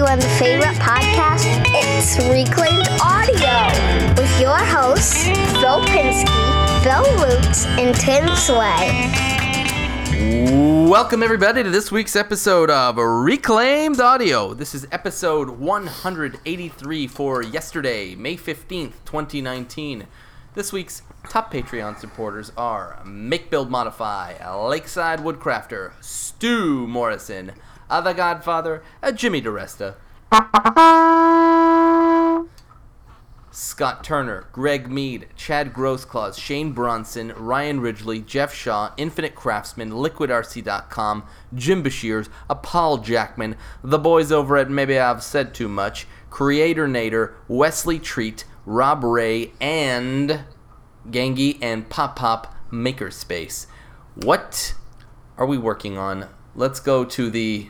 everyone's 0.00 0.38
favorite 0.38 0.76
podcast. 0.76 1.44
It's 1.74 2.16
Reclaimed 2.30 2.88
Audio 3.02 4.14
with 4.18 4.40
your 4.40 4.56
hosts, 4.56 5.24
Phil 5.24 5.82
Pinsky, 5.84 6.82
Bill 6.82 7.02
Lutz, 7.18 7.66
and 7.66 7.94
Tim 7.94 8.34
Sway. 8.34 9.10
Welcome, 10.88 11.22
everybody, 11.22 11.62
to 11.62 11.68
this 11.68 11.92
week's 11.92 12.16
episode 12.16 12.70
of 12.70 12.96
Reclaimed 12.96 14.00
Audio. 14.00 14.54
This 14.54 14.74
is 14.74 14.88
episode 14.90 15.50
183 15.50 17.06
for 17.06 17.42
yesterday, 17.42 18.14
May 18.14 18.38
15th, 18.38 18.94
2019. 19.04 20.06
This 20.54 20.72
week's 20.72 21.02
top 21.28 21.52
Patreon 21.52 21.98
supporters 21.98 22.52
are 22.56 23.02
Make 23.04 23.50
Build 23.50 23.70
Modify, 23.70 24.32
Lakeside 24.66 25.18
Woodcrafter, 25.18 25.92
Stu 26.00 26.86
Morrison, 26.86 27.52
uh, 27.90 28.00
The 28.00 28.14
Godfather, 28.14 28.82
uh, 29.02 29.12
Jimmy 29.12 29.42
DiResta, 29.42 29.96
Scott 33.52 34.04
Turner, 34.04 34.46
Greg 34.52 34.90
Mead, 34.90 35.26
Chad 35.34 35.74
Grossclaws, 35.74 36.38
Shane 36.38 36.72
Bronson, 36.72 37.32
Ryan 37.36 37.80
Ridgely, 37.80 38.20
Jeff 38.20 38.54
Shaw, 38.54 38.92
Infinite 38.96 39.34
Craftsman, 39.34 39.90
LiquidRC.com, 39.90 41.24
Jim 41.54 41.82
Bashirs, 41.82 42.28
a 42.48 42.54
Paul 42.54 42.98
Jackman, 42.98 43.56
the 43.82 43.98
boys 43.98 44.30
over 44.30 44.56
at 44.56 44.70
Maybe 44.70 44.98
I've 44.98 45.22
Said 45.22 45.52
Too 45.52 45.68
Much, 45.68 46.06
Creator 46.30 46.86
Nader, 46.86 47.34
Wesley 47.48 47.98
Treat, 47.98 48.44
Rob 48.64 49.02
Ray, 49.02 49.52
and 49.60 50.44
Gangi 51.08 51.58
and 51.60 51.88
Pop 51.88 52.14
Pop 52.14 52.54
Makerspace. 52.70 53.66
What 54.14 54.74
are 55.36 55.46
we 55.46 55.58
working 55.58 55.98
on? 55.98 56.28
Let's 56.54 56.78
go 56.78 57.04
to 57.04 57.30
the 57.30 57.68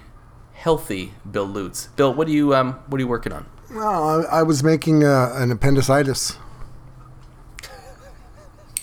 healthy 0.65 1.15
Bill 1.31 1.47
Lutz. 1.47 1.87
Bill, 1.97 2.13
what 2.13 2.29
are 2.29 2.33
you 2.33 2.55
um 2.55 2.75
what 2.89 2.99
are 2.99 3.03
you 3.03 3.09
working 3.09 3.33
on? 3.33 3.47
Well, 3.73 4.27
I, 4.31 4.41
I 4.41 4.43
was 4.43 4.63
making 4.65 5.05
uh, 5.05 5.33
an 5.37 5.51
appendicitis. 5.53 6.37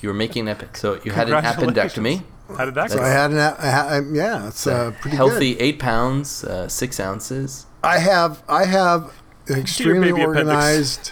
You 0.01 0.09
were 0.09 0.13
making 0.15 0.43
an 0.43 0.47
epic. 0.49 0.77
So 0.77 0.99
you 1.03 1.11
had 1.11 1.27
an 1.29 1.43
appendectomy. 1.43 2.23
How 2.55 2.65
did 2.65 2.75
that 2.75 2.91
So? 2.91 3.01
I 3.01 3.09
had 3.09 3.31
an, 3.31 3.37
a- 3.37 3.55
I 3.59 3.69
ha- 3.69 3.87
I- 3.89 4.13
yeah, 4.13 4.47
it's 4.47 4.65
uh, 4.65 4.91
pretty 5.01 5.17
healthy 5.17 5.53
good. 5.55 5.61
eight 5.61 5.79
pounds, 5.79 6.43
uh, 6.45 6.67
six 6.69 6.99
ounces. 6.99 7.65
I 7.83 7.97
have, 7.99 8.41
I 8.47 8.63
have 8.65 9.11
an 9.47 9.59
extremely 9.59 10.11
organized, 10.11 11.11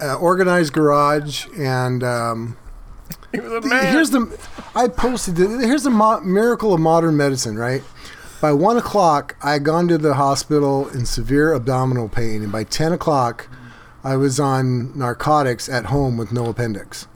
uh, 0.00 0.16
organized 0.16 0.72
garage, 0.74 1.46
and 1.56 2.04
um, 2.04 2.56
He 3.32 3.40
was 3.40 3.52
a 3.52 3.60
the- 3.68 3.86
here's 3.86 4.10
the, 4.10 4.38
I 4.74 4.88
posted, 4.88 5.36
the, 5.36 5.48
here's 5.66 5.84
the 5.84 5.90
mo- 5.90 6.20
miracle 6.20 6.74
of 6.74 6.80
modern 6.80 7.16
medicine, 7.16 7.56
right? 7.56 7.82
By 8.40 8.52
one 8.52 8.76
o'clock, 8.78 9.36
I 9.42 9.52
had 9.52 9.64
gone 9.64 9.86
to 9.88 9.98
the 9.98 10.14
hospital 10.14 10.88
in 10.88 11.04
severe 11.04 11.52
abdominal 11.54 12.08
pain, 12.08 12.42
and 12.42 12.50
by 12.50 12.64
ten 12.64 12.92
o'clock, 12.92 13.48
I 14.02 14.16
was 14.16 14.40
on 14.40 14.96
narcotics 14.98 15.68
at 15.68 15.86
home 15.86 16.16
with 16.16 16.32
no 16.32 16.46
appendix. 16.46 17.06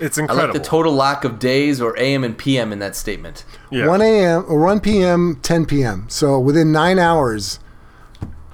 it's 0.00 0.18
I 0.18 0.22
incredible. 0.22 0.54
like 0.54 0.62
the 0.62 0.68
total 0.68 0.92
lack 0.92 1.22
of 1.24 1.38
days 1.38 1.80
or 1.80 1.96
AM 1.98 2.24
and 2.24 2.36
PM 2.36 2.72
in 2.72 2.80
that 2.80 2.96
statement. 2.96 3.44
yeah. 3.70 3.86
1 3.86 4.02
a.m. 4.02 4.44
or 4.48 4.58
1 4.60 4.80
p.m., 4.80 5.38
10 5.42 5.66
p.m. 5.66 6.06
So 6.08 6.38
within 6.40 6.72
nine 6.72 6.98
hours, 6.98 7.60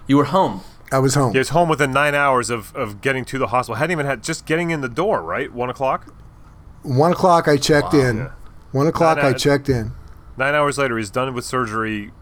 You 0.07 0.19
were 0.19 0.25
home. 0.25 0.61
I 0.93 0.99
was 0.99 1.15
home. 1.15 1.33
He 1.33 1.39
was 1.39 1.49
home 1.49 1.69
within 1.71 1.93
nine 1.93 2.15
hours 2.15 2.51
of, 2.51 2.75
of 2.77 3.01
getting 3.01 3.25
to 3.27 3.39
the 3.39 3.47
hospital. 3.49 3.77
Hadn't 3.77 3.93
even 3.93 4.07
had 4.07 4.23
just 4.23 4.45
getting 4.47 4.71
in 4.71 4.83
the 4.83 4.89
door, 4.89 5.23
right? 5.23 5.53
One 5.53 5.71
o'clock. 5.71 6.13
One 6.83 7.13
o'clock, 7.13 7.49
I 7.49 7.57
checked 7.57 7.95
in. 7.95 8.19
Yeah. 8.19 8.31
One 8.73 8.87
o'clock, 8.87 9.17
Nine 9.17 9.27
I 9.27 9.29
hours. 9.31 9.43
checked 9.43 9.69
in. 9.71 9.93
Nine 10.37 10.55
hours 10.55 10.79
later, 10.79 10.99
he's 10.99 11.11
done 11.11 11.33
with 11.35 11.45
surgery. 11.45 12.13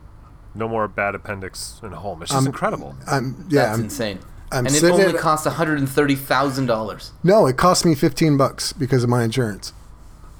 No 0.55 0.69
more 0.69 0.87
bad 0.87 1.15
appendix 1.17 1.81
and 1.83 1.93
home. 1.95 2.23
It's 2.23 2.31
just 2.31 2.47
incredible. 2.47 2.95
I'm 3.09 3.47
yeah. 3.51 3.63
That's 3.67 3.79
I'm, 3.79 3.85
insane. 3.85 4.19
I'm 4.53 4.67
and 4.67 4.75
it 4.77 4.85
only 4.85 5.05
at- 5.07 5.17
cost 5.17 5.47
$130,000. 5.47 7.11
no, 7.25 7.47
it 7.47 7.57
cost 7.57 7.85
me 7.85 7.95
15 7.97 8.37
bucks 8.37 8.73
because 8.73 9.03
of 9.03 9.11
my 9.11 9.25
insurance. 9.25 9.73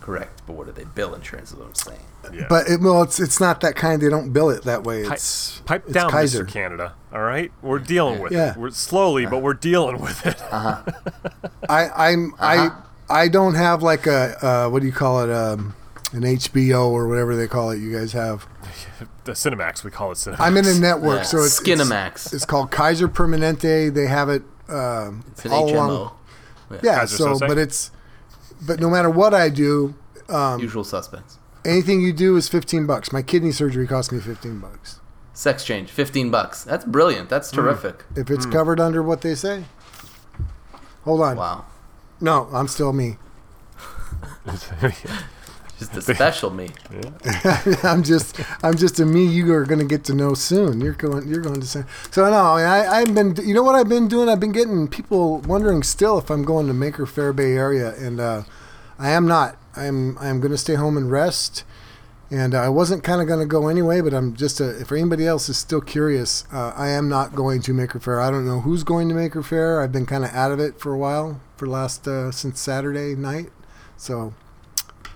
Correct. 0.01 0.43
But 0.47 0.53
what 0.53 0.67
do 0.67 0.73
they 0.73 0.85
bill 0.85 1.15
insurance 1.15 1.51
is 1.51 1.57
what 1.57 1.67
I'm 1.67 1.75
saying. 1.75 2.01
Yeah. 2.33 2.47
But 2.49 2.69
it, 2.69 2.81
well, 2.81 3.03
it's 3.03 3.19
it's 3.21 3.41
not 3.41 3.61
that 3.63 3.75
kind. 3.77 4.01
They 4.01 4.09
don't 4.09 4.33
bill 4.33 4.51
it 4.51 4.63
that 4.65 4.85
way. 4.85 5.03
It's 5.03 5.61
pipe 5.67 5.85
it's 5.85 5.93
down, 5.93 6.11
Kaiser. 6.11 6.45
Mr. 6.45 6.49
Canada. 6.49 6.95
All 7.13 7.21
right, 7.23 7.51
we're 7.61 7.79
dealing 7.79 8.21
with 8.21 8.33
Yeah. 8.33 8.53
it. 8.53 8.57
We're 8.57 8.71
slowly, 8.71 9.27
but 9.27 9.39
we're 9.43 9.53
dealing 9.55 10.01
with 10.01 10.25
it. 10.27 10.41
I 10.53 10.85
I'm 11.69 12.33
Uh-huh. 12.39 12.71
I 13.09 13.23
I 13.25 13.29
don't 13.29 13.55
have 13.55 13.83
like 13.83 14.07
a 14.07 14.37
uh, 14.47 14.69
what 14.71 14.81
do 14.81 14.87
you 14.87 14.93
call 14.93 15.23
it 15.23 15.31
um, 15.31 15.75
an 16.15 16.23
HBO 16.23 16.87
or 16.91 17.07
whatever 17.09 17.37
they 17.37 17.47
call 17.47 17.71
it. 17.71 17.79
You 17.81 17.93
guys 17.99 18.13
have. 18.13 18.47
the 19.25 19.33
Cinemax, 19.33 19.85
we 19.85 19.91
call 19.91 20.13
it 20.13 20.15
Cinemax. 20.15 20.37
I'm 20.41 20.57
in 20.57 20.65
a 20.67 20.75
network, 20.75 21.19
Yeah. 21.19 21.23
so 21.25 21.39
it's 21.43 21.61
Skinamax. 21.61 22.13
It's, 22.27 22.33
it's 22.35 22.45
called 22.47 22.71
Kaiser 22.71 23.09
Permanente. 23.09 23.93
They 23.93 24.07
have 24.07 24.29
it. 24.29 24.43
Um, 24.69 25.25
It's 25.33 25.45
an 25.45 25.51
all 25.53 25.69
HMO. 25.69 25.75
along- 25.75 26.11
Yeah. 26.83 27.01
Kaiser 27.01 27.17
so, 27.17 27.35
Sose? 27.35 27.41
but 27.49 27.59
it's 27.59 27.91
but 28.67 28.81
no 28.81 28.89
matter 28.89 29.11
what 29.11 29.35
I 29.35 29.49
do, 29.51 29.95
um, 30.31 30.59
Usual 30.61 30.85
suspects. 30.85 31.39
anything 31.65 32.01
you 32.01 32.13
do 32.15 32.37
is 32.37 32.49
15 32.49 32.87
bucks. 32.87 33.13
My 33.13 33.21
kidney 33.21 33.53
surgery 33.53 33.87
cost 33.87 34.11
me 34.13 34.21
15 34.21 34.59
bucks. 34.61 35.01
Sex 35.35 35.65
change, 35.65 35.91
15 35.91 36.31
bucks. 36.31 36.63
That's 36.65 36.85
brilliant. 36.85 37.29
That's 37.29 37.51
Hmm. 37.51 37.57
terrific. 37.57 38.05
If 38.17 38.31
it's 38.31 38.47
covered 38.47 38.79
under 38.81 39.03
what 39.03 39.21
they 39.23 39.35
say. 39.35 39.65
Hold 41.05 41.21
on. 41.23 41.37
Wow. 41.37 41.65
No, 42.21 42.49
I'm 42.53 42.69
still 42.69 42.93
me. 42.93 43.19
Just 45.79 45.93
the 45.93 46.03
special 46.03 46.51
me. 46.51 46.69
I'm 47.83 48.03
just 48.03 48.41
I'm 48.63 48.77
just 48.77 49.01
a 49.01 49.07
me 49.07 49.27
you 49.27 49.53
are 49.55 49.65
going 49.65 49.81
to 49.81 49.85
get 49.85 50.05
to 50.05 50.15
know 50.15 50.35
soon. 50.35 50.81
You're 50.81 50.95
going 50.95 51.27
you're 51.29 51.41
going 51.41 51.61
to 51.61 51.67
say. 51.67 51.85
So 52.11 52.29
no, 52.31 52.37
I 52.37 53.01
I've 53.01 53.15
been 53.15 53.35
you 53.45 53.55
know 53.55 53.63
what 53.63 53.75
I've 53.75 53.89
been 53.89 54.07
doing? 54.07 54.29
I've 54.29 54.41
been 54.41 54.53
getting 54.53 54.87
people 54.87 55.39
wondering 55.41 55.83
still 55.83 56.19
if 56.19 56.31
I'm 56.31 56.45
going 56.45 56.69
to 56.69 56.75
Maker 56.75 57.07
Faire 57.07 57.33
Bay 57.33 57.53
Area 57.53 57.95
and 57.97 58.21
uh, 58.21 58.43
I 58.99 59.11
am 59.11 59.27
not. 59.27 59.57
I'm 59.75 60.17
I'm 60.19 60.41
going 60.41 60.53
to 60.53 60.59
stay 60.59 60.75
home 60.75 60.97
and 60.97 61.11
rest. 61.11 61.65
And 62.31 62.55
uh, 62.55 62.63
I 62.63 62.69
wasn't 62.69 63.05
kind 63.05 63.21
of 63.21 63.29
going 63.29 63.41
to 63.41 63.47
go 63.47 63.69
anyway, 63.69 64.01
but 64.01 64.15
I'm 64.15 64.35
just 64.35 64.61
uh 64.61 64.65
if 64.65 64.91
anybody 64.93 65.27
else 65.27 65.49
is 65.49 65.59
still 65.59 65.81
curious, 65.81 66.45
uh, 66.53 66.73
I 66.75 66.89
am 66.89 67.09
not 67.09 67.35
going 67.35 67.63
to 67.63 67.75
Maker 67.75 68.01
Faire. 68.01 68.21
I 68.21 68.31
don't 68.31 68.47
know 68.47 68.61
who's 68.61 68.83
going 68.83 69.09
to 69.09 69.15
Maker 69.15 69.43
Faire. 69.43 69.81
I've 69.81 69.93
been 69.93 70.07
kind 70.07 70.25
of 70.25 70.31
out 70.31 70.51
of 70.51 70.59
it 70.59 70.81
for 70.81 70.93
a 70.93 70.99
while, 70.99 71.41
for 71.57 71.67
last 71.67 72.09
uh, 72.09 72.31
since 72.33 72.61
Saturday 72.61 73.15
night. 73.15 73.51
So 73.97 74.35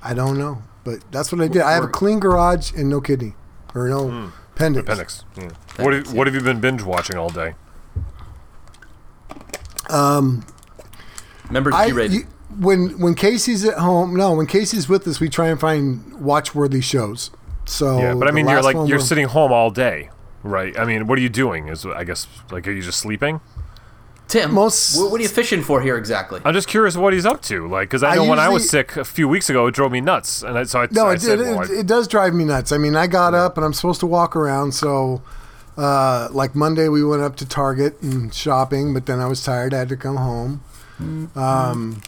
I 0.08 0.14
don't 0.14 0.38
know, 0.38 0.62
but 0.84 1.00
that's 1.12 1.30
what 1.30 1.42
I 1.42 1.48
did. 1.48 1.60
I 1.60 1.72
have 1.72 1.84
a 1.84 1.88
clean 1.88 2.18
garage 2.18 2.72
and 2.72 2.88
no 2.88 2.98
kidney 3.02 3.34
or 3.74 3.90
no 3.90 4.08
hmm. 4.08 4.28
appendix. 4.54 4.84
Appendix. 4.84 5.20
Hmm. 5.34 5.40
Yeah. 5.42 5.84
What 5.84 5.92
have, 5.92 6.12
what 6.14 6.26
have 6.26 6.34
you 6.34 6.40
been 6.40 6.60
binge 6.60 6.82
watching 6.82 7.18
all 7.18 7.28
day? 7.28 7.54
Um, 9.90 10.46
Remember 11.48 11.74
I, 11.74 11.88
G 11.88 11.92
rated. 11.92 12.12
you- 12.12 12.26
when 12.58 12.98
when 12.98 13.14
Casey's 13.14 13.66
at 13.66 13.76
home, 13.76 14.16
no, 14.16 14.32
when 14.32 14.46
Casey's 14.46 14.88
with 14.88 15.06
us, 15.06 15.20
we 15.20 15.28
try 15.28 15.48
and 15.48 15.60
find 15.60 16.18
watch-worthy 16.18 16.80
shows. 16.80 17.30
So 17.66 17.98
Yeah, 17.98 18.14
but 18.14 18.26
I 18.26 18.30
mean, 18.30 18.48
you're 18.48 18.62
like 18.62 18.76
you're 18.88 18.96
was- 18.96 19.08
sitting 19.08 19.26
home 19.26 19.52
all 19.52 19.70
day, 19.70 20.08
right? 20.42 20.76
I 20.78 20.86
mean, 20.86 21.06
what 21.06 21.18
are 21.18 21.20
you 21.20 21.28
doing? 21.28 21.68
Is 21.68 21.84
I 21.84 22.04
guess 22.04 22.26
like 22.50 22.66
are 22.66 22.72
you 22.72 22.82
just 22.82 22.98
sleeping? 22.98 23.42
Tim, 24.28 24.52
most- 24.54 24.94
wh- 24.96 25.10
what 25.10 25.18
are 25.18 25.22
you 25.22 25.28
fishing 25.28 25.62
for 25.62 25.80
here 25.80 25.96
exactly? 25.96 26.40
I'm 26.44 26.52
just 26.54 26.68
curious 26.68 26.96
what 26.96 27.12
he's 27.14 27.26
up 27.26 27.40
to, 27.42 27.66
like 27.66 27.88
because 27.88 28.02
I 28.02 28.10
I 28.10 28.14
know 28.16 28.24
when 28.24 28.38
I 28.38 28.48
was 28.50 28.68
sick 28.68 28.96
a 28.96 29.04
few 29.04 29.26
weeks 29.26 29.48
ago, 29.50 29.66
it 29.66 29.74
drove 29.74 29.90
me 29.90 30.00
nuts, 30.00 30.42
and 30.42 30.58
I, 30.58 30.64
so 30.64 30.82
I, 30.82 30.88
No, 30.90 31.06
I 31.06 31.14
it, 31.14 31.20
said, 31.22 31.40
it, 31.40 31.42
well, 31.56 31.62
it, 31.62 31.70
it 31.70 31.86
does 31.86 32.06
drive 32.06 32.34
me 32.34 32.44
nuts. 32.44 32.70
I 32.70 32.78
mean, 32.78 32.94
I 32.94 33.06
got 33.06 33.34
up 33.34 33.56
and 33.56 33.64
I'm 33.64 33.72
supposed 33.72 34.00
to 34.00 34.06
walk 34.06 34.36
around. 34.36 34.72
So, 34.72 35.22
uh, 35.76 36.28
like 36.30 36.54
Monday, 36.54 36.88
we 36.88 37.02
went 37.04 37.22
up 37.22 37.36
to 37.36 37.46
Target 37.46 38.00
and 38.02 38.32
shopping, 38.34 38.92
but 38.92 39.06
then 39.06 39.18
I 39.18 39.26
was 39.26 39.42
tired. 39.42 39.72
I 39.72 39.78
had 39.78 39.88
to 39.88 39.96
come 39.96 40.16
home. 40.16 40.60
Um, 41.34 42.02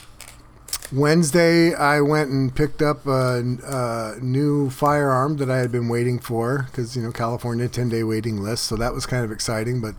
Wednesday, 0.92 1.72
I 1.74 2.00
went 2.00 2.30
and 2.30 2.52
picked 2.54 2.82
up 2.82 3.06
a, 3.06 3.38
a 3.64 4.16
new 4.20 4.70
firearm 4.70 5.36
that 5.36 5.48
I 5.48 5.58
had 5.58 5.70
been 5.70 5.88
waiting 5.88 6.18
for 6.18 6.64
because 6.66 6.96
you 6.96 7.02
know 7.02 7.12
California 7.12 7.68
ten 7.68 7.88
day 7.88 8.02
waiting 8.02 8.42
list. 8.42 8.64
So 8.64 8.76
that 8.76 8.92
was 8.92 9.06
kind 9.06 9.24
of 9.24 9.30
exciting. 9.30 9.80
But 9.80 9.94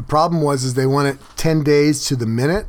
the 0.00 0.06
problem 0.06 0.40
was 0.40 0.64
is 0.64 0.72
they 0.74 0.86
want 0.86 1.08
it 1.08 1.18
ten 1.36 1.62
days 1.62 2.06
to 2.06 2.16
the 2.16 2.24
minute, 2.24 2.66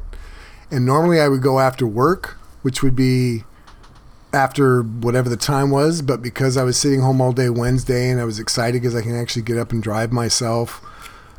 and 0.69 0.85
normally 0.85 1.21
I 1.21 1.29
would 1.29 1.41
go 1.41 1.61
after 1.61 1.87
work, 1.87 2.37
which 2.61 2.83
would 2.83 2.93
be 2.93 3.45
after 4.33 4.81
whatever 4.81 5.29
the 5.29 5.37
time 5.37 5.69
was, 5.69 6.01
but 6.01 6.21
because 6.21 6.57
I 6.57 6.63
was 6.63 6.75
sitting 6.75 6.99
home 6.99 7.21
all 7.21 7.31
day 7.31 7.49
Wednesday 7.49 8.09
and 8.09 8.19
I 8.19 8.25
was 8.25 8.37
excited 8.37 8.81
because 8.81 8.95
I 8.95 9.01
can 9.01 9.15
actually 9.15 9.43
get 9.43 9.57
up 9.57 9.71
and 9.71 9.81
drive 9.81 10.11
myself, 10.11 10.81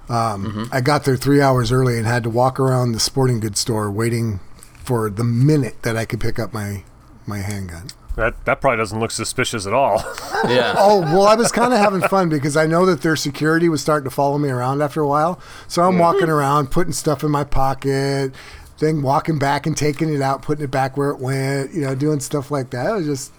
um, 0.09 0.69
I 0.73 0.81
got 0.81 1.05
there 1.05 1.17
three 1.17 1.43
hours 1.43 1.71
early 1.71 1.99
and 1.99 2.07
had 2.07 2.23
to 2.23 2.31
walk 2.31 2.59
around 2.59 2.93
the 2.93 3.01
sporting 3.01 3.39
goods 3.41 3.61
store 3.61 3.91
waiting 3.91 4.41
for 4.85 5.11
the 5.11 5.25
minute 5.25 5.83
that 5.83 5.95
I 5.97 6.07
could 6.07 6.21
pick 6.21 6.39
up 6.39 6.55
my 6.55 6.85
my 7.27 7.39
handgun. 7.39 7.89
That 8.17 8.45
that 8.45 8.61
probably 8.61 8.77
doesn't 8.79 8.99
look 9.01 9.11
suspicious 9.11 9.67
at 9.67 9.73
all. 9.73 10.05
Yeah. 10.49 10.75
Oh 10.77 11.01
well, 11.03 11.23
I 11.23 11.37
was 11.37 11.53
kind 11.53 11.73
of 11.73 11.79
having 11.79 12.01
fun 12.01 12.29
because 12.29 12.57
I 12.57 12.67
know 12.67 12.85
that 12.87 13.03
their 13.03 13.15
security 13.15 13.69
was 13.69 13.81
starting 13.81 14.03
to 14.05 14.11
follow 14.11 14.39
me 14.39 14.49
around 14.49 14.83
after 14.83 15.01
a 15.01 15.07
while. 15.07 15.41
So 15.69 15.83
I'm 15.83 15.99
walking 16.01 16.29
around, 16.29 16.73
putting 16.73 16.93
stuff 16.93 17.23
in 17.23 17.31
my 17.31 17.45
pocket, 17.45 18.35
then 18.81 19.03
walking 19.03 19.39
back 19.39 19.69
and 19.69 19.77
taking 19.77 20.13
it 20.13 20.21
out, 20.21 20.43
putting 20.43 20.65
it 20.65 20.71
back 20.73 20.97
where 20.97 21.11
it 21.11 21.21
went. 21.21 21.73
You 21.73 21.83
know, 21.83 21.95
doing 21.95 22.19
stuff 22.19 22.51
like 22.51 22.71
that. 22.71 22.91
It 22.91 22.93
was 22.95 23.07
just 23.07 23.33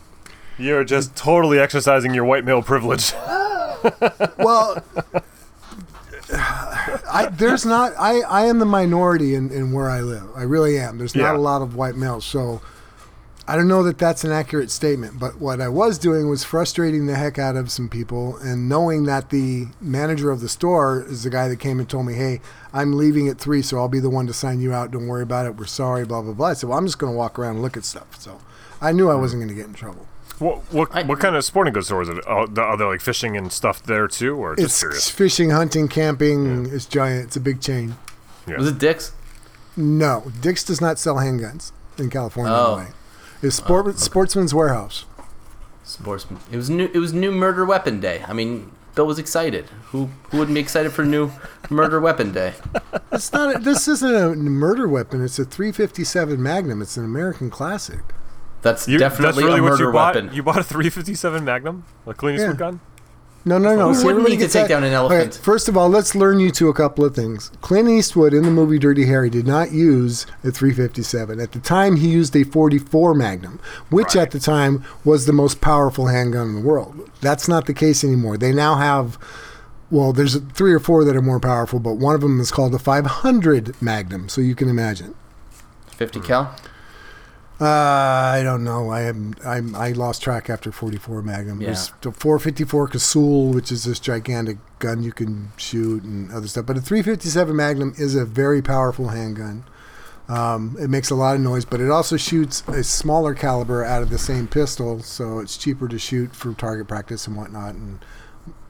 You're 0.58 0.86
just 0.86 1.14
totally 1.18 1.60
exercising 1.60 2.14
your 2.14 2.24
white 2.24 2.46
male 2.46 2.62
privilege. 2.64 3.12
well. 4.38 4.82
I, 6.32 7.28
there's 7.32 7.66
not. 7.66 7.94
I, 8.00 8.22
I 8.22 8.46
am 8.46 8.60
the 8.60 8.66
minority 8.66 9.36
in, 9.36 9.52
in 9.52 9.72
where 9.72 9.90
I 9.90 10.00
live. 10.02 10.24
I 10.36 10.44
really 10.44 10.78
am. 10.80 10.98
There's 10.98 11.16
not 11.16 11.34
Yeah. 11.34 11.38
a 11.38 11.40
lot 11.40 11.62
of 11.62 11.76
white 11.76 11.96
males, 11.96 12.26
so 12.26 12.62
I 13.46 13.58
don't 13.58 13.68
know 13.68 13.84
that 13.84 13.98
that's 13.98 14.24
an 14.24 14.32
accurate 14.32 14.72
statement. 14.72 15.20
But 15.20 15.38
what 15.40 15.60
I 15.60 15.68
was 15.68 15.98
doing 15.98 16.30
was 16.30 16.44
frustrating 16.46 17.08
the 17.08 17.16
heck 17.16 17.38
out 17.38 17.56
of 17.58 17.70
some 17.72 17.90
people, 17.90 18.38
and 18.38 18.70
knowing 18.70 19.04
that 19.04 19.32
the 19.32 19.68
manager 19.82 20.32
of 20.32 20.40
the 20.40 20.48
store 20.48 21.04
is 21.08 21.24
the 21.24 21.30
guy 21.30 21.48
that 21.50 21.58
came 21.58 21.80
and 21.80 21.90
told 21.90 22.06
me, 22.06 22.14
"Hey, 22.14 22.40
I'm 22.74 22.94
leaving 22.94 23.28
at 23.28 23.38
three, 23.40 23.62
so 23.62 23.78
I'll 23.80 23.90
be 23.90 24.00
the 24.00 24.10
one 24.10 24.28
to 24.28 24.34
sign 24.34 24.62
you 24.62 24.74
out. 24.74 24.92
Don't 24.92 25.08
worry 25.08 25.24
about 25.24 25.46
it. 25.46 25.58
We're 25.58 25.66
sorry." 25.66 26.06
Blah 26.06 26.22
blah 26.22 26.34
blah. 26.34 26.48
I 26.48 26.54
said, 26.54 26.70
"Well, 26.70 26.78
I'm 26.78 26.86
just 26.86 27.00
going 27.00 27.12
to 27.12 27.18
walk 27.18 27.38
around 27.38 27.56
and 27.56 27.62
look 27.62 27.76
at 27.76 27.84
stuff." 27.84 28.08
So 28.20 28.40
I 28.82 28.92
knew 28.94 29.10
I 29.10 29.16
wasn't 29.16 29.42
going 29.42 29.50
to 29.50 29.56
get 29.56 29.68
in 29.68 29.74
trouble. 29.74 30.08
What 30.40 30.60
what, 30.74 30.90
I- 30.96 31.04
what 31.04 31.20
kind 31.20 31.36
of 31.36 31.44
sporting 31.44 31.74
goods 31.74 31.88
store 31.88 32.02
is 32.02 32.10
it? 32.10 32.24
Oh, 32.26 32.44
uh, 32.44 32.46
the- 32.50 32.62
are 32.62 32.78
there 32.78 32.88
like 32.88 33.02
fishing 33.02 33.36
and 33.36 33.52
stuff 33.52 33.84
there 33.84 34.08
too, 34.08 34.36
or 34.38 34.56
just 34.56 34.66
It's 34.66 34.80
curious? 34.80 35.10
fishing, 35.10 35.50
hunting, 35.50 35.90
camping. 35.90 36.66
It's 36.72 36.86
giant. 36.86 37.26
It's 37.26 37.36
a 37.36 37.42
big 37.42 37.60
chain. 37.60 37.96
Yeah. 38.48 38.58
Was 38.58 38.68
it 38.70 38.78
Dick's? 38.80 39.12
No, 39.76 40.32
Dick's 40.42 40.64
does 40.64 40.80
not 40.80 40.98
sell 40.98 41.16
handguns 41.16 41.72
in 41.98 42.10
California. 42.10 42.54
Oh. 42.54 42.76
Anyway. 42.78 42.92
It's 43.44 43.56
sport, 43.58 43.86
oh, 43.88 43.92
Sportsman's 43.92 44.54
Warehouse. 44.54 45.06
Sportsman. 45.84 46.40
It 46.52 46.58
was 46.58 46.70
new. 46.70 46.90
It 46.94 46.98
was 47.00 47.14
new 47.14 47.32
murder 47.32 47.66
weapon 47.66 48.00
day. 48.00 48.24
I 48.28 48.34
mean, 48.34 48.72
Bill 48.96 49.06
was 49.06 49.20
excited. 49.20 49.66
Who 49.92 50.10
who 50.30 50.38
wouldn't 50.40 50.56
be 50.56 50.62
excited 50.62 50.94
for 50.94 51.04
new 51.04 51.32
murder 51.70 52.00
weapon 52.00 52.32
day? 52.32 52.54
It's 53.12 53.32
not. 53.34 53.56
A, 53.56 53.60
this 53.60 53.88
isn't 53.88 54.16
a 54.16 54.36
murder 54.36 54.88
weapon. 54.88 55.24
It's 55.24 55.38
a 55.40 55.46
357 55.46 56.42
Magnum. 56.42 56.82
It's 56.82 56.96
an 56.98 57.04
American 57.04 57.50
classic. 57.50 58.00
That's 58.62 58.88
You- 58.88 58.98
definitely 58.98 59.26
that's 59.26 59.38
really 59.38 59.60
a 59.60 59.64
what 59.64 59.70
murder 59.72 59.84
you 59.86 59.92
bought. 59.92 60.16
weapon. 60.16 60.34
You 60.34 60.42
bought 60.42 60.58
a 60.60 60.64
357 60.64 61.44
Magnum, 61.44 61.84
a 62.08 62.14
Clint 62.14 62.40
Eastwood 62.40 62.56
Yeah. 62.56 62.60
gun. 62.60 62.80
No, 63.46 63.58
no, 63.58 63.76
no. 63.76 63.94
Who 63.94 64.06
wouldn't 64.06 64.24
need 64.30 64.38
to 64.38 64.44
take 64.44 64.54
that- 64.64 64.68
down 64.70 64.84
an 64.86 64.94
elephant? 64.94 65.36
first 65.44 65.68
of 65.68 65.76
all, 65.76 65.90
let's 65.90 66.16
learn 66.16 66.40
you 66.40 66.50
to 66.52 66.70
a 66.70 66.74
couple 66.74 67.04
of 67.04 67.14
things. 67.14 67.52
Clint 67.62 67.90
Eastwood 67.90 68.34
in 68.34 68.44
the 68.44 68.52
movie 68.52 68.80
Dirty 68.80 69.06
Harry 69.06 69.30
did 69.30 69.46
not 69.46 69.72
use 69.74 70.26
a 70.46 70.52
357. 70.52 71.42
At 71.42 71.52
the 71.52 71.60
time, 71.60 71.98
he 71.98 72.08
used 72.08 72.36
a 72.38 72.44
44 72.44 73.14
Magnum, 73.14 73.60
which 73.90 74.16
Right. 74.16 74.22
at 74.24 74.32
the 74.32 74.40
time 74.40 74.84
was 75.04 75.26
the 75.26 75.34
most 75.34 75.60
powerful 75.60 76.08
handgun 76.08 76.48
in 76.50 76.56
the 76.56 76.62
world. 76.62 76.96
That's 77.20 77.48
not 77.50 77.66
the 77.66 77.74
case 77.74 78.04
anymore. 78.04 78.38
They 78.38 78.54
now 78.54 78.76
have. 78.76 79.18
Well, 79.92 80.14
there's 80.14 80.38
three 80.54 80.74
or 80.74 80.80
four 80.80 81.04
that 81.04 81.16
are 81.16 81.22
more 81.22 81.40
powerful, 81.40 81.80
but 81.80 81.96
one 81.98 82.16
of 82.16 82.22
them 82.22 82.40
is 82.40 82.50
called 82.50 82.72
the 82.72 82.80
500 82.80 83.76
Magnum, 83.82 84.28
so 84.30 84.42
you 84.42 84.56
can 84.56 84.68
imagine. 84.70 85.14
Fifty 85.88 86.20
cal. 86.20 86.56
Uh, 87.64 88.34
I 88.36 88.42
don't 88.44 88.66
know. 88.66 88.90
I 88.90 89.04
am. 89.04 89.36
I'm, 89.46 89.74
I 89.74 89.92
lost 89.92 90.22
track 90.22 90.50
after 90.50 90.70
44 90.70 91.22
Magnum. 91.22 91.62
Yeah. 91.62 91.68
There's 91.68 91.94
the 92.02 92.12
454 92.12 92.90
Casull, 92.90 93.54
which 93.54 93.72
is 93.72 93.86
this 93.86 94.00
gigantic 94.00 94.58
gun 94.80 95.02
you 95.02 95.14
can 95.14 95.52
shoot 95.56 96.04
and 96.04 96.30
other 96.34 96.48
stuff. 96.48 96.66
But 96.66 96.76
a 96.76 96.82
357 96.82 97.56
Magnum 97.56 97.94
is 97.98 98.16
a 98.16 98.26
very 98.26 98.62
powerful 98.62 99.10
handgun. 99.10 99.64
Um, 100.28 100.76
it 100.78 100.90
makes 100.90 101.10
a 101.10 101.16
lot 101.16 101.36
of 101.36 101.42
noise, 101.42 101.64
but 101.64 101.80
it 101.80 101.90
also 101.90 102.18
shoots 102.18 102.68
a 102.68 102.84
smaller 102.84 103.34
caliber 103.34 103.84
out 103.84 104.02
of 104.02 104.10
the 104.10 104.18
same 104.18 104.48
pistol, 104.48 105.02
so 105.02 105.40
it's 105.40 105.58
cheaper 105.58 105.88
to 105.88 106.00
shoot 106.00 106.36
for 106.36 106.54
target 106.54 106.88
practice 106.88 107.28
and 107.28 107.36
whatnot, 107.38 107.76
and 107.76 108.04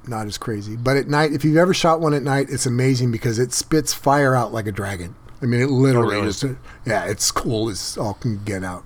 not 0.08 0.28
as 0.28 0.38
crazy. 0.38 0.76
But 0.76 0.98
at 0.98 1.08
night, 1.08 1.32
if 1.32 1.46
you've 1.46 1.58
ever 1.58 1.74
shot 1.74 2.00
one 2.00 2.14
at 2.14 2.24
night, 2.24 2.48
it's 2.50 2.66
amazing 2.66 3.12
because 3.12 3.40
it 3.40 3.54
spits 3.54 3.94
fire 3.94 4.36
out 4.36 4.52
like 4.52 4.68
a 4.68 4.72
dragon. 4.72 5.16
I 5.44 5.46
mean, 5.46 5.62
it 5.62 5.70
literally 5.70 6.16
really? 6.16 6.28
is. 6.30 6.44
Yeah, 6.86 7.06
it's 7.06 7.30
cool 7.32 7.70
as 7.70 7.98
all 7.98 8.14
can 8.14 8.44
get 8.46 8.64
out 8.64 8.86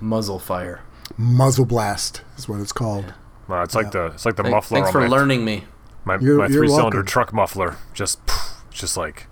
Muzzle 0.00 0.38
fire. 0.38 0.82
muzzle 1.16 1.64
blast 1.64 2.20
is 2.36 2.46
what 2.48 2.60
it's 2.60 2.72
called. 2.72 3.14
Wow, 3.48 3.62
it's 3.62 3.74
like 3.74 3.90
the 3.90 4.06
it's 4.06 4.26
like 4.26 4.36
the 4.36 4.42
Thank- 4.42 4.54
muffler 4.54 4.76
Thanks 4.80 4.90
for 4.92 5.00
my, 5.00 5.06
learning 5.08 5.44
me. 5.44 5.64
my, 6.04 6.18
You're- 6.18 6.36
my 6.38 6.48
three 6.48 6.68
cylinder 6.68 7.02
truck 7.02 7.32
muffler. 7.32 7.76
Just 7.94 8.20
just 8.70 8.96
like 8.96 9.26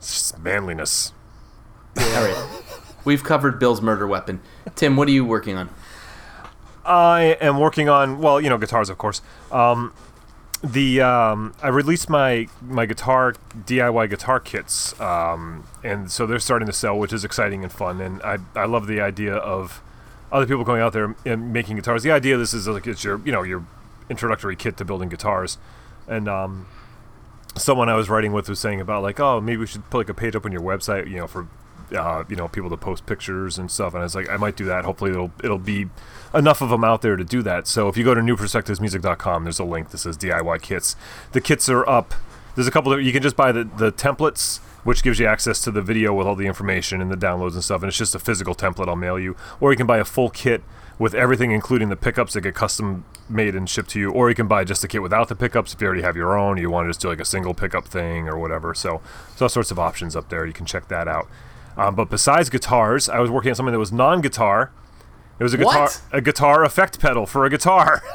just 0.00 0.38
manliness. 0.38 1.12
All 1.98 2.04
right. 2.04 2.62
We've 3.04 3.22
covered 3.24 3.58
Bill's 3.58 3.80
murder 3.80 4.06
weapon. 4.06 4.40
Tim, 4.74 4.96
what 4.96 5.08
are 5.08 5.12
you 5.12 5.24
working 5.24 5.56
on? 5.56 5.70
I 6.84 7.36
am 7.40 7.58
working 7.58 7.88
on 7.88 8.18
well, 8.20 8.40
you 8.40 8.48
know, 8.48 8.58
guitars, 8.58 8.90
of 8.90 8.98
course. 8.98 9.22
Um, 9.50 9.92
the 10.66 11.00
um, 11.00 11.54
I 11.62 11.68
released 11.68 12.08
my 12.08 12.48
my 12.62 12.86
guitar 12.86 13.34
DIY 13.56 14.10
guitar 14.10 14.40
kits, 14.40 14.98
um, 15.00 15.64
and 15.82 16.10
so 16.10 16.26
they're 16.26 16.38
starting 16.38 16.66
to 16.66 16.72
sell, 16.72 16.98
which 16.98 17.12
is 17.12 17.24
exciting 17.24 17.62
and 17.62 17.72
fun. 17.72 18.00
And 18.00 18.22
I 18.22 18.38
I 18.54 18.64
love 18.66 18.86
the 18.86 19.00
idea 19.00 19.34
of 19.34 19.82
other 20.30 20.46
people 20.46 20.64
going 20.64 20.80
out 20.80 20.92
there 20.92 21.14
and 21.24 21.52
making 21.52 21.76
guitars. 21.76 22.02
The 22.02 22.10
idea 22.10 22.34
of 22.34 22.40
this 22.40 22.54
is 22.54 22.66
like 22.68 22.86
it's 22.86 23.04
your 23.04 23.20
you 23.24 23.32
know 23.32 23.42
your 23.42 23.64
introductory 24.08 24.56
kit 24.56 24.76
to 24.78 24.84
building 24.84 25.08
guitars, 25.08 25.58
and 26.06 26.28
um, 26.28 26.66
someone 27.56 27.88
I 27.88 27.94
was 27.94 28.08
writing 28.08 28.32
with 28.32 28.48
was 28.48 28.60
saying 28.60 28.80
about 28.80 29.02
like, 29.02 29.20
oh, 29.20 29.40
maybe 29.40 29.58
we 29.58 29.66
should 29.66 29.88
put 29.90 29.98
like 29.98 30.08
a 30.08 30.14
page 30.14 30.36
up 30.36 30.44
on 30.44 30.52
your 30.52 30.62
website, 30.62 31.08
you 31.08 31.16
know, 31.16 31.26
for 31.26 31.48
uh, 31.94 32.24
you 32.28 32.36
know 32.36 32.48
people 32.48 32.70
to 32.70 32.76
post 32.76 33.06
pictures 33.06 33.58
and 33.58 33.70
stuff. 33.70 33.94
And 33.94 34.00
I 34.00 34.04
was 34.04 34.14
like, 34.14 34.28
I 34.28 34.36
might 34.36 34.56
do 34.56 34.64
that. 34.66 34.84
Hopefully, 34.84 35.10
it'll 35.10 35.32
it'll 35.42 35.58
be 35.58 35.86
enough 36.34 36.60
of 36.60 36.70
them 36.70 36.84
out 36.84 37.02
there 37.02 37.16
to 37.16 37.24
do 37.24 37.42
that. 37.42 37.66
So 37.66 37.88
if 37.88 37.96
you 37.96 38.04
go 38.04 38.14
to 38.14 38.20
newperspectivesmusic.com, 38.20 39.44
there's 39.44 39.58
a 39.58 39.64
link 39.64 39.90
that 39.90 39.98
says 39.98 40.16
DIY 40.16 40.62
kits. 40.62 40.96
The 41.32 41.40
kits 41.40 41.68
are 41.68 41.88
up. 41.88 42.14
There's 42.54 42.66
a 42.66 42.70
couple 42.70 42.92
of 42.92 43.02
you 43.02 43.12
can 43.12 43.22
just 43.22 43.36
buy 43.36 43.52
the 43.52 43.64
the 43.64 43.92
templates. 43.92 44.60
Which 44.86 45.02
gives 45.02 45.18
you 45.18 45.26
access 45.26 45.60
to 45.62 45.72
the 45.72 45.82
video 45.82 46.14
with 46.14 46.28
all 46.28 46.36
the 46.36 46.46
information 46.46 47.00
and 47.00 47.10
the 47.10 47.16
downloads 47.16 47.54
and 47.54 47.64
stuff, 47.64 47.82
and 47.82 47.88
it's 47.88 47.98
just 47.98 48.14
a 48.14 48.20
physical 48.20 48.54
template 48.54 48.86
I'll 48.86 48.94
mail 48.94 49.18
you. 49.18 49.34
Or 49.58 49.72
you 49.72 49.76
can 49.76 49.84
buy 49.84 49.98
a 49.98 50.04
full 50.04 50.30
kit 50.30 50.62
with 50.96 51.12
everything, 51.12 51.50
including 51.50 51.88
the 51.88 51.96
pickups 51.96 52.34
that 52.34 52.42
get 52.42 52.54
custom 52.54 53.04
made 53.28 53.54
and 53.54 53.68
shipped 53.68 53.90
to 53.90 53.98
you. 53.98 54.10
Or 54.10 54.28
you 54.28 54.36
can 54.36 54.46
buy 54.46 54.62
just 54.62 54.84
a 54.84 54.88
kit 54.88 55.02
without 55.02 55.28
the 55.28 55.34
pickups 55.34 55.74
if 55.74 55.80
you 55.80 55.86
already 55.88 56.02
have 56.02 56.16
your 56.16 56.38
own. 56.38 56.56
You 56.56 56.70
want 56.70 56.86
to 56.86 56.90
just 56.90 57.00
do 57.00 57.08
like 57.08 57.20
a 57.20 57.24
single 57.24 57.52
pickup 57.52 57.86
thing 57.86 58.28
or 58.28 58.38
whatever. 58.38 58.74
So, 58.74 59.00
there's 59.30 59.42
all 59.42 59.48
sorts 59.48 59.72
of 59.72 59.78
options 59.80 60.14
up 60.14 60.28
there. 60.28 60.46
You 60.46 60.52
can 60.52 60.66
check 60.66 60.88
that 60.88 61.08
out. 61.08 61.26
Um, 61.76 61.94
but 61.94 62.08
besides 62.10 62.48
guitars, 62.50 63.08
I 63.08 63.18
was 63.20 63.30
working 63.30 63.50
on 63.50 63.54
something 63.54 63.72
that 63.72 63.78
was 63.78 63.92
non-guitar. 63.92 64.72
It 65.38 65.42
was 65.42 65.52
a 65.52 65.58
guitar, 65.58 65.82
What? 65.82 66.00
a 66.12 66.20
guitar 66.22 66.64
effect 66.64 66.98
pedal 66.98 67.26
for 67.26 67.44
a 67.44 67.50
guitar. 67.50 68.02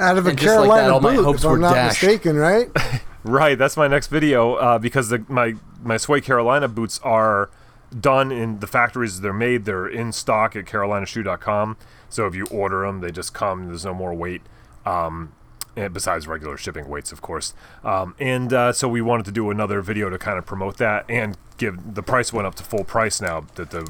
Out 0.00 0.16
of 0.16 0.26
a 0.26 0.30
And 0.30 0.38
just 0.38 0.56
like 0.58 0.68
that, 0.68 0.88
Carolina 0.88 0.92
all 0.94 1.00
my 1.00 1.16
boot, 1.16 1.24
hopes 1.24 1.40
if 1.44 1.50
were 1.50 1.56
I'm 1.56 1.60
not 1.60 1.74
dashed. 1.74 2.02
mistaken, 2.02 2.36
right? 2.36 2.68
right, 3.24 3.58
that's 3.58 3.76
my 3.76 3.88
next 3.88 4.06
video 4.06 4.54
uh, 4.54 4.78
because 4.78 5.08
the, 5.08 5.24
my 5.28 5.54
my 5.82 5.96
Sway 5.96 6.20
Carolina 6.20 6.68
boots 6.68 6.98
are 7.02 7.50
done 7.98 8.30
in 8.32 8.60
the 8.60 8.66
factories 8.66 9.20
they're 9.20 9.32
made. 9.32 9.64
They're 9.64 9.88
in 9.88 10.12
stock 10.12 10.54
at 10.56 10.64
carolinashoe.com. 10.66 11.76
So 12.08 12.26
if 12.26 12.34
you 12.34 12.46
order 12.46 12.86
them, 12.86 13.00
they 13.00 13.10
just 13.10 13.34
come. 13.34 13.66
There's 13.66 13.84
no 13.84 13.94
more 13.94 14.14
wait. 14.14 14.42
Um, 14.86 15.32
and 15.32 15.37
besides 15.86 16.26
regular 16.26 16.56
shipping 16.56 16.88
weights, 16.88 17.12
of 17.12 17.22
course. 17.22 17.54
Um, 17.84 18.16
and 18.18 18.52
uh, 18.52 18.72
so 18.72 18.88
we 18.88 19.00
wanted 19.00 19.26
to 19.26 19.32
do 19.32 19.50
another 19.50 19.80
video 19.80 20.10
to 20.10 20.18
kind 20.18 20.38
of 20.38 20.44
promote 20.46 20.78
that 20.78 21.04
and 21.08 21.36
give 21.58 21.94
the 21.94 22.02
price 22.02 22.32
went 22.32 22.46
up 22.46 22.54
to 22.56 22.64
full 22.64 22.84
price 22.84 23.20
now 23.20 23.46
that 23.54 23.70
the 23.70 23.88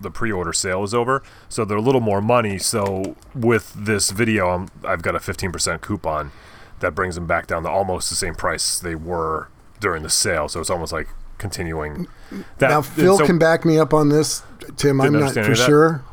the 0.00 0.10
pre-order 0.10 0.52
sale 0.52 0.84
is 0.84 0.92
over. 0.92 1.22
So 1.48 1.64
they're 1.64 1.78
a 1.78 1.82
little 1.82 2.00
more 2.00 2.20
money. 2.20 2.58
So 2.58 3.16
with 3.34 3.72
this 3.74 4.10
video, 4.10 4.48
I'm, 4.50 4.68
I've 4.84 5.00
got 5.00 5.14
a 5.14 5.18
15% 5.18 5.80
coupon 5.80 6.32
that 6.80 6.94
brings 6.94 7.14
them 7.14 7.26
back 7.26 7.46
down 7.46 7.62
to 7.62 7.70
almost 7.70 8.10
the 8.10 8.16
same 8.16 8.34
price 8.34 8.78
they 8.78 8.94
were 8.94 9.48
during 9.80 10.02
the 10.02 10.10
sale. 10.10 10.48
So 10.48 10.60
it's 10.60 10.68
almost 10.68 10.92
like 10.92 11.08
continuing. 11.38 12.06
That, 12.58 12.68
now 12.70 12.82
Phil 12.82 13.18
so- 13.18 13.26
can 13.26 13.38
back 13.38 13.64
me 13.64 13.78
up 13.78 13.94
on 13.94 14.08
this, 14.10 14.42
Tim. 14.76 15.00
I'm 15.00 15.12
Didn't 15.12 15.32
for 15.32 15.40
any 15.40 15.52
of 15.52 15.58
that? 15.58 15.66
sure. 15.66 16.04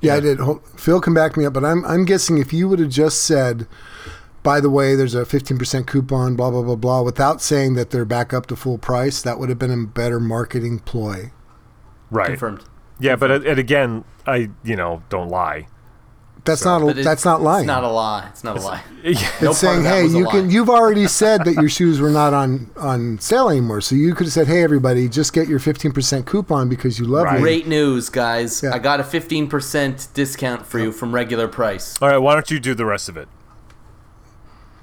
Yeah, 0.00 0.14
I 0.14 0.20
did. 0.20 0.38
Phil 0.76 1.00
can 1.00 1.12
back 1.12 1.36
me 1.36 1.44
up, 1.44 1.52
but 1.52 1.64
I'm 1.64 1.84
I'm 1.84 2.04
guessing 2.04 2.38
if 2.38 2.52
you 2.52 2.68
would 2.68 2.78
have 2.78 2.88
just 2.88 3.24
said, 3.24 3.66
by 4.42 4.60
the 4.60 4.70
way, 4.70 4.94
there's 4.94 5.14
a 5.14 5.24
15% 5.24 5.86
coupon, 5.86 6.36
blah 6.36 6.50
blah 6.50 6.62
blah 6.62 6.76
blah, 6.76 7.02
without 7.02 7.40
saying 7.42 7.74
that 7.74 7.90
they're 7.90 8.04
back 8.04 8.32
up 8.32 8.46
to 8.46 8.56
full 8.56 8.78
price, 8.78 9.20
that 9.22 9.38
would 9.38 9.48
have 9.48 9.58
been 9.58 9.70
a 9.70 9.86
better 9.86 10.20
marketing 10.20 10.78
ploy. 10.80 11.32
right. 12.10 12.28
Confirmed. 12.28 12.64
Yeah, 13.00 13.14
but 13.16 13.30
and 13.30 13.58
again, 13.58 14.04
I 14.26 14.50
you 14.64 14.74
know 14.76 15.02
don't 15.08 15.28
lie. 15.28 15.68
That's 16.44 16.62
So- 16.62 16.78
not 16.78 16.96
a, 16.96 17.00
it- 17.00 17.04
that's 17.04 17.24
not 17.24 17.42
lying. 17.42 17.64
It's 17.64 17.66
not 17.66 17.84
a 17.84 17.88
lie. 17.88 18.26
It's 18.30 18.42
not 18.42 18.56
a 18.56 18.60
lie. 18.60 18.82
it's 19.04 19.42
no 19.42 19.52
saying, 19.52 19.82
hey, 19.84 20.04
was 20.04 20.14
a 20.14 20.18
you 20.18 20.24
lie. 20.24 20.32
can. 20.32 20.50
You've 20.50 20.70
already 20.70 21.06
said 21.06 21.44
that 21.44 21.54
your 21.54 21.68
shoes 21.68 22.00
were 22.00 22.10
not 22.10 22.32
on 22.32 22.70
on 22.76 23.18
sale 23.18 23.50
anymore, 23.50 23.80
so 23.82 23.94
you 23.94 24.14
could 24.14 24.26
have 24.26 24.32
said, 24.32 24.46
hey, 24.46 24.62
everybody, 24.62 25.08
just 25.08 25.32
get 25.32 25.46
your 25.46 25.58
15% 25.58 26.24
coupon 26.26 26.68
because 26.68 26.98
you 26.98 27.04
love 27.04 27.24
Right. 27.24 27.34
me. 27.36 27.40
Great 27.42 27.66
news, 27.68 28.08
guys. 28.08 28.62
Yeah. 28.62 28.72
I 28.74 28.78
got 28.78 28.98
a 28.98 29.02
15% 29.02 30.14
discount 30.14 30.64
for 30.66 30.78
you 30.78 30.90
from 30.90 31.14
regular 31.14 31.48
price. 31.48 32.00
All 32.00 32.08
right, 32.08 32.18
why 32.18 32.32
don't 32.34 32.50
you 32.50 32.58
do 32.60 32.74
the 32.74 32.86
rest 32.86 33.08
of 33.10 33.16
it? 33.16 33.28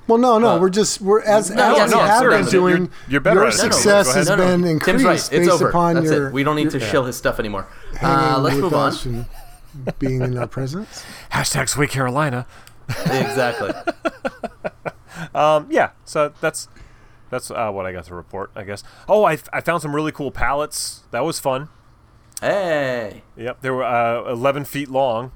Well, 0.08 0.18
no, 0.20 0.38
no, 0.38 0.50
Uh, 0.50 0.60
we're 0.60 0.70
just 0.70 1.02
we're 1.02 1.22
as, 1.22 1.50
no, 1.50 1.56
as 1.72 1.78
yeah, 1.78 1.86
you 1.86 1.92
no, 1.92 2.00
have 2.00 2.20
seriously, 2.20 2.52
been 2.52 2.62
you're- 2.62 2.78
doing. 2.78 2.92
you're 3.10 3.22
better 3.22 3.40
your 3.40 3.48
at 3.48 3.54
it 3.56 3.58
than 3.58 3.68
me. 3.70 3.74
success 3.74 4.08
Go 4.08 4.14
has 4.14 4.28
ahead. 4.30 4.38
been 4.40 4.62
Tim's 4.62 4.70
increased 4.72 5.06
right. 5.06 5.16
It's 5.16 5.30
based 5.30 5.50
over. 5.52 5.70
upon 5.70 5.96
That's 5.96 6.06
your. 6.12 6.28
it. 6.28 6.34
We 6.34 6.44
don't 6.44 6.56
need 6.56 6.70
to 6.72 6.80
your- 6.80 6.88
shill 6.90 7.06
his 7.06 7.16
stuff 7.18 7.40
anymore. 7.40 7.68
Uh, 8.02 8.40
let's 8.42 8.56
with 8.56 8.64
move 8.66 8.74
on. 8.76 8.94
and 9.04 9.26
being 10.00 10.22
in 10.22 10.38
our 10.38 10.48
presence. 10.48 11.04
Hashtag 11.32 11.70
Sweet 11.70 11.90
Carolina. 11.90 12.46
exactly. 12.90 13.72
Um, 15.34 15.68
yeah, 15.70 15.92
so 16.04 16.34
that's 16.42 16.68
that's 17.30 17.50
uh, 17.50 17.72
what 17.72 17.86
I 17.86 17.94
got 17.94 18.04
to 18.06 18.16
report, 18.16 18.52
I 18.56 18.64
guess. 18.64 18.84
Oh, 19.08 19.24
I, 19.24 19.38
I 19.54 19.62
found 19.62 19.82
some 19.82 19.96
really 19.96 20.12
cool 20.12 20.30
pallets. 20.30 21.04
That 21.12 21.24
was 21.24 21.40
fun. 21.40 21.70
Hey. 22.42 23.24
Yep, 23.38 23.62
they 23.62 23.70
were 23.70 23.84
uh, 23.84 24.30
11 24.30 24.66
feet 24.66 24.90
long. 24.90 25.32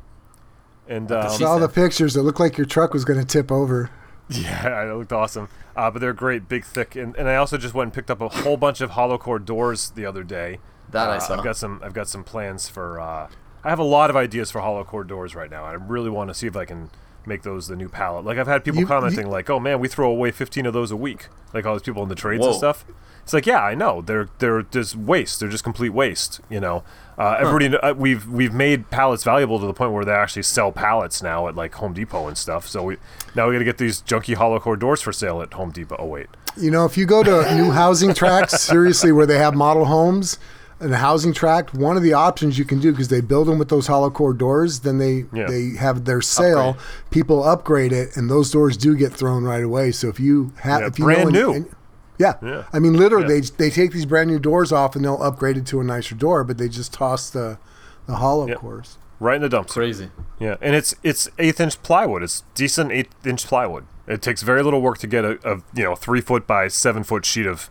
And 0.87 1.11
um, 1.11 1.29
Saw 1.29 1.57
the 1.59 1.69
pictures. 1.69 2.17
It 2.17 2.23
looked 2.23 2.39
like 2.41 2.57
your 2.57 2.65
truck 2.67 2.93
was 2.93 3.05
going 3.05 3.19
to 3.19 3.25
tip 3.25 3.51
over. 3.51 3.89
Yeah, 4.29 4.83
it 4.91 4.95
looked 4.95 5.11
awesome. 5.13 5.49
Uh, 5.75 5.89
but 5.89 5.99
they're 5.99 6.13
great, 6.13 6.47
big, 6.47 6.65
thick, 6.65 6.95
and, 6.95 7.15
and 7.15 7.27
I 7.27 7.35
also 7.35 7.57
just 7.57 7.73
went 7.73 7.87
and 7.87 7.93
picked 7.93 8.11
up 8.11 8.21
a 8.21 8.29
whole 8.29 8.57
bunch 8.57 8.81
of 8.81 8.91
hollow 8.91 9.17
core 9.17 9.39
doors 9.39 9.89
the 9.91 10.05
other 10.05 10.23
day. 10.23 10.59
That 10.91 11.09
I 11.09 11.15
Uh, 11.17 11.19
saw. 11.19 11.37
I've 11.37 11.43
got 11.43 11.57
some. 11.57 11.81
I've 11.83 11.93
got 11.93 12.07
some 12.07 12.23
plans 12.23 12.67
for. 12.69 12.99
Uh, 12.99 13.27
I 13.63 13.69
have 13.69 13.79
a 13.79 13.83
lot 13.83 14.09
of 14.09 14.15
ideas 14.15 14.51
for 14.51 14.61
hollow 14.61 14.83
core 14.83 15.03
doors 15.03 15.35
right 15.35 15.49
now. 15.49 15.63
I 15.65 15.73
really 15.73 16.09
want 16.09 16.29
to 16.29 16.33
see 16.33 16.47
if 16.47 16.55
I 16.55 16.65
can 16.65 16.89
make 17.25 17.43
those 17.43 17.67
the 17.67 17.75
new 17.75 17.89
palette. 17.89 18.25
Like 18.25 18.37
I've 18.37 18.47
had 18.47 18.63
people 18.63 18.79
You- 18.81 18.87
commenting, 18.87 19.25
you- 19.27 19.31
like, 19.31 19.49
"Oh 19.49 19.59
man, 19.59 19.79
we 19.79 19.87
throw 19.87 20.09
away 20.09 20.31
15 20.31 20.65
of 20.65 20.73
those 20.73 20.91
a 20.91 20.95
week." 20.95 21.27
Like 21.53 21.65
all 21.65 21.73
these 21.75 21.81
people 21.83 22.01
in 22.03 22.09
the 22.09 22.15
trades 22.15 22.41
Whoa. 22.41 22.49
and 22.49 22.57
stuff. 22.57 22.85
It's 23.29 23.33
like, 23.35 23.45
yeah, 23.45 23.61
I 23.63 23.75
know. 23.75 24.01
They're 24.01 24.27
they're 24.39 24.63
just 24.63 24.95
waste. 24.95 25.39
They're 25.39 25.49
just 25.49 25.63
complete 25.63 25.89
waste. 25.89 26.41
You 26.49 26.59
know. 26.59 26.83
Uh, 27.15 27.35
everybody, 27.39 27.67
kn- 27.69 27.79
uh, 27.83 27.93
we've 27.95 28.27
we've 28.27 28.53
made 28.55 28.89
pallets 28.89 29.23
valuable 29.23 29.59
to 29.59 29.67
the 29.67 29.73
point 29.73 29.91
where 29.91 30.03
they 30.03 30.11
actually 30.11 30.41
sell 30.41 30.71
pallets 30.71 31.21
now 31.21 31.47
at 31.47 31.53
like 31.55 31.75
Home 31.75 31.93
Depot 31.93 32.27
and 32.27 32.35
stuff. 32.35 32.67
So 32.67 32.81
we 32.81 32.97
now 33.35 33.47
we 33.47 33.53
got 33.53 33.59
to 33.59 33.65
get 33.65 33.77
these 33.77 34.01
junky 34.01 34.33
hollow 34.33 34.59
core 34.59 34.75
doors 34.77 34.99
for 35.01 35.13
sale 35.13 35.43
at 35.43 35.53
Home 35.53 35.69
Depot. 35.69 35.95
Oh 35.99 36.05
wait, 36.05 36.25
You 36.57 36.71
know, 36.71 36.85
if 36.85 36.97
you 36.97 37.05
go 37.05 37.21
to 37.21 37.55
new 37.55 37.69
housing 37.69 38.15
tracts, 38.15 38.59
seriously, 38.63 39.11
where 39.11 39.27
they 39.27 39.37
have 39.37 39.53
model 39.53 39.85
homes 39.85 40.39
and 40.79 40.91
a 40.91 40.97
housing 40.97 41.33
tract, 41.33 41.73
one 41.75 41.97
of 41.97 42.01
the 42.03 42.13
options 42.13 42.57
you 42.57 42.65
can 42.65 42.79
do 42.79 42.89
because 42.91 43.09
they 43.09 43.21
build 43.21 43.47
them 43.47 43.59
with 43.59 43.67
those 43.69 43.85
hollow 43.85 44.09
core 44.09 44.33
doors, 44.33 44.79
then 44.79 44.97
they 44.97 45.25
Yeah. 45.33 45.45
they 45.45 45.75
have 45.77 46.05
their 46.05 46.21
sale. 46.21 46.69
Upgrade. 46.69 46.85
People 47.11 47.43
upgrade 47.43 47.91
it, 47.91 48.15
and 48.17 48.27
those 48.29 48.49
doors 48.49 48.75
do 48.75 48.95
get 48.95 49.11
thrown 49.13 49.43
right 49.43 49.63
away. 49.63 49.91
So 49.91 50.07
if 50.07 50.19
you 50.19 50.51
have, 50.61 50.81
Yeah, 50.81 50.87
if 50.87 50.97
you 50.97 51.05
brand 51.05 51.31
know, 51.33 51.39
new. 51.51 51.53
and- 51.53 51.75
yeah. 52.19 52.35
Yeah. 52.43 52.63
I 52.71 52.77
mean, 52.79 52.93
literally, 52.93 53.33
Yeah. 53.33 53.41
they 53.57 53.69
they 53.69 53.69
take 53.71 53.91
these 53.91 54.05
brand 54.05 54.29
new 54.29 54.37
doors 54.39 54.71
off 54.71 54.95
and 54.95 55.03
they'll 55.03 55.21
upgrade 55.23 55.57
it 55.57 55.65
to 55.67 55.79
a 55.79 55.83
nicer 55.83 56.13
door, 56.13 56.43
but 56.43 56.57
they 56.59 56.69
just 56.69 56.93
toss 56.93 57.29
the 57.31 57.57
the 58.05 58.17
hollow 58.17 58.47
Yep. 58.47 58.57
cores. 58.59 58.97
right 59.19 59.35
in 59.35 59.41
the 59.41 59.49
dumpster. 59.49 59.73
Crazy. 59.73 60.11
Yeah, 60.39 60.55
and 60.61 60.75
it's 60.75 60.93
it's 61.03 61.27
eighth 61.39 61.59
inch 61.59 61.81
plywood. 61.83 62.21
It's 62.23 62.43
decent 62.53 62.91
eighth 62.91 63.25
inch 63.25 63.45
plywood. 63.47 63.85
It 64.07 64.21
takes 64.21 64.41
very 64.43 64.61
little 64.63 64.81
work 64.81 64.97
to 64.99 65.07
get 65.07 65.25
a, 65.25 65.39
a 65.43 65.55
you 65.73 65.83
know 65.83 65.95
three 65.95 66.21
foot 66.21 66.45
by 66.47 66.67
seven 66.67 67.03
foot 67.03 67.25
sheet 67.25 67.45
of 67.47 67.69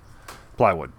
plywood. 0.56 0.92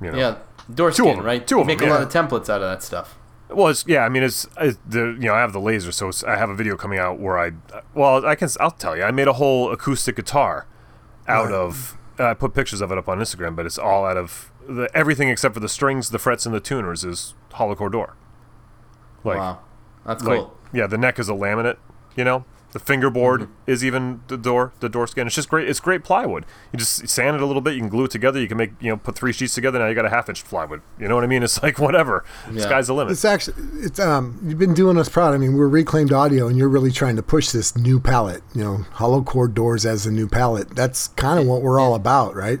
You 0.00 0.12
know? 0.12 0.18
Yeah, 0.18 0.36
door 0.72 0.90
Two 0.90 1.04
of 1.04 1.06
skin, 1.08 1.16
them. 1.18 1.26
right? 1.26 1.46
Two 1.46 1.56
You 1.56 1.60
of 1.62 1.66
make 1.66 1.78
them, 1.80 1.88
a 1.88 1.92
lot 1.92 2.02
of 2.02 2.08
templates 2.08 2.48
out 2.48 2.62
of 2.62 2.70
that 2.70 2.82
stuff. 2.82 3.16
Well, 3.50 3.68
it's, 3.68 3.84
yeah. 3.86 4.00
I 4.04 4.08
mean, 4.08 4.22
it's, 4.22 4.46
it's 4.58 4.78
the 4.88 5.16
you 5.20 5.26
know 5.28 5.34
I 5.34 5.40
have 5.40 5.52
the 5.52 5.60
laser, 5.60 5.92
so 5.92 6.08
it's, 6.08 6.24
I 6.24 6.36
have 6.36 6.48
a 6.50 6.54
video 6.54 6.76
coming 6.76 6.98
out 6.98 7.20
where 7.20 7.38
I 7.38 7.52
well 7.94 8.24
I 8.26 8.34
can 8.34 8.48
I'll 8.58 8.70
tell 8.70 8.96
you 8.96 9.02
I 9.04 9.10
made 9.10 9.28
a 9.28 9.34
whole 9.34 9.70
acoustic 9.70 10.16
guitar 10.16 10.66
out 11.28 11.46
Right. 11.46 11.54
of 11.54 11.96
uh, 12.22 12.30
I 12.30 12.34
put 12.34 12.54
pictures 12.54 12.80
of 12.80 12.92
it 12.92 12.98
up 12.98 13.08
on 13.08 13.18
Instagram, 13.18 13.56
but 13.56 13.66
it's 13.66 13.78
all 13.78 14.04
out 14.04 14.16
of 14.16 14.52
the, 14.66 14.88
everything 14.94 15.28
except 15.28 15.54
for 15.54 15.60
the 15.60 15.68
strings, 15.68 16.10
the 16.10 16.18
frets, 16.18 16.46
and 16.46 16.54
the 16.54 16.60
tuners 16.60 17.04
is 17.04 17.34
hollow 17.52 17.74
core 17.74 17.90
door. 17.90 18.16
Like 19.24 19.38
wow, 19.38 19.58
that's 20.06 20.22
like 20.22 20.38
cool. 20.38 20.56
yeah, 20.72 20.86
the 20.86 20.98
neck 20.98 21.18
is 21.18 21.28
a 21.28 21.32
laminate. 21.32 21.78
You 22.16 22.24
know, 22.24 22.44
the 22.72 22.78
fingerboard 22.78 23.42
Mm-hmm. 23.42 23.52
is 23.70 23.84
even 23.84 24.20
the 24.28 24.36
door, 24.36 24.72
the 24.80 24.88
door 24.88 25.06
skin. 25.06 25.26
It's 25.26 25.36
just 25.36 25.48
great. 25.48 25.68
It's 25.68 25.78
great 25.80 26.02
plywood. 26.04 26.44
You 26.72 26.78
just 26.78 27.06
sand 27.08 27.36
it 27.36 27.42
a 27.42 27.46
little 27.46 27.62
bit. 27.62 27.74
You 27.74 27.80
can 27.80 27.88
glue 27.88 28.04
it 28.04 28.10
together. 28.10 28.40
You 28.40 28.48
can 28.48 28.56
make 28.56 28.72
you 28.80 28.90
know 28.90 28.96
put 28.96 29.14
three 29.14 29.32
sheets 29.32 29.54
together. 29.54 29.78
Now 29.78 29.86
you 29.88 29.94
got 29.94 30.04
a 30.06 30.10
half 30.10 30.28
inch 30.28 30.44
plywood. 30.44 30.80
You 30.98 31.06
know 31.08 31.14
what 31.14 31.24
I 31.24 31.26
mean? 31.26 31.42
It's 31.42 31.62
like 31.62 31.78
whatever. 31.78 32.24
Yeah. 32.50 32.62
Sky's 32.62 32.86
the 32.88 32.94
limit. 32.94 33.12
It's 33.12 33.24
actually 33.24 33.56
it's 33.80 34.00
um 34.00 34.38
you've 34.44 34.58
been 34.58 34.74
doing 34.74 34.96
us 34.98 35.08
proud. 35.08 35.34
I 35.34 35.38
mean, 35.38 35.54
we're 35.54 35.68
reclaimed 35.68 36.12
audio, 36.12 36.48
and 36.48 36.56
you're 36.58 36.68
really 36.68 36.90
trying 36.92 37.16
to 37.16 37.22
push 37.22 37.50
this 37.50 37.76
new 37.76 38.00
palette. 38.00 38.42
You 38.54 38.64
know, 38.64 38.76
hollow 38.92 39.22
core 39.22 39.48
doors 39.48 39.84
as 39.86 40.06
a 40.06 40.10
new 40.10 40.26
palette. 40.28 40.70
That's 40.74 41.08
kind 41.08 41.38
of 41.38 41.46
what 41.46 41.62
we're 41.62 41.78
all 41.80 41.94
about, 41.94 42.34
right? 42.34 42.60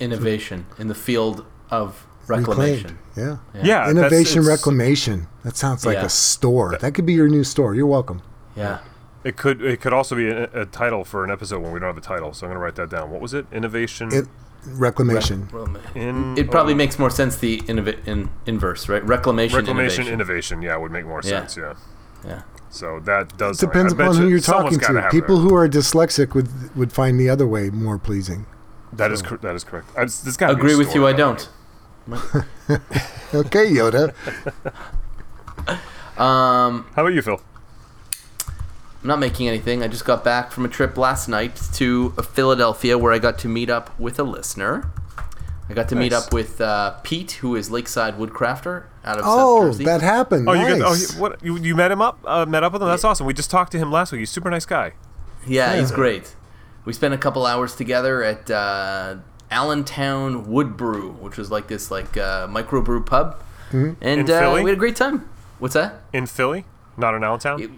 Innovation 0.00 0.66
in 0.78 0.88
the 0.88 0.94
field 0.94 1.44
of 1.70 2.06
Reclaimed. 2.26 2.48
reclamation. 2.48 2.98
Yeah. 3.16 3.36
Yeah, 3.62 3.90
Innovation 3.90 4.40
it's- 4.42 4.46
reclamation. 4.58 5.28
That 5.44 5.56
sounds 5.56 5.84
like 5.84 5.96
Yeah. 5.98 6.06
a 6.06 6.08
store. 6.08 6.76
That 6.80 6.94
could 6.94 7.04
be 7.06 7.12
your 7.12 7.28
new 7.28 7.44
store. 7.44 7.74
You're 7.74 7.86
welcome. 7.86 8.22
Yeah. 8.56 8.78
It 9.24 9.36
could 9.36 9.62
it 9.62 9.80
could 9.80 9.92
also 9.92 10.16
be 10.16 10.28
a, 10.28 10.44
a 10.52 10.66
title 10.66 11.04
for 11.04 11.24
an 11.24 11.30
episode 11.30 11.60
when 11.62 11.72
we 11.72 11.78
don't 11.80 11.88
have 11.88 11.96
a 11.98 12.00
title. 12.00 12.32
So 12.32 12.46
I'm 12.46 12.50
gonna 12.52 12.60
write 12.64 12.74
that 12.76 12.90
down. 12.90 13.10
What 13.10 13.20
was 13.20 13.34
it? 13.34 13.46
Innovation 13.52 14.12
It 14.12 14.26
reclamation. 14.66 15.48
in 15.94 16.36
It 16.36 16.50
probably 16.50 16.72
oh, 16.74 16.76
makes 16.76 16.98
more 16.98 17.10
sense 17.10 17.36
the 17.36 17.60
innov- 17.62 18.06
in 18.06 18.30
inverse, 18.46 18.88
right? 18.88 19.04
Reclamation, 19.04 19.56
reclamation 19.56 20.06
innovation. 20.08 20.12
innovation. 20.12 20.62
Yeah, 20.62 20.76
would 20.76 20.92
make 20.92 21.06
more 21.06 21.20
Yeah. 21.22 21.46
sense. 21.46 21.56
Yeah. 21.56 21.74
yeah. 22.24 22.42
So 22.70 23.00
that 23.00 23.36
does 23.36 23.58
Depends 23.58 23.92
I 23.92 23.96
upon 23.96 24.16
who 24.16 24.22
you 24.24 24.28
you're 24.30 24.40
talking 24.40 24.78
gotta 24.78 25.08
People 25.10 25.38
who 25.38 25.54
are 25.54 25.68
dyslexic 25.68 26.34
would 26.34 26.48
would 26.74 26.92
find 26.92 27.20
the 27.20 27.28
other 27.28 27.46
way 27.46 27.70
more 27.70 27.98
pleasing. 27.98 28.46
that 28.92 29.12
is 29.12 29.22
cor- 29.22 29.38
that 29.38 29.54
is 29.54 29.62
correct. 29.64 29.88
I, 29.96 30.04
this 30.04 30.36
gotta 30.36 30.54
Agree 30.54 30.74
with 30.76 30.94
you, 30.94 31.06
I 31.06 31.12
don't. 31.12 31.48
Okay, 33.34 33.66
Yoda. 33.70 34.12
Um, 36.18 36.86
How 36.94 37.02
about 37.02 37.14
you, 37.14 37.22
Phil? 37.22 37.40
I'm 39.02 39.08
not 39.08 39.18
making 39.18 39.48
anything. 39.48 39.82
I 39.82 39.88
just 39.88 40.04
got 40.04 40.22
back 40.22 40.52
from 40.52 40.64
a 40.64 40.68
trip 40.68 40.96
last 40.96 41.28
night 41.28 41.60
to 41.74 42.10
Philadelphia 42.10 42.96
where 42.96 43.12
I 43.12 43.18
got 43.18 43.38
to 43.40 43.48
meet 43.48 43.68
up 43.68 43.98
with 43.98 44.18
a 44.20 44.22
listener. 44.22 44.90
I 45.68 45.74
got 45.74 45.88
to 45.88 45.96
meet 45.96 46.12
up 46.12 46.32
with 46.32 46.60
uh, 46.60 46.92
Pete, 47.02 47.32
who 47.32 47.56
is 47.56 47.70
Lakeside 47.70 48.14
Woodcrafter 48.18 48.84
out 49.04 49.18
of 49.18 49.24
Oh, 49.26 49.62
South 49.62 49.72
Jersey. 49.72 49.84
that 49.86 50.02
happened. 50.02 50.48
Oh, 50.48 50.52
nice. 50.54 50.68
you 50.68 50.78
got, 50.78 50.86
oh, 51.16 51.20
what 51.20 51.42
you, 51.42 51.56
you 51.58 51.74
met 51.74 51.90
him 51.90 52.00
up? 52.02 52.18
Uh, 52.24 52.44
met 52.46 52.62
up 52.62 52.74
with 52.74 52.82
him? 52.82 52.88
That's 52.88 53.04
awesome. 53.04 53.26
We 53.26 53.32
just 53.34 53.50
talked 53.50 53.72
to 53.72 53.78
him 53.78 53.90
last 53.90 54.12
week. 54.12 54.20
He's 54.20 54.30
a 54.30 54.32
super 54.32 54.50
nice 54.50 54.66
guy. 54.66 54.92
Yeah, 55.46 55.76
he's 55.80 55.90
great. 55.90 56.36
We 56.84 56.92
spent 56.92 57.14
a 57.14 57.18
couple 57.18 57.46
hours 57.46 57.74
together 57.74 58.22
at 58.22 58.50
uh, 58.50 59.16
Allentown 59.50 60.48
Wood 60.50 60.76
Brew, 60.76 61.12
which 61.12 61.36
was 61.38 61.50
like 61.50 61.68
this 61.68 61.90
like 61.90 62.16
uh, 62.16 62.46
microbrew 62.48 63.04
pub, 63.06 63.40
and 63.72 63.96
In 64.02 64.20
uh, 64.30 64.38
Philly? 64.40 64.62
we 64.64 64.70
had 64.70 64.76
a 64.76 64.80
great 64.80 64.96
time. 64.96 65.28
What's 65.58 65.74
that? 65.74 66.02
In 66.12 66.26
Philly, 66.26 66.64
not 66.96 67.14
in 67.14 67.24
Allentown. 67.24 67.62
It- 67.62 67.70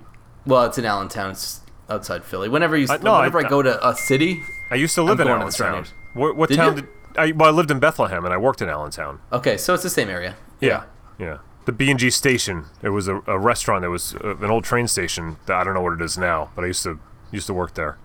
well, 0.47 0.65
it's 0.65 0.79
in 0.79 0.85
Allentown. 0.85 1.31
It's 1.33 1.61
outside 1.89 2.25
Philly. 2.25 2.49
Whenever 2.49 2.77
you, 2.77 2.87
Uh, 2.89 2.99
no, 3.03 3.17
whenever 3.19 3.41
I, 3.41 3.47
I- 3.47 3.49
go 3.49 3.63
to 3.63 3.87
a 3.89 3.95
city, 3.95 4.43
I 4.71 4.77
used 4.77 4.95
to 4.95 5.03
live 5.03 5.21
I'm 5.21 5.27
in 5.27 5.33
going 5.39 5.51
to 5.51 5.57
the 5.59 5.65
Allentown. 5.65 5.93
What, 6.15 6.37
what 6.37 6.49
Did 6.49 6.57
town 6.57 6.77
you? 6.77 6.83
did 6.83 6.89
I? 7.17 7.33
Well, 7.33 7.49
I 7.49 7.53
lived 7.53 7.71
in 7.71 7.79
Bethlehem 7.79 8.25
and 8.25 8.33
I 8.35 8.37
worked 8.37 8.61
in 8.63 8.69
Allentown. 8.69 9.21
okay, 9.33 9.57
so 9.57 9.75
it's 9.75 9.83
the 9.83 9.91
same 9.91 10.09
area. 10.09 10.37
Yeah, 10.61 10.85
yeah. 11.19 11.39
The 11.67 11.73
B 11.73 11.91
and 11.91 11.99
G 11.99 12.11
station. 12.11 12.67
It 12.83 12.91
was 12.91 13.09
a, 13.09 13.23
a 13.27 13.39
restaurant. 13.39 13.83
That 13.83 13.91
was 13.91 14.15
uh, 14.17 14.37
an 14.37 14.51
old 14.51 14.65
train 14.65 14.87
station. 14.89 15.37
That 15.47 15.57
I 15.57 15.65
don't 15.65 15.75
know 15.75 15.81
what 15.81 15.95
it 15.95 16.03
is 16.03 16.19
now, 16.19 16.51
but 16.55 16.65
I 16.65 16.69
used 16.69 16.83
to 16.85 16.99
used 17.33 17.47
to 17.47 17.55
work 17.55 17.75
there. 17.75 17.97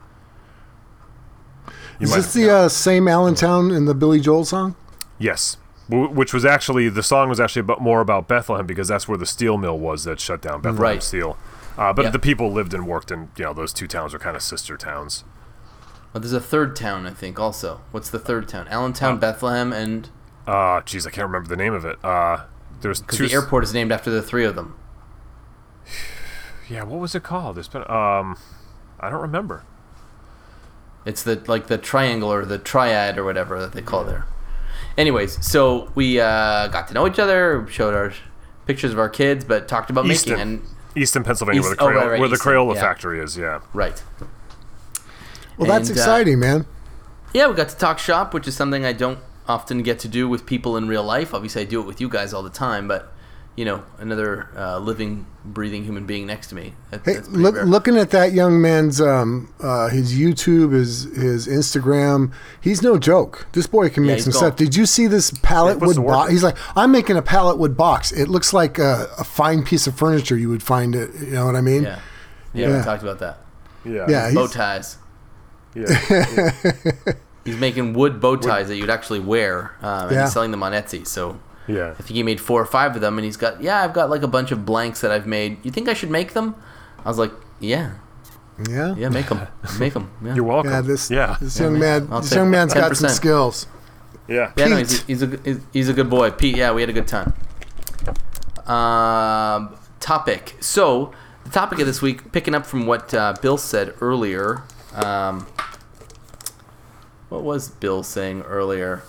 You 2.00 2.06
Is 2.08 2.16
this 2.16 2.34
the 2.34 2.50
uh, 2.50 2.70
same 2.70 3.08
Allentown 3.08 3.72
in 3.72 3.86
the 3.86 3.94
Billy 3.94 4.20
Joel 4.22 4.46
song? 4.46 4.76
Yes. 5.18 5.58
W- 5.90 6.10
Which 6.10 6.34
was 6.34 6.46
actually 6.46 6.88
the 6.90 7.04
song 7.04 7.28
was 7.30 7.40
actually 7.40 7.62
about, 7.62 7.82
more 7.82 8.00
about 8.00 8.28
Bethlehem 8.28 8.66
because 8.66 8.88
that's 8.88 9.08
where 9.08 9.18
the 9.18 9.26
steel 9.26 9.58
mill 9.58 9.78
was 9.78 10.06
that 10.06 10.20
shut 10.20 10.42
down 10.42 10.62
Bethlehem 10.62 10.82
Right. 10.82 11.04
Steel. 11.04 11.38
Uh, 11.80 11.94
but 11.94 12.04
Yeah. 12.06 12.12
the 12.12 12.20
people 12.20 12.52
lived 12.52 12.74
and 12.74 12.86
worked 12.86 13.10
in 13.10 13.30
you 13.38 13.46
know 13.46 13.54
those 13.54 13.72
two 13.74 13.88
towns 13.88 14.14
are 14.14 14.20
kind 14.20 14.36
of 14.36 14.44
sister 14.44 14.76
towns. 14.78 15.24
Well, 16.14 16.22
there's 16.22 16.34
a 16.34 16.40
third 16.42 16.76
town, 16.76 17.08
I 17.08 17.12
think. 17.12 17.40
Also, 17.40 17.82
what's 17.92 18.10
the 18.10 18.20
third 18.20 18.48
town? 18.50 18.68
Allentown, 18.68 19.18
Bethlehem, 19.20 19.72
and 19.74 20.10
Uh, 20.46 20.82
geez, 20.82 21.08
I 21.08 21.10
can't 21.10 21.28
remember 21.28 21.48
the 21.48 21.56
name 21.56 21.74
of 21.74 21.86
it. 21.86 22.04
Uh, 22.04 22.40
there's 22.82 23.02
because 23.02 23.18
two. 23.18 23.28
the 23.28 23.34
airport 23.34 23.64
is 23.64 23.74
named 23.74 23.92
after 23.92 24.10
the 24.12 24.22
three 24.22 24.44
of 24.46 24.56
them. 24.56 24.76
Yeah, 26.70 26.84
what 26.84 27.00
was 27.00 27.16
it 27.16 27.24
called? 27.24 27.58
It's 27.58 27.68
been 27.68 27.82
um, 27.90 28.38
I 29.00 29.10
don't 29.10 29.22
remember. 29.22 29.64
It's 31.06 31.24
the 31.24 31.42
like 31.48 31.66
the 31.68 31.78
triangle 31.80 32.32
or 32.32 32.46
the 32.46 32.60
triad 32.60 33.18
or 33.18 33.24
whatever 33.24 33.60
that 33.60 33.72
they 33.72 33.82
call 33.82 34.04
there. 34.04 34.26
Anyways, 34.98 35.44
so 35.46 35.92
we 35.96 36.20
uh, 36.20 36.68
got 36.68 36.88
to 36.90 36.94
know 36.94 37.08
each 37.08 37.18
other, 37.18 37.66
showed 37.72 37.94
our 37.96 38.14
pictures 38.68 38.92
of 38.92 39.00
our 39.00 39.10
kids, 39.10 39.46
but 39.46 39.68
talked 39.68 39.90
about 39.90 40.06
Easton. 40.06 40.34
making 40.34 40.42
and 40.42 40.68
Easton, 41.00 41.24
Pennsylvania, 41.24 41.62
where 41.62 41.72
East- 41.72 41.80
the 41.80 41.86
oh, 41.86 41.88
Crayola, 41.88 41.96
right, 41.96 42.10
right, 42.12 42.20
where 42.20 42.30
the 42.30 42.36
Crayola 42.38 42.76
yeah. 42.76 42.82
factory 42.82 43.20
is. 43.20 43.38
Yeah. 43.38 43.62
right. 43.74 44.02
Well, 45.58 45.68
that's 45.68 45.90
And, 45.90 45.98
uh, 45.98 46.02
exciting, 46.02 46.40
man. 46.40 46.66
Yeah, 47.34 47.48
we 47.48 47.56
got 47.56 47.70
to 47.70 47.78
talk 47.78 48.00
shop, 48.00 48.34
which 48.34 48.48
is 48.48 48.56
something 48.56 48.86
I 48.86 48.94
don't 48.94 49.20
often 49.48 49.84
get 49.84 50.00
to 50.00 50.08
do 50.08 50.28
with 50.30 50.46
people 50.46 50.78
in 50.78 50.88
real 50.88 51.04
life. 51.04 51.34
Obviously, 51.34 51.64
I 51.64 51.66
do 51.66 51.82
it 51.82 51.86
with 51.86 52.00
you 52.00 52.08
guys 52.08 52.34
all 52.34 52.44
the 52.44 52.50
time, 52.50 52.88
but 52.88 53.12
you 53.60 53.66
know, 53.66 53.84
another 53.98 54.48
uh, 54.56 54.80
living, 54.80 55.26
breathing 55.44 55.84
human 55.84 56.06
being 56.06 56.26
next 56.26 56.48
to 56.48 56.56
me. 56.56 56.74
That, 56.92 57.02
Hey, 57.04 57.16
that's 57.16 57.28
look, 57.28 57.56
looking 57.66 57.98
at 57.98 58.10
that 58.12 58.32
young 58.32 58.62
man's 58.62 59.02
um, 59.02 59.54
uh, 59.60 59.90
his 59.90 60.18
YouTube, 60.18 60.72
his 60.72 61.04
his 61.14 61.46
Instagram, 61.46 62.32
he's 62.62 62.82
no 62.82 62.98
joke. 62.98 63.48
This 63.52 63.68
boy 63.68 63.90
can 63.90 64.04
Yeah, 64.04 64.12
make 64.12 64.16
he's 64.20 64.24
some 64.24 64.32
gold. 64.32 64.44
stuff. 64.54 64.56
Did 64.56 64.78
you 64.78 64.86
see 64.86 65.08
this 65.08 65.32
pallet 65.44 65.78
puts 65.78 65.98
wood 65.98 66.08
box? 66.08 66.32
He's 66.32 66.42
like, 66.42 66.56
I'm 66.78 66.94
making 66.94 67.18
a 67.18 67.22
pallet 67.22 67.58
wood 67.58 67.76
box. 67.76 68.14
It 68.14 68.30
looks 68.30 68.54
like 68.54 68.80
a, 68.80 69.10
a 69.18 69.26
fine 69.26 69.66
piece 69.66 69.88
of 69.88 69.94
furniture 69.98 70.38
you 70.38 70.48
would 70.48 70.64
find 70.64 70.96
it. 70.96 71.10
You 71.20 71.32
know 71.32 71.46
what 71.46 71.58
I 71.58 71.62
mean? 71.62 71.84
Yeah. 71.84 72.00
yeah, 72.54 72.68
Yeah. 72.70 72.78
we 72.78 72.84
talked 72.86 73.04
about 73.04 73.20
that. 73.20 73.40
Yeah. 73.84 74.06
Yeah, 74.08 74.32
Bow 74.34 74.48
ties. 74.48 74.98
Yeah. 75.76 75.86
He's 77.46 77.58
making 77.58 77.94
wood 77.94 78.22
bow 78.22 78.36
ties 78.38 78.68
that 78.70 78.78
you'd 78.78 78.90
actually 78.90 79.20
wear, 79.20 79.76
um, 79.82 80.08
and 80.08 80.12
Yeah. 80.12 80.24
he's 80.24 80.34
selling 80.34 80.52
them 80.52 80.62
on 80.64 80.72
Etsy. 80.72 81.06
So 81.06 81.40
yeah. 81.70 81.92
I 81.92 82.02
think 82.02 82.10
he 82.10 82.24
made 82.24 82.42
four 82.42 82.62
or 82.62 82.66
five 82.66 82.96
of 82.96 83.02
them, 83.02 83.18
and 83.18 83.24
he's 83.26 83.38
got 83.38 83.62
yeah, 83.62 83.82
I've 83.84 83.94
got 83.94 84.10
like 84.10 84.24
a 84.24 84.28
bunch 84.28 84.52
of 84.52 84.66
blanks 84.66 85.02
that 85.02 85.12
I've 85.12 85.28
made. 85.28 85.64
You 85.64 85.72
think 85.72 85.88
I 85.88 85.94
should 85.94 86.10
make 86.12 86.34
them? 86.34 86.56
I 87.06 87.08
was 87.08 87.18
like, 87.18 87.32
yeah, 87.60 87.94
yeah. 88.68 88.96
yeah, 88.96 89.10
make 89.10 89.28
them, 89.28 89.48
make 89.80 89.94
them. 89.94 90.12
Yeah, 90.24 90.36
You're 90.36 90.44
welcome. 90.44 90.72
Yeah, 90.72 90.82
this 90.82 91.10
Yeah. 91.10 91.38
this 91.40 91.58
Yeah, 91.58 91.66
young 91.68 91.80
man. 91.80 92.10
man, 92.10 92.22
this 92.22 92.30
take 92.30 92.38
young 92.38 92.52
man's 92.52 92.74
got 92.74 92.98
some 92.98 93.10
skills. 93.10 93.68
Yeah. 94.28 94.52
Yeah, 94.58 94.68
no, 94.68 94.78
he's, 94.78 95.02
he's 95.04 95.22
a 95.24 95.40
he's, 95.46 95.60
he's 95.74 95.90
a 95.90 95.94
good 95.94 96.10
boy. 96.10 96.32
Pete, 96.32 96.58
yeah, 96.58 96.72
we 96.74 96.82
had 96.82 96.90
a 96.90 96.94
good 96.94 97.08
time. 97.08 97.34
Um, 98.68 99.76
topic. 100.00 100.56
So 100.60 101.12
the 101.46 101.50
topic 101.50 101.80
of 101.80 101.88
this 101.88 102.02
week, 102.02 102.32
picking 102.32 102.54
up 102.54 102.66
from 102.66 102.86
what 102.86 103.14
uh, 103.14 103.34
Bill 103.42 103.58
said 103.58 103.94
earlier. 104.02 104.62
Um, 104.94 105.48
What 107.30 107.44
was 107.44 107.70
Bill 107.70 108.02
saying 108.04 108.42
earlier? 108.42 109.04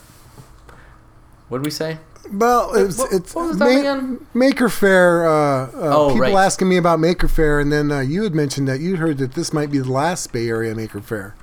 What 1.48 1.58
did 1.58 1.64
we 1.64 1.70
say? 1.70 1.98
Well, 2.32 2.74
it's 2.74 2.98
what- 2.98 3.12
it's 3.12 3.34
what 3.34 3.48
was 3.48 3.58
that 3.58 3.68
again? 3.68 4.24
Maker 4.34 4.68
Faire. 4.68 5.26
Uh, 5.26 5.32
uh, 5.66 5.70
Oh, 5.74 6.08
people 6.08 6.20
right. 6.20 6.34
asking 6.34 6.68
me 6.68 6.76
about 6.76 7.00
Maker 7.00 7.28
Faire, 7.28 7.58
and 7.58 7.72
then 7.72 7.90
uh, 7.90 8.00
you 8.00 8.22
had 8.22 8.34
mentioned 8.34 8.68
that 8.68 8.80
you 8.80 8.96
heard 8.96 9.18
that 9.18 9.34
this 9.34 9.52
might 9.52 9.70
be 9.70 9.78
the 9.78 9.90
last 9.90 10.32
Bay 10.32 10.48
Area 10.48 10.74
Maker 10.74 11.00
Faire. 11.00 11.34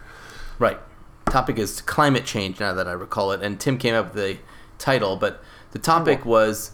Right. 0.60 0.80
Topic 1.30 1.58
is 1.60 1.82
climate 1.82 2.26
change. 2.26 2.60
Now 2.60 2.74
that 2.74 2.88
I 2.88 2.94
recall 2.94 3.32
it, 3.34 3.42
and 3.42 3.60
Tim 3.60 3.78
came 3.78 3.94
up 3.96 4.14
with 4.14 4.24
the 4.24 4.38
title, 4.78 5.18
but 5.18 5.44
the 5.72 5.80
topic 5.80 6.26
was 6.26 6.72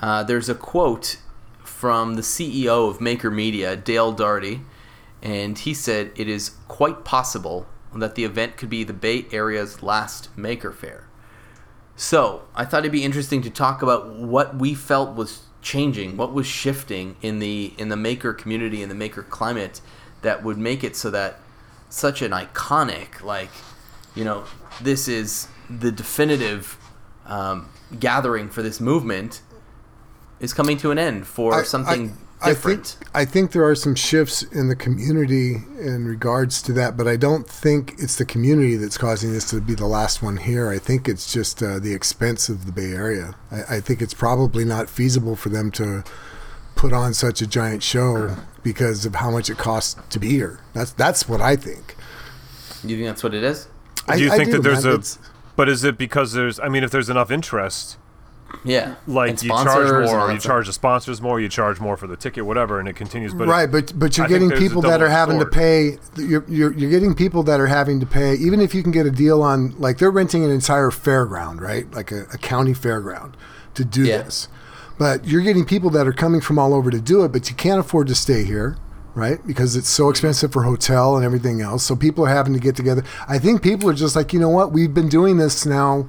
uh, 0.00 0.22
there's 0.22 0.48
a 0.48 0.54
quote 0.54 1.18
from 1.64 2.14
the 2.14 2.22
CEO 2.22 2.88
of 2.88 3.00
Maker 3.00 3.30
Media, 3.30 3.74
Dale 3.76 4.12
Dougherty, 4.12 4.60
and 5.22 5.58
he 5.58 5.74
said 5.74 6.12
it 6.14 6.28
is 6.28 6.52
quite 6.68 7.04
possible 7.04 7.66
that 7.94 8.14
the 8.14 8.24
event 8.24 8.56
could 8.56 8.70
be 8.70 8.84
the 8.84 8.92
Bay 8.92 9.26
Area's 9.32 9.82
last 9.82 10.28
Maker 10.36 10.70
Faire. 10.70 11.05
So 11.96 12.42
I 12.54 12.64
thought 12.64 12.80
it'd 12.80 12.92
be 12.92 13.04
interesting 13.04 13.42
to 13.42 13.50
talk 13.50 13.82
about 13.82 14.14
what 14.14 14.56
we 14.56 14.74
felt 14.74 15.16
was 15.16 15.42
changing, 15.62 16.16
what 16.16 16.32
was 16.32 16.46
shifting 16.46 17.16
in 17.22 17.38
the 17.38 17.72
in 17.78 17.88
the 17.88 17.96
maker 17.96 18.32
community 18.32 18.82
in 18.82 18.88
the 18.88 18.94
maker 18.94 19.22
climate 19.22 19.80
that 20.22 20.42
would 20.44 20.58
make 20.58 20.84
it 20.84 20.94
so 20.94 21.10
that 21.10 21.40
such 21.88 22.20
an 22.20 22.32
iconic 22.32 23.22
like 23.22 23.50
you 24.14 24.24
know 24.24 24.44
this 24.82 25.08
is 25.08 25.48
the 25.70 25.90
definitive 25.90 26.76
um, 27.26 27.68
gathering 27.98 28.48
for 28.48 28.62
this 28.62 28.80
movement 28.80 29.40
is 30.38 30.52
coming 30.52 30.76
to 30.76 30.90
an 30.90 30.98
end 30.98 31.26
for 31.26 31.54
I- 31.54 31.62
something 31.62 32.16
I 32.46 32.54
think, 32.54 32.86
I 33.14 33.24
think 33.24 33.52
there 33.52 33.64
are 33.64 33.74
some 33.74 33.94
shifts 33.94 34.42
in 34.42 34.68
the 34.68 34.76
community 34.76 35.56
in 35.80 36.06
regards 36.06 36.62
to 36.62 36.72
that, 36.74 36.96
but 36.96 37.06
I 37.06 37.16
don't 37.16 37.48
think 37.48 37.94
it's 37.98 38.16
the 38.16 38.24
community 38.24 38.76
that's 38.76 38.98
causing 38.98 39.32
this 39.32 39.50
to 39.50 39.60
be 39.60 39.74
the 39.74 39.86
last 39.86 40.22
one 40.22 40.36
here. 40.36 40.70
I 40.70 40.78
think 40.78 41.08
it's 41.08 41.32
just 41.32 41.62
uh, 41.62 41.78
the 41.78 41.94
expense 41.94 42.48
of 42.48 42.66
the 42.66 42.72
Bay 42.72 42.92
Area. 42.92 43.34
I, 43.50 43.76
I 43.76 43.80
think 43.80 44.00
it's 44.00 44.14
probably 44.14 44.64
not 44.64 44.88
feasible 44.88 45.36
for 45.36 45.48
them 45.48 45.70
to 45.72 46.04
put 46.74 46.92
on 46.92 47.14
such 47.14 47.40
a 47.40 47.46
giant 47.46 47.82
show 47.82 48.36
because 48.62 49.06
of 49.06 49.16
how 49.16 49.30
much 49.30 49.50
it 49.50 49.58
costs 49.58 49.96
to 50.10 50.18
be 50.18 50.28
here. 50.28 50.60
That's 50.72 50.92
that's 50.92 51.28
what 51.28 51.40
I 51.40 51.56
think. 51.56 51.96
you 52.84 52.96
think 52.96 53.06
that's 53.06 53.22
what 53.24 53.34
it 53.34 53.42
is? 53.42 53.68
I, 54.06 54.16
do 54.16 54.24
you 54.24 54.32
I 54.32 54.36
think 54.36 54.52
that 54.52 54.62
there's 54.62 54.84
man. 54.84 55.00
a? 55.00 55.54
But 55.56 55.68
is 55.68 55.84
it 55.84 55.96
because 55.98 56.32
there's? 56.32 56.60
I 56.60 56.68
mean, 56.68 56.84
if 56.84 56.90
there's 56.90 57.08
enough 57.08 57.30
interest, 57.30 57.96
Yeah, 58.64 58.96
like 59.06 59.42
you 59.42 59.50
charge 59.50 59.90
more, 60.10 60.32
you 60.32 60.38
charge 60.38 60.66
the 60.66 60.72
sponsors 60.72 61.20
more, 61.20 61.40
you 61.40 61.48
charge 61.48 61.78
more 61.78 61.96
for 61.96 62.06
the 62.06 62.16
ticket, 62.16 62.44
whatever, 62.46 62.80
and 62.80 62.88
it 62.88 62.94
continues. 62.96 63.32
But 63.34 63.48
right, 63.48 63.70
but 63.70 63.96
but 63.98 64.16
you're 64.16 64.26
I 64.26 64.28
getting 64.28 64.50
people 64.50 64.82
that 64.82 65.00
are 65.00 65.08
double-edged 65.08 65.12
having 65.12 65.38
to 65.40 65.46
pay. 65.46 65.98
You're, 66.16 66.44
you're 66.48 66.72
you're 66.72 66.90
getting 66.90 67.14
people 67.14 67.42
that 67.44 67.60
are 67.60 67.66
having 67.66 68.00
to 68.00 68.06
pay, 68.06 68.34
even 68.34 68.60
if 68.60 68.74
you 68.74 68.82
can 68.82 68.92
get 68.92 69.06
a 69.06 69.10
deal 69.10 69.42
on 69.42 69.74
like 69.78 69.98
they're 69.98 70.10
renting 70.10 70.44
an 70.44 70.50
entire 70.50 70.90
fairground, 70.90 71.60
right, 71.60 71.90
like 71.92 72.10
a, 72.10 72.22
a 72.32 72.38
county 72.38 72.72
fairground, 72.72 73.34
to 73.74 73.84
do 73.84 74.02
Yeah. 74.04 74.22
this. 74.22 74.48
But 74.98 75.26
you're 75.26 75.42
getting 75.42 75.64
people 75.64 75.90
that 75.90 76.06
are 76.08 76.12
coming 76.12 76.40
from 76.40 76.58
all 76.58 76.72
over 76.72 76.90
to 76.90 77.00
do 77.00 77.22
it, 77.24 77.32
but 77.32 77.50
you 77.50 77.54
can't 77.56 77.78
afford 77.78 78.06
to 78.08 78.14
stay 78.14 78.44
here, 78.44 78.78
right? 79.14 79.44
Because 79.46 79.76
it's 79.76 79.90
so 79.90 80.08
expensive 80.08 80.52
for 80.52 80.62
hotel 80.62 81.16
and 81.16 81.24
everything 81.24 81.60
else. 81.60 81.84
So 81.84 81.94
people 81.94 82.24
are 82.24 82.30
having 82.34 82.54
to 82.54 82.60
get 82.60 82.74
together. 82.76 83.04
I 83.28 83.38
think 83.38 83.62
people 83.62 83.90
are 83.90 83.94
just 83.94 84.16
like, 84.16 84.32
you 84.32 84.40
know 84.40 84.48
what? 84.48 84.72
We've 84.72 84.94
been 84.94 85.08
doing 85.10 85.36
this 85.36 85.66
now 85.66 86.08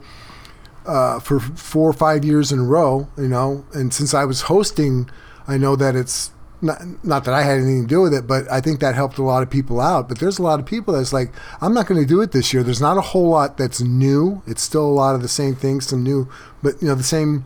uh, 0.88 1.20
for 1.20 1.40
four 1.40 1.90
or 1.90 1.94
five 1.94 2.24
years 2.26 2.52
in 2.52 2.60
a 2.60 2.64
row, 2.64 3.08
you 3.18 3.28
know. 3.28 3.66
And 3.74 3.94
since 3.94 4.14
I 4.14 4.26
was 4.26 4.42
hosting, 4.42 5.10
I 5.48 5.58
know 5.58 5.76
that 5.76 5.96
it's 5.96 6.32
not, 6.62 6.82
not 7.04 7.24
that 7.26 7.34
I 7.34 7.44
had 7.44 7.60
anything 7.60 7.84
to 7.84 7.88
do 7.88 8.02
with 8.02 8.14
it, 8.14 8.26
but 8.26 8.50
I 8.52 8.62
think 8.62 8.80
that 8.80 8.96
helped 8.96 9.18
a 9.18 9.24
lot 9.24 9.44
of 9.44 9.50
people 9.50 9.80
out. 9.80 10.08
But 10.08 10.20
there's 10.20 10.40
a 10.40 10.44
lot 10.44 10.60
of 10.60 10.66
people 10.66 10.94
that's 10.94 11.14
like, 11.14 11.32
I'm 11.62 11.74
not 11.74 11.88
going 11.88 12.02
to 12.02 12.08
do 12.08 12.22
it 12.22 12.32
this 12.32 12.54
year. 12.54 12.64
There's 12.64 12.82
not 12.82 12.98
a 12.98 13.02
whole 13.02 13.30
lot 13.30 13.58
that's 13.58 13.82
new. 13.82 14.42
It's 14.48 14.64
still 14.64 14.86
a 14.86 14.90
lot 14.90 15.16
of 15.16 15.22
the 15.22 15.28
same 15.28 15.56
things, 15.56 15.88
some 15.88 16.04
new, 16.04 16.28
but 16.64 16.82
you 16.82 16.88
know, 16.88 16.96
the 16.96 17.04
same 17.04 17.46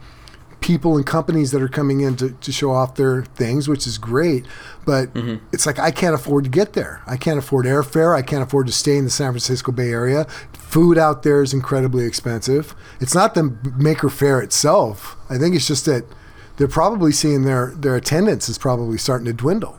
people 0.62 0.96
and 0.96 1.06
companies 1.06 1.52
that 1.52 1.62
are 1.62 1.68
coming 1.68 2.02
in 2.02 2.16
to, 2.16 2.32
to 2.32 2.52
show 2.52 2.72
off 2.72 2.96
their 2.96 3.24
things, 3.24 3.68
which 3.68 3.86
is 3.86 3.98
great. 3.98 4.46
But 4.86 5.10
it's 5.52 5.66
like 5.66 5.80
I 5.80 5.92
can't 5.92 6.16
afford 6.16 6.46
to 6.46 6.50
get 6.50 6.74
there. 6.74 7.02
I 7.06 7.18
can't 7.18 7.38
afford 7.38 7.66
airfare. 7.66 8.16
I 8.16 8.22
can't 8.22 8.44
afford 8.44 8.68
to 8.68 8.74
stay 8.74 8.96
in 8.98 9.04
the 9.04 9.10
San 9.10 9.32
Francisco 9.32 9.72
Bay 9.72 9.90
Area. 9.90 10.26
Food 10.54 10.98
out 10.98 11.24
there 11.24 11.42
is 11.42 11.54
incredibly 11.54 12.06
expensive. 12.06 12.74
It's 13.00 13.14
not 13.14 13.34
the 13.34 13.58
Maker 13.76 14.10
Faire 14.10 14.42
itself. 14.42 15.18
I 15.30 15.38
think 15.38 15.56
it's 15.56 15.68
just 15.68 15.86
that 15.86 16.06
they're 16.58 16.68
probably 16.68 17.12
seeing 17.12 17.44
their 17.44 17.74
their 17.76 17.96
attendance 17.96 18.48
is 18.48 18.58
probably 18.58 18.98
starting 18.98 19.26
to 19.26 19.34
dwindle. 19.34 19.78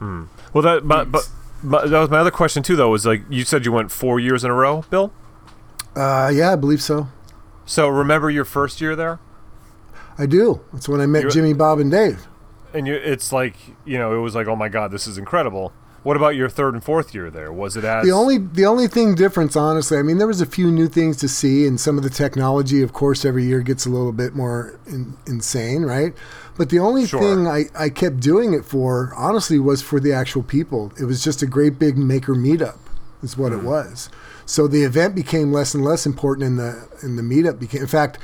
well, 0.00 0.62
that 0.62 0.86
but, 0.86 1.10
but 1.10 1.28
but 1.62 1.90
that 1.90 1.98
was 1.98 2.10
my 2.10 2.18
other 2.18 2.30
question 2.30 2.62
too. 2.62 2.76
Though 2.76 2.90
was 2.90 3.04
like 3.06 3.22
you 3.28 3.44
said 3.44 3.64
you 3.64 3.72
went 3.72 3.90
four 3.90 4.18
years 4.20 4.44
in 4.44 4.50
a 4.50 4.54
row, 4.54 4.84
Bill. 4.90 5.12
Uh, 5.94 6.30
yeah, 6.32 6.52
I 6.52 6.56
believe 6.56 6.82
so. 6.82 7.08
So 7.66 7.88
remember 7.88 8.30
your 8.30 8.44
first 8.44 8.80
year 8.80 8.96
there, 8.96 9.20
I 10.22 10.26
do. 10.26 10.60
That's 10.72 10.88
when 10.88 11.00
I 11.00 11.06
met 11.06 11.22
You're- 11.22 11.32
Jimmy, 11.34 11.52
Bob, 11.52 11.78
and 11.78 11.90
Dave. 11.90 12.26
and 12.74 12.86
you 12.86 12.94
it's 12.94 13.32
like 13.32 13.54
you 13.84 13.98
know 13.98 14.14
it 14.16 14.20
was 14.20 14.34
like 14.34 14.46
oh 14.46 14.56
my 14.56 14.68
god 14.68 14.90
this 14.90 15.06
is 15.06 15.18
incredible. 15.18 15.72
What 16.02 16.16
about 16.16 16.34
your 16.34 16.48
third 16.48 16.74
and 16.74 16.82
fourth 16.82 17.14
year 17.14 17.30
there? 17.30 17.52
Was 17.52 17.76
it 17.76 17.84
as 17.84 18.04
The 18.04 18.10
only 18.10 18.38
the 18.38 18.66
only 18.66 18.88
thing 18.88 19.14
difference, 19.14 19.54
honestly, 19.54 19.98
I 19.98 20.02
mean, 20.02 20.18
there 20.18 20.26
was 20.26 20.40
a 20.40 20.46
few 20.46 20.70
new 20.70 20.88
things 20.88 21.16
to 21.18 21.28
see, 21.28 21.64
and 21.64 21.78
some 21.78 21.96
of 21.96 22.02
the 22.02 22.10
technology, 22.10 22.82
of 22.82 22.92
course, 22.92 23.24
every 23.24 23.44
year 23.44 23.60
gets 23.60 23.86
a 23.86 23.88
little 23.88 24.10
bit 24.10 24.34
more 24.34 24.80
in, 24.86 25.16
insane, 25.28 25.82
right? 25.82 26.12
But 26.56 26.70
the 26.70 26.80
only 26.80 27.06
Sure. 27.06 27.20
thing 27.20 27.46
I, 27.46 27.66
I 27.78 27.88
kept 27.88 28.18
doing 28.18 28.52
it 28.52 28.64
for, 28.64 29.12
honestly, 29.16 29.60
was 29.60 29.80
for 29.80 30.00
the 30.00 30.12
actual 30.12 30.42
people. 30.42 30.92
It 31.00 31.04
was 31.04 31.22
just 31.22 31.40
a 31.40 31.46
great 31.46 31.78
big 31.78 31.96
maker 31.96 32.34
meetup, 32.34 32.78
is 33.22 33.38
what 33.38 33.52
it 33.52 33.60
hmm. 33.60 33.66
was. 33.66 34.10
So 34.44 34.66
the 34.66 34.82
event 34.82 35.14
became 35.14 35.52
less 35.52 35.72
and 35.72 35.84
less 35.84 36.04
important, 36.04 36.48
and 36.48 36.58
the 36.58 36.88
and 37.02 37.16
the 37.16 37.22
meetup 37.22 37.60
became. 37.60 37.82
In 37.82 37.86
fact, 37.86 38.18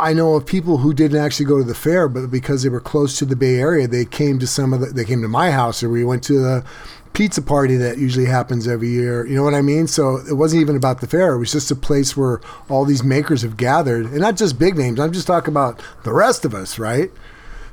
I 0.00 0.12
know 0.12 0.34
of 0.34 0.46
people 0.46 0.78
who 0.78 0.92
didn't 0.94 1.20
actually 1.20 1.46
go 1.46 1.58
to 1.58 1.64
the 1.64 1.74
fair, 1.74 2.08
but 2.08 2.30
because 2.30 2.62
they 2.62 2.68
were 2.68 2.80
close 2.80 3.18
to 3.18 3.24
the 3.24 3.36
Bay 3.36 3.56
Area, 3.56 3.86
they 3.86 4.04
came 4.04 4.38
to 4.38 4.46
some 4.46 4.72
of 4.72 4.80
the. 4.80 4.86
They 4.86 5.04
came 5.04 5.22
to 5.22 5.28
my 5.28 5.50
house, 5.50 5.82
or 5.82 5.88
we 5.90 6.04
went 6.04 6.22
to 6.24 6.40
the 6.40 6.64
pizza 7.12 7.42
party 7.42 7.76
that 7.76 7.98
usually 7.98 8.26
happens 8.26 8.66
every 8.68 8.88
year. 8.88 9.26
You 9.26 9.34
know 9.36 9.42
what 9.42 9.54
I 9.54 9.62
mean? 9.62 9.86
So 9.86 10.16
it 10.28 10.34
wasn't 10.34 10.62
even 10.62 10.76
about 10.76 11.00
the 11.00 11.06
fair. 11.06 11.34
It 11.34 11.38
was 11.38 11.52
just 11.52 11.70
a 11.70 11.76
place 11.76 12.16
where 12.16 12.40
all 12.68 12.84
these 12.84 13.02
makers 13.02 13.42
have 13.42 13.56
gathered, 13.56 14.06
and 14.06 14.20
not 14.20 14.36
just 14.36 14.58
big 14.58 14.76
names. 14.76 14.98
I'm 15.00 15.12
just 15.12 15.26
talking 15.26 15.52
about 15.52 15.82
the 16.04 16.12
rest 16.12 16.44
of 16.44 16.54
us, 16.54 16.78
right? 16.78 17.10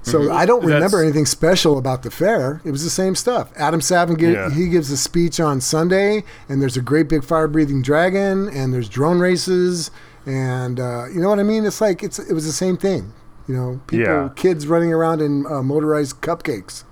So 0.04 0.22
mm-hmm. 0.22 0.36
I 0.36 0.46
don't 0.46 0.62
remember 0.62 0.98
That's- 0.98 1.04
anything 1.04 1.26
special 1.26 1.78
about 1.78 2.04
the 2.04 2.12
fair. 2.12 2.62
It 2.64 2.72
was 2.72 2.84
the 2.84 2.90
same 2.90 3.14
stuff. 3.14 3.52
Adam 3.58 3.82
Savage 3.82 4.20
gi- 4.20 4.32
Yeah. 4.32 4.50
he 4.50 4.70
gives 4.70 4.90
a 4.90 4.98
speech 4.98 5.40
on 5.40 5.60
Sunday, 5.60 6.24
and 6.48 6.62
there's 6.62 6.78
a 6.78 6.82
great 6.82 7.10
big 7.10 7.24
fire 7.26 7.48
breathing 7.48 7.82
dragon, 7.82 8.48
and 8.48 8.74
there's 8.74 8.88
drone 8.88 9.20
races, 9.20 9.92
and 10.28 10.80
uh, 10.80 11.06
you 11.08 11.20
know 11.22 11.30
what 11.30 11.40
I 11.40 11.44
mean. 11.44 11.66
It's 11.66 11.82
like 11.82 12.04
it's 12.04 12.20
it 12.20 12.34
was 12.34 12.46
the 12.46 12.52
same 12.52 12.78
thing. 12.78 13.14
You 13.48 13.56
know, 13.56 13.82
people, 13.88 14.06
Yeah. 14.06 14.30
kids 14.36 14.68
running 14.68 14.92
around 14.94 15.22
in 15.22 15.46
uh, 15.48 15.64
motorized 15.64 16.22
cupcakes. 16.22 16.84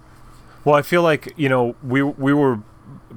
Well, 0.63 0.75
I 0.75 0.81
feel 0.81 1.03
like 1.03 1.33
you 1.37 1.49
know 1.49 1.75
we 1.83 2.01
we 2.01 2.33
were 2.33 2.59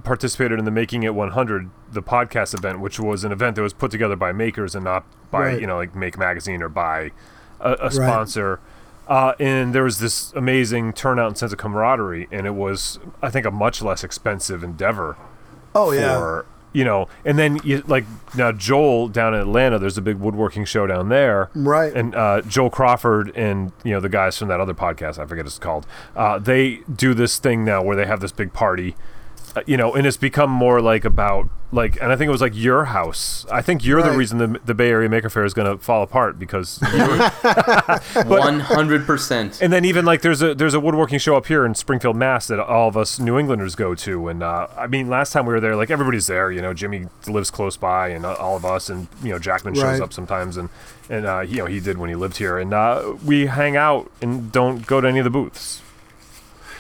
participated 0.05 0.59
in 0.59 0.65
the 0.65 0.71
Making 0.71 1.03
It 1.05 1.15
100, 1.15 1.71
the 1.93 2.03
podcast 2.03 2.53
event, 2.55 2.81
which 2.81 2.99
was 3.01 3.25
an 3.25 3.33
event 3.33 3.57
that 3.57 3.63
was 3.63 3.73
put 3.73 3.91
together 3.91 4.17
by 4.17 4.33
makers 4.33 4.75
and 4.75 4.85
not 4.85 5.05
by 5.31 5.41
Right. 5.53 5.61
you 5.61 5.67
know 5.67 5.77
like 5.77 5.95
Make 5.95 6.19
Magazine 6.19 6.63
or 6.63 6.69
by 6.69 7.13
a, 7.61 7.73
a 7.83 7.91
sponsor. 7.91 8.61
Uh, 9.07 9.33
and 9.41 9.75
there 9.75 9.85
was 9.85 10.01
this 10.01 10.33
amazing 10.35 10.93
turnout 10.93 11.29
and 11.29 11.39
sense 11.39 11.51
of 11.53 11.59
camaraderie, 11.59 12.29
and 12.31 12.47
it 12.47 12.55
was 12.55 12.99
I 13.23 13.31
think 13.31 13.47
a 13.47 13.51
much 13.51 13.81
less 13.83 14.03
expensive 14.05 14.63
endeavor 14.65 15.17
Oh 15.75 15.93
for 15.93 16.45
you 16.73 16.85
know. 16.85 17.09
And 17.25 17.39
then 17.39 17.61
you 17.65 17.83
like 17.87 18.05
now 18.37 18.53
Joel 18.53 19.09
down 19.09 19.35
in 19.35 19.41
Atlanta, 19.41 19.79
there's 19.79 19.99
a 19.99 20.03
big 20.03 20.17
woodworking 20.17 20.65
show 20.65 20.87
down 20.87 21.09
there, 21.09 21.51
Right. 21.55 21.93
And 21.95 22.15
uh, 22.15 22.43
Joel 22.43 22.71
Crawford 22.71 23.33
and 23.35 23.73
you 23.85 23.93
know 23.93 24.01
the 24.01 24.09
guys 24.09 24.39
from 24.39 24.49
that 24.49 24.61
other 24.61 24.75
podcast, 24.75 25.19
I 25.19 25.27
forget 25.27 25.45
what 25.45 25.47
it's 25.47 25.59
called. 25.59 25.87
Uh, 26.17 26.39
they 26.39 26.81
do 26.95 27.15
this 27.15 27.39
thing 27.39 27.65
now 27.65 27.83
where 27.83 27.97
they 27.97 28.07
have 28.07 28.21
this 28.21 28.33
big 28.33 28.53
party. 28.53 28.95
Uh, 29.57 29.63
you 29.67 29.77
know, 29.77 29.95
and 29.95 30.07
it's 30.07 30.17
become 30.17 30.51
more 30.51 30.81
like 30.81 31.05
about 31.05 31.49
like, 31.71 32.01
and 32.01 32.11
I 32.11 32.17
think 32.17 32.29
it 32.29 32.33
was 32.33 32.41
like 32.41 32.55
your 32.57 32.87
house. 32.87 33.45
I 33.53 33.61
think 33.61 33.85
you're 33.85 34.03
the 34.03 34.13
reason 34.13 34.39
the, 34.39 34.59
the 34.65 34.75
Bay 34.75 34.89
Area 34.91 35.09
Maker 35.09 35.29
Faire 35.29 35.45
is 35.45 35.53
going 35.53 35.71
to 35.71 35.83
fall 35.83 36.03
apart 36.03 36.39
because 36.39 36.79
One 38.27 38.61
hundred 38.61 39.07
percent. 39.07 39.61
and 39.61 39.73
then 39.73 39.85
even 39.85 40.05
like 40.05 40.23
there's 40.23 40.43
a 40.43 40.55
there's 40.55 40.75
a 40.75 40.81
woodworking 40.81 41.19
show 41.19 41.37
up 41.37 41.47
here 41.47 41.65
in 41.67 41.75
Springfield, 41.75 42.17
Mass. 42.17 42.47
that 42.49 42.59
all 42.61 42.89
of 42.89 42.97
us 42.97 43.19
New 43.19 43.39
Englanders 43.39 43.75
go 43.75 43.95
to, 43.95 44.29
and 44.29 44.43
uh, 44.43 44.67
I 44.77 44.87
mean 44.87 45.09
last 45.09 45.33
time 45.33 45.47
we 45.47 45.53
were 45.53 45.61
there, 45.61 45.77
like 45.77 45.91
everybody's 45.91 46.27
there. 46.27 46.51
You 46.51 46.63
know, 46.63 46.73
Jimmy 46.75 47.07
lives 47.27 47.51
close 47.51 47.77
by, 47.77 48.09
and 48.09 48.25
uh, 48.25 48.35
all 48.35 48.57
of 48.57 48.65
us, 48.65 48.89
and 48.89 49.09
you 49.23 49.31
know 49.31 49.39
Jackman 49.39 49.75
shows 49.75 49.85
Right. 49.85 50.01
up 50.01 50.13
sometimes, 50.13 50.57
and 50.57 50.69
and 51.11 51.27
uh, 51.27 51.41
you 51.41 51.59
know 51.59 51.67
he 51.67 51.81
did 51.81 51.99
when 51.99 52.09
he 52.11 52.17
lived 52.17 52.37
here, 52.39 52.59
and 52.59 52.73
uh, 52.73 53.15
we 53.25 53.47
hang 53.47 53.77
out 53.77 54.11
and 54.23 54.51
don't 54.53 54.87
go 54.87 55.01
to 55.01 55.09
any 55.09 55.19
of 55.19 55.25
the 55.25 55.31
booths. 55.31 55.83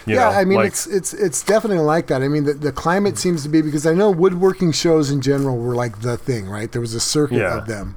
Yeah, 0.08 0.30
know, 0.30 0.30
I 0.30 0.44
mean 0.44 0.58
like- 0.58 0.68
it's 0.68 0.86
it's 0.86 1.12
it's 1.14 1.42
definitely 1.42 1.82
like 1.84 2.06
that. 2.08 2.22
I 2.22 2.28
mean 2.28 2.44
the, 2.44 2.54
the 2.54 2.72
climate 2.72 3.18
seems 3.18 3.42
to 3.44 3.48
be 3.48 3.62
because 3.62 3.86
I 3.86 3.94
know 3.94 4.10
woodworking 4.10 4.72
shows 4.72 5.10
in 5.10 5.20
general 5.20 5.56
were 5.56 5.74
like 5.74 6.00
the 6.02 6.16
thing, 6.16 6.48
right? 6.48 6.70
There 6.70 6.80
was 6.80 6.94
a 6.94 7.00
circuit 7.00 7.38
Yeah. 7.38 7.58
of 7.58 7.66
them. 7.66 7.96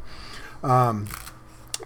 Um, 0.63 1.07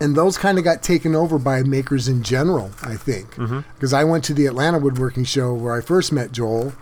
and 0.01 0.15
those 0.15 0.37
kind 0.37 0.57
of 0.57 0.63
got 0.65 0.83
taken 0.83 1.15
over 1.15 1.39
by 1.39 1.63
makers 1.63 2.07
in 2.09 2.21
general, 2.21 2.71
I 2.83 2.95
think. 2.95 3.35
Mm-hmm. 3.35 3.61
Because 3.75 3.93
I 3.93 4.03
went 4.03 4.25
to 4.25 4.33
the 4.33 4.45
Atlanta 4.45 4.77
woodworking 4.77 5.23
show 5.23 5.53
where 5.53 5.73
I 5.73 5.79
first 5.79 6.11
met 6.11 6.33
Joel. 6.33 6.73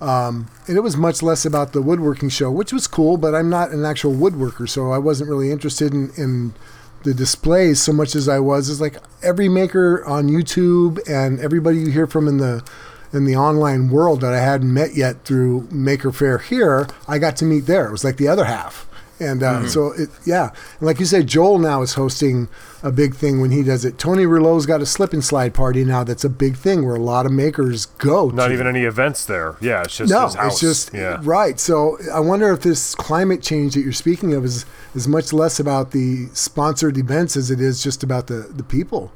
Um, 0.00 0.46
and 0.66 0.76
it 0.76 0.80
was 0.80 0.96
much 0.96 1.22
less 1.22 1.44
about 1.46 1.72
the 1.72 1.80
woodworking 1.82 2.28
show, 2.28 2.50
which 2.50 2.72
was 2.72 2.86
cool, 2.86 3.16
but 3.16 3.34
I'm 3.34 3.48
not 3.48 3.70
an 3.70 3.84
actual 3.84 4.12
woodworker, 4.12 4.68
so 4.68 4.92
I 4.92 4.98
wasn't 4.98 5.28
really 5.30 5.50
interested 5.50 5.92
in, 5.92 6.10
in 6.16 6.52
the 7.04 7.14
displays 7.14 7.80
so 7.80 7.92
much 7.92 8.14
as 8.14 8.28
I 8.28 8.38
was 8.38 8.68
is 8.68 8.80
like 8.80 8.96
every 9.22 9.48
maker 9.48 10.04
on 10.04 10.28
YouTube 10.28 10.98
and 11.08 11.40
everybody 11.40 11.78
you 11.78 11.90
hear 11.90 12.06
from 12.06 12.28
in 12.28 12.36
the 12.36 12.62
in 13.12 13.24
the 13.24 13.36
online 13.36 13.90
world 13.90 14.20
that 14.20 14.34
I 14.34 14.40
hadn't 14.40 14.72
met 14.72 14.94
yet 14.94 15.24
through 15.24 15.68
Maker 15.70 16.12
Faire 16.12 16.38
here, 16.38 16.86
I 17.06 17.18
got 17.18 17.36
to 17.38 17.44
meet 17.44 17.66
there. 17.66 17.88
It 17.88 17.92
was 17.92 18.04
like 18.04 18.16
the 18.16 18.28
other 18.28 18.44
half. 18.44 18.88
And 19.20 19.42
uh, 19.42 19.66
so, 19.66 19.92
it, 19.92 20.10
yeah, 20.24 20.50
and 20.78 20.86
like 20.86 21.00
you 21.00 21.04
said, 21.04 21.26
Joel 21.26 21.58
now 21.58 21.82
is 21.82 21.94
hosting 21.94 22.48
a 22.84 22.92
big 22.92 23.16
thing 23.16 23.40
when 23.40 23.50
he 23.50 23.64
does 23.64 23.84
it. 23.84 23.98
Tony 23.98 24.26
Rouleau's 24.26 24.64
got 24.64 24.80
a 24.80 24.86
slip 24.86 25.12
and 25.12 25.24
slide 25.24 25.54
party 25.54 25.84
now. 25.84 26.04
That's 26.04 26.24
a 26.24 26.28
big 26.28 26.56
thing 26.56 26.86
where 26.86 26.94
a 26.94 27.00
lot 27.00 27.26
of 27.26 27.32
makers 27.32 27.86
go. 27.86 28.28
Not 28.28 28.48
to. 28.48 28.52
even 28.54 28.68
any 28.68 28.84
events 28.84 29.26
there. 29.26 29.56
Yeah, 29.60 29.82
it's 29.82 29.96
just 29.96 30.12
no, 30.12 30.26
his 30.26 30.34
house. 30.34 30.52
it's 30.52 30.60
just 30.60 30.94
yeah. 30.94 31.18
right. 31.22 31.58
So 31.58 31.98
I 32.12 32.20
wonder 32.20 32.52
if 32.52 32.60
this 32.60 32.94
climate 32.94 33.42
change 33.42 33.74
that 33.74 33.80
you're 33.80 33.92
speaking 33.92 34.34
of 34.34 34.44
is 34.44 34.64
is 34.94 35.08
much 35.08 35.32
less 35.32 35.58
about 35.58 35.90
the 35.90 36.26
sponsored 36.32 36.96
events 36.96 37.36
as 37.36 37.50
it 37.50 37.60
is 37.60 37.82
just 37.82 38.04
about 38.04 38.28
the 38.28 38.48
the 38.54 38.62
people. 38.62 39.12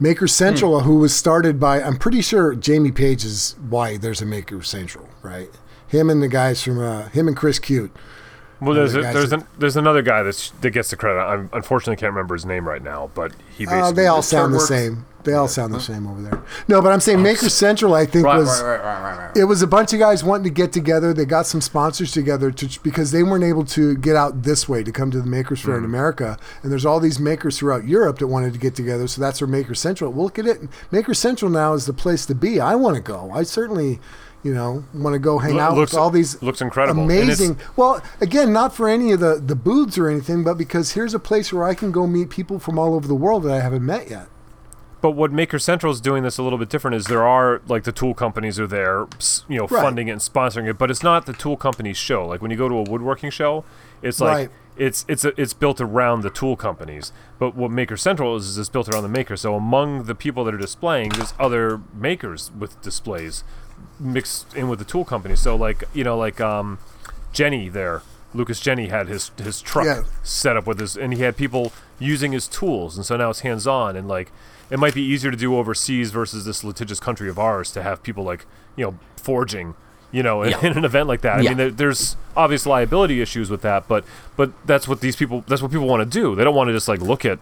Maker 0.00 0.26
Central, 0.26 0.80
Hmm. 0.80 0.86
who 0.86 0.96
was 0.98 1.14
started 1.14 1.58
by, 1.60 1.80
I'm 1.82 1.96
pretty 1.96 2.20
sure 2.20 2.54
Jamie 2.54 2.90
Page 2.92 3.24
is 3.24 3.54
why 3.68 3.96
there's 3.96 4.20
a 4.20 4.26
Maker 4.26 4.62
Central, 4.62 5.08
right? 5.22 5.48
Him 5.86 6.10
and 6.10 6.22
the 6.22 6.28
guys 6.28 6.62
from 6.62 6.80
uh, 6.80 7.08
him 7.10 7.28
and 7.28 7.36
Chris 7.36 7.58
Cute. 7.58 7.94
Well, 8.60 8.74
there's 8.74 8.92
the 8.94 9.00
a, 9.00 9.12
there's 9.12 9.30
that- 9.30 9.40
an, 9.40 9.46
there's 9.58 9.76
another 9.76 10.02
guy 10.02 10.22
that's 10.22 10.50
that 10.62 10.70
gets 10.70 10.90
the 10.90 10.96
credit. 10.96 11.20
I 11.20 11.34
unfortunately 11.56 11.96
can't 11.96 12.12
remember 12.12 12.34
his 12.34 12.46
name 12.46 12.66
right 12.66 12.82
now, 12.82 13.10
but 13.14 13.32
he 13.56 13.64
basically 13.66 13.80
Uh, 13.82 13.92
they 13.92 14.06
all 14.06 14.22
sound 14.22 14.54
the 14.54 14.58
Chartworks. 14.58 14.68
same. 14.68 15.06
They 15.24 15.32
all 15.32 15.48
sound 15.48 15.72
the 15.72 15.80
same 15.80 16.06
over 16.06 16.20
there. 16.22 16.42
No, 16.68 16.82
but 16.82 16.92
I'm 16.92 17.00
saying 17.00 17.22
Maker 17.22 17.48
Central, 17.48 17.94
I 17.94 18.04
think 18.06 18.26
Right, 18.26 18.36
was 18.36 18.62
right, 18.62 18.76
right, 18.76 18.82
right, 18.82 19.02
right, 19.02 19.26
right. 19.28 19.36
it 19.36 19.44
was 19.44 19.62
a 19.62 19.66
bunch 19.66 19.92
of 19.92 19.98
guys 19.98 20.22
wanting 20.22 20.44
to 20.44 20.50
get 20.50 20.72
together. 20.72 21.12
They 21.14 21.24
got 21.24 21.46
some 21.46 21.60
sponsors 21.60 22.12
together 22.12 22.50
to, 22.50 22.80
because 22.82 23.10
they 23.10 23.22
weren't 23.22 23.44
able 23.44 23.64
to 23.66 23.96
get 23.96 24.16
out 24.16 24.42
this 24.42 24.68
way 24.68 24.82
to 24.84 24.92
come 24.92 25.10
to 25.10 25.20
the 25.20 25.26
Makers 25.26 25.62
Fair 25.62 25.76
in 25.76 25.82
mm. 25.82 25.86
America. 25.86 26.38
And 26.62 26.70
there's 26.70 26.84
all 26.86 27.00
these 27.00 27.18
makers 27.18 27.58
throughout 27.58 27.84
Europe 27.86 28.18
that 28.18 28.26
wanted 28.26 28.52
to 28.52 28.58
get 28.58 28.74
together. 28.74 29.08
So 29.08 29.20
that's 29.20 29.40
where 29.40 29.48
Maker 29.48 29.74
Central. 29.74 30.12
Well, 30.12 30.24
look 30.24 30.38
at 30.38 30.46
it. 30.46 30.60
Maker 30.90 31.14
Central 31.14 31.50
now 31.50 31.72
is 31.72 31.86
the 31.86 31.92
place 31.94 32.26
to 32.26 32.34
be. 32.34 32.60
I 32.60 32.74
want 32.74 32.96
to 32.96 33.02
go. 33.02 33.30
I 33.32 33.44
certainly, 33.44 34.00
you 34.42 34.52
know, 34.52 34.84
want 34.92 35.14
to 35.14 35.18
go 35.18 35.38
hang 35.38 35.58
out 35.58 35.74
looks- 35.74 35.92
with 35.92 35.98
all 35.98 36.10
these 36.10 36.42
looks 36.42 36.60
incredible. 36.60 37.02
And 37.02 37.10
it's- 37.10 37.38
amazing. 37.38 37.58
Well, 37.76 38.02
again, 38.20 38.52
not 38.52 38.74
for 38.74 38.88
any 38.88 39.12
of 39.12 39.20
the 39.20 39.40
the 39.44 39.56
booths 39.56 39.96
or 39.96 40.08
anything, 40.08 40.44
but 40.44 40.58
because 40.58 40.92
here's 40.92 41.14
a 41.14 41.18
place 41.18 41.52
where 41.52 41.64
I 41.64 41.72
can 41.74 41.92
go 41.92 42.06
meet 42.06 42.28
people 42.28 42.58
from 42.58 42.78
all 42.78 42.94
over 42.94 43.08
the 43.08 43.14
world 43.14 43.44
that 43.44 43.52
I 43.52 43.60
haven't 43.60 43.86
met 43.86 44.10
yet. 44.10 44.26
But 45.04 45.10
what 45.10 45.30
Maker 45.32 45.58
Central 45.58 45.92
is 45.92 46.00
doing 46.00 46.22
this 46.22 46.38
a 46.38 46.42
little 46.42 46.58
bit 46.58 46.70
different 46.70 46.94
is 46.94 47.04
there 47.08 47.26
are 47.26 47.60
like 47.68 47.84
the 47.84 47.92
tool 47.92 48.14
companies 48.14 48.58
are 48.58 48.66
there, 48.66 49.06
you 49.48 49.58
know, 49.58 49.66
Right. 49.66 49.82
funding 49.82 50.08
it 50.08 50.12
and 50.12 50.20
sponsoring 50.22 50.66
it. 50.66 50.78
But 50.78 50.90
it's 50.90 51.02
not 51.02 51.26
the 51.26 51.34
tool 51.34 51.58
company's 51.58 51.98
show. 51.98 52.26
Like 52.26 52.40
when 52.40 52.50
you 52.50 52.56
go 52.56 52.70
to 52.70 52.76
a 52.76 52.82
woodworking 52.84 53.28
show, 53.28 53.64
it's 54.00 54.18
like 54.18 54.34
Right. 54.34 54.50
it's 54.78 55.04
it's 55.06 55.26
a, 55.26 55.38
it's 55.38 55.52
built 55.52 55.78
around 55.78 56.22
the 56.22 56.30
tool 56.30 56.56
companies. 56.56 57.12
But 57.38 57.54
what 57.54 57.70
Maker 57.70 57.98
Central 57.98 58.34
is 58.36 58.46
is 58.46 58.56
it's 58.56 58.70
built 58.70 58.88
around 58.88 59.02
the 59.02 59.10
maker. 59.10 59.36
So 59.36 59.54
among 59.54 60.04
the 60.04 60.14
people 60.14 60.42
that 60.46 60.54
are 60.54 60.64
displaying, 60.68 61.10
there's 61.10 61.34
other 61.38 61.82
makers 61.92 62.50
with 62.58 62.80
displays 62.80 63.44
mixed 64.00 64.54
in 64.54 64.70
with 64.70 64.78
the 64.78 64.86
tool 64.86 65.04
companies. 65.04 65.40
So 65.40 65.54
like 65.54 65.84
you 65.92 66.04
know 66.04 66.16
like 66.16 66.40
um, 66.40 66.78
Jenny 67.34 67.68
there. 67.68 68.00
Lucas 68.32 68.58
Jenny 68.58 68.88
had 68.88 69.08
his 69.08 69.30
his 69.36 69.60
truck 69.60 69.84
Yeah. 69.84 70.02
set 70.22 70.56
up 70.56 70.66
with 70.66 70.80
his, 70.80 70.96
and 70.96 71.12
he 71.12 71.20
had 71.20 71.36
people 71.36 71.72
using 71.98 72.32
his 72.32 72.48
tools, 72.48 72.96
and 72.96 73.04
so 73.04 73.18
now 73.18 73.28
it's 73.28 73.40
hands 73.40 73.66
on, 73.66 73.96
and 73.96 74.08
like 74.08 74.32
it 74.74 74.78
might 74.78 74.92
be 74.94 75.02
easier 75.02 75.30
to 75.30 75.36
do 75.36 75.56
overseas 75.56 76.10
versus 76.10 76.44
this 76.44 76.64
litigious 76.64 76.98
country 77.00 77.28
of 77.30 77.38
ours 77.38 77.70
to 77.72 77.82
have 77.82 78.02
people 78.02 78.24
like 78.24 78.44
you 78.76 78.84
know 78.84 78.98
forging, 79.16 79.74
you 80.12 80.22
know, 80.22 80.42
in, 80.42 80.50
Yeah. 80.50 80.66
in 80.66 80.76
an 80.76 80.84
event 80.84 81.06
like 81.08 81.20
that. 81.22 81.38
I 81.38 81.40
Yeah. 81.42 81.48
mean, 81.50 81.58
there, 81.58 81.70
there's 81.70 82.16
obvious 82.36 82.66
liability 82.66 83.20
issues 83.22 83.48
with 83.50 83.62
that, 83.62 83.86
but 83.88 84.04
but 84.36 84.50
that's 84.66 84.86
what 84.88 85.00
these 85.00 85.16
people 85.16 85.44
that's 85.46 85.62
what 85.62 85.70
people 85.70 85.86
want 85.86 86.02
to 86.02 86.18
do. 86.20 86.34
They 86.34 86.44
don't 86.44 86.56
want 86.56 86.68
to 86.68 86.74
just 86.74 86.88
like 86.88 87.00
look 87.00 87.24
at 87.24 87.38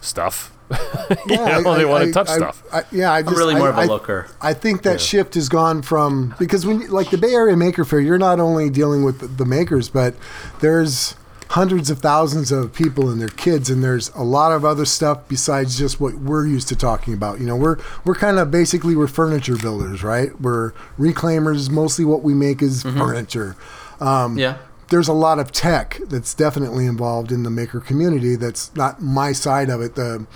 stuff. 0.00 0.52
Yeah, 1.26 1.58
know, 1.60 1.74
they 1.76 1.84
wanna 1.84 2.10
touch 2.10 2.28
stuff. 2.28 2.62
I, 2.72 2.84
yeah, 2.90 3.12
I 3.12 3.20
just, 3.20 3.32
I'm 3.32 3.38
really 3.38 3.54
I- 3.54 3.58
more 3.58 3.68
of 3.68 3.76
a 3.76 3.82
I- 3.82 3.84
looker. 3.84 4.28
I 4.40 4.54
think 4.54 4.82
that 4.84 5.00
shift 5.00 5.34
has 5.34 5.48
gone 5.50 5.82
from 5.82 6.34
because 6.38 6.64
when 6.64 6.80
you- 6.80 6.88
like 6.88 7.10
the 7.10 7.18
Bay 7.18 7.34
Area 7.34 7.56
Maker 7.56 7.84
Faire, 7.84 8.00
you're 8.00 8.16
not 8.18 8.40
only 8.40 8.70
dealing 8.70 9.04
with 9.04 9.20
the, 9.20 9.26
the 9.26 9.44
makers, 9.44 9.90
but 9.90 10.14
there's 10.60 11.14
hundreds 11.48 11.90
of 11.90 11.98
thousands 11.98 12.50
of 12.50 12.72
people 12.72 13.08
and 13.10 13.20
their 13.20 13.28
kids, 13.28 13.70
and 13.70 13.82
there's 13.82 14.10
a 14.14 14.22
lot 14.22 14.52
of 14.52 14.64
other 14.64 14.84
stuff 14.84 15.28
besides 15.28 15.78
just 15.78 16.00
what 16.00 16.14
we're 16.14 16.46
used 16.46 16.68
to 16.68 16.76
talking 16.76 17.14
about. 17.14 17.40
You 17.40 17.46
know, 17.46 17.56
we're 17.56 17.76
we're 18.04 18.14
kind 18.14 18.38
of 18.38 18.50
basically 18.50 18.96
we're 18.96 19.06
furniture 19.06 19.56
builders, 19.56 20.02
right? 20.02 20.38
We're 20.40 20.72
reclaimers. 20.98 21.70
Mostly 21.70 22.04
what 22.04 22.22
we 22.22 22.34
make 22.34 22.62
is 22.62 22.82
Mm-hmm. 22.84 22.98
furniture. 22.98 23.56
Um, 24.00 24.36
Yeah. 24.38 24.56
there's 24.90 25.08
a 25.08 25.12
lot 25.12 25.38
of 25.38 25.52
tech 25.52 26.00
that's 26.08 26.34
definitely 26.34 26.86
involved 26.86 27.30
in 27.32 27.42
the 27.42 27.50
maker 27.50 27.80
community. 27.80 28.36
That's 28.36 28.74
not 28.74 29.00
my 29.02 29.32
side 29.32 29.70
of 29.70 29.80
it. 29.80 29.94
The 29.94 30.26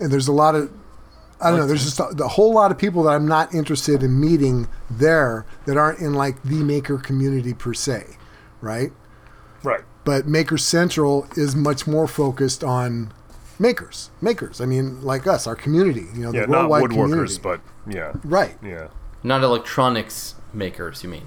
and 0.00 0.12
there's 0.12 0.28
a 0.28 0.32
lot 0.32 0.54
of 0.54 0.70
I 1.40 1.50
don't 1.50 1.60
know. 1.60 1.66
There's 1.66 1.84
just 1.84 2.00
a, 2.00 2.04
a 2.24 2.28
whole 2.28 2.52
lot 2.54 2.70
of 2.70 2.78
people 2.78 3.02
that 3.04 3.10
I'm 3.10 3.28
not 3.28 3.54
interested 3.54 4.02
in 4.02 4.18
meeting 4.20 4.68
there 4.90 5.44
that 5.66 5.76
aren't 5.76 5.98
in 6.00 6.14
like 6.14 6.42
the 6.42 6.62
maker 6.64 6.96
community 6.98 7.52
per 7.52 7.74
se, 7.74 8.16
right? 8.62 8.90
Right. 10.06 10.22
But 10.22 10.28
Maker 10.28 10.58
Central 10.58 11.26
is 11.36 11.54
much 11.56 11.86
more 11.86 12.06
focused 12.06 12.62
on 12.64 13.12
makers, 13.58 14.10
makers. 14.20 14.60
I 14.60 14.66
mean, 14.66 15.02
like 15.02 15.26
us, 15.26 15.46
our 15.46 15.56
community. 15.56 16.06
You 16.14 16.22
know, 16.24 16.32
Yeah, 16.32 16.42
the 16.42 16.52
not 16.52 16.70
worldwide 16.70 16.90
woodworkers, 16.90 17.38
community. 17.38 17.38
but 17.42 17.60
yeah, 17.88 18.12
right. 18.24 18.56
yeah. 18.62 18.88
Not 19.22 19.42
electronics 19.42 20.34
makers, 20.52 21.02
you 21.02 21.08
mean? 21.08 21.24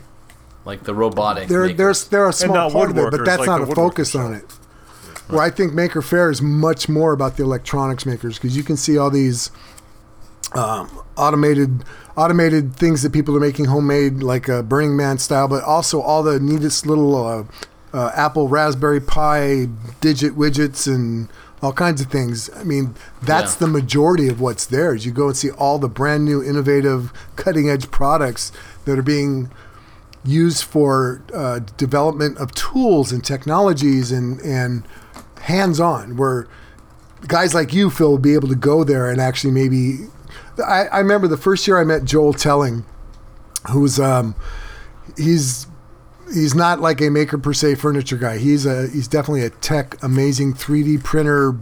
Like 0.66 0.84
the 0.84 0.94
robotic 0.94 1.48
There, 1.48 1.64
makers. 1.64 1.78
there's 1.78 2.08
they're 2.08 2.30
a 2.30 2.34
small 2.34 2.72
part 2.72 2.92
of 2.92 2.98
it, 2.98 3.12
but 3.12 3.26
that's 3.26 3.40
like 3.40 3.48
not 3.48 3.66
the 3.66 3.72
a 3.72 3.76
focus 3.76 4.16
on 4.16 4.34
it. 4.34 4.46
Where 5.28 5.42
I 5.42 5.50
think 5.52 5.74
Maker 5.74 6.02
Faire 6.02 6.32
is 6.32 6.42
much 6.42 6.90
more 6.90 7.12
about 7.14 7.38
the 7.38 7.44
electronics 7.44 8.04
makers 8.06 8.38
because 8.40 8.58
you 8.58 8.64
can 8.64 8.78
see 8.78 8.98
all 8.98 9.12
these 9.12 9.52
um, 10.54 10.90
automated 11.18 11.84
automated 12.18 12.76
things 12.76 13.04
that 13.04 13.14
people 13.14 13.36
are 13.38 13.40
making 13.40 13.66
homemade, 13.66 14.24
like 14.24 14.50
uh, 14.50 14.62
Burning 14.64 14.98
Man 14.98 15.18
style, 15.20 15.48
but 15.48 15.64
also 15.64 16.02
all 16.02 16.24
the 16.24 16.40
neatest 16.40 16.86
little 16.88 17.16
uh, 17.16 17.44
uh, 17.94 18.12
Apple 18.16 18.48
Raspberry 18.48 19.00
Pi 19.02 19.68
digit 20.02 20.36
widgets 20.38 20.88
and 20.88 21.30
all 21.62 21.74
kinds 21.74 22.00
of 22.02 22.08
things. 22.08 22.50
I 22.56 22.64
mean, 22.64 22.96
that's 23.22 23.54
Yeah. 23.56 23.60
the 23.60 23.68
majority 23.68 24.28
of 24.30 24.40
what's 24.40 24.66
there. 24.66 24.94
Is 24.96 25.06
you 25.06 25.12
go 25.12 25.28
and 25.28 25.36
see 25.38 25.50
all 25.52 25.78
the 25.80 25.90
brand 25.90 26.24
new, 26.26 26.42
innovative, 26.44 27.12
cutting 27.36 27.70
edge 27.70 27.92
products 27.92 28.52
that 28.86 28.98
are 28.98 29.02
being 29.04 29.50
used 30.24 30.64
for 30.64 31.22
uh, 31.34 31.60
development 31.78 32.38
of 32.38 32.52
tools 32.54 33.12
and 33.12 33.24
technologies 33.24 34.12
and 34.12 34.40
and 34.42 34.84
hands 35.42 35.80
on 35.80 36.18
where 36.18 36.46
guys 37.28 37.54
like 37.54 37.74
you 37.74 37.90
Phil 37.90 38.12
will 38.12 38.18
be 38.18 38.34
able 38.34 38.50
to 38.50 38.56
go 38.56 38.84
there 38.84 39.10
and 39.10 39.22
actually 39.22 39.52
maybe 39.52 40.00
I, 40.66 40.88
I 40.88 41.00
remember 41.00 41.28
the 41.30 41.38
first 41.38 41.66
year 41.66 41.80
I 41.80 41.86
met 41.86 42.04
Joel 42.04 42.34
Telling 42.34 42.84
who's 43.72 43.98
um 43.98 44.36
he's 45.16 45.66
he's 46.34 46.56
not 46.56 46.80
like 46.80 47.02
a 47.02 47.10
maker 47.10 47.38
per 47.38 47.54
se 47.54 47.76
furniture 47.76 48.18
guy. 48.18 48.38
He's 48.38 48.66
a 48.66 48.88
he's 48.88 49.08
definitely 49.08 49.44
a 49.44 49.50
tech 49.50 50.02
amazing 50.04 50.54
3D 50.54 51.04
printer 51.04 51.56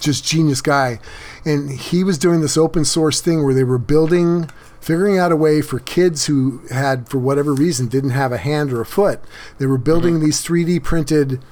just 0.00 0.24
genius 0.24 0.60
guy. 0.60 1.00
And 1.44 1.70
he 1.70 2.04
was 2.04 2.18
doing 2.18 2.40
this 2.40 2.56
open 2.56 2.84
source 2.84 3.20
thing 3.20 3.44
where 3.44 3.54
they 3.54 3.64
were 3.64 3.78
building 3.78 4.50
figuring 4.80 5.18
out 5.18 5.32
a 5.32 5.36
way 5.36 5.60
for 5.60 5.80
kids 5.80 6.26
who 6.26 6.60
had 6.70 7.08
for 7.08 7.18
whatever 7.18 7.52
reason 7.52 7.88
didn't 7.88 8.10
have 8.10 8.30
a 8.30 8.38
hand 8.38 8.72
or 8.72 8.80
a 8.80 8.86
foot. 8.86 9.20
They 9.58 9.66
were 9.66 9.78
building 9.78 10.14
mm-hmm. 10.14 10.24
these 10.24 10.44
3d 10.44 10.84
printed 10.84 11.42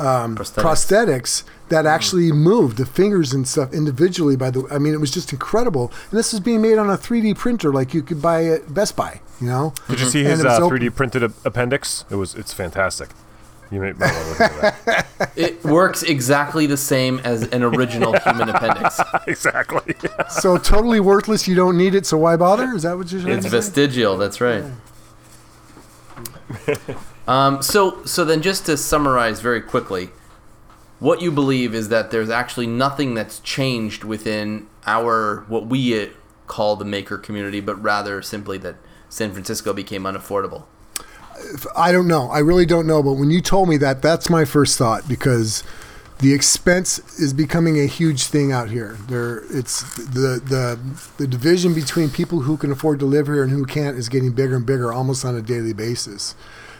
um, 0.00 0.36
Prosthetics. 0.36 0.62
prosthetics 0.62 1.42
that 1.68 1.86
actually 1.86 2.30
moved 2.32 2.76
the 2.76 2.86
fingers 2.86 3.32
and 3.32 3.46
stuff 3.48 3.72
individually 3.72 4.36
by 4.36 4.50
the 4.50 4.66
i 4.70 4.78
mean 4.78 4.92
it 4.94 5.00
was 5.00 5.10
just 5.10 5.32
incredible 5.32 5.90
and 6.10 6.18
this 6.18 6.34
is 6.34 6.40
being 6.40 6.60
made 6.60 6.76
on 6.78 6.90
a 6.90 6.96
3d 6.98 7.36
printer 7.36 7.72
like 7.72 7.94
you 7.94 8.02
could 8.02 8.20
buy 8.20 8.44
at 8.44 8.72
best 8.74 8.96
buy 8.96 9.20
you 9.40 9.46
know 9.48 9.72
Did 9.88 10.00
you 10.00 10.06
see 10.06 10.22
his 10.24 10.44
uh, 10.44 10.60
3D 10.60 10.94
printed 10.94 11.22
a- 11.24 11.32
appendix? 11.44 12.04
It 12.10 12.14
was 12.16 12.34
it's 12.34 12.52
fantastic. 12.52 13.08
You 13.70 13.80
may 13.80 13.92
might 13.92 14.12
want 14.12 14.24
to 14.24 14.28
look 14.30 14.40
into 14.40 14.84
that. 14.86 15.06
It 15.36 15.64
works 15.64 16.02
exactly 16.04 16.66
the 16.66 16.76
same 16.76 17.18
as 17.20 17.42
an 17.48 17.62
original 17.64 18.12
human 18.20 18.48
appendix. 18.50 19.00
exactly. 19.26 19.94
so 20.28 20.56
totally 20.58 21.00
worthless 21.00 21.48
you 21.48 21.56
don't 21.56 21.76
need 21.76 21.94
it 21.96 22.06
so 22.06 22.16
why 22.18 22.36
bother 22.36 22.72
is 22.74 22.82
that 22.84 22.96
what 22.96 23.10
you're 23.10 23.22
saying 23.22 23.38
It's 23.38 23.46
vestigial. 23.46 24.16
That's 24.16 24.40
right. 24.40 24.64
Um, 27.26 27.62
so, 27.62 28.04
so 28.04 28.24
then, 28.24 28.42
just 28.42 28.66
to 28.66 28.76
summarize 28.76 29.40
very 29.40 29.60
quickly, 29.60 30.10
what 30.98 31.22
you 31.22 31.30
believe 31.30 31.74
is 31.74 31.88
that 31.88 32.10
there's 32.10 32.30
actually 32.30 32.66
nothing 32.66 33.14
that's 33.14 33.40
changed 33.40 34.04
within 34.04 34.66
our 34.86 35.44
what 35.48 35.66
we 35.66 36.02
uh, 36.02 36.08
call 36.46 36.76
the 36.76 36.84
maker 36.84 37.18
community, 37.18 37.60
but 37.60 37.80
rather 37.82 38.20
simply 38.20 38.58
that 38.58 38.76
San 39.08 39.32
Francisco 39.32 39.72
became 39.72 40.02
unaffordable. 40.02 40.64
I 41.76 41.92
don't 41.92 42.06
know. 42.06 42.30
I 42.30 42.38
really 42.38 42.66
don't 42.66 42.86
know. 42.86 43.02
But 43.02 43.14
when 43.14 43.30
you 43.30 43.40
told 43.40 43.68
me 43.68 43.76
that, 43.78 44.02
that's 44.02 44.30
my 44.30 44.44
first 44.44 44.78
thought 44.78 45.08
because 45.08 45.64
the 46.18 46.32
expense 46.32 46.98
is 47.18 47.32
becoming 47.32 47.78
a 47.80 47.86
huge 47.86 48.24
thing 48.24 48.52
out 48.52 48.70
here. 48.70 48.96
There, 49.08 49.42
it's 49.50 49.82
the 49.96 50.40
the 50.44 50.78
the 51.16 51.26
division 51.26 51.74
between 51.74 52.10
people 52.10 52.40
who 52.40 52.56
can 52.56 52.70
afford 52.70 53.00
to 53.00 53.06
live 53.06 53.26
here 53.26 53.42
and 53.42 53.50
who 53.50 53.64
can't 53.64 53.96
is 53.96 54.08
getting 54.08 54.32
bigger 54.32 54.56
and 54.56 54.66
bigger, 54.66 54.92
almost 54.92 55.24
on 55.24 55.34
a 55.34 55.42
daily 55.42 55.72
basis. 55.72 56.34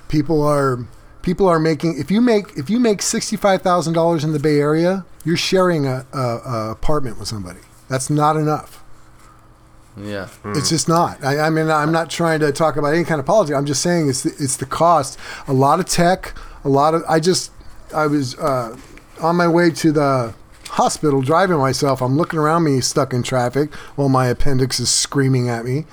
People 0.09 0.43
are 0.43 0.87
people 1.23 1.49
are 1.49 1.59
making 1.59 1.99
if 1.99 2.11
you 2.11 2.21
make 2.21 2.57
if 2.57 2.69
you 2.71 2.79
make 2.79 3.03
sixty 3.03 3.37
five 3.37 3.63
thousand 3.63 3.95
dollars 3.95 4.25
in 4.25 4.33
the 4.33 4.39
Bay 4.39 4.61
Area, 4.61 5.05
you're 5.25 5.37
sharing 5.37 5.87
a, 5.87 6.07
a, 6.13 6.19
a 6.19 6.71
apartment 6.73 7.19
with 7.19 7.29
somebody. 7.29 7.61
That's 7.89 8.11
not 8.11 8.37
enough. 8.37 8.83
Yeah. 9.97 10.29
It's 10.45 10.69
just 10.69 10.89
not. 10.89 11.23
I, 11.25 11.39
I 11.39 11.51
mean, 11.51 11.71
I'm 11.71 11.93
not 11.93 12.11
trying 12.11 12.41
to 12.41 12.51
talk 12.51 12.77
about 12.77 12.95
any 12.95 13.05
kind 13.05 13.21
of 13.21 13.27
politics. 13.27 13.57
I'm 13.57 13.67
just 13.67 13.81
saying 13.81 14.09
it's 14.09 14.25
the, 14.25 14.31
it's 14.31 14.57
the 14.57 14.67
cost. 14.67 15.19
A 15.47 15.53
lot 15.53 15.79
of 15.79 15.87
tech, 15.87 16.37
a 16.65 16.69
lot 16.69 16.95
of. 16.95 17.05
I 17.09 17.21
just 17.21 17.53
I 17.95 18.07
was 18.07 18.37
uh, 18.39 18.77
on 19.21 19.37
my 19.37 19.47
way 19.47 19.71
to 19.71 19.93
the 19.93 20.35
hospital 20.69 21.23
driving 21.23 21.59
myself. 21.59 22.03
I'm 22.03 22.17
looking 22.17 22.41
around 22.41 22.65
me, 22.65 22.81
stuck 22.81 23.13
in 23.13 23.23
traffic, 23.23 23.73
while 23.95 24.09
my 24.09 24.27
appendix 24.27 24.81
is 24.81 24.91
screaming 24.91 25.49
at 25.49 25.65
me. 25.65 25.87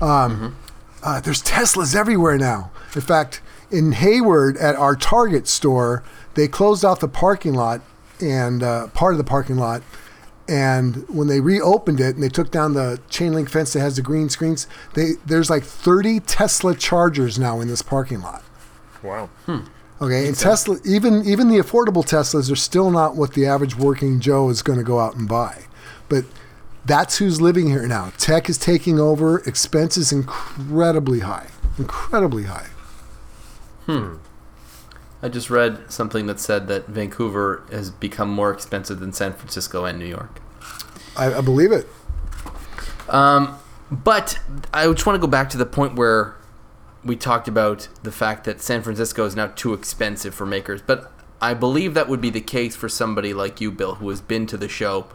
Um, 0.00 0.56
uh, 1.04 1.20
there's 1.20 1.42
Teslas 1.42 1.94
everywhere 1.94 2.36
now. 2.38 2.72
In 2.94 3.02
fact, 3.02 3.40
in 3.74 3.92
Hayward 3.92 4.56
at 4.58 4.76
our 4.76 4.94
Target 4.96 5.48
store, 5.48 6.02
they 6.34 6.48
closed 6.48 6.84
off 6.84 7.00
the 7.00 7.08
parking 7.08 7.54
lot 7.54 7.80
and 8.20 8.62
uh, 8.62 8.86
part 8.88 9.14
of 9.14 9.18
the 9.18 9.24
parking 9.24 9.56
lot. 9.56 9.82
And 10.46 11.08
when 11.08 11.28
they 11.28 11.40
reopened 11.40 12.00
it 12.00 12.14
and 12.14 12.22
they 12.22 12.28
took 12.28 12.50
down 12.50 12.74
the 12.74 13.00
chain 13.08 13.32
link 13.32 13.48
fence 13.48 13.72
that 13.72 13.80
has 13.80 13.96
the 13.96 14.02
green 14.02 14.28
screens, 14.28 14.66
they 14.94 15.12
there's 15.24 15.48
like 15.48 15.64
30 15.64 16.20
Tesla 16.20 16.74
chargers 16.74 17.38
now 17.38 17.60
in 17.60 17.68
this 17.68 17.82
parking 17.82 18.20
lot. 18.20 18.44
Wow. 19.02 19.30
Okay, 20.02 20.26
and 20.26 20.36
Tesla, 20.36 20.78
even 20.84 21.24
even 21.24 21.48
the 21.48 21.56
affordable 21.56 22.04
Teslas 22.04 22.52
are 22.52 22.56
still 22.56 22.90
not 22.90 23.16
what 23.16 23.32
the 23.32 23.46
average 23.46 23.74
working 23.74 24.20
Joe 24.20 24.50
is 24.50 24.60
going 24.60 24.78
to 24.78 24.84
go 24.84 25.00
out 25.00 25.16
and 25.16 25.26
buy. 25.26 25.64
But 26.10 26.24
that's 26.84 27.16
who's 27.18 27.40
living 27.40 27.68
here 27.68 27.86
now. 27.86 28.12
Tech 28.18 28.50
is 28.50 28.58
taking 28.58 29.00
over. 29.00 29.38
Expense 29.40 29.96
is 29.96 30.12
incredibly 30.12 31.20
high, 31.20 31.48
incredibly 31.78 32.44
high. 32.44 32.68
I 33.88 35.28
just 35.28 35.48
read 35.48 35.90
something 35.90 36.26
that 36.26 36.38
said 36.38 36.68
that 36.68 36.86
Vancouver 36.86 37.64
has 37.70 37.90
become 37.90 38.28
more 38.28 38.50
expensive 38.52 39.00
than 39.00 39.12
San 39.12 39.32
Francisco 39.32 39.84
and 39.84 39.98
New 39.98 40.06
York. 40.06 40.40
I, 41.16 41.34
I 41.34 41.40
believe 41.40 41.72
it. 41.72 41.86
Um, 43.08 43.58
but 43.90 44.38
I 44.72 44.86
just 44.86 45.06
want 45.06 45.16
to 45.16 45.20
go 45.20 45.30
back 45.30 45.50
to 45.50 45.56
the 45.56 45.66
point 45.66 45.94
where 45.94 46.36
we 47.04 47.16
talked 47.16 47.48
about 47.48 47.88
the 48.02 48.12
fact 48.12 48.44
that 48.44 48.60
San 48.60 48.82
Francisco 48.82 49.24
is 49.24 49.36
now 49.36 49.48
too 49.48 49.74
expensive 49.74 50.34
for 50.34 50.46
makers. 50.46 50.82
But 50.82 51.12
I 51.40 51.54
believe 51.54 51.94
that 51.94 52.08
would 52.08 52.20
be 52.20 52.30
the 52.30 52.40
case 52.40 52.74
for 52.74 52.88
somebody 52.88 53.34
like 53.34 53.60
you, 53.60 53.70
Bill, 53.70 53.96
who 53.96 54.08
has 54.08 54.20
been 54.20 54.46
to 54.46 54.56
the 54.56 54.68
show 54.68 55.06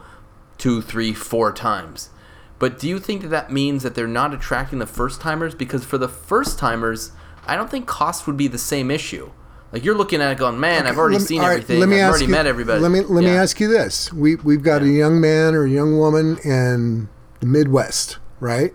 two, 0.58 0.80
three, 0.82 1.12
four 1.12 1.52
times. 1.52 2.10
But 2.58 2.78
do 2.78 2.88
you 2.88 2.98
think 2.98 3.22
that 3.22 3.28
that 3.28 3.50
means 3.50 3.82
that 3.82 3.94
they're 3.94 4.06
not 4.06 4.34
attracting 4.34 4.78
the 4.78 4.86
first 4.86 5.20
timers? 5.20 5.54
Because 5.54 5.84
for 5.84 5.98
the 5.98 6.08
first 6.08 6.58
timers, 6.58 7.12
I 7.50 7.56
don't 7.56 7.70
think 7.70 7.86
cost 7.86 8.26
would 8.26 8.36
be 8.36 8.46
the 8.48 8.58
same 8.58 8.90
issue. 8.90 9.30
Like 9.72 9.84
you're 9.84 9.96
looking 9.96 10.20
at 10.20 10.32
it 10.32 10.38
going, 10.38 10.58
man, 10.58 10.86
I've 10.86 10.98
already 10.98 11.18
me- 11.18 11.24
seen 11.24 11.40
all 11.40 11.46
right, 11.46 11.52
everything. 11.54 11.80
let 11.80 11.88
me 11.88 11.96
I've 11.96 12.02
ask 12.02 12.10
already 12.10 12.24
you- 12.26 12.30
met 12.30 12.46
everybody. 12.46 12.80
Let 12.80 12.90
me 12.90 13.00
let 13.02 13.22
me 13.24 13.30
ask 13.30 13.60
you 13.60 13.68
this: 13.68 14.12
we 14.12 14.36
we've 14.36 14.62
got 14.62 14.82
a 14.82 14.88
young 14.88 15.20
man 15.20 15.54
or 15.54 15.64
a 15.64 15.70
young 15.70 15.98
woman 15.98 16.38
in 16.44 17.08
the 17.40 17.46
Midwest, 17.46 18.18
right, 18.40 18.72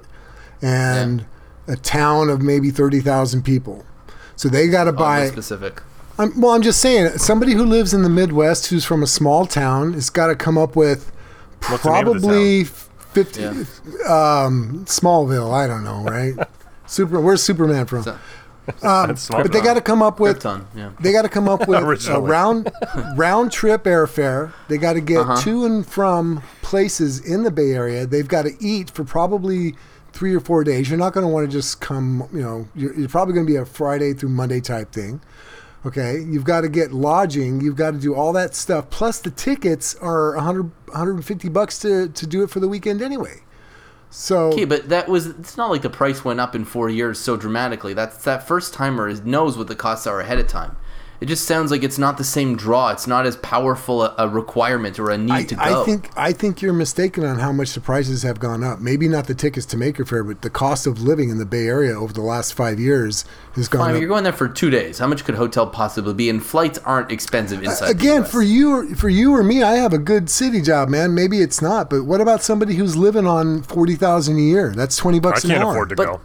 and 0.61 1.25
a 1.67 1.75
town 1.75 2.29
of 2.29 2.41
maybe 2.41 2.69
thirty 2.71 2.99
thousand 3.01 3.43
people. 3.43 3.85
So 4.35 4.49
they 4.49 4.67
got 4.67 4.85
to 4.85 4.89
Oh, 4.91 4.93
buy. 4.93 5.27
specific. 5.27 5.81
I'm, 6.17 6.39
well, 6.39 6.51
I'm 6.53 6.61
just 6.61 6.79
saying, 6.79 7.17
somebody 7.17 7.53
who 7.53 7.65
lives 7.65 7.93
in 7.93 8.01
the 8.03 8.09
Midwest 8.09 8.67
who's 8.67 8.85
from 8.85 9.03
a 9.03 9.07
small 9.07 9.45
town 9.45 9.93
has 9.93 10.09
got 10.09 10.27
to 10.27 10.35
come 10.35 10.57
up 10.57 10.75
with 10.75 11.11
What's 11.67 11.83
the 11.83 11.91
name 11.91 12.07
of 12.07 12.21
the 12.21 12.27
probably 12.27 12.63
fifty. 12.63 13.41
Yeah. 13.41 13.51
Um, 14.07 14.85
Smallville, 14.87 15.51
I 15.53 15.67
don't 15.67 15.83
know, 15.83 16.01
right? 16.03 16.35
Super. 16.85 17.19
Where's 17.19 17.43
Superman 17.43 17.85
from? 17.85 18.03
So- 18.03 18.17
Um, 18.81 19.15
but 19.29 19.51
they 19.51 19.59
town. 19.59 19.63
got 19.63 19.73
to 19.75 19.81
come 19.81 20.01
up 20.01 20.19
with 20.19 20.39
Krypton, 20.41 20.65
yeah. 20.75 20.91
they 20.99 21.11
got 21.11 21.21
to 21.23 21.29
come 21.29 21.47
up 21.47 21.59
with 21.67 21.79
a 21.79 21.85
Originally. 21.85 22.29
round 22.29 22.71
round 23.15 23.51
trip 23.51 23.83
airfare. 23.83 24.53
They 24.67 24.77
got 24.77 24.93
to 24.93 25.01
get 25.01 25.19
Uh-huh. 25.19 25.41
to 25.41 25.65
and 25.65 25.85
from 25.85 26.41
places 26.61 27.19
in 27.25 27.43
the 27.43 27.51
Bay 27.51 27.71
Area. 27.71 28.05
They've 28.05 28.27
got 28.27 28.43
to 28.43 28.51
eat 28.59 28.89
for 28.89 29.03
probably 29.03 29.75
three 30.13 30.33
or 30.33 30.39
four 30.39 30.63
days. 30.63 30.89
You're 30.89 30.97
not 30.99 31.13
going 31.13 31.25
to 31.25 31.31
want 31.31 31.45
to 31.49 31.51
just 31.51 31.81
come. 31.81 32.27
You 32.33 32.41
know, 32.41 32.67
you're, 32.75 32.93
you're 32.97 33.09
probably 33.09 33.33
going 33.33 33.45
to 33.45 33.51
be 33.51 33.57
a 33.57 33.65
Friday 33.65 34.13
through 34.13 34.29
Monday 34.29 34.61
type 34.61 34.91
thing. 34.91 35.21
Okay, 35.85 36.19
you've 36.19 36.45
got 36.45 36.61
to 36.61 36.69
get 36.69 36.91
lodging. 36.91 37.61
You've 37.61 37.75
got 37.75 37.91
to 37.91 37.99
do 37.99 38.15
all 38.15 38.33
that 38.33 38.55
stuff. 38.55 38.89
Plus, 38.89 39.19
the 39.19 39.29
tickets 39.29 39.93
are 40.01 40.33
100, 40.35 40.63
150 40.87 41.49
bucks 41.49 41.77
to, 41.79 42.07
to 42.09 42.25
do 42.25 42.41
it 42.41 42.49
for 42.49 42.59
the 42.59 42.67
weekend 42.67 43.03
anyway. 43.03 43.41
So 44.15 44.47
Okay, 44.53 44.63
but 44.63 44.87
that 44.87 45.09
was 45.09 45.27
it's 45.27 45.57
not 45.57 45.69
like 45.69 45.81
the 45.81 45.89
price 45.89 46.23
went 46.23 46.39
up 46.39 46.55
in 46.55 46.63
four 46.63 46.89
years 46.89 47.19
so 47.19 47.35
dramatically. 47.35 47.93
That's 47.93 48.23
that 48.23 48.47
first 48.47 48.73
timer 48.73 49.13
knows 49.13 49.57
what 49.57 49.67
the 49.67 49.75
costs 49.75 50.07
are 50.07 50.21
ahead 50.21 50.39
of 50.39 50.47
time. 50.47 50.77
It 51.25 51.29
just 51.29 51.45
sounds 51.47 51.71
like 51.71 51.81
it's 51.81 51.97
not 51.97 52.19
the 52.19 52.23
same 52.23 52.55
draw. 52.55 52.91
It's 52.91 53.07
not 53.07 53.25
as 53.25 53.35
powerful 53.37 54.03
a, 54.03 54.13
a 54.19 54.29
requirement 54.29 54.99
or 54.99 55.09
a 55.09 55.17
need 55.17 55.31
I, 55.31 55.43
to 55.45 55.55
go. 55.55 55.81
I 55.81 55.83
think 55.83 56.11
I 56.15 56.31
think 56.31 56.61
you're 56.61 56.71
mistaken 56.71 57.25
on 57.25 57.39
how 57.39 57.51
much 57.51 57.73
the 57.73 57.81
prices 57.81 58.21
have 58.21 58.39
gone 58.39 58.63
up. 58.63 58.79
Maybe 58.79 59.07
not 59.07 59.25
the 59.25 59.33
tickets 59.33 59.65
to 59.67 59.77
Maker 59.77 60.05
Faire, 60.05 60.23
but 60.23 60.43
the 60.43 60.51
cost 60.51 60.85
of 60.85 61.01
living 61.01 61.31
in 61.31 61.39
the 61.39 61.45
Bay 61.47 61.65
Area 61.65 61.99
over 61.99 62.13
the 62.13 62.21
last 62.21 62.53
five 62.53 62.79
years 62.79 63.25
has 63.55 63.67
gone 63.67 63.81
I 63.81 63.87
mean, 63.87 63.95
up. 63.95 63.99
you're 64.01 64.09
going 64.09 64.23
there 64.23 64.33
for 64.33 64.47
two 64.47 64.69
days. 64.69 64.99
How 64.99 65.07
much 65.07 65.23
could 65.25 65.33
a 65.33 65.39
hotel 65.39 65.65
possibly 65.65 66.13
be? 66.13 66.29
And 66.29 66.45
flights 66.45 66.77
aren't 66.85 67.11
expensive 67.11 67.63
inside. 67.63 67.87
the 67.87 67.91
Again, 67.93 68.21
US. 68.21 68.31
for 68.31 68.43
you, 68.43 68.93
for 68.93 69.09
you 69.09 69.33
or 69.35 69.41
me, 69.41 69.63
I 69.63 69.77
have 69.77 69.93
a 69.93 69.97
good 69.97 70.29
city 70.29 70.61
job, 70.61 70.89
man. 70.89 71.15
Maybe 71.15 71.41
it's 71.41 71.59
not, 71.59 71.89
but 71.89 72.03
what 72.05 72.21
about 72.21 72.43
somebody 72.43 72.75
who's 72.75 72.95
living 72.95 73.25
on 73.25 73.63
forty 73.63 73.95
thousand 73.95 74.37
a 74.37 74.41
year? 74.41 74.73
That's 74.75 74.95
twenty 74.95 75.17
I 75.17 75.21
bucks 75.21 75.43
an 75.43 75.49
can't 75.49 75.63
hour. 75.63 75.71
afford 75.71 75.89
to 75.89 75.95
But- 75.95 76.05
go. 76.05 76.21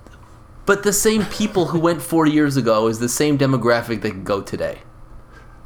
but 0.67 0.83
the 0.83 0.93
same 0.93 1.25
people 1.25 1.69
who 1.69 1.81
went 1.81 2.03
four 2.03 2.27
years 2.27 2.59
ago 2.59 2.87
is 2.89 2.99
the 2.99 3.09
same 3.09 3.39
demographic 3.39 4.03
that 4.03 4.11
can 4.11 4.25
go 4.25 4.43
today. 4.43 4.81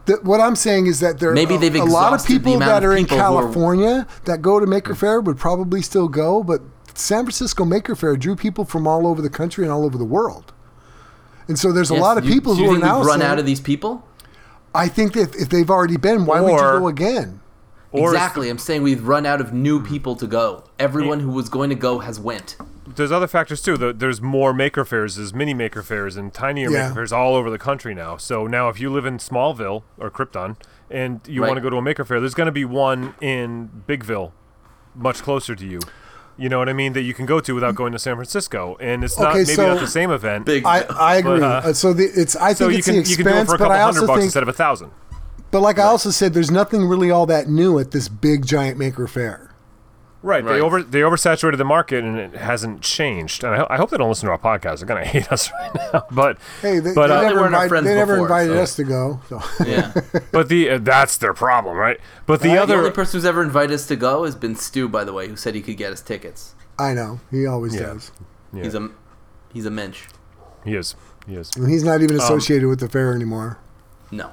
The- 0.06 0.20
what 0.22 0.40
I'm 0.40 0.56
saying 0.56 0.86
is 0.86 1.00
that 1.00 1.18
there 1.18 1.32
Maybe 1.32 1.54
a, 1.54 1.58
they've 1.58 1.74
a 1.74 1.84
lot 1.84 2.12
of 2.12 2.20
exhausted 2.20 2.32
the 2.34 2.38
people 2.38 2.54
amount 2.56 2.68
that 2.70 2.84
of 2.84 2.90
are 2.90 2.96
in 2.96 3.04
people 3.04 3.16
who 3.18 3.22
are- 3.22 3.42
California 3.42 4.06
that 4.24 4.42
go 4.42 4.60
to 4.60 4.66
Maker 4.66 4.94
Faire 4.94 5.20
would 5.20 5.38
probably 5.38 5.80
still 5.82 6.08
go, 6.08 6.42
but 6.42 6.60
San 6.94 7.24
Francisco 7.24 7.64
Maker 7.64 7.94
Faire 7.94 8.16
drew 8.16 8.36
people 8.36 8.64
from 8.64 8.86
all 8.86 9.06
over 9.06 9.20
the 9.22 9.30
country 9.30 9.64
and 9.64 9.72
all 9.72 9.84
over 9.84 9.96
the 9.98 10.04
world. 10.04 10.52
And 11.48 11.58
so 11.58 11.72
there's 11.72 11.90
a 11.90 11.94
lot 11.94 12.18
of 12.18 12.24
you- 12.24 12.32
people 12.34 12.54
do 12.54 12.62
you 12.62 12.68
who 12.70 12.76
are 12.76 12.78
now 12.78 12.98
we've 12.98 13.06
run 13.06 13.20
saying, 13.20 13.30
out 13.32 13.38
of 13.38 13.46
these 13.46 13.60
people. 13.60 14.04
I 14.74 14.88
think 14.88 15.12
that 15.14 15.34
if 15.36 15.48
they've 15.48 15.70
already 15.70 15.96
been, 15.96 16.26
why 16.26 16.40
would 16.40 16.52
you 16.52 16.58
go 16.58 16.88
again? 16.88 17.40
Or 17.92 18.12
exactly. 18.12 18.48
I'm 18.50 18.58
saying 18.58 18.82
we've 18.82 19.06
run 19.06 19.24
out 19.24 19.40
of 19.40 19.52
new 19.52 19.80
people 19.80 20.16
to 20.16 20.26
go. 20.26 20.64
Everyone 20.80 21.20
who 21.20 21.30
was 21.30 21.48
going 21.48 21.70
to 21.70 21.76
go 21.76 22.00
has 22.00 22.18
went. 22.18 22.56
There's 22.86 23.10
other 23.12 23.26
factors 23.26 23.62
too. 23.62 23.76
There's 23.76 24.20
more 24.20 24.52
maker 24.52 24.84
fairs, 24.84 25.16
there's 25.16 25.32
mini 25.32 25.54
maker 25.54 25.82
fairs, 25.82 26.16
and 26.16 26.32
tinier 26.32 26.70
Yeah. 26.70 26.82
maker 26.84 26.94
fairs 26.96 27.12
all 27.12 27.34
over 27.34 27.50
the 27.50 27.58
country 27.58 27.94
now. 27.94 28.16
So 28.18 28.46
now, 28.46 28.68
if 28.68 28.78
you 28.80 28.90
live 28.92 29.06
in 29.06 29.18
Smallville 29.18 29.82
or 29.98 30.10
Krypton 30.10 30.56
and 30.90 31.20
you 31.26 31.40
Right. 31.42 31.48
want 31.48 31.56
to 31.58 31.62
go 31.62 31.70
to 31.70 31.76
a 31.76 31.82
maker 31.82 32.04
fair, 32.04 32.20
there's 32.20 32.34
going 32.34 32.46
to 32.46 32.52
be 32.52 32.64
one 32.64 33.14
in 33.20 33.70
Bigville, 33.88 34.32
much 34.94 35.22
closer 35.22 35.54
to 35.54 35.66
you. 35.66 35.80
You 36.36 36.48
know 36.48 36.58
what 36.58 36.68
I 36.68 36.72
mean? 36.72 36.92
That 36.94 37.02
you 37.02 37.14
can 37.14 37.26
go 37.26 37.38
to 37.40 37.54
without 37.54 37.74
going 37.76 37.92
to 37.92 37.98
San 37.98 38.16
Francisco, 38.16 38.76
and 38.80 39.04
it's 39.04 39.18
not 39.18 39.28
Okay, 39.30 39.38
maybe 39.40 39.54
so- 39.54 39.66
not 39.68 39.80
the 39.80 39.86
same 39.86 40.10
event. 40.10 40.44
Big. 40.46 40.64
I, 40.66 40.80
I 40.98 41.16
agree. 41.16 41.40
uh, 41.40 41.46
Uh, 41.46 41.72
so 41.72 41.92
the, 41.92 42.04
it's 42.14 42.34
I 42.36 42.52
so 42.54 42.64
think 42.66 42.72
you 42.72 42.78
it's 42.78 42.86
can 42.88 42.94
the 42.96 43.08
you 43.08 43.16
can 43.16 43.24
do 43.24 43.30
it 43.30 43.32
expense, 43.32 43.48
for 43.50 43.54
a 43.54 43.58
but 43.58 43.64
couple 43.64 43.76
I 43.76 43.84
hundred 43.84 44.00
also 44.00 44.06
bucks 44.08 44.18
think, 44.18 44.24
instead 44.26 44.42
of 44.42 44.48
a 44.48 44.52
thousand. 44.52 44.90
but 45.52 45.60
like 45.60 45.78
I 45.78 45.84
also 45.84 46.10
said, 46.10 46.34
there's 46.34 46.50
nothing 46.50 46.84
really 46.86 47.10
all 47.10 47.24
that 47.26 47.48
new 47.48 47.78
at 47.78 47.92
this 47.92 48.08
big 48.08 48.44
giant 48.44 48.76
Maker 48.78 49.06
Faire. 49.06 49.52
Right, 50.24 50.42
Right. 50.42 50.54
They 50.54 50.60
over 50.60 50.82
they 50.82 51.00
oversaturated 51.00 51.58
the 51.58 51.64
market 51.66 52.02
and 52.02 52.18
it 52.18 52.34
hasn't 52.34 52.80
changed. 52.80 53.44
And 53.44 53.54
I, 53.54 53.66
I 53.68 53.76
hope 53.76 53.90
they 53.90 53.98
don't 53.98 54.08
listen 54.08 54.26
to 54.26 54.32
our 54.32 54.38
podcast. 54.38 54.78
They're 54.78 54.86
gonna 54.88 55.04
hate 55.16 55.30
us 55.30 55.50
right 55.52 55.74
now. 55.92 56.06
But 56.10 56.38
Hey, 56.62 56.78
they, 56.78 56.94
but 56.94 57.08
they 57.08 57.14
uh, 57.14 57.22
never, 57.22 57.40
weren't 57.42 57.54
our 57.54 57.64
invited, 57.64 57.84
they 57.84 57.94
never 57.94 58.14
before, 58.14 58.26
invited 58.26 58.56
so- 58.56 58.62
us 58.62 58.76
to 58.76 58.84
go. 58.84 59.20
So. 59.28 59.42
yeah. 59.66 59.92
but 60.32 60.48
the 60.48 60.70
uh, 60.70 60.78
that's 60.78 61.18
their 61.18 61.34
problem, 61.34 61.76
right? 61.76 62.00
But 62.26 62.40
the 62.40 62.48
Right. 62.48 62.66
The 62.66 62.74
only 62.74 62.90
person 62.90 63.18
who's 63.18 63.26
ever 63.26 63.42
invited 63.42 63.74
us 63.74 63.86
to 63.88 63.96
go 63.96 64.24
has 64.24 64.34
been 64.34 64.56
Stu, 64.56 64.88
by 64.88 65.04
the 65.04 65.12
way, 65.12 65.28
who 65.28 65.36
said 65.36 65.54
he 65.54 65.60
could 65.60 65.76
get 65.76 65.92
us 65.92 66.00
tickets. 66.00 66.54
I 66.78 66.94
know 66.94 67.20
he 67.30 67.46
always 67.46 67.74
Yeah. 67.74 67.82
does. 67.82 68.10
Yeah. 68.52 68.62
He's 68.64 68.74
a 68.74 68.88
he's 69.52 69.66
a 69.66 69.70
mensch. 69.70 70.04
he 70.64 70.74
is 70.74 70.96
he 71.26 71.34
is. 71.36 71.54
And 71.56 71.68
he's 71.70 71.84
not 71.84 72.00
even 72.02 72.16
associated 72.16 72.66
with 72.68 72.80
the 72.80 72.88
fair 72.88 73.12
anymore. 73.14 73.58
No. 74.10 74.32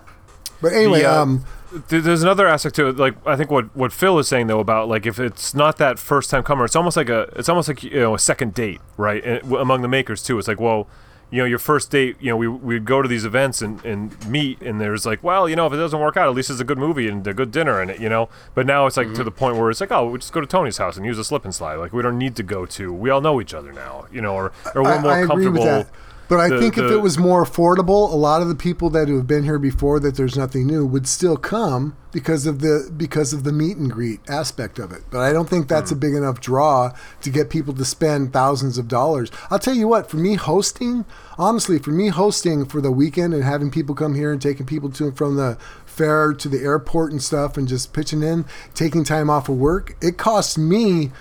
But 0.61 0.73
anyway, 0.73 1.01
The, 1.01 1.11
uh, 1.11 1.21
um, 1.23 1.37
There- 1.39 1.47
There's 1.87 2.21
another 2.21 2.47
aspect 2.47 2.75
to 2.75 2.87
it. 2.87 2.97
Like 2.97 3.15
I 3.25 3.35
think 3.35 3.49
what, 3.49 3.75
what 3.75 3.93
Phil 3.93 4.19
is 4.19 4.27
saying 4.27 4.47
though 4.47 4.59
about 4.59 4.89
like 4.89 5.05
if 5.05 5.19
it's 5.19 5.53
not 5.53 5.77
that 5.77 5.99
first 5.99 6.29
time 6.29 6.43
comer, 6.43 6.65
it's 6.65 6.75
almost 6.75 6.97
like 6.97 7.09
a 7.09 7.21
it's 7.35 7.49
almost 7.49 7.67
like 7.67 7.83
you 7.83 7.99
know 7.99 8.13
a 8.13 8.19
second 8.19 8.53
date, 8.53 8.81
right? 8.97 9.23
And 9.23 9.51
among 9.53 9.81
the 9.81 9.87
makers 9.87 10.21
too, 10.21 10.37
it's 10.37 10.47
like 10.47 10.59
well, 10.59 10.87
you 11.31 11.37
know, 11.37 11.45
your 11.45 11.59
first 11.59 11.89
date, 11.89 12.17
you 12.19 12.29
know, 12.29 12.35
we 12.35 12.47
we'd 12.47 12.83
go 12.83 13.01
to 13.01 13.07
these 13.07 13.23
events 13.23 13.61
and, 13.61 13.83
and 13.85 14.29
meet, 14.29 14.61
and 14.61 14.81
there's 14.81 15.05
like, 15.05 15.23
well, 15.23 15.47
you 15.47 15.55
know, 15.55 15.65
if 15.65 15.71
it 15.71 15.77
doesn't 15.77 15.99
work 15.99 16.17
out, 16.17 16.27
at 16.27 16.35
least 16.35 16.49
it's 16.49 16.59
a 16.59 16.65
good 16.65 16.77
movie 16.77 17.07
and 17.07 17.25
a 17.25 17.33
good 17.33 17.51
dinner 17.51 17.81
in 17.81 17.89
it, 17.89 18.01
you 18.01 18.09
know. 18.09 18.27
But 18.53 18.65
now 18.65 18.85
it's 18.85 18.97
like 18.97 19.07
mm-hmm. 19.07 19.15
to 19.15 19.23
the 19.23 19.31
point 19.31 19.55
where 19.55 19.69
it's 19.69 19.79
like, 19.79 19.93
oh, 19.93 20.09
we 20.09 20.19
just 20.19 20.33
go 20.33 20.41
to 20.41 20.47
Tony's 20.47 20.77
house 20.77 20.97
and 20.97 21.05
use 21.05 21.17
a 21.17 21.23
slip 21.23 21.45
and 21.45 21.55
slide. 21.55 21.75
Like 21.75 21.93
we 21.93 22.01
don't 22.01 22.17
need 22.17 22.35
to 22.35 22.43
go 22.43 22.65
to. 22.65 22.91
We 22.91 23.09
all 23.09 23.21
know 23.21 23.39
each 23.39 23.53
other 23.53 23.71
now, 23.71 24.07
you 24.11 24.19
know, 24.19 24.35
or 24.35 24.51
or 24.75 24.83
we're 24.83 24.91
I, 24.91 25.01
more 25.01 25.11
I 25.11 25.25
comfortable. 25.25 25.87
But 26.31 26.39
I 26.39 26.47
The- 26.47 26.59
think 26.59 26.77
if 26.77 26.89
it 26.89 27.01
was 27.01 27.17
more 27.17 27.43
affordable, 27.43 28.09
a 28.09 28.15
lot 28.15 28.41
of 28.41 28.47
the 28.47 28.55
people 28.55 28.89
that 28.91 29.09
have 29.09 29.27
been 29.27 29.43
here 29.43 29.59
before 29.59 29.99
that 29.99 30.15
there's 30.15 30.37
nothing 30.37 30.65
new 30.65 30.85
would 30.85 31.05
still 31.05 31.35
come 31.35 31.97
because 32.13 32.45
of 32.45 32.61
the 32.61 32.89
because 32.95 33.33
of 33.33 33.43
the 33.43 33.51
meet 33.51 33.75
and 33.75 33.91
greet 33.91 34.21
aspect 34.29 34.79
of 34.79 34.93
it. 34.93 35.01
But 35.09 35.19
I 35.19 35.33
don't 35.33 35.49
think 35.49 35.67
that's 35.67 35.91
a 35.91 35.93
hmm. 35.93 35.99
big 35.99 36.13
enough 36.13 36.39
draw 36.39 36.93
to 37.19 37.29
get 37.29 37.49
people 37.49 37.73
to 37.73 37.83
spend 37.83 38.31
thousands 38.31 38.77
of 38.77 38.87
dollars. 38.87 39.29
I'll 39.49 39.59
tell 39.59 39.75
you 39.75 39.89
what, 39.89 40.09
for 40.09 40.15
me 40.15 40.35
hosting, 40.35 41.03
honestly, 41.37 41.77
for 41.79 41.91
me 41.91 42.07
hosting 42.07 42.63
for 42.63 42.79
the 42.79 42.93
weekend 42.93 43.33
and 43.33 43.43
having 43.43 43.69
people 43.69 43.93
come 43.93 44.15
here 44.15 44.31
and 44.31 44.41
taking 44.41 44.65
people 44.65 44.89
to 44.91 45.07
and 45.07 45.17
from 45.17 45.35
the 45.35 45.57
fair 45.85 46.31
to 46.33 46.47
the 46.47 46.59
airport 46.59 47.11
and 47.11 47.21
stuff 47.21 47.57
and 47.57 47.67
just 47.67 47.91
pitching 47.91 48.23
in, 48.23 48.45
taking 48.73 49.03
time 49.03 49.29
off 49.29 49.49
of 49.49 49.57
work, 49.57 49.97
it 50.01 50.17
costs 50.17 50.57
me 50.57 51.11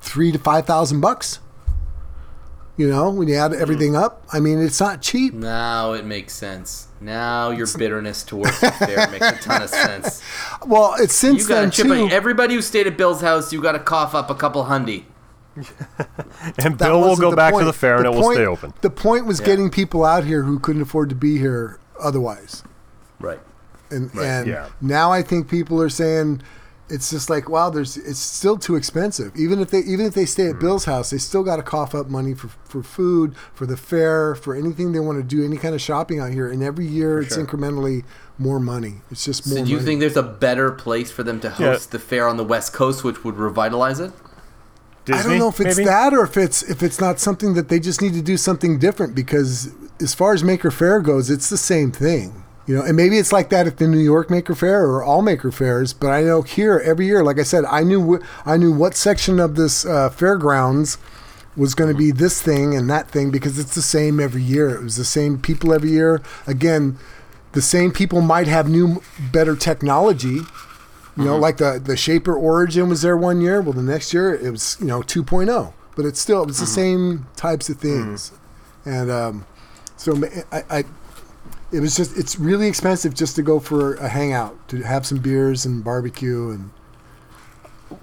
three 0.00 0.32
to 0.32 0.38
five 0.38 0.64
thousand 0.64 1.02
bucks. 1.02 1.40
You 2.76 2.90
know, 2.90 3.10
when 3.10 3.26
you 3.28 3.36
add 3.36 3.52
mm-hmm. 3.52 3.62
everything 3.62 3.96
up, 3.96 4.22
I 4.32 4.40
mean, 4.40 4.62
it's 4.62 4.80
not 4.80 5.00
cheap. 5.00 5.32
Now 5.32 5.92
it 5.92 6.04
makes 6.04 6.34
sense. 6.34 6.88
Now 7.00 7.50
your 7.50 7.66
bitterness 7.76 8.22
towards 8.22 8.60
the 8.60 8.70
fair 8.70 9.08
makes 9.10 9.26
a 9.26 9.36
ton 9.36 9.62
of 9.62 9.70
sense. 9.70 10.22
Well, 10.66 10.94
it's 10.98 11.14
since 11.14 11.42
You 11.42 11.48
then 11.48 11.70
chip 11.70 11.86
too. 11.86 11.92
in. 11.92 12.10
Everybody 12.12 12.54
who 12.54 12.62
stayed 12.62 12.86
at 12.86 12.96
Bill's 12.96 13.20
house, 13.22 13.52
you 13.52 13.62
got 13.62 13.72
to 13.72 13.78
cough 13.78 14.14
up 14.14 14.30
a 14.30 14.34
couple 14.34 14.64
hundy. 14.64 15.04
And 16.58 16.78
that 16.78 16.88
Bill 16.88 17.00
will 17.00 17.16
go 17.16 17.30
the 17.30 17.36
back 17.36 17.54
to 17.54 17.64
the 17.64 17.72
fair 17.72 17.96
and 17.96 18.04
The 18.04 18.12
it 18.12 18.14
will 18.14 18.32
stay 18.32 18.44
open. 18.44 18.74
The 18.82 18.90
point 18.90 19.24
was 19.24 19.40
Yeah. 19.40 19.46
getting 19.46 19.70
people 19.70 20.04
out 20.04 20.24
here 20.24 20.42
who 20.42 20.58
couldn't 20.58 20.82
afford 20.82 21.08
to 21.08 21.14
be 21.14 21.38
here 21.38 21.78
otherwise. 21.98 22.62
Right. 23.18 23.40
And 23.90 24.10
and 24.14 24.46
yeah. 24.46 24.68
now 24.80 25.12
I 25.12 25.22
think 25.22 25.48
people 25.48 25.80
are 25.80 25.88
saying 25.88 26.42
it's 26.88 27.10
just 27.10 27.28
like 27.28 27.48
wow, 27.48 27.68
there's 27.70 27.96
it's 27.96 28.18
still 28.18 28.56
too 28.56 28.76
expensive. 28.76 29.34
Even 29.36 29.60
if 29.60 29.70
they 29.70 29.80
even 29.80 30.06
if 30.06 30.14
they 30.14 30.24
stay 30.26 30.44
Mm. 30.44 30.54
at 30.54 30.60
Bill's 30.60 30.84
house, 30.84 31.10
they 31.10 31.18
still 31.18 31.42
got 31.42 31.56
to 31.56 31.62
cough 31.62 31.94
up 31.94 32.08
money 32.08 32.34
for 32.34 32.48
for 32.64 32.82
food, 32.82 33.34
for 33.54 33.66
the 33.66 33.76
fair, 33.76 34.34
for 34.34 34.54
anything 34.54 34.92
they 34.92 35.00
want 35.00 35.18
to 35.18 35.22
do, 35.24 35.44
any 35.44 35.56
kind 35.56 35.74
of 35.74 35.80
shopping 35.80 36.20
out 36.20 36.32
here. 36.32 36.48
And 36.50 36.62
every 36.62 36.86
year 36.86 37.20
it's 37.20 37.34
sure. 37.34 37.44
incrementally 37.44 38.04
more 38.38 38.60
money. 38.60 38.96
It's 39.10 39.24
just 39.24 39.46
more. 39.46 39.58
So 39.58 39.64
do 39.64 39.70
you 39.70 39.76
money. 39.76 39.86
think 39.86 40.00
there's 40.00 40.16
a 40.16 40.22
better 40.22 40.70
place 40.70 41.10
for 41.10 41.22
them 41.22 41.40
to 41.40 41.50
host 41.50 41.90
the 41.90 41.98
fair 41.98 42.28
on 42.28 42.36
the 42.36 42.44
West 42.44 42.72
Coast, 42.72 43.02
which 43.02 43.24
would 43.24 43.36
revitalize 43.36 43.98
it? 44.00 44.12
Disney, 45.06 45.20
I 45.20 45.22
don't 45.22 45.38
know 45.38 45.48
if 45.48 45.60
it's 45.60 45.76
maybe? 45.76 45.86
that 45.86 46.12
or 46.14 46.24
if 46.24 46.36
it's 46.36 46.62
if 46.64 46.82
it's 46.82 47.00
not 47.00 47.20
something 47.20 47.54
that 47.54 47.68
they 47.68 47.78
just 47.78 48.02
need 48.02 48.12
to 48.14 48.22
do 48.22 48.36
something 48.36 48.78
different 48.78 49.14
because 49.14 49.72
as 50.00 50.14
far 50.14 50.34
as 50.34 50.42
Maker 50.44 50.70
Faire 50.70 51.00
goes, 51.00 51.30
it's 51.30 51.48
the 51.48 51.56
same 51.56 51.92
thing. 51.92 52.42
You 52.66 52.74
know, 52.74 52.82
and 52.82 52.96
maybe 52.96 53.16
it's 53.18 53.32
like 53.32 53.50
that 53.50 53.66
at 53.68 53.76
the 53.76 53.86
New 53.86 54.00
York 54.00 54.28
Maker 54.28 54.54
Faire 54.54 54.86
or 54.86 55.02
all 55.02 55.22
Maker 55.22 55.52
Faires, 55.52 55.92
but 55.92 56.08
I 56.08 56.22
know 56.22 56.42
here 56.42 56.82
every 56.84 57.06
year, 57.06 57.22
like 57.22 57.38
I 57.38 57.44
said, 57.44 57.64
I 57.66 57.82
knew 57.84 58.16
wh- 58.18 58.48
I 58.48 58.56
knew 58.56 58.72
what 58.72 58.96
section 58.96 59.38
of 59.38 59.54
this 59.54 59.86
uh, 59.86 60.10
fairgrounds 60.10 60.98
was 61.56 61.74
going 61.76 61.90
to 61.92 61.96
be 61.96 62.10
this 62.10 62.42
thing 62.42 62.74
and 62.76 62.90
that 62.90 63.08
thing 63.08 63.30
because 63.30 63.58
it's 63.58 63.74
the 63.76 63.82
same 63.82 64.18
every 64.18 64.42
year. 64.42 64.74
It 64.74 64.82
was 64.82 64.96
the 64.96 65.04
same 65.04 65.38
people 65.38 65.72
every 65.72 65.90
year. 65.90 66.20
Again, 66.46 66.98
the 67.52 67.62
same 67.62 67.92
people 67.92 68.20
might 68.20 68.48
have 68.48 68.68
new, 68.68 69.00
better 69.32 69.54
technology. 69.56 70.40
You 71.16 71.24
know, 71.24 71.38
like 71.38 71.56
the 71.58 71.80
the 71.82 71.96
Shaper 71.96 72.34
Origin 72.34 72.88
was 72.90 73.00
there 73.00 73.16
one 73.16 73.40
year. 73.40 73.62
Well, 73.62 73.72
the 73.72 73.80
next 73.80 74.12
year 74.12 74.34
it 74.34 74.50
was 74.50 74.76
you 74.80 74.86
know 74.86 75.00
2.0, 75.02 75.72
but 75.94 76.04
it's 76.04 76.20
still 76.20 76.42
it's 76.48 76.60
the 76.60 76.66
same 76.66 77.26
types 77.36 77.70
of 77.70 77.78
things, 77.78 78.32
and 78.84 79.10
um, 79.10 79.46
so 79.96 80.20
I, 80.52 80.64
I 80.68 80.84
it 81.72 81.80
was 81.80 81.96
just 81.96 82.16
it's 82.16 82.38
really 82.38 82.68
expensive 82.68 83.14
just 83.14 83.36
to 83.36 83.42
go 83.42 83.58
for 83.58 83.94
a 83.96 84.08
hangout 84.08 84.68
to 84.68 84.82
have 84.82 85.04
some 85.06 85.18
beers 85.18 85.66
and 85.66 85.82
barbecue 85.82 86.50
and 86.50 86.70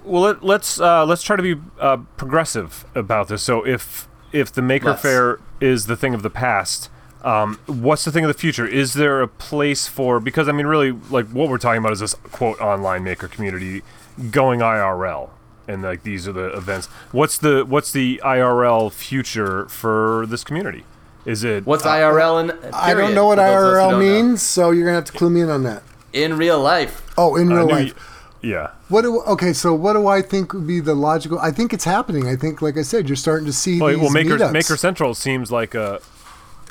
Well, 0.04 0.22
let, 0.22 0.42
let's 0.44 0.80
uh, 0.80 1.04
let's 1.06 1.22
try 1.22 1.36
to 1.36 1.42
be 1.42 1.60
uh, 1.80 1.98
progressive 2.16 2.84
about 2.94 3.28
this. 3.28 3.42
So 3.42 3.66
if 3.66 4.08
if 4.32 4.52
the 4.52 4.62
Maker 4.62 4.90
Let's. 4.90 5.02
Fair 5.02 5.38
is 5.60 5.86
the 5.86 5.96
thing 5.96 6.14
of 6.14 6.22
the 6.22 6.30
past, 6.30 6.90
um, 7.22 7.58
what's 7.66 8.04
the 8.04 8.12
thing 8.12 8.24
of 8.24 8.28
the 8.28 8.38
future? 8.38 8.66
Is 8.66 8.94
there 8.94 9.22
a 9.22 9.28
place 9.28 9.86
for? 9.86 10.20
Because 10.20 10.48
I 10.48 10.52
mean, 10.52 10.66
really, 10.66 10.92
like 10.92 11.26
what 11.28 11.48
we're 11.48 11.58
talking 11.58 11.78
about 11.78 11.92
is 11.92 12.00
this 12.00 12.14
quote 12.32 12.60
online 12.60 13.04
maker 13.04 13.28
community 13.28 13.82
going 14.30 14.60
IRL, 14.60 15.30
and 15.66 15.82
like 15.82 16.02
these 16.02 16.28
are 16.28 16.32
the 16.32 16.54
events. 16.56 16.86
What's 17.12 17.38
the 17.38 17.64
what's 17.64 17.92
the 17.92 18.20
IRL 18.24 18.92
future 18.92 19.66
for 19.68 20.26
this 20.26 20.44
community? 20.44 20.84
Is 21.24 21.42
it 21.44 21.64
What's 21.66 21.84
IRL 21.84 22.40
in? 22.42 22.72
I 22.74 22.92
don't 22.94 23.14
know 23.14 23.26
what 23.26 23.38
for 23.38 23.44
those 23.44 23.54
of 23.54 23.56
us 23.56 23.72
who 23.72 23.76
IRL 23.78 23.90
don't 23.90 24.00
know. 24.00 24.22
means, 24.22 24.42
so 24.42 24.70
you're 24.70 24.84
gonna 24.84 24.96
have 24.96 25.04
to 25.06 25.12
clue 25.12 25.30
me 25.30 25.40
in 25.40 25.48
on 25.50 25.62
that. 25.64 25.82
In 26.12 26.36
real 26.36 26.60
life, 26.60 27.02
Oh, 27.18 27.36
in 27.36 27.48
real 27.50 27.66
life. 27.68 27.94
y- 27.96 28.48
yeah. 28.48 28.70
What 28.88 29.02
do, 29.02 29.20
okay, 29.22 29.52
so 29.54 29.74
what 29.74 29.94
do 29.94 30.06
I 30.06 30.20
think 30.22 30.52
would 30.52 30.66
be 30.66 30.80
the 30.80 30.94
logical? 30.94 31.38
I 31.38 31.50
think 31.50 31.72
it's 31.72 31.84
happening. 31.84 32.28
I 32.28 32.36
think, 32.36 32.60
like 32.62 32.76
I 32.76 32.82
said, 32.82 33.08
you're 33.08 33.16
starting 33.16 33.46
to 33.46 33.52
see 33.52 33.80
Well, 33.80 33.90
these 33.90 33.98
well, 34.00 34.10
Maker 34.10 34.36
meetups. 34.36 34.52
Maker 34.52 34.76
Central 34.76 35.14
seems 35.14 35.50
like 35.50 35.74
a 35.74 36.00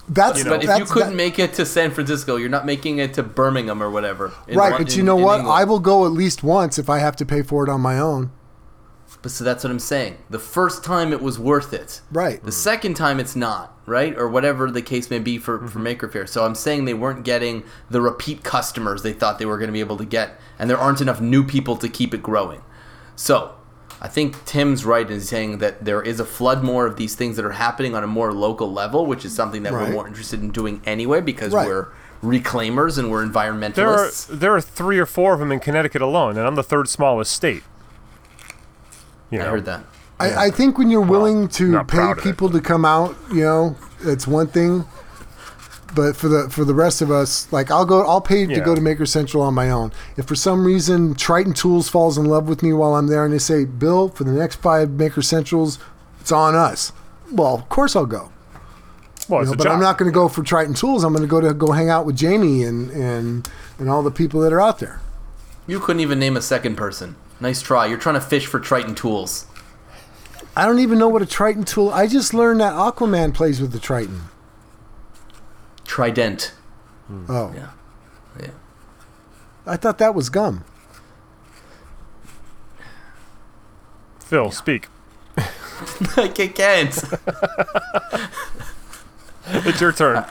That's 0.08 0.38
you 0.40 0.44
know. 0.46 0.52
but 0.52 0.64
if 0.64 0.78
you 0.80 0.86
couldn't 0.86 1.10
that- 1.10 1.16
make 1.16 1.40
it 1.40 1.54
to 1.56 1.66
San 1.66 1.90
Francisco, 1.92 2.36
you're 2.36 2.50
not 2.50 2.66
making 2.66 3.00
it 3.00 3.14
to 3.16 3.24
Birmingham 3.24 3.82
or 3.82 3.90
whatever. 3.90 4.32
right, 4.48 4.72
Lon- 4.74 4.78
but 4.84 4.94
you 4.96 5.00
in- 5.00 5.06
know 5.08 5.16
what? 5.16 5.40
England. 5.40 5.58
I 5.60 5.64
will 5.64 5.80
go 5.80 6.06
at 6.06 6.12
least 6.12 6.44
once 6.44 6.78
if 6.78 6.90
I 6.90 7.00
have 7.00 7.16
to 7.18 7.26
pay 7.26 7.42
for 7.42 7.64
it 7.64 7.70
on 7.70 7.82
my 7.82 7.98
own. 7.98 8.30
But 9.22 9.32
so 9.32 9.44
that's 9.44 9.64
what 9.64 9.72
I'm 9.72 9.80
saying. 9.80 10.18
The 10.30 10.40
first 10.40 10.84
time 10.84 11.14
it 11.14 11.22
was 11.22 11.40
worth 11.40 11.74
it. 11.74 12.02
Right. 12.12 12.44
The 12.44 12.52
second 12.52 12.96
time 12.96 13.20
it's 13.20 13.36
not, 13.36 13.78
right? 13.86 14.16
Or 14.18 14.28
whatever 14.28 14.70
the 14.70 14.82
case 14.82 15.10
may 15.10 15.20
be 15.20 15.38
for, 15.38 15.60
for 15.60 15.66
mm-hmm. 15.66 15.84
Maker 15.84 16.08
Faire. 16.10 16.28
So 16.28 16.46
I'm 16.46 16.56
saying 16.56 16.86
they 16.86 16.94
weren't 16.94 17.24
getting 17.24 17.64
the 17.90 18.02
repeat 18.02 18.44
customers 18.44 19.04
they 19.04 19.14
thought 19.14 19.40
they 19.40 19.46
were 19.46 19.58
going 19.58 19.70
to 19.70 19.74
be 19.74 19.80
able 19.80 19.98
to 19.98 20.06
get, 20.06 20.40
and 20.60 20.70
there 20.70 20.78
aren't 20.78 21.02
enough 21.02 21.22
new 21.22 21.44
people 21.44 21.78
to 21.78 21.88
keep 21.88 22.14
it 22.14 22.22
growing. 22.22 22.62
So 23.16 23.56
I 24.02 24.10
think 24.10 24.44
Tim's 24.44 24.84
right 24.84 25.10
in 25.10 25.22
saying 25.22 25.60
that 25.60 25.86
there 25.86 26.02
is 26.02 26.20
a 26.20 26.26
flood 26.26 26.62
more 26.62 26.86
of 26.86 26.98
these 26.98 27.16
things 27.16 27.38
that 27.38 27.46
are 27.46 27.52
happening 27.54 27.96
on 27.96 28.04
a 28.04 28.08
more 28.08 28.34
local 28.34 28.72
level, 28.72 29.06
which 29.06 29.24
is 29.24 29.34
something 29.34 29.64
that 29.64 29.72
Right. 29.72 29.88
we're 29.88 29.94
more 29.94 30.08
interested 30.08 30.42
in 30.42 30.50
doing 30.50 30.82
anyway 30.86 31.22
because 31.22 31.54
Right. 31.54 31.66
we're 31.68 31.88
reclaimers 32.22 32.98
and 32.98 33.12
we're 33.12 33.26
There 33.26 33.48
are 33.48 33.52
environmentalists. 33.52 34.28
there 34.28 34.56
are 34.56 34.62
three 34.62 34.98
or 34.98 35.06
four 35.06 35.34
of 35.34 35.40
them 35.40 35.52
in 35.52 35.60
Connecticut 35.60 36.02
alone, 36.02 36.38
and 36.38 36.46
I'm 36.48 36.56
the 36.56 36.64
third 36.64 36.90
smallest 36.90 37.32
state. 37.32 37.64
You 39.34 39.42
I 39.42 39.46
heard 39.46 39.66
that. 39.66 39.84
I, 40.20 40.46
I 40.46 40.50
think 40.52 40.78
when 40.78 40.90
you're 40.90 41.02
willing 41.02 41.48
to 41.50 41.80
pay 41.80 41.84
proud 41.98 42.12
of 42.14 42.18
it. 42.20 42.24
people 42.24 42.50
to 42.52 42.62
come 42.62 42.86
out, 42.86 43.16
you 43.32 43.42
know, 43.42 43.76
it's 44.02 44.28
one 44.28 44.48
thing. 44.48 44.86
But 45.96 46.16
for 46.16 46.28
the 46.28 46.50
for 46.50 46.66
the 46.66 46.74
rest 46.74 47.02
of 47.02 47.12
us, 47.12 47.52
like 47.52 47.70
I'll 47.70 47.86
go, 47.86 48.02
I'll 48.08 48.22
pay 48.22 48.48
to 48.48 48.62
go 48.62 48.74
to 48.74 48.82
Maker 48.82 49.06
Central 49.06 49.44
on 49.44 49.54
my 49.54 49.70
own. 49.70 49.92
If 50.18 50.26
for 50.26 50.36
some 50.36 50.66
reason 50.66 51.14
Triton 51.14 51.54
Tools 51.54 51.88
falls 51.88 52.18
in 52.18 52.26
love 52.26 52.48
with 52.48 52.64
me 52.64 52.74
while 52.74 52.96
I'm 52.96 53.08
there, 53.08 53.26
and 53.26 53.34
they 53.34 53.38
say, 53.38 53.66
"Bill, 53.66 54.10
for 54.10 54.24
the 54.24 54.32
next 54.32 54.56
five 54.56 54.90
Maker 54.90 55.22
Centrals, 55.22 55.78
it's 56.20 56.32
on 56.32 56.56
us," 56.56 56.94
well, 57.32 57.54
of 57.54 57.70
course 57.70 57.96
I'll 57.96 58.08
go. 58.08 58.32
Well, 59.30 59.42
You 59.42 59.44
it's 59.44 59.50
know, 59.50 59.54
a 59.54 59.58
but 59.58 59.64
job. 59.66 59.74
I'm 59.74 59.80
not 59.82 59.98
going 60.00 60.12
to 60.12 60.16
go 60.16 60.28
for 60.28 60.42
Triton 60.42 60.74
Tools. 60.74 61.04
I'm 61.04 61.14
going 61.14 61.22
to 61.24 61.30
go 61.30 61.40
to 61.42 61.54
go 61.54 61.72
hang 61.74 61.90
out 61.90 62.08
with 62.08 62.16
Jamie 62.16 62.64
and 62.64 62.90
and 62.90 63.50
and 63.78 63.88
all 63.90 64.02
the 64.02 64.12
people 64.12 64.42
that 64.42 64.52
are 64.52 64.62
out 64.62 64.80
there. 64.80 65.00
You 65.68 65.80
couldn't 65.80 66.00
even 66.02 66.18
name 66.18 66.36
a 66.36 66.42
second 66.42 66.76
person. 66.76 67.16
Nice 67.44 67.62
try. 67.62 67.88
You're 67.88 67.98
trying 67.98 68.16
to 68.16 68.22
fish 68.22 68.46
for 68.46 68.58
Triton 68.58 68.96
Tools. 68.96 69.48
I 70.56 70.66
don't 70.66 70.80
even 70.80 70.98
know 70.98 71.10
what 71.10 71.22
a 71.22 71.26
Triton 71.26 71.66
tool. 71.66 71.90
I 71.90 72.08
just 72.08 72.34
learned 72.34 72.62
that 72.62 72.72
Aquaman 72.72 73.34
plays 73.34 73.60
with 73.60 73.74
the 73.74 73.80
Triton. 73.80 74.22
Trident. 75.84 76.54
Oh, 77.28 77.52
Yeah. 77.54 77.72
Yeah. 78.40 78.48
I 79.68 79.76
thought 79.76 79.98
that 79.98 80.16
was 80.16 80.30
gum. 80.30 80.64
Phil, 84.20 84.50
speak. 84.50 84.88
I 85.38 86.30
can't. 86.30 86.98
It's 89.48 89.82
your 89.82 89.92
turn. 89.92 90.24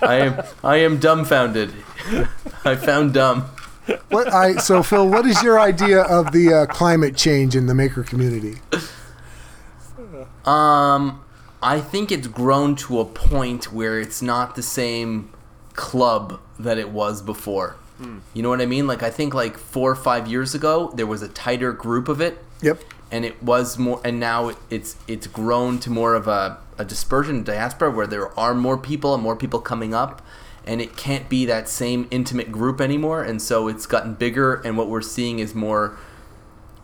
I 0.00 0.14
am 0.14 0.42
I 0.64 0.76
am 0.78 0.98
dumbfounded. 0.98 1.74
I 2.64 2.76
found 2.76 3.12
dumb. 3.12 3.50
What 4.08 4.32
I 4.32 4.56
so 4.56 4.82
Phil, 4.82 5.08
what 5.08 5.26
is 5.26 5.42
your 5.42 5.60
idea 5.60 6.02
of 6.02 6.32
the 6.32 6.52
uh, 6.52 6.66
climate 6.66 7.16
change 7.16 7.54
in 7.54 7.66
the 7.66 7.74
maker 7.74 8.02
community? 8.02 8.56
Um 10.44 11.22
I 11.62 11.80
think 11.80 12.12
it's 12.12 12.26
grown 12.26 12.76
to 12.76 13.00
a 13.00 13.04
point 13.04 13.72
where 13.72 13.98
it's 13.98 14.20
not 14.22 14.54
the 14.54 14.62
same 14.62 15.30
club 15.74 16.38
that 16.58 16.78
it 16.78 16.90
was 16.90 17.22
before. 17.22 17.76
You 18.34 18.42
know 18.42 18.50
what 18.50 18.60
I 18.60 18.66
mean? 18.66 18.86
Like 18.86 19.02
I 19.02 19.08
think 19.08 19.32
like 19.32 19.56
4 19.56 19.90
or 19.92 19.94
5 19.94 20.26
years 20.28 20.54
ago 20.54 20.92
there 20.94 21.06
was 21.06 21.22
a 21.22 21.28
tighter 21.28 21.72
group 21.72 22.08
of 22.08 22.20
it 22.20 22.44
Yep. 22.60 22.80
and 23.10 23.24
it 23.24 23.42
was 23.42 23.78
more 23.78 24.02
and 24.04 24.20
now 24.20 24.48
it- 24.48 24.58
it's 24.68 24.96
it's 25.08 25.26
grown 25.26 25.78
to 25.78 25.88
more 25.90 26.14
of 26.14 26.28
a, 26.28 26.58
a 26.76 26.84
dispersion 26.84 27.42
diaspora 27.42 27.90
where 27.90 28.06
there 28.06 28.38
are 28.38 28.52
more 28.54 28.76
people 28.76 29.14
and 29.14 29.22
more 29.22 29.34
people 29.34 29.60
coming 29.60 29.94
up 29.94 30.20
and 30.66 30.80
it 30.80 30.96
can't 30.96 31.28
be 31.28 31.44
that 31.46 31.68
same 31.68 32.08
intimate 32.10 32.50
group 32.50 32.80
anymore 32.80 33.22
and 33.22 33.40
so 33.40 33.68
it's 33.68 33.86
gotten 33.86 34.14
bigger 34.14 34.54
and 34.54 34.76
what 34.76 34.88
we're 34.88 35.00
seeing 35.02 35.38
is 35.38 35.54
more 35.54 35.96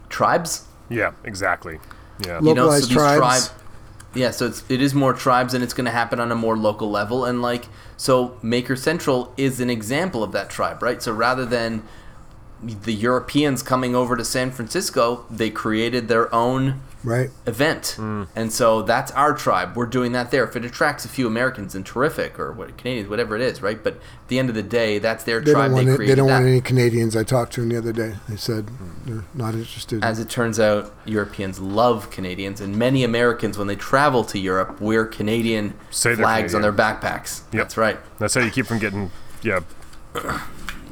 tribes 0.09 0.67
yeah, 0.89 1.13
exactly. 1.25 1.79
Yeah. 2.27 2.39
Look- 2.39 2.45
you 2.45 2.55
know 2.55 2.63
so 2.71 2.89
Localized 2.89 2.89
these 2.91 2.97
tribes. 2.97 3.49
tribe 3.49 3.59
yeah 4.15 4.31
so 4.31 4.47
it's, 4.47 4.63
it 4.69 4.83
is 4.83 4.95
more 4.95 5.15
tribes 5.15 5.55
and 5.55 5.65
it's 5.65 5.73
going 5.73 5.87
to 5.87 5.91
happen 5.91 6.21
on 6.21 6.31
a 6.31 6.35
more 6.35 6.57
local 6.57 6.91
level 6.91 7.25
and 7.25 7.41
like 7.41 7.65
so 7.97 8.37
maker 8.43 8.77
central 8.77 9.33
is 9.39 9.59
an 9.61 9.71
example 9.71 10.23
of 10.23 10.33
that 10.33 10.51
tribe 10.51 10.83
right 10.83 11.03
so 11.03 11.13
rather 11.13 11.47
than 11.47 11.83
the 12.63 12.93
Europeans 12.95 13.63
coming 13.63 13.95
over 13.95 14.17
to 14.17 14.25
San 14.25 14.51
Francisco, 14.51 15.25
they 15.31 15.51
created 15.51 16.09
their 16.09 16.33
own 16.35 16.81
Right. 17.05 17.31
event, 17.47 17.95
Hmm. 17.97 18.23
and 18.37 18.53
so 18.53 18.81
that's 18.83 19.11
our 19.13 19.33
tribe. 19.35 19.73
We're 19.75 19.87
doing 19.87 20.13
that 20.13 20.31
there. 20.31 20.45
If 20.45 20.55
it 20.55 20.65
attracts 20.65 21.05
a 21.05 21.09
few 21.09 21.27
Americans, 21.27 21.73
then 21.73 21.83
terrific, 21.83 22.39
or 22.39 22.53
what 22.53 22.77
Canadians, 22.79 23.11
whatever 23.11 23.35
it 23.35 23.43
is, 23.43 23.61
right? 23.61 23.83
But 23.83 23.95
at 23.95 24.29
the 24.29 24.39
end 24.39 24.49
of 24.49 24.55
the 24.55 24.63
day, 24.63 25.01
that's 25.01 25.25
their 25.25 25.41
They 25.41 25.51
tribe. 25.51 25.65
don't 25.65 25.73
want 25.75 25.87
they 25.99 26.05
it, 26.05 26.07
they 26.07 26.15
don't 26.15 26.29
that. 26.29 26.35
want 26.35 26.47
any 26.47 26.61
Canadians. 26.61 27.17
I 27.17 27.25
talked 27.25 27.55
to 27.55 27.61
them 27.63 27.71
the 27.71 27.79
other 27.79 27.93
day. 27.93 28.15
They 28.29 28.37
said 28.37 28.69
they're 29.05 29.25
not 29.35 29.55
interested. 29.55 30.05
As 30.05 30.21
it 30.21 30.29
turns 30.31 30.61
out, 30.61 30.93
Europeans 31.05 31.59
love 31.59 32.09
Canadians, 32.11 32.61
and 32.61 32.77
many 32.77 33.03
Americans, 33.03 33.59
when 33.59 33.67
they 33.67 33.75
travel 33.75 34.23
to 34.23 34.39
Europe, 34.39 34.81
wear 34.81 35.05
Canadian 35.05 35.75
Say 35.91 36.11
they're 36.15 36.25
flags 36.25 36.55
on 36.55 36.63
their 36.63 36.73
backpacks. 36.73 37.41
Yep. 37.53 37.63
That's 37.65 37.77
right. 37.77 37.99
That's 38.21 38.35
how 38.35 38.43
you 38.43 38.51
keep 38.53 38.67
from 38.67 38.79
getting 38.79 39.11
yeah 39.43 39.59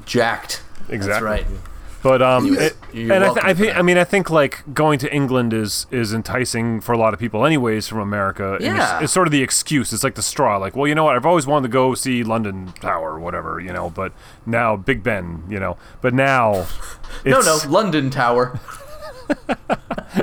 Jacked. 0.06 0.62
That's 0.80 0.90
Exactly. 0.92 1.26
right. 1.26 1.46
But 2.02 2.22
um, 2.22 2.46
You're- 2.46 2.64
it- 2.64 2.76
and 2.94 3.12
I, 3.12 3.28
th- 3.34 3.44
I 3.44 3.52
think. 3.52 3.76
I 3.76 3.82
mean 3.82 3.98
I 3.98 4.04
think 4.04 4.30
like 4.30 4.62
going 4.72 4.98
to 5.00 5.14
England 5.14 5.52
is 5.52 5.86
is 5.90 6.14
enticing 6.14 6.80
for 6.80 6.92
a 6.94 6.98
lot 6.98 7.12
of 7.12 7.20
people 7.20 7.44
anyways 7.44 7.86
from 7.88 7.98
America. 7.98 8.54
and 8.54 8.62
it's- 8.64 8.76
Yeah. 8.78 9.00
it's, 9.02 9.12
sort 9.12 9.28
of 9.28 9.32
the 9.32 9.42
excuse. 9.42 9.92
It's 9.92 10.02
like 10.02 10.14
the 10.14 10.22
straw. 10.22 10.56
Like, 10.56 10.74
well, 10.74 10.86
you 10.88 10.94
know 10.94 11.04
what? 11.04 11.14
I've 11.16 11.26
always 11.26 11.46
wanted 11.46 11.68
to 11.68 11.72
go 11.72 11.94
see 11.94 12.24
London 12.24 12.72
Tower 12.80 13.12
or 13.12 13.20
whatever, 13.20 13.60
you 13.60 13.70
know. 13.74 13.90
But 13.90 14.12
now 14.46 14.76
Big 14.76 15.02
Ben, 15.02 15.42
you 15.50 15.60
know. 15.60 15.76
But 16.00 16.14
now, 16.14 16.52
No, 17.26 17.38
it's, 17.40 17.64
no, 17.66 17.70
London 17.70 18.08
Tower. 18.08 18.58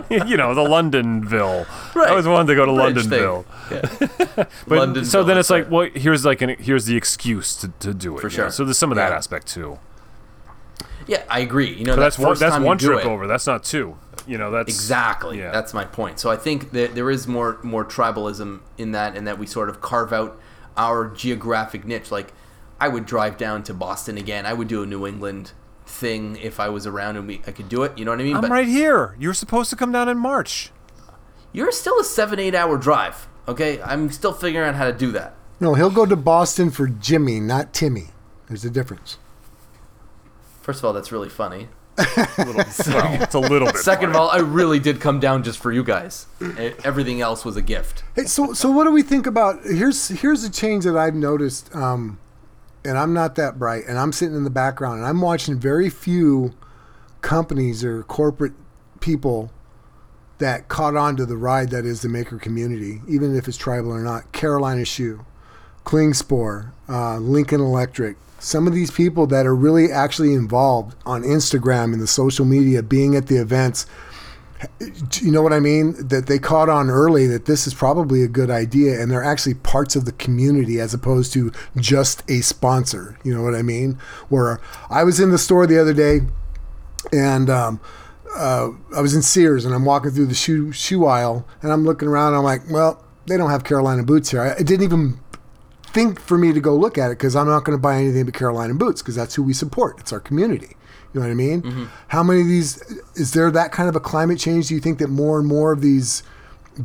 you 0.10 0.36
know, 0.36 0.54
the 0.56 0.62
Londonville. 0.64 1.66
Right. 1.96 2.08
I 2.08 2.10
always 2.12 2.28
wanted 2.28 2.48
to 2.48 2.56
go 2.56 2.66
to 2.66 2.74
Bridge 2.74 3.06
Londonville. 3.06 3.46
Yeah. 3.72 4.44
But 4.68 4.78
London 4.80 5.06
so 5.06 5.20
then 5.20 5.28
Village, 5.36 5.40
it's 5.42 5.50
like, 5.50 5.72
well, 5.72 5.90
here's 5.94 6.26
like 6.26 6.42
an 6.42 6.50
here's 6.60 6.86
the 6.86 6.96
excuse 6.98 7.56
to, 7.58 7.70
to 7.80 7.94
do 7.94 8.18
it. 8.18 8.22
For 8.22 8.28
you 8.28 8.38
know? 8.38 8.44
sure. 8.46 8.52
So 8.52 8.66
there's 8.66 8.78
some 8.78 8.92
of 8.92 8.96
that 8.96 9.12
Yeah. 9.12 9.18
aspect 9.18 9.48
too. 9.48 9.80
Yeah, 11.08 11.24
I 11.30 11.40
agree. 11.40 11.74
You 11.74 11.86
know, 11.86 11.94
But 11.94 11.96
that 11.98 12.02
that's 12.04 12.18
one 12.20 12.30
first 12.32 12.40
that's 12.42 12.54
time 12.54 12.64
one 12.64 12.78
you 12.80 12.88
trip 12.88 13.00
it- 13.00 13.06
over. 13.08 13.28
That's 13.28 13.48
not 13.48 13.64
two. 13.64 13.98
You 14.28 14.38
know, 14.38 14.52
that's 14.52 14.68
Exactly. 14.70 15.40
Yeah. 15.40 15.52
That's 15.52 15.74
my 15.74 15.86
point. 15.86 16.20
So 16.20 16.30
I 16.30 16.36
think 16.36 16.72
that 16.72 16.96
there 16.96 17.10
is 17.10 17.28
more 17.28 17.60
more 17.64 17.86
tribalism 17.86 18.60
in 18.78 18.92
that, 18.92 19.16
and 19.16 19.26
that 19.26 19.40
we 19.40 19.46
sort 19.48 19.70
of 19.70 19.80
carve 19.82 20.12
out 20.12 20.38
our 20.76 21.08
geographic 21.08 21.86
niche. 21.86 22.12
Like, 22.12 22.34
I 22.80 22.90
would 22.90 23.06
drive 23.06 23.38
down 23.38 23.64
to 23.64 23.74
Boston 23.74 24.18
again. 24.18 24.46
I 24.46 24.54
would 24.54 24.68
do 24.68 24.84
a 24.84 24.86
New 24.86 25.08
England 25.08 25.54
thing 25.86 26.36
if 26.42 26.60
I 26.60 26.68
was 26.68 26.86
around 26.86 27.16
and 27.16 27.26
we 27.26 27.42
I 27.48 27.52
could 27.52 27.70
do 27.70 27.84
it. 27.84 27.98
You 27.98 28.04
know 28.04 28.12
what 28.12 28.20
I 28.20 28.24
mean? 28.24 28.36
I'm 28.36 28.42
but 28.42 28.52
right 28.52 28.68
here. 28.68 29.16
You 29.18 29.30
were 29.30 29.34
supposed 29.34 29.70
to 29.70 29.78
come 29.78 29.94
down 29.94 30.10
in 30.10 30.18
March. 30.18 30.72
you're 31.54 31.72
still 31.72 31.98
a 32.00 32.04
seven 32.04 32.38
eight 32.40 32.54
hour 32.54 32.78
drive. 32.78 33.28
Okay, 33.48 33.82
I'm 33.82 34.12
still 34.12 34.34
figuring 34.34 34.68
out 34.68 34.76
how 34.76 34.86
to 34.86 34.92
do 34.94 35.14
that. 35.14 35.34
no, 35.62 35.74
he'll 35.76 35.90
go 35.90 36.06
to 36.06 36.18
Boston 36.18 36.70
for 36.70 36.88
Jimmy, 36.88 37.40
not 37.40 37.74
Timmy. 37.74 38.10
There's 38.50 38.66
a 38.66 38.70
difference. 38.70 39.18
First 40.68 40.80
of 40.80 40.86
all, 40.86 40.92
that's 40.92 41.14
really 41.14 41.30
funny. 41.30 41.70
Well, 42.38 42.60
it's 42.60 43.34
a 43.34 43.40
little 43.40 43.68
bit. 43.68 43.78
Second 43.78 44.10
of 44.10 44.18
all, 44.18 44.30
I 44.30 44.40
really 44.40 44.80
did 44.80 45.00
come 45.00 45.22
down 45.22 45.44
just 45.44 45.60
for 45.60 45.72
you 45.72 45.82
guys. 45.82 46.28
Everything 46.84 47.22
else 47.22 47.46
was 47.46 47.56
a 47.56 47.62
gift. 47.62 48.04
Hey, 48.16 48.26
so 48.26 48.54
so 48.54 48.70
what 48.70 48.84
do 48.84 48.92
we 48.92 49.02
think 49.02 49.26
about? 49.26 49.64
Here's 49.64 50.10
here's 50.10 50.44
a 50.44 50.50
change 50.52 50.84
that 50.84 50.98
I've 50.98 51.16
noticed, 51.16 51.74
um, 51.74 52.20
and 52.84 52.98
I'm 52.98 53.14
not 53.14 53.36
that 53.36 53.58
bright, 53.58 53.86
and 53.88 53.98
I'm 53.98 54.12
sitting 54.12 54.36
in 54.36 54.44
the 54.44 54.50
background, 54.50 55.00
and 55.00 55.08
I'm 55.08 55.22
watching 55.22 55.58
very 55.58 55.90
few 55.90 56.54
companies 57.22 57.84
or 57.84 58.04
corporate 58.04 58.54
people 59.00 59.52
that 60.40 60.68
caught 60.68 60.98
on 60.98 61.16
to 61.16 61.26
the 61.26 61.38
ride 61.38 61.70
that 61.70 61.86
is 61.86 62.02
the 62.02 62.10
maker 62.10 62.38
community, 62.38 63.02
even 63.08 63.36
if 63.36 63.48
it's 63.48 63.58
tribal 63.58 63.92
or 63.92 64.02
not. 64.02 64.34
Carolina 64.34 64.84
Shoe, 64.84 65.26
Klingspor, 65.88 66.72
uh, 66.90 67.18
Lincoln 67.18 67.62
Electric. 67.62 68.18
Some 68.40 68.68
of 68.68 68.74
these 68.74 68.92
people 68.92 69.26
that 69.28 69.46
are 69.46 69.56
really 69.56 69.90
actually 69.90 70.34
involved 70.34 70.96
on 71.06 71.24
Instagram 71.24 71.94
and 71.94 72.02
the 72.02 72.08
social 72.08 72.44
media, 72.44 72.84
being 72.84 73.16
at 73.16 73.28
the 73.28 73.38
events, 73.38 73.86
you 75.22 75.32
know 75.32 75.42
what 75.42 75.54
I 75.54 75.62
mean? 75.62 75.96
That 76.10 76.28
they 76.28 76.40
caught 76.40 76.68
on 76.68 76.90
early 76.90 77.26
that 77.28 77.46
this 77.46 77.66
is 77.66 77.74
probably 77.74 78.22
a 78.22 78.28
good 78.28 78.50
idea, 78.50 79.00
and 79.00 79.10
they're 79.10 79.24
actually 79.24 79.54
parts 79.54 79.96
of 79.96 80.04
the 80.04 80.12
community 80.12 80.80
as 80.82 80.94
opposed 80.94 81.32
to 81.34 81.54
just 81.78 82.30
a 82.30 82.42
sponsor. 82.42 83.18
You 83.24 83.34
know 83.34 83.42
what 83.42 83.56
I 83.56 83.62
mean? 83.62 83.98
Where 84.28 84.60
I 84.90 85.06
was 85.06 85.22
in 85.22 85.32
the 85.32 85.38
store 85.38 85.66
the 85.68 85.80
other 85.80 85.94
day, 85.94 86.20
and 87.14 87.50
um, 87.50 87.80
uh, 88.36 88.72
I 88.94 89.00
was 89.00 89.16
in 89.16 89.22
Sears, 89.22 89.64
and 89.64 89.74
I'm 89.74 89.86
walking 89.86 90.12
through 90.12 90.26
the 90.26 90.36
shoe 90.36 90.74
shoe 90.74 91.06
aisle, 91.06 91.48
and 91.62 91.72
I'm 91.72 91.86
looking 91.86 92.10
around. 92.10 92.30
And 92.30 92.38
I'm 92.40 92.44
like, 92.44 92.70
well, 92.70 93.06
they 93.26 93.38
don't 93.38 93.52
have 93.52 93.64
Carolina 93.64 94.04
boots 94.04 94.32
here. 94.32 94.42
I, 94.42 94.50
it 94.50 94.68
didn't 94.68 94.84
even 94.84 95.20
think 95.88 96.20
for 96.20 96.38
me 96.38 96.54
to 96.54 96.60
go 96.60 96.76
look 96.76 96.98
at 96.98 97.08
it 97.12 97.18
because 97.18 97.36
I'm 97.36 97.48
not 97.48 97.64
going 97.64 97.78
to 97.78 97.82
buy 97.82 97.98
anything 97.98 98.26
but 98.26 98.34
Carolina 98.34 98.74
boots 98.74 99.02
because 99.02 99.16
that's 99.16 99.36
who 99.36 99.44
we 99.44 99.54
support. 99.54 100.00
It's 100.00 100.14
our 100.14 100.20
community. 100.20 100.76
You 101.14 101.22
know 101.22 101.28
what 101.28 101.32
I 101.32 101.36
mean? 101.36 101.90
How 102.10 102.22
many 102.24 102.42
of 102.42 102.48
these 102.48 102.82
is 103.16 103.34
there 103.34 103.50
that 103.52 103.72
kind 103.72 103.90
of 103.90 103.96
a 103.96 104.00
climate 104.00 104.40
change? 104.40 104.68
Do 104.68 104.76
you 104.76 104.82
think 104.82 105.00
that 105.00 105.08
more 105.10 105.40
and 105.40 105.48
more 105.48 105.72
of 105.72 105.82
these 105.82 106.24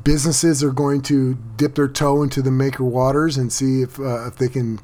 businesses 0.04 0.62
are 0.64 0.70
going 0.72 1.02
to 1.02 1.36
dip 1.56 1.74
their 1.74 1.88
toe 1.88 2.22
into 2.22 2.40
the 2.40 2.50
maker 2.50 2.84
waters 2.84 3.36
and 3.36 3.52
see 3.52 3.82
if 3.82 3.98
uh, 3.98 4.26
if 4.26 4.36
they 4.36 4.48
can 4.48 4.78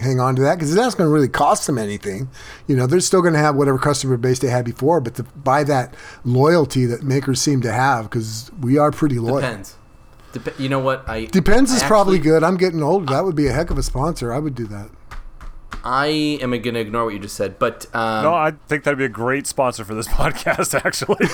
hang 0.00 0.18
on 0.18 0.34
to 0.34 0.42
that 0.42 0.54
because 0.54 0.74
that's 0.74 0.94
going 0.94 1.06
to 1.06 1.12
really 1.12 1.28
cost 1.28 1.66
them 1.66 1.78
anything. 1.78 2.28
You 2.66 2.76
know, 2.76 2.86
they're 2.86 3.00
still 3.00 3.20
going 3.20 3.34
to 3.34 3.38
have 3.38 3.54
whatever 3.54 3.78
customer 3.78 4.16
base 4.16 4.38
they 4.38 4.48
had 4.48 4.64
before, 4.64 5.00
but 5.00 5.14
to 5.16 5.22
buy 5.22 5.62
that 5.64 5.94
loyalty 6.24 6.86
that 6.86 7.02
makers 7.02 7.40
seem 7.40 7.60
to 7.62 7.72
have 7.72 8.04
because 8.04 8.50
we 8.60 8.78
are 8.78 8.90
pretty 8.90 9.18
loyal. 9.18 9.42
Depends. 9.42 9.76
Dep- 10.32 10.58
you 10.60 10.68
know 10.68 10.78
what? 10.78 11.08
I 11.08 11.24
Depends 11.26 11.72
I 11.72 11.76
is 11.76 11.82
probably 11.82 12.18
good. 12.18 12.42
I'm 12.44 12.56
getting 12.56 12.82
old. 12.82 13.08
That 13.08 13.24
would 13.24 13.34
be 13.36 13.46
a 13.48 13.52
heck 13.52 13.70
of 13.70 13.78
a 13.78 13.82
sponsor. 13.82 14.32
I 14.32 14.38
would 14.38 14.54
do 14.54 14.66
that. 14.68 14.90
I 15.82 16.38
am 16.42 16.50
going 16.50 16.74
to 16.74 16.80
ignore 16.80 17.06
what 17.06 17.14
you 17.14 17.20
just 17.20 17.36
said, 17.36 17.58
but 17.58 17.86
um, 17.94 18.22
No, 18.24 18.34
I 18.34 18.52
think 18.68 18.84
that'd 18.84 18.98
be 18.98 19.06
a 19.06 19.08
great 19.08 19.46
sponsor 19.46 19.82
for 19.84 19.94
this 19.94 20.06
podcast. 20.20 20.74
Actually, 20.84 21.26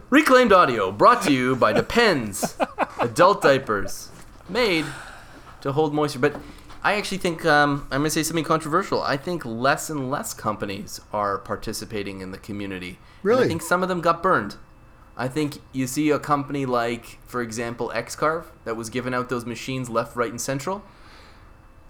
Reclaimed 0.10 0.52
Audio 0.52 0.92
brought 0.92 1.22
to 1.22 1.32
you 1.32 1.56
by 1.56 1.72
Depends 1.72 2.56
Adult 3.00 3.42
Diapers, 3.42 4.10
made 4.48 4.84
to 5.62 5.72
hold 5.72 5.92
moisture. 5.92 6.20
But 6.20 6.36
I 6.84 6.94
actually 6.94 7.18
think 7.18 7.44
um, 7.44 7.82
I'm 7.90 8.00
going 8.00 8.04
to 8.04 8.10
say 8.10 8.22
something 8.22 8.44
controversial. 8.44 9.02
I 9.02 9.16
think 9.16 9.44
less 9.44 9.90
and 9.90 10.08
less 10.10 10.32
companies 10.32 11.00
are 11.12 11.38
participating 11.38 12.20
in 12.20 12.30
the 12.30 12.38
community. 12.38 12.88
And 12.90 12.98
Really? 13.24 13.44
I 13.46 13.48
think 13.48 13.62
some 13.62 13.82
of 13.82 13.88
them 13.88 14.00
got 14.00 14.22
burned. 14.22 14.54
I 15.16 15.28
think 15.28 15.58
you 15.72 15.86
see 15.86 16.10
a 16.10 16.18
company 16.18 16.66
like, 16.66 17.18
for 17.26 17.40
example, 17.40 17.90
X-Carve 17.94 18.52
that 18.64 18.76
was 18.76 18.90
giving 18.90 19.14
out 19.14 19.28
those 19.30 19.46
machines 19.46 19.88
left, 19.88 20.14
right, 20.14 20.30
and 20.30 20.40
central. 20.40 20.84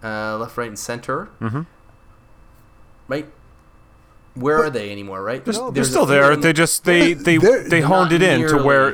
Uh, 0.05 0.37
left, 0.39 0.57
right, 0.57 0.69
and 0.69 0.79
center. 0.79 1.31
Mm-hmm. 1.41 1.63
Right. 3.09 3.27
Where 4.35 4.63
are 4.63 4.71
they 4.71 4.93
anymore? 4.93 5.23
Right? 5.23 5.45
they're, 5.45 5.55
No, 5.55 5.65
they're 5.65 5.73
There's 5.73 5.89
a 5.89 5.91
still 5.91 6.07
there. 6.07 6.37
They 6.37 6.53
just 6.53 6.85
they 6.85 7.15
they 7.15 7.39
They're- 7.39 7.83
honed 7.83 8.13
it 8.13 8.23
in 8.23 8.47
to 8.49 8.59
where. 8.63 8.93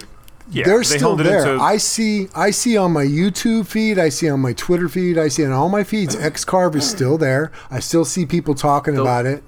Yeah, 0.50 0.64
They're 0.64 0.78
they 0.78 0.84
still 0.98 1.16
there. 1.16 1.46
into- 1.52 1.62
I 1.62 1.76
see. 1.76 2.28
I 2.34 2.50
see 2.50 2.76
on 2.76 2.92
my 2.92 3.04
YouTube 3.04 3.66
feed. 3.66 3.98
I 3.98 4.08
see 4.08 4.28
on 4.28 4.40
my 4.40 4.52
Twitter 4.52 4.88
feed. 4.88 5.16
I 5.16 5.28
see 5.28 5.44
on 5.46 5.52
all 5.52 5.68
my 5.68 5.82
feeds. 5.84 6.14
X-Carve 6.20 6.76
is 6.76 6.88
still 6.88 7.16
there. 7.16 7.50
I 7.70 7.80
still 7.80 8.04
see 8.04 8.26
people 8.26 8.54
talking 8.54 8.94
Tho- 8.94 9.02
about 9.02 9.24
it. 9.24 9.42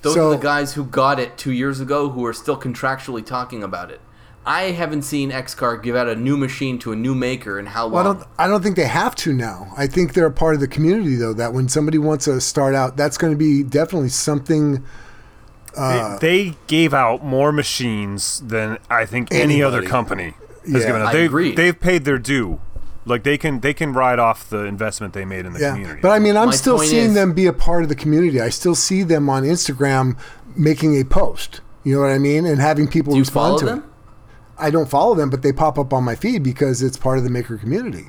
Those 0.00 0.14
So- 0.14 0.28
are 0.28 0.36
the 0.36 0.42
guys 0.42 0.72
who 0.74 0.84
got 0.84 1.20
it 1.20 1.36
two 1.38 1.52
years 1.52 1.80
ago 1.80 2.08
who 2.10 2.24
are 2.26 2.32
still 2.32 2.58
contractually 2.58 3.24
talking 3.24 3.62
about 3.62 3.90
it. 3.90 4.00
I 4.44 4.72
haven't 4.72 5.02
seen 5.02 5.30
XCar 5.30 5.80
give 5.82 5.94
out 5.94 6.08
a 6.08 6.16
new 6.16 6.36
machine 6.36 6.78
to 6.80 6.90
a 6.92 6.96
new 6.96 7.14
maker 7.14 7.58
in 7.60 7.66
how 7.66 7.84
long. 7.84 7.92
Well, 7.92 8.00
I 8.00 8.04
don't. 8.14 8.28
I 8.38 8.46
don't 8.48 8.62
think 8.62 8.76
they 8.76 8.86
have 8.88 9.14
to 9.16 9.32
now. 9.32 9.72
I 9.76 9.86
think 9.86 10.14
they're 10.14 10.26
a 10.26 10.32
part 10.32 10.54
of 10.54 10.60
the 10.60 10.66
community, 10.68 11.14
though. 11.14 11.32
That 11.32 11.52
when 11.52 11.68
somebody 11.68 11.98
wants 11.98 12.24
to 12.24 12.40
start 12.40 12.74
out, 12.74 12.96
that's 12.96 13.16
going 13.16 13.32
to 13.32 13.36
be 13.38 13.62
definitely 13.62 14.08
something. 14.08 14.84
Uh, 15.76 16.18
they, 16.18 16.48
they 16.50 16.56
gave 16.66 16.92
out 16.92 17.24
more 17.24 17.52
machines 17.52 18.40
than 18.40 18.78
I 18.90 19.06
think 19.06 19.32
any 19.32 19.62
other 19.62 19.82
company 19.82 20.34
has 20.64 20.82
Yeah. 20.82 20.86
given 20.86 21.02
out. 21.02 21.12
They've, 21.12 21.26
agree. 21.30 21.54
they've 21.54 21.78
paid 21.78 22.04
their 22.04 22.18
due. 22.18 22.60
Like 23.06 23.22
they 23.24 23.38
can 23.38 23.60
they 23.60 23.72
can 23.74 23.92
ride 23.92 24.18
off 24.18 24.48
the 24.50 24.64
investment 24.64 25.12
they 25.12 25.24
made 25.24 25.44
in 25.46 25.54
the 25.54 25.60
Yeah, 25.60 25.70
community. 25.72 26.00
but 26.02 26.10
I 26.10 26.18
mean, 26.18 26.36
I'm 26.36 26.48
My 26.48 26.54
still 26.54 26.78
seeing 26.78 27.08
is- 27.10 27.14
them 27.14 27.32
be 27.32 27.46
a 27.46 27.52
part 27.52 27.82
of 27.84 27.88
the 27.88 27.94
community. 27.96 28.40
I 28.40 28.48
still 28.48 28.74
see 28.74 29.02
them 29.02 29.28
on 29.30 29.42
Instagram 29.44 30.16
making 30.56 31.00
a 31.00 31.04
post. 31.04 31.60
You 31.84 31.96
know 31.96 32.02
what 32.02 32.10
I 32.12 32.18
mean? 32.18 32.44
And 32.46 32.60
having 32.60 32.86
people 32.86 33.12
Do 33.14 33.16
you 33.18 33.22
respond 33.22 33.46
follow 33.46 33.58
to 33.58 33.64
them? 33.64 33.78
it. 33.78 33.84
I 34.62 34.70
don't 34.70 34.88
follow 34.88 35.14
them, 35.14 35.28
but 35.30 35.42
they 35.42 35.52
pop 35.52 35.78
up 35.78 35.92
on 35.92 36.04
my 36.04 36.14
feed 36.14 36.42
because 36.42 36.82
it's 36.82 36.96
part 36.96 37.18
of 37.18 37.24
the 37.24 37.30
maker 37.30 37.56
community. 37.58 38.06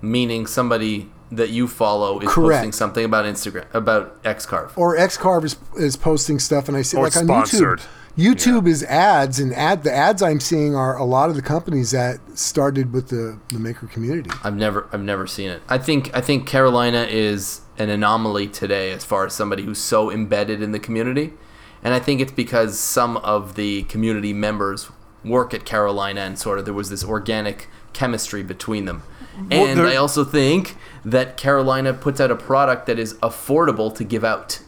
Meaning 0.00 0.46
somebody 0.46 1.10
that 1.30 1.50
you 1.50 1.68
follow 1.68 2.20
is 2.20 2.28
Correct. 2.28 2.58
posting 2.58 2.72
something 2.72 3.04
about 3.04 3.24
Instagram 3.24 3.66
about 3.74 4.16
X-Carve. 4.24 4.72
or 4.78 4.96
X-Carve 4.96 5.44
is, 5.44 5.56
is 5.76 5.96
posting 5.96 6.38
stuff, 6.38 6.68
and 6.68 6.76
I 6.76 6.82
see 6.82 6.96
Or 6.96 7.04
like 7.04 7.16
on 7.16 7.24
sponsored. 7.24 7.80
YouTube. 7.80 7.86
YouTube 8.16 8.66
is 8.66 8.82
ads, 8.84 9.38
and 9.38 9.54
ad 9.54 9.84
the 9.84 9.92
ads 9.92 10.22
I'm 10.22 10.40
seeing 10.40 10.74
are 10.74 10.96
a 10.96 11.04
lot 11.04 11.30
of 11.30 11.36
the 11.36 11.42
companies 11.42 11.90
that 11.92 12.18
started 12.36 12.92
with 12.92 13.08
the, 13.10 13.38
the 13.50 13.58
maker 13.60 13.86
community. 13.86 14.30
I've 14.42 14.56
never 14.56 14.88
I've 14.92 15.02
never 15.02 15.26
seen 15.26 15.50
it. 15.50 15.62
I 15.68 15.78
think 15.78 16.14
I 16.16 16.20
think 16.20 16.46
Carolina 16.46 17.02
is 17.08 17.60
an 17.76 17.90
anomaly 17.90 18.48
today 18.48 18.90
as 18.90 19.04
far 19.04 19.26
as 19.26 19.34
somebody 19.34 19.62
who's 19.64 19.78
so 19.78 20.10
embedded 20.10 20.62
in 20.62 20.72
the 20.72 20.80
community. 20.80 21.32
And 21.80 21.94
I 21.94 22.00
think 22.00 22.20
it's 22.20 22.32
because 22.32 22.76
some 22.80 23.18
of 23.18 23.54
the 23.54 23.84
community 23.84 24.32
members 24.32 24.88
work 25.24 25.52
at 25.54 25.64
Carolina 25.64 26.20
and 26.22 26.38
sort 26.38 26.58
of 26.58 26.64
there 26.64 26.74
was 26.74 26.90
this 26.90 27.04
organic 27.04 27.68
chemistry 27.92 28.42
between 28.42 28.84
them. 28.84 29.02
Well, 29.50 29.66
And 29.66 29.78
there- 29.80 29.86
I 29.86 29.96
also 29.96 30.24
think 30.24 30.76
that 31.04 31.36
Carolina 31.36 31.92
puts 31.94 32.20
out 32.20 32.30
a 32.30 32.36
product 32.36 32.86
that 32.86 32.98
is 32.98 33.14
affordable 33.14 33.94
to 33.96 34.04
give 34.04 34.24
out. 34.24 34.60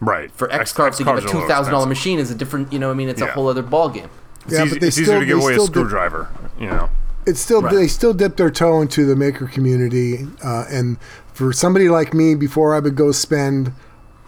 Right. 0.00 0.30
For 0.34 0.50
X 0.50 0.78
X- 0.78 0.96
to 0.98 1.04
give 1.04 1.08
a 1.08 1.16
X-Carves 1.16 1.24
are 1.24 1.28
two 1.28 1.34
little 1.34 1.48
thousand 1.48 1.72
dollar 1.72 1.86
machine 1.86 2.18
is 2.18 2.30
a 2.30 2.34
different. 2.34 2.72
You 2.72 2.78
know, 2.78 2.90
I 2.90 2.94
mean, 2.94 3.08
it's 3.10 3.20
a 3.20 3.26
whole 3.26 3.48
other 3.48 3.62
ball 3.62 3.90
game. 3.90 4.08
It's, 4.46 4.54
Yeah, 4.54 4.64
easy, 4.64 4.74
but 4.74 4.80
they 4.80 4.86
it's 4.88 4.98
easier 4.98 5.20
to 5.20 5.26
give 5.26 5.38
away 5.38 5.52
a 5.52 5.54
still 5.56 5.66
did- 5.66 5.72
screwdriver. 5.74 6.28
You 6.58 6.68
know. 6.68 6.88
It's 7.26 7.38
still 7.40 7.60
Right. 7.60 7.74
they 7.74 7.86
still 7.86 8.14
dip 8.14 8.36
their 8.38 8.50
toe 8.50 8.80
into 8.80 9.04
the 9.04 9.14
maker 9.14 9.46
community, 9.46 10.26
uh, 10.42 10.64
and 10.70 10.96
for 11.34 11.52
somebody 11.52 11.90
like 11.90 12.14
me, 12.14 12.34
before 12.34 12.74
I 12.74 12.78
would 12.78 12.96
go 12.96 13.12
spend, 13.12 13.72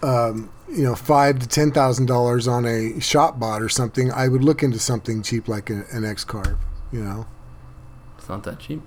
um, 0.03 0.49
you 0.69 0.83
know, 0.83 0.95
five 0.95 1.39
to 1.39 1.47
ten 1.47 1.71
thousand 1.71 2.05
dollars 2.07 2.47
on 2.47 2.65
a 2.65 2.93
ShopBot 2.99 3.61
or 3.61 3.69
something, 3.69 4.11
I 4.11 4.27
would 4.27 4.43
look 4.43 4.63
into 4.63 4.79
something 4.79 5.21
cheap 5.23 5.47
like 5.47 5.69
a, 5.69 5.83
an 5.91 6.03
X-Carve. 6.05 6.57
You 6.91 7.03
know, 7.03 7.25
It's 8.17 8.29
not 8.29 8.43
that 8.43 8.59
cheap. 8.59 8.81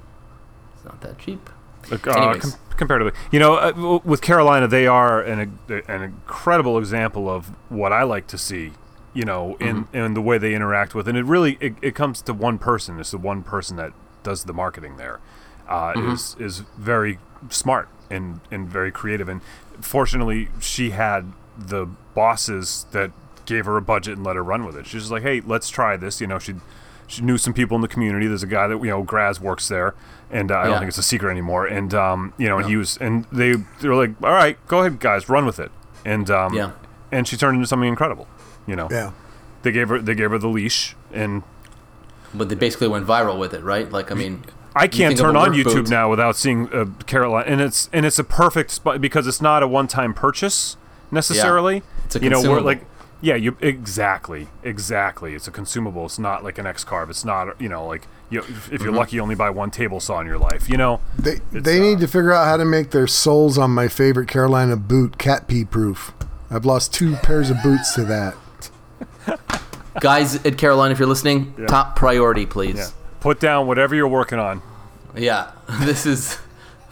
It's 0.75 0.85
not 0.85 1.01
that 1.03 1.19
cheap. 1.19 1.51
Uh, 1.93 1.99
com- 1.99 2.53
comparatively, 2.77 3.13
you 3.31 3.39
know, 3.39 3.55
uh, 3.55 4.01
with 4.05 4.21
Carolina, 4.21 4.67
they 4.67 4.87
are 4.89 5.23
an 5.23 5.57
an 5.69 6.03
incredible 6.03 6.79
example 6.79 7.29
of 7.31 7.47
what 7.69 7.93
I 7.93 8.03
like 8.03 8.27
to 8.29 8.39
see. 8.39 8.73
You 9.15 9.25
know, 9.25 9.57
in 9.61 9.85
Mm-hmm. 9.85 9.97
in 9.97 10.15
the 10.15 10.21
way 10.21 10.37
they 10.39 10.55
interact 10.55 10.95
with, 10.95 11.07
and 11.09 11.17
it 11.17 11.25
really 11.25 11.57
it, 11.61 11.75
it 11.81 11.95
comes 11.95 12.21
to 12.23 12.35
one 12.35 12.59
person. 12.59 12.99
It's 13.01 13.13
the 13.13 13.19
one 13.19 13.43
person 13.43 13.77
that 13.77 13.93
does 14.23 14.45
the 14.45 14.53
marketing 14.53 14.97
there. 14.97 15.21
Uh, 15.69 15.93
Mm-hmm. 15.95 16.13
Is 16.13 16.37
is 16.39 16.59
very 16.77 17.19
smart 17.51 17.89
and 18.11 18.41
and 18.51 18.69
very 18.69 18.91
creative. 18.93 19.29
And 19.29 19.41
fortunately, 19.81 20.49
she 20.61 20.91
had 20.91 21.33
the 21.59 21.87
bosses 22.15 22.87
that 22.93 23.11
gave 23.47 23.65
her 23.67 23.77
a 23.77 23.83
budget 23.83 24.17
and 24.17 24.27
let 24.27 24.37
her 24.37 24.43
run 24.45 24.65
with 24.67 24.77
it. 24.77 24.87
She's 24.87 25.03
just 25.03 25.13
like, 25.13 25.23
hey, 25.23 25.41
let's 25.41 25.69
try 25.71 25.97
this. 25.97 26.21
You 26.21 26.27
know, 26.27 26.39
she 26.39 26.55
she 27.07 27.23
knew 27.23 27.39
some 27.39 27.55
people 27.55 27.77
in 27.77 27.81
the 27.83 27.89
community. 27.89 28.27
There's 28.27 28.43
a 28.43 28.47
guy 28.49 28.67
that 28.67 28.79
you 28.79 28.91
know, 28.91 29.03
Graz 29.03 29.41
works 29.41 29.69
there, 29.69 29.95
and 30.31 30.51
uh, 30.51 30.55
I 30.55 30.63
Yeah. 30.65 30.71
don't 30.71 30.79
think 30.81 30.89
it's 30.89 30.99
a 30.99 31.03
secret 31.03 31.31
anymore. 31.31 31.67
And 31.67 31.95
um, 31.95 32.33
you 32.39 32.49
know, 32.49 32.59
and 32.59 32.69
he 32.69 32.77
was, 32.77 32.97
and 32.99 33.25
they 33.33 33.55
they 33.81 33.89
were 33.89 33.95
like, 33.95 34.21
all 34.23 34.33
right, 34.33 34.59
go 34.67 34.81
ahead, 34.81 34.99
guys, 35.01 35.29
run 35.29 35.47
with 35.47 35.59
it. 35.61 35.71
And 36.05 36.31
um, 36.31 36.55
Yeah. 36.55 36.73
and 37.13 37.27
she 37.29 37.37
turned 37.37 37.55
into 37.57 37.67
something 37.67 37.89
incredible. 37.89 38.27
You 38.67 38.75
know, 38.77 38.89
yeah. 38.91 39.13
they 39.63 39.71
gave 39.73 39.89
her 39.89 40.01
they 40.01 40.15
gave 40.15 40.31
her 40.31 40.39
the 40.39 40.49
leash, 40.49 40.97
and 41.13 41.45
But 42.35 42.49
they 42.49 42.57
basically 42.57 42.89
went 42.89 43.07
viral 43.07 43.39
with 43.39 43.55
it, 43.55 43.63
right? 43.63 43.91
Like, 43.91 44.11
I 44.11 44.15
mean, 44.17 44.45
I 44.75 44.89
can't 44.89 45.17
turn 45.17 45.37
on 45.37 45.53
YouTube 45.53 45.65
boot. 45.85 45.91
now 45.91 46.11
without 46.11 46.35
seeing 46.37 46.69
uh, 46.75 46.87
Carolina, 47.07 47.49
and 47.49 47.61
it's 47.61 47.89
and 47.93 48.05
it's 48.05 48.19
a 48.19 48.25
perfect 48.25 48.73
spot 48.73 49.01
because 49.01 49.29
it's 49.29 49.41
not 49.41 49.63
a 49.63 49.69
one-time 49.69 50.13
purchase 50.13 50.77
necessarily. 51.11 51.83
It's 52.05 52.17
a 52.17 52.21
you 52.23 52.31
know, 52.31 52.41
we're 52.43 52.61
like, 52.61 52.85
yeah, 53.21 53.35
you 53.35 53.57
exactly, 53.61 54.49
exactly. 54.63 55.35
It's 55.35 55.49
a 55.49 55.51
consumable. 55.51 56.05
It's 56.07 56.19
not 56.19 56.45
like 56.45 56.59
an 56.59 56.67
X-Carve. 56.67 57.11
It's 57.11 57.25
not, 57.25 57.61
you 57.61 57.69
know, 57.69 57.87
like 57.87 58.07
you, 58.31 58.41
if 58.41 58.69
you're 58.71 58.79
Mm-hmm. 58.81 58.95
lucky, 58.97 59.17
you 59.17 59.23
only 59.23 59.35
buy 59.35 59.51
one 59.51 59.71
table 59.71 60.01
saw 60.01 60.21
in 60.21 60.27
your 60.27 60.39
life. 60.39 60.69
You 60.69 60.77
know, 60.77 61.01
They 61.19 61.37
they 61.53 61.79
uh, 61.79 61.83
need 61.83 62.01
to 62.01 62.07
figure 62.07 62.33
out 62.33 62.45
how 62.47 62.57
to 62.57 62.65
make 62.65 62.91
their 62.91 63.07
soles 63.07 63.57
on 63.59 63.71
my 63.71 63.89
favorite 63.89 64.29
Carolina 64.29 64.77
boot 64.77 65.17
cat 65.19 65.49
pee 65.49 65.65
proof. 65.65 66.13
I've 66.51 66.65
lost 66.65 66.93
two 66.95 67.17
pairs 67.17 67.51
of 67.51 67.63
boots 67.63 67.95
to 67.95 68.05
that. 68.05 68.37
guys 70.01 70.45
at 70.45 70.59
Carolina, 70.59 70.93
if 70.93 70.99
you're 70.99 71.09
listening, 71.09 71.55
top 71.69 71.97
priority, 71.97 72.47
please. 72.47 72.77
yeah. 72.77 72.87
Put 73.21 73.41
down 73.41 73.67
whatever 73.67 73.95
you're 73.95 74.07
working 74.09 74.39
on. 74.39 74.63
Yeah, 75.17 75.51
this 75.81 76.05
is 76.07 76.39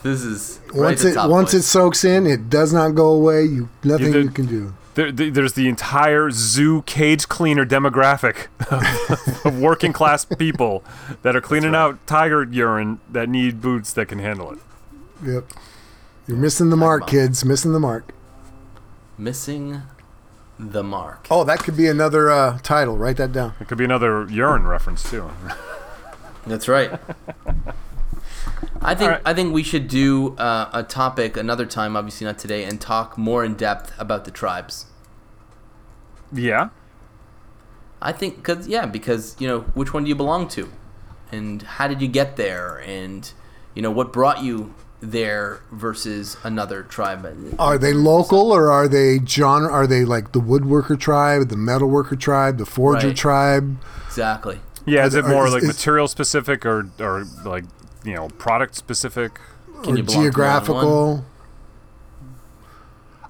this 0.05 0.23
is 0.23 0.61
right 0.73 0.81
Once 0.83 1.05
it 1.05 1.09
the 1.09 1.15
top, 1.15 1.31
once 1.31 1.53
it 1.55 1.63
soaks 1.63 2.05
in, 2.05 2.27
it 2.27 2.49
does 2.49 2.73
not 2.73 2.91
go 2.95 3.07
away. 3.09 3.43
You 3.45 3.69
nothing 3.83 4.13
did- 4.13 4.25
you 4.27 4.31
can 4.31 4.47
do. 4.47 4.75
There, 4.95 5.11
there- 5.11 5.31
there's 5.33 5.55
the 5.55 5.69
entire 5.69 6.31
zoo 6.31 6.83
cage 6.83 7.29
cleaner 7.29 7.67
demographic 7.67 8.47
of 9.45 9.59
working 9.59 9.93
class 9.93 10.25
people 10.25 10.85
that 11.23 11.35
are 11.35 11.41
cleaning 11.41 11.75
out 11.75 11.99
tiger 12.07 12.45
urine 12.45 13.01
that 13.11 13.29
need 13.29 13.61
boots 13.61 13.93
that 13.95 14.07
can 14.07 14.21
handle 14.21 14.53
it. 14.53 14.59
Yep. 15.25 15.45
You're 16.29 16.37
missing 16.37 16.71
the 16.71 16.77
mark, 16.77 17.09
kids. 17.09 17.45
Missing 17.45 17.73
the 17.73 17.81
mark. 17.81 18.13
missing 19.19 19.83
the 20.59 20.83
mark. 20.85 21.27
Oh, 21.31 21.43
that 21.45 21.59
could 21.65 21.77
be 21.77 21.89
another 21.89 22.31
uh, 22.31 22.59
title. 22.63 22.97
Write 22.97 23.17
that 23.17 23.33
down. 23.33 23.55
It 23.61 23.67
could 23.69 23.79
be 23.79 23.85
another 23.85 24.27
urine 24.31 24.67
reference 24.67 25.03
too. 25.11 25.29
That's 26.47 26.69
right. 26.69 27.01
I 28.85 28.95
think 28.95 29.09
Alright. 29.09 29.23
I 29.25 29.33
think 29.35 29.55
we 29.55 29.63
should 29.63 29.89
do 29.89 30.37
uh, 30.37 30.69
a 30.73 30.83
topic 30.83 31.37
another 31.37 31.65
time, 31.67 31.97
obviously 31.97 32.27
not 32.27 32.39
today, 32.39 32.65
and 32.65 32.81
talk 32.81 33.17
more 33.17 33.45
in 33.45 33.55
depth 33.55 33.93
about 33.99 34.25
the 34.27 34.31
tribes. 34.31 34.87
Yeah. 36.33 36.69
I 38.03 38.13
think 38.13 38.37
because 38.37 38.69
yeah, 38.69 38.85
because 38.87 39.35
you 39.39 39.49
know 39.49 39.61
which 39.75 39.95
one 39.95 40.05
do 40.05 40.09
you 40.11 40.15
belong 40.15 40.49
to, 40.49 40.71
and 41.33 41.63
how 41.63 41.89
did 41.89 42.03
you 42.03 42.09
get 42.09 42.37
there, 42.37 42.83
and 42.85 43.33
you 43.75 43.81
know 43.81 43.91
what 43.91 44.13
brought 44.13 44.43
you 44.43 44.75
there 45.01 45.61
versus 45.73 46.37
another 46.45 46.83
tribe. 46.83 47.27
Are 47.59 47.79
they 47.79 47.95
local 47.95 48.53
or 48.53 48.71
are 48.71 48.89
they 48.89 49.21
genre? 49.25 49.71
Are 49.73 49.87
they 49.87 50.05
like 50.05 50.33
the 50.33 50.41
woodworker 50.41 51.01
tribe, 51.01 51.49
the 51.49 51.57
metalworker 51.57 52.19
tribe, 52.21 52.59
the 52.59 52.67
forger 52.67 53.09
Right. 53.09 53.17
tribe? 53.17 53.79
Exactly. 54.07 54.61
Yeah, 54.87 55.07
is 55.07 55.15
it 55.15 55.27
more 55.27 55.47
is- 55.47 55.55
like 55.55 55.63
is- 55.63 55.69
material 55.69 56.07
specific 56.09 56.67
or 56.67 56.91
or 57.01 57.25
like 57.47 57.65
you 58.05 58.15
know 58.15 58.29
product 58.39 58.75
specific? 58.75 59.41
Or 59.87 59.97
you 59.97 60.03
belong 60.03 60.05
to 60.05 60.05
more 60.05 60.05
than 60.05 60.07
one? 60.07 60.23
geographical? 60.25 61.25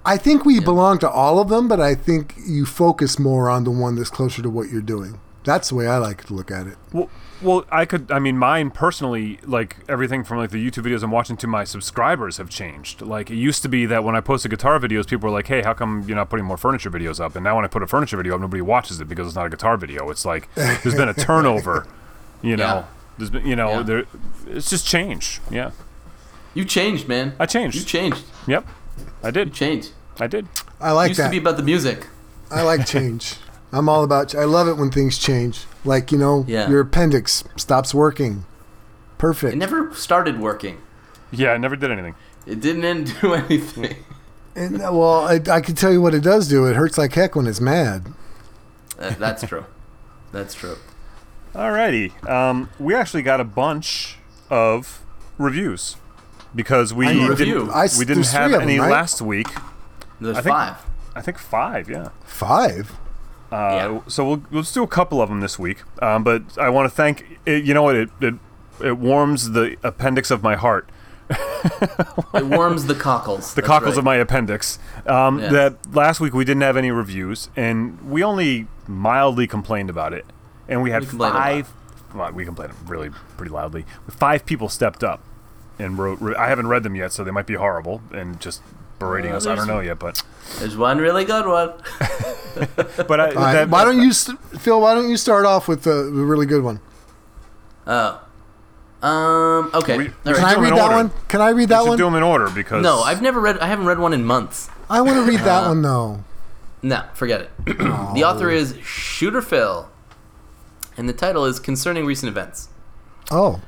I 0.06 0.18
think 0.18 0.44
we 0.44 0.60
belong 0.60 0.98
to 0.98 1.08
all 1.08 1.38
of 1.38 1.48
them, 1.48 1.66
but 1.66 1.80
I 1.80 1.94
think 1.94 2.34
you 2.46 2.66
focus 2.66 3.18
more 3.18 3.48
on 3.48 3.64
the 3.64 3.70
one 3.70 3.94
that's 3.96 4.10
closer 4.10 4.42
to 4.42 4.50
what 4.50 4.68
you're 4.68 4.82
doing. 4.82 5.18
That's 5.44 5.70
the 5.70 5.74
way 5.76 5.86
I 5.86 5.96
like 5.98 6.24
to 6.24 6.34
look 6.34 6.50
at 6.50 6.66
it. 6.66 6.76
Well, 6.92 7.10
well, 7.42 7.64
I 7.70 7.84
could. 7.84 8.10
I 8.10 8.18
mean, 8.18 8.38
mine 8.38 8.70
personally, 8.70 9.38
like 9.44 9.76
everything 9.88 10.24
from 10.24 10.38
like 10.38 10.50
the 10.50 10.64
YouTube 10.70 10.84
videos 10.84 11.02
I'm 11.02 11.10
watching 11.10 11.36
to 11.38 11.46
my 11.46 11.64
subscribers 11.64 12.36
have 12.38 12.48
changed. 12.48 13.02
Like 13.02 13.30
it 13.30 13.36
used 13.36 13.62
to 13.62 13.68
be 13.68 13.84
that 13.86 14.04
when 14.04 14.14
I 14.16 14.20
posted 14.20 14.50
guitar 14.50 14.78
videos, 14.78 15.06
people 15.08 15.28
were 15.28 15.34
like, 15.34 15.46
"Hey, 15.46 15.62
how 15.62 15.74
come 15.74 16.04
you're 16.06 16.16
not 16.16 16.30
putting 16.30 16.46
more 16.46 16.56
furniture 16.56 16.90
videos 16.90 17.20
up?" 17.20 17.34
And 17.34 17.44
now 17.44 17.56
when 17.56 17.64
I 17.64 17.68
put 17.68 17.82
a 17.82 17.86
furniture 17.86 18.16
video 18.16 18.34
up, 18.34 18.40
nobody 18.40 18.62
watches 18.62 19.00
it 19.00 19.08
because 19.08 19.26
it's 19.26 19.36
not 19.36 19.46
a 19.46 19.50
guitar 19.50 19.76
video. 19.76 20.08
It's 20.10 20.24
like 20.24 20.48
there's 20.54 20.94
been 20.94 21.08
a 21.10 21.14
turnover. 21.28 21.86
You 22.40 22.56
know, 22.56 22.64
Yeah. 22.64 22.84
There's 23.18 23.30
been 23.30 23.46
you 23.46 23.56
know 23.56 23.70
Yeah. 23.78 23.82
there. 23.82 24.04
It's 24.48 24.70
just 24.70 24.86
change. 24.86 25.40
Yeah. 25.50 25.70
You 26.54 26.64
changed, 26.64 27.08
man. 27.08 27.34
I 27.40 27.46
changed. 27.46 27.76
You 27.76 27.82
changed. 27.84 28.22
Yep. 28.46 28.66
I 29.22 29.26
You 29.28 29.32
did. 29.32 29.52
changed. 29.54 29.90
I 30.20 30.26
did. 30.28 30.46
I 30.80 30.92
like 30.92 31.08
used 31.10 31.18
that. 31.18 31.24
Used 31.24 31.32
to 31.34 31.40
be 31.40 31.44
about 31.44 31.56
the 31.56 31.62
music. 31.64 32.06
I 32.50 32.62
like 32.62 32.86
change. 32.86 33.36
I'm 33.72 33.88
all 33.88 34.04
about. 34.04 34.34
I 34.36 34.44
love 34.44 34.68
it 34.68 34.76
when 34.76 34.90
things 34.90 35.18
change. 35.18 35.64
Like 35.84 36.12
you 36.12 36.18
know, 36.18 36.44
Yeah. 36.46 36.68
your 36.68 36.80
appendix 36.80 37.42
stops 37.56 37.92
working. 37.94 38.44
Perfect. 39.18 39.54
It 39.54 39.56
never 39.56 39.92
started 39.94 40.38
working. 40.40 40.78
Yeah, 41.32 41.52
I 41.52 41.56
never 41.56 41.74
did 41.74 41.90
anything. 41.90 42.14
It 42.46 42.60
didn't 42.60 43.14
do 43.20 43.34
anything. 43.34 43.96
And, 44.54 44.76
uh, 44.80 44.90
well, 44.92 45.26
I, 45.26 45.40
I 45.50 45.60
can 45.60 45.74
tell 45.74 45.90
you 45.92 46.00
what 46.00 46.14
it 46.14 46.22
does 46.22 46.46
do. 46.46 46.66
It 46.66 46.76
hurts 46.76 46.96
like 46.96 47.12
heck 47.14 47.34
when 47.34 47.46
it's 47.48 47.60
mad. 47.60 48.12
Uh, 48.98 49.10
that's 49.18 49.42
true. 49.42 49.64
That's 50.30 50.54
true. 50.54 50.76
Alrighty. 51.54 52.28
Um, 52.28 52.68
we 52.78 52.94
actually 52.94 53.22
got 53.22 53.40
a 53.40 53.44
bunch 53.44 54.16
of 54.50 55.02
reviews 55.38 55.96
because 56.54 56.92
we 56.92 57.06
I 57.06 57.12
didn't 57.12 57.28
Review. 57.28 57.70
I 57.72 57.84
s- 57.84 57.98
we 57.98 58.04
didn't 58.04 58.26
have 58.28 58.50
of 58.52 58.56
'em, 58.56 58.62
any 58.62 58.78
right? 58.78 58.90
last 58.90 59.22
week. 59.22 59.48
There's 60.20 60.36
I 60.38 60.40
think- 60.42 60.54
five. 60.56 60.76
I 61.16 61.20
think 61.20 61.38
five. 61.38 61.88
Yeah. 61.88 62.08
Five. 62.24 62.92
Uh, 63.52 63.56
Yeah. 63.56 63.98
So 64.08 64.24
we'll 64.26 64.42
let's 64.50 64.72
do 64.72 64.82
a 64.82 64.88
couple 64.88 65.22
of 65.22 65.28
them 65.28 65.40
this 65.40 65.58
week. 65.58 65.82
Um, 66.02 66.24
but 66.24 66.42
I 66.58 66.68
want 66.70 66.90
to 66.90 66.94
thank. 66.94 67.38
It, 67.46 67.64
you 67.64 67.72
know 67.72 67.84
what? 67.84 67.94
It, 67.94 68.10
it 68.20 68.34
it 68.82 68.98
warms 68.98 69.52
the 69.52 69.76
appendix 69.84 70.32
of 70.32 70.42
my 70.42 70.56
heart, 70.56 70.88
It 72.34 72.44
warms 72.46 72.86
the 72.86 72.96
cockles. 72.96 73.54
the 73.54 73.62
cockles 73.62 73.96
of 73.96 74.02
my 74.02 74.16
appendix. 74.16 74.80
Um, 75.06 75.38
Yeah. 75.38 75.48
That 75.50 75.94
last 75.94 76.18
week 76.20 76.34
we 76.34 76.44
didn't 76.44 76.62
have 76.62 76.76
any 76.76 76.90
reviews, 76.90 77.48
and 77.54 78.00
we 78.02 78.24
only 78.24 78.66
mildly 78.88 79.46
complained 79.46 79.88
about 79.90 80.12
it, 80.12 80.26
and 80.68 80.82
we 80.82 80.90
had 80.90 81.02
We 81.02 81.08
complained 81.08 81.34
a 81.34 81.38
lot. 81.38 81.42
five. 81.44 81.72
Well, 82.14 82.32
we 82.32 82.44
complained 82.44 82.72
really 82.86 83.10
pretty 83.36 83.50
loudly. 83.52 83.84
Five 84.08 84.46
people 84.46 84.68
stepped 84.68 85.02
up 85.02 85.20
and 85.78 85.98
wrote. 85.98 86.20
re- 86.20 86.36
I 86.36 86.48
haven't 86.48 86.68
read 86.68 86.82
them 86.84 86.94
yet, 86.94 87.12
so 87.12 87.24
they 87.24 87.30
might 87.32 87.46
be 87.46 87.54
horrible 87.54 88.02
and 88.12 88.40
just 88.40 88.62
berating 89.00 89.32
Uh, 89.32 89.36
us. 89.36 89.46
I 89.46 89.54
don't 89.56 89.66
know 89.66 89.80
yet, 89.80 89.98
but 89.98 90.22
There's 90.60 90.76
one 90.76 90.98
really 90.98 91.24
good 91.24 91.46
one. 91.46 91.72
but 93.08 93.20
I, 93.20 93.28
All 93.30 93.34
right. 93.34 93.52
that, 93.54 93.68
why 93.68 93.84
don't 93.84 94.00
you, 94.00 94.12
st- 94.12 94.38
Phil? 94.60 94.80
Why 94.80 94.94
don't 94.94 95.10
you 95.10 95.16
start 95.16 95.44
off 95.44 95.66
with 95.66 95.82
the, 95.82 95.90
the 96.04 96.22
really 96.24 96.46
good 96.46 96.62
one? 96.62 96.80
Oh. 97.86 98.20
Um. 99.02 99.70
Okay. 99.74 99.98
We- 99.98 100.06
All 100.08 100.12
Can 100.24 100.32
right. 100.34 100.56
I 100.56 100.60
read 100.60 100.72
that 100.72 100.82
order. 100.84 100.94
one? 100.94 101.10
Can 101.28 101.40
I 101.42 101.50
read 101.50 101.68
that 101.68 101.80
should 101.82 101.88
one? 101.90 101.98
do 101.98 102.04
them 102.04 102.14
in 102.14 102.22
order 102.22 102.48
because 102.48 102.82
No, 102.82 103.00
I've 103.00 103.20
never 103.20 103.40
read. 103.40 103.58
I 103.58 103.66
haven't 103.66 103.86
read 103.86 103.98
one 103.98 104.12
in 104.14 104.24
months. 104.24 104.70
I 104.88 105.00
want 105.02 105.16
to 105.16 105.22
read 105.30 105.40
Uh, 105.40 105.44
that 105.44 105.66
one 105.68 105.82
though. 105.82 106.24
No, 106.82 107.02
forget 107.14 107.40
it. 107.42 107.50
the 107.66 108.24
author 108.24 108.50
is 108.50 108.76
Shooter 108.82 109.42
Phil, 109.42 109.88
and 110.96 111.08
the 111.08 111.12
title 111.12 111.44
is 111.44 111.58
Concerning 111.58 112.06
Recent 112.06 112.28
Events. 112.28 112.68
Oh, 113.30 113.60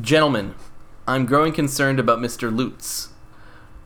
Gentlemen, 0.00 0.54
I'm 1.06 1.26
growing 1.26 1.52
concerned 1.52 1.98
about 1.98 2.20
Mr. 2.20 2.54
Lutz. 2.54 3.08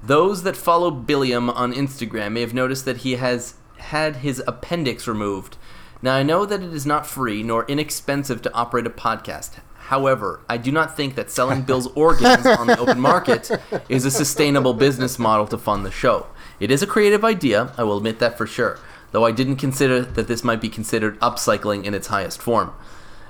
Those 0.02 0.42
that 0.42 0.57
follow 0.57 0.90
Billiam 0.90 1.48
on 1.48 1.72
Instagram 1.72 2.32
may 2.32 2.42
have 2.42 2.52
noticed 2.55 2.84
that 2.84 2.98
he 2.98 3.12
has 3.16 3.55
had 3.78 4.16
his 4.16 4.42
appendix 4.46 5.09
removed. 5.09 5.57
Now, 6.02 6.14
I 6.14 6.22
know 6.22 6.44
that 6.44 6.62
it 6.62 6.74
is 6.74 6.84
not 6.84 7.07
free 7.07 7.42
nor 7.42 7.64
inexpensive 7.66 8.42
to 8.42 8.52
operate 8.52 8.86
a 8.86 8.90
podcast. 8.90 9.61
However, 9.74 10.40
I 10.48 10.57
do 10.57 10.70
not 10.70 10.96
think 10.96 11.14
that 11.14 11.30
selling 11.30 11.62
Bill's 11.66 11.86
organs 11.94 12.46
on 12.46 12.66
the 12.66 12.78
open 12.78 13.00
market 13.00 13.50
is 13.88 14.05
a 14.05 14.11
sustainable 14.11 14.74
business 14.74 15.18
model 15.18 15.46
to 15.48 15.59
fund 15.59 15.84
the 15.84 15.90
show. 15.90 16.26
It 16.61 16.70
is 16.70 16.82
a 16.82 16.86
creative 16.86 17.24
idea, 17.24 17.72
I 17.76 17.84
will 17.84 17.96
admit 17.98 18.18
that 18.18 18.38
for 18.38 18.46
sure, 18.46 18.78
though 19.15 19.25
I 19.25 19.31
didn't 19.31 19.57
consider 19.57 20.01
that 20.01 20.27
this 20.27 20.43
might 20.43 20.61
be 20.61 20.69
considered 20.69 21.21
upcycling 21.21 21.85
in 21.85 21.95
its 21.95 22.09
highest 22.09 22.43
form. 22.43 22.73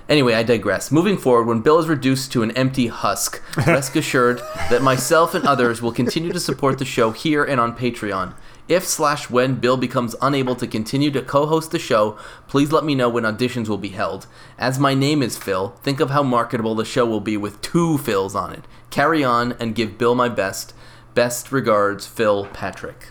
Anyway, 0.08 0.32
I 0.32 0.42
digress. 0.42 0.90
Moving 0.90 1.18
forward, 1.18 1.46
when 1.46 1.60
Bill 1.60 1.78
is 1.78 1.88
reduced 1.88 2.32
to 2.32 2.42
an 2.42 2.52
empty 2.52 2.86
husk, 2.86 3.42
rest 3.66 3.94
assured 3.94 4.38
that 4.70 4.80
myself 4.80 5.34
and 5.34 5.44
others 5.44 5.82
will 5.82 5.92
continue 5.92 6.32
to 6.32 6.40
support 6.40 6.78
the 6.78 6.86
show 6.86 7.10
here 7.10 7.44
and 7.44 7.60
on 7.60 7.76
Patreon. 7.76 8.32
If 8.66 8.84
slash 8.84 9.28
when 9.28 9.56
Bill 9.56 9.76
becomes 9.76 10.16
unable 10.22 10.56
to 10.56 10.66
continue 10.66 11.10
to 11.10 11.20
co-host 11.20 11.70
the 11.70 11.78
show, 11.78 12.18
please 12.48 12.72
let 12.72 12.84
me 12.84 12.94
know 12.94 13.10
when 13.10 13.24
auditions 13.24 13.68
will 13.68 13.76
be 13.76 13.90
held. 13.90 14.26
As 14.58 14.78
my 14.78 14.94
name 14.94 15.22
is 15.22 15.36
Phil, 15.36 15.76
think 15.82 16.00
of 16.00 16.08
how 16.08 16.22
marketable 16.22 16.74
the 16.74 16.86
show 16.86 17.04
will 17.04 17.20
be 17.20 17.36
with 17.36 17.60
two 17.60 17.98
Phils 17.98 18.34
on 18.34 18.54
it. 18.54 18.64
Carry 18.88 19.22
on 19.22 19.52
and 19.60 19.74
give 19.74 19.98
Bill 19.98 20.14
my 20.14 20.30
best. 20.30 20.72
Best 21.12 21.52
regards, 21.52 22.06
Phil 22.06 22.46
Patrick. 22.54 23.08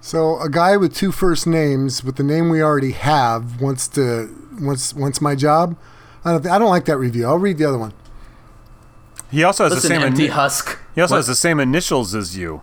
So 0.00 0.38
a 0.40 0.48
guy 0.48 0.76
with 0.76 0.94
two 0.94 1.12
first 1.12 1.46
names 1.46 2.02
with 2.02 2.16
the 2.16 2.22
name 2.22 2.48
we 2.48 2.62
already 2.62 2.92
have 2.92 3.60
wants 3.60 3.86
to 3.88 4.34
wants 4.60 4.94
wants 4.94 5.20
my 5.20 5.34
job. 5.34 5.76
I 6.24 6.32
don't. 6.32 6.46
I 6.46 6.58
don't 6.58 6.70
like 6.70 6.84
that 6.86 6.96
review. 6.96 7.26
I'll 7.26 7.38
read 7.38 7.58
the 7.58 7.64
other 7.66 7.78
one. 7.78 7.92
He 9.30 9.44
also 9.44 9.64
has 9.64 9.74
Listen, 9.74 9.88
the 9.90 9.94
same. 9.96 10.06
empty 10.06 10.26
ini- 10.28 10.30
husk. 10.30 10.78
he 10.94 11.00
also 11.00 11.14
What? 11.14 11.18
has 11.18 11.26
the 11.28 11.34
same 11.34 11.60
initials 11.60 12.14
as 12.14 12.36
you. 12.36 12.62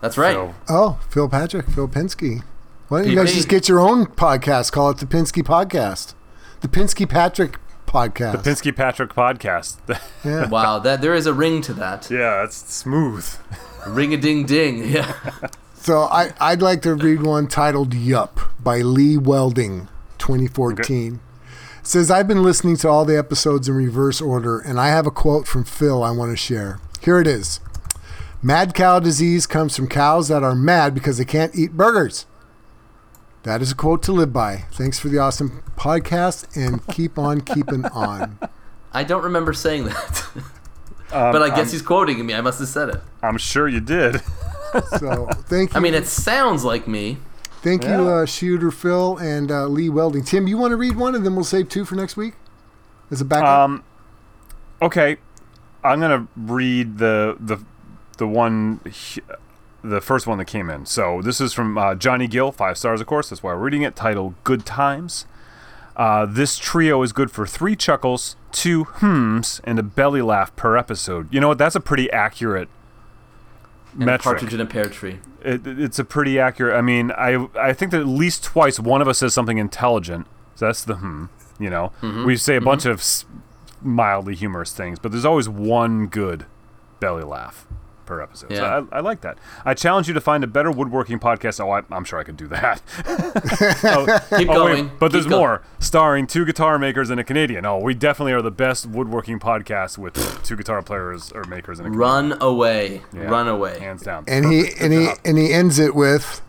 That's 0.00 0.16
right. 0.18 0.34
So, 0.34 0.54
Oh, 0.68 0.98
Phil 1.10 1.28
Patrick, 1.28 1.68
Phil 1.70 1.88
Pinsky. 1.88 2.42
Why 2.88 3.02
don't 3.02 3.10
you 3.10 3.16
guys 3.16 3.32
just 3.32 3.48
get 3.48 3.68
your 3.68 3.80
own 3.80 4.06
podcast? 4.06 4.70
Call 4.72 4.90
it 4.90 4.98
the 4.98 5.06
Pinsky 5.06 5.42
Podcast, 5.42 6.14
the 6.60 6.68
Pinsky 6.68 7.08
Patrick 7.08 7.58
Podcast. 7.86 8.42
The 8.42 8.50
Pinsky 8.50 8.74
Patrick 8.76 9.14
podcast. 9.14 9.78
yeah. 10.24 10.48
Wow, 10.48 10.78
that 10.80 11.00
there 11.00 11.14
is 11.14 11.26
a 11.26 11.32
ring 11.32 11.62
to 11.62 11.72
that. 11.74 12.10
yeah, 12.10 12.44
it's 12.44 12.56
smooth. 12.72 13.26
Ring 13.86 14.12
a 14.14 14.16
ding 14.16 14.44
ding. 14.46 14.84
Yeah. 14.88 15.12
So 15.82 16.02
I, 16.02 16.32
I'd 16.38 16.62
like 16.62 16.80
to 16.82 16.94
read 16.94 17.24
one 17.24 17.48
titled 17.48 17.92
Yup 17.92 18.38
by 18.62 18.82
Lee 18.82 19.16
Welding, 19.16 19.88
2014. 20.18 21.18
It 21.80 21.86
says, 21.88 22.08
I've 22.08 22.28
been 22.28 22.44
listening 22.44 22.76
to 22.76 22.88
all 22.88 23.04
the 23.04 23.18
episodes 23.18 23.68
in 23.68 23.74
reverse 23.74 24.20
order, 24.20 24.60
and 24.60 24.78
I 24.78 24.90
have 24.90 25.08
a 25.08 25.10
quote 25.10 25.48
from 25.48 25.64
Phil 25.64 26.04
I 26.04 26.12
want 26.12 26.30
to 26.30 26.36
share. 26.36 26.78
Here 27.00 27.18
it 27.18 27.26
is 27.26 27.58
Mad 28.40 28.74
cow 28.74 29.00
disease 29.00 29.44
comes 29.44 29.74
from 29.74 29.88
cows 29.88 30.28
that 30.28 30.44
are 30.44 30.54
mad 30.54 30.94
because 30.94 31.18
they 31.18 31.24
can't 31.24 31.52
eat 31.56 31.72
burgers. 31.72 32.26
That 33.42 33.60
is 33.60 33.72
a 33.72 33.74
quote 33.74 34.04
to 34.04 34.12
live 34.12 34.32
by. 34.32 34.66
Thanks 34.70 35.00
for 35.00 35.08
the 35.08 35.18
awesome 35.18 35.64
podcast, 35.76 36.46
and 36.56 36.86
keep 36.94 37.18
on 37.18 37.40
keeping 37.40 37.86
on. 37.86 38.38
I 38.92 39.02
don't 39.02 39.24
remember 39.24 39.52
saying 39.52 39.86
that. 39.86 40.26
Um, 41.12 41.32
but 41.32 41.42
I 41.42 41.48
guess 41.48 41.66
I'm, 41.66 41.72
he's 41.72 41.82
quoting 41.82 42.24
me. 42.24 42.34
I 42.34 42.40
must 42.40 42.58
have 42.60 42.68
said 42.68 42.88
it. 42.88 43.02
I'm 43.20 43.36
sure 43.36 43.68
you 43.68 43.80
did. 43.80 44.22
So 44.98 45.26
thank 45.46 45.72
you. 45.72 45.76
I 45.76 45.80
mean, 45.80 45.94
it 45.94 46.06
sounds 46.06 46.64
like 46.64 46.86
me. 46.88 47.18
thank 47.62 47.84
you, 47.84 47.90
uh, 47.90 48.26
Shooter 48.26 48.70
Phil 48.70 49.16
and 49.18 49.50
uh, 49.50 49.66
Lee 49.66 49.88
Welding. 49.88 50.24
Tim, 50.24 50.46
you 50.46 50.56
want 50.58 50.72
to 50.72 50.76
read 50.76 50.96
one, 50.96 51.14
and 51.14 51.24
then 51.24 51.34
we'll 51.34 51.44
save 51.44 51.68
two 51.68 51.84
for 51.84 51.94
next 51.94 52.16
week 52.16 52.34
as 53.10 53.20
a 53.20 53.24
backup. 53.24 53.48
Um, 53.48 53.84
okay, 54.80 55.16
I'm 55.84 56.00
gonna 56.00 56.26
read 56.36 56.98
the 56.98 57.36
the 57.38 57.58
the 58.18 58.26
one, 58.26 58.80
the 59.82 60.00
first 60.00 60.26
one 60.26 60.38
that 60.38 60.44
came 60.46 60.70
in. 60.70 60.86
So 60.86 61.20
this 61.22 61.40
is 61.40 61.52
from 61.52 61.76
uh, 61.76 61.94
Johnny 61.94 62.26
Gill, 62.26 62.52
five 62.52 62.78
stars, 62.78 63.00
of 63.00 63.06
course. 63.06 63.30
That's 63.30 63.42
why 63.42 63.52
we're 63.52 63.60
reading 63.60 63.82
it. 63.82 63.96
Titled 63.96 64.34
"Good 64.44 64.64
Times." 64.66 65.26
Uh, 65.94 66.24
this 66.24 66.56
trio 66.56 67.02
is 67.02 67.12
good 67.12 67.30
for 67.30 67.46
three 67.46 67.76
chuckles, 67.76 68.34
two 68.50 68.84
hmms, 68.86 69.60
and 69.64 69.78
a 69.78 69.82
belly 69.82 70.22
laugh 70.22 70.54
per 70.56 70.76
episode. 70.78 71.32
You 71.32 71.38
know 71.40 71.48
what? 71.48 71.58
That's 71.58 71.74
a 71.74 71.80
pretty 71.80 72.10
accurate 72.10 72.70
And 73.92 74.06
metric. 74.06 74.22
partridge 74.22 74.54
in 74.54 74.60
a 74.60 74.66
pear 74.66 74.86
tree. 74.86 75.18
It, 75.44 75.66
it's 75.66 75.98
a 75.98 76.04
pretty 76.04 76.38
accurate. 76.38 76.76
I 76.76 76.82
mean, 76.82 77.10
I 77.12 77.46
I 77.58 77.72
think 77.72 77.90
that 77.92 78.00
at 78.00 78.06
least 78.06 78.44
twice 78.44 78.80
one 78.80 79.02
of 79.02 79.08
us 79.08 79.18
says 79.18 79.34
something 79.34 79.58
intelligent. 79.58 80.26
So 80.54 80.66
that's 80.66 80.84
the 80.84 80.96
hmm. 80.96 81.26
You 81.58 81.70
know, 81.70 81.92
we 82.24 82.36
say 82.36 82.56
a 82.56 82.60
bunch 82.60 82.86
of 82.86 83.04
mildly 83.82 84.34
humorous 84.34 84.72
things, 84.72 84.98
but 84.98 85.12
there's 85.12 85.24
always 85.24 85.48
one 85.48 86.06
good 86.06 86.46
belly 86.98 87.22
laugh 87.22 87.66
per 88.12 88.20
episode. 88.20 88.50
Yeah. 88.50 88.58
So 88.58 88.88
I, 88.92 88.98
I 88.98 89.00
like 89.00 89.22
that. 89.22 89.38
I 89.64 89.72
challenge 89.74 90.06
you 90.08 90.14
to 90.14 90.20
find 90.20 90.44
a 90.44 90.46
better 90.46 90.70
woodworking 90.70 91.18
podcast. 91.18 91.60
Oh, 91.60 91.70
I, 91.70 91.82
I'm 91.90 92.04
sure 92.04 92.18
I 92.18 92.24
could 92.24 92.36
do 92.36 92.46
that. 92.48 92.82
oh, 93.06 94.36
Keep 94.38 94.50
oh, 94.50 94.54
going. 94.54 94.84
wait, 94.86 94.98
but 94.98 95.06
Keep 95.06 95.12
there's 95.12 95.26
go- 95.26 95.38
more. 95.38 95.62
Starring 95.78 96.26
two 96.26 96.44
guitar 96.44 96.78
makers 96.78 97.08
and 97.10 97.18
a 97.18 97.24
Canadian. 97.24 97.64
Oh, 97.64 97.78
we 97.78 97.94
definitely 97.94 98.32
are 98.32 98.42
the 98.42 98.50
best 98.50 98.84
woodworking 98.86 99.38
podcast 99.40 99.96
with 99.98 100.42
two 100.44 100.56
guitar 100.56 100.82
players 100.82 101.32
or 101.32 101.44
makers 101.44 101.78
and 101.78 101.86
a 101.88 101.90
Canadian. 101.90 101.98
Run 102.30 102.42
away. 102.42 103.02
Yeah, 103.14 103.22
Run 103.24 103.48
away. 103.48 103.78
hands 103.80 104.02
down. 104.02 104.24
and 104.28 104.44
he 104.52 104.62
Perfect. 104.64 104.78
Good 104.78 104.84
and 104.92 105.00
he 105.02 105.08
and 105.24 105.38
he 105.38 105.52
ends 105.52 105.78
it 105.78 105.94
with 105.94 106.42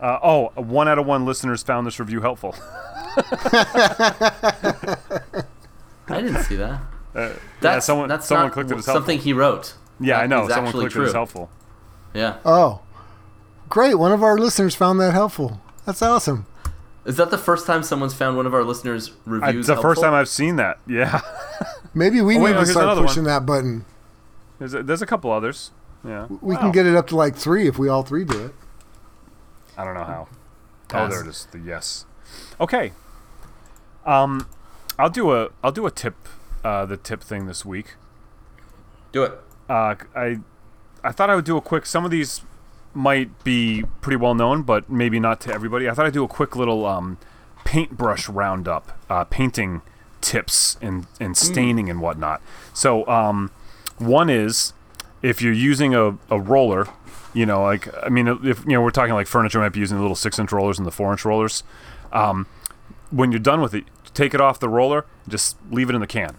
Uh, 0.00 0.18
oh, 0.22 0.48
one 0.56 0.88
out 0.88 0.98
of 0.98 1.06
one 1.06 1.24
listeners 1.26 1.62
found 1.62 1.86
this 1.86 1.98
review 2.00 2.20
helpful. 2.20 2.54
I 6.10 6.22
didn't 6.22 6.42
see 6.44 6.56
that. 6.56 6.80
Uh, 7.14 7.30
That's, 7.60 7.62
yeah, 7.62 7.78
someone 7.80 8.08
that's 8.08 8.26
someone 8.26 8.46
not 8.46 8.52
clicked 8.52 8.70
it 8.70 8.78
as 8.78 8.84
something 8.84 9.16
helpful. 9.16 9.24
he 9.24 9.32
wrote. 9.32 9.74
Yeah, 10.00 10.16
That 10.18 10.22
I 10.24 10.26
know. 10.26 10.48
Someone 10.48 10.72
clicked 10.72 10.92
true. 10.92 11.04
it 11.04 11.08
as 11.08 11.12
helpful. 11.12 11.50
Yeah. 12.14 12.38
Oh, 12.44 12.80
great! 13.68 13.94
One 13.94 14.12
of 14.12 14.22
our 14.22 14.38
listeners 14.38 14.74
found 14.74 14.98
that 15.00 15.12
helpful. 15.12 15.60
That's 15.84 16.02
awesome. 16.02 16.46
Is 17.04 17.16
that 17.16 17.30
the 17.30 17.38
first 17.38 17.66
time 17.66 17.82
someone's 17.82 18.12
found 18.14 18.36
one 18.36 18.44
of 18.46 18.52
our 18.54 18.62
listeners' 18.64 19.10
I, 19.10 19.30
reviews? 19.30 19.68
it's 19.68 19.76
the 19.76 19.80
first 19.82 20.00
time 20.02 20.12
I've 20.12 20.28
seen 20.28 20.56
that. 20.56 20.78
Yeah, 20.86 21.20
Maybe 21.94 22.20
we 22.20 22.36
Oh, 22.36 22.40
wait, 22.42 22.50
need 22.50 22.56
oh, 22.58 22.60
to 22.60 22.66
start 22.66 22.84
another 22.84 23.00
one. 23.00 23.08
pushing 23.08 23.24
that 23.24 23.46
button. 23.46 23.84
there's 24.58 24.74
a, 24.74 24.82
there's 24.82 25.00
a 25.02 25.06
couple 25.06 25.30
others. 25.32 25.70
Yeah, 26.04 26.26
We 26.42 26.54
Wow. 26.54 26.60
can 26.60 26.72
get 26.72 26.86
it 26.86 26.94
up 26.94 27.06
to 27.08 27.16
like 27.16 27.34
three 27.34 27.66
if 27.66 27.78
we 27.78 27.88
all 27.88 28.02
three 28.02 28.24
do 28.24 28.44
it. 28.46 28.54
I 29.76 29.84
don't 29.84 29.94
know 29.94 30.04
how. 30.04 30.28
Oh, 30.92 31.08
there 31.08 31.22
it 31.22 31.26
is. 31.28 31.46
The 31.50 31.58
yes. 31.58 32.04
Okay. 32.60 32.92
Um, 34.06 34.46
I'll 34.98 35.10
do 35.10 35.32
a 35.32 35.50
I'll 35.62 35.72
do 35.72 35.86
a 35.86 35.90
tip, 35.90 36.14
uh, 36.64 36.84
the 36.86 36.96
tip 36.96 37.22
thing 37.22 37.46
this 37.46 37.64
week. 37.64 37.94
Do 39.12 39.22
it. 39.24 39.32
Uh, 39.68 39.94
I 40.14 40.38
I 41.04 41.12
thought 41.12 41.30
I 41.30 41.34
would 41.34 41.44
do 41.44 41.56
a 41.56 41.60
quick. 41.60 41.86
Some 41.86 42.04
of 42.04 42.10
these 42.10 42.42
might 42.94 43.44
be 43.44 43.84
pretty 44.00 44.16
well 44.16 44.34
known, 44.34 44.62
but 44.62 44.90
maybe 44.90 45.20
not 45.20 45.40
to 45.42 45.52
everybody. 45.52 45.88
I 45.88 45.94
thought 45.94 46.06
I'd 46.06 46.12
do 46.12 46.24
a 46.24 46.28
quick 46.28 46.56
little 46.56 46.86
um, 46.86 47.18
paintbrush 47.64 48.28
roundup, 48.28 48.98
uh, 49.10 49.24
painting 49.24 49.82
tips 50.20 50.76
and 50.80 51.06
and 51.20 51.36
staining 51.36 51.88
and 51.88 52.00
whatnot. 52.00 52.42
So 52.72 53.06
um, 53.06 53.50
one 53.98 54.30
is 54.30 54.72
if 55.22 55.42
you're 55.42 55.52
using 55.52 55.94
a, 55.94 56.18
a 56.30 56.40
roller, 56.40 56.88
you 57.34 57.46
know, 57.46 57.62
like 57.62 57.88
I 58.02 58.08
mean, 58.08 58.26
if 58.44 58.64
you 58.64 58.72
know 58.72 58.82
we're 58.82 58.90
talking 58.90 59.14
like 59.14 59.26
furniture, 59.26 59.60
might 59.60 59.72
be 59.72 59.80
using 59.80 59.96
the 59.96 60.02
little 60.02 60.16
six 60.16 60.38
inch 60.38 60.52
rollers 60.52 60.78
and 60.78 60.86
the 60.86 60.92
four 60.92 61.12
inch 61.12 61.24
rollers. 61.24 61.62
Um, 62.12 62.46
when 63.10 63.32
you're 63.32 63.38
done 63.38 63.60
with 63.60 63.74
it, 63.74 63.84
take 64.14 64.34
it 64.34 64.40
off 64.40 64.58
the 64.58 64.68
roller, 64.68 65.04
just 65.28 65.56
leave 65.70 65.88
it 65.90 65.94
in 65.94 66.00
the 66.00 66.06
can 66.06 66.36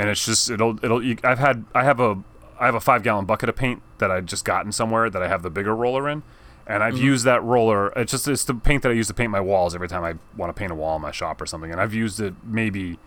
and 0.00 0.08
it's 0.08 0.24
just 0.24 0.50
it'll 0.50 0.82
it'll 0.82 1.04
you, 1.04 1.18
I've 1.22 1.38
had 1.38 1.66
I 1.74 1.84
have 1.84 2.00
a 2.00 2.22
I 2.58 2.64
have 2.64 2.74
a 2.74 2.80
five 2.80 3.02
gallon 3.02 3.26
bucket 3.26 3.50
of 3.50 3.56
paint 3.56 3.82
that 3.98 4.10
I 4.10 4.22
just 4.22 4.46
gotten 4.46 4.72
somewhere 4.72 5.10
that 5.10 5.22
I 5.22 5.28
have 5.28 5.42
the 5.42 5.50
bigger 5.50 5.76
roller 5.76 6.08
in, 6.08 6.22
and 6.66 6.82
I've 6.82 6.96
used 6.96 7.26
that 7.26 7.42
roller. 7.42 7.88
It's 7.96 8.10
just 8.10 8.26
it's 8.26 8.44
the 8.44 8.54
paint 8.54 8.82
that 8.82 8.90
I 8.90 8.94
use 8.94 9.08
to 9.08 9.14
paint 9.14 9.30
my 9.30 9.40
walls 9.40 9.74
every 9.74 9.88
time 9.88 10.02
I 10.02 10.14
want 10.36 10.54
to 10.54 10.58
paint 10.58 10.72
a 10.72 10.74
wall 10.74 10.96
in 10.96 11.02
my 11.02 11.10
shop 11.10 11.40
or 11.42 11.46
something, 11.46 11.70
and 11.70 11.78
I've 11.78 11.92
used 11.92 12.18
it 12.18 12.32
maybe 12.42 12.98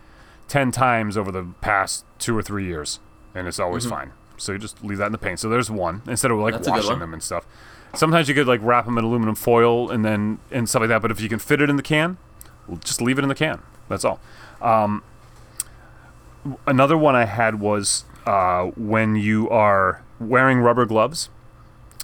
ten 0.48 0.72
times 0.72 1.18
over 1.18 1.32
the 1.32 1.48
past 1.62 2.06
two 2.20 2.38
or 2.38 2.44
three 2.44 2.66
years, 2.66 3.00
and 3.34 3.48
it's 3.48 3.60
always 3.60 3.88
fine. 3.88 4.12
So 4.38 4.52
you 4.52 4.60
just 4.60 4.84
leave 4.84 5.00
that 5.00 5.08
in 5.08 5.12
the 5.14 5.18
paint. 5.18 5.40
So 5.40 5.50
there's 5.50 5.72
one 5.72 6.04
instead 6.08 6.30
of 6.30 6.38
like 6.38 6.54
That's 6.54 6.68
washing 6.68 7.00
them 7.00 7.14
and 7.14 7.24
stuff. 7.24 7.48
Sometimes 7.96 8.30
you 8.30 8.36
could 8.36 8.48
like 8.48 8.60
wrap 8.62 8.86
them 8.86 9.00
in 9.00 9.04
aluminum 9.04 9.36
foil 9.36 9.90
and 9.90 10.06
then 10.06 10.40
and 10.52 10.70
stuff 10.70 10.82
like 10.82 10.90
that. 10.90 11.02
But 11.02 11.10
if 11.10 11.20
you 11.22 11.30
can 11.30 11.40
fit 11.40 11.60
it 11.60 11.72
in 11.72 11.76
the 11.76 11.84
can, 11.84 12.18
just 12.84 13.02
leave 13.02 13.18
it 13.18 13.24
in 13.24 13.30
the 13.30 13.36
can. 13.36 13.62
That's 13.90 14.06
all 14.06 14.20
um, 14.64 15.04
another 16.66 16.98
one 16.98 17.16
I 17.16 17.26
had 17.26 17.60
was 17.60 18.06
uh, 18.26 18.66
when 18.76 19.16
you 19.16 19.50
are 19.50 20.04
wearing 20.20 20.60
rubber 20.60 20.86
gloves 20.86 21.30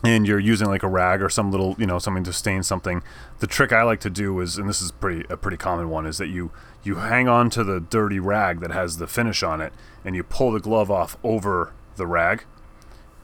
and 0.03 0.25
you're 0.27 0.39
using 0.39 0.67
like 0.67 0.83
a 0.83 0.87
rag 0.87 1.21
or 1.21 1.29
some 1.29 1.51
little, 1.51 1.75
you 1.77 1.85
know, 1.85 1.99
something 1.99 2.23
to 2.23 2.33
stain 2.33 2.63
something. 2.63 3.03
The 3.39 3.47
trick 3.47 3.73
I 3.73 3.83
like 3.83 3.99
to 4.01 4.09
do 4.09 4.39
is, 4.39 4.57
and 4.57 4.67
this 4.67 4.81
is 4.81 4.91
pretty 4.91 5.25
a 5.29 5.37
pretty 5.37 5.57
common 5.57 5.89
one, 5.89 6.05
is 6.05 6.17
that 6.17 6.27
you 6.27 6.51
you 6.83 6.95
hang 6.95 7.27
on 7.27 7.49
to 7.51 7.63
the 7.63 7.79
dirty 7.79 8.19
rag 8.19 8.61
that 8.61 8.71
has 8.71 8.97
the 8.97 9.07
finish 9.07 9.43
on 9.43 9.59
it, 9.61 9.73
and 10.05 10.15
you 10.15 10.23
pull 10.23 10.51
the 10.51 10.59
glove 10.59 10.89
off 10.89 11.17
over 11.23 11.73
the 11.97 12.07
rag, 12.07 12.45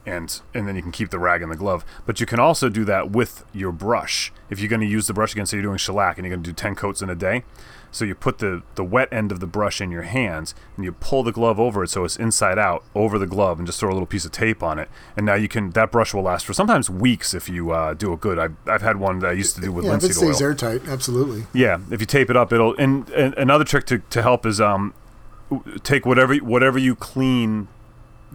and 0.04 0.40
and 0.52 0.68
then 0.68 0.76
you 0.76 0.82
can 0.82 0.92
keep 0.92 1.08
the 1.10 1.18
rag 1.18 1.40
in 1.40 1.48
the 1.48 1.56
glove. 1.56 1.84
But 2.04 2.20
you 2.20 2.26
can 2.26 2.38
also 2.38 2.68
do 2.68 2.84
that 2.84 3.10
with 3.10 3.44
your 3.54 3.72
brush. 3.72 4.30
If 4.50 4.60
you're 4.60 4.68
going 4.68 4.82
to 4.82 4.86
use 4.86 5.06
the 5.06 5.14
brush 5.14 5.32
again, 5.32 5.46
say 5.46 5.56
you're 5.56 5.64
doing 5.64 5.78
shellac 5.78 6.18
and 6.18 6.26
you're 6.26 6.34
going 6.34 6.44
to 6.44 6.50
do 6.50 6.54
ten 6.54 6.74
coats 6.74 7.00
in 7.00 7.08
a 7.08 7.14
day, 7.14 7.42
so 7.90 8.04
you 8.04 8.14
put 8.14 8.38
the 8.38 8.62
the 8.74 8.84
wet 8.84 9.08
end 9.12 9.32
of 9.32 9.40
the 9.40 9.46
brush 9.46 9.80
in 9.80 9.90
your 9.90 10.02
hands 10.02 10.54
and 10.76 10.84
you 10.84 10.92
pull 10.92 11.22
the 11.22 11.32
glove 11.32 11.58
over 11.58 11.84
it 11.84 11.88
so 11.88 12.04
it's 12.04 12.16
inside 12.16 12.58
out 12.58 12.84
over 12.94 13.18
the 13.18 13.26
glove 13.26 13.58
and 13.58 13.66
just 13.66 13.80
throw 13.80 13.90
a 13.90 13.92
little 13.92 14.06
piece 14.06 14.24
of 14.24 14.32
tape 14.32 14.62
on 14.62 14.78
it. 14.78 14.88
And 15.16 15.24
now 15.26 15.34
you 15.34 15.48
can 15.48 15.70
that 15.70 15.90
brush 15.92 16.12
will 16.14 16.22
last 16.22 16.46
for 16.46 16.52
sometimes 16.52 16.88
weeks 16.90 17.34
if 17.34 17.48
you 17.48 17.70
uh, 17.70 17.94
do 17.94 18.12
it 18.12 18.20
good. 18.20 18.38
I've 18.38 18.54
I've 18.66 18.82
had 18.82 18.96
one 18.98 19.20
that 19.20 19.28
I 19.28 19.32
used 19.32 19.54
to 19.56 19.60
do 19.60 19.72
with 19.72 19.84
Yeah, 19.84 19.92
if 19.94 19.98
it 19.98 20.02
linseed 20.06 20.22
oil. 20.24 20.32
stays 20.34 20.42
airtight, 20.42 20.88
absolutely. 20.88 21.46
Yeah, 21.52 21.78
if 21.90 22.00
you 22.00 22.06
tape 22.06 22.30
it 22.30 22.36
up, 22.36 22.52
it'll. 22.52 22.74
And, 22.76 23.08
and 23.10 23.34
another 23.34 23.64
trick 23.64 23.86
to, 23.86 23.98
to 23.98 24.22
help 24.22 24.44
is 24.46 24.60
um, 24.60 24.92
take 25.82 26.04
whatever 26.04 26.34
whatever 26.36 26.78
you 26.78 26.94
clean 26.96 27.68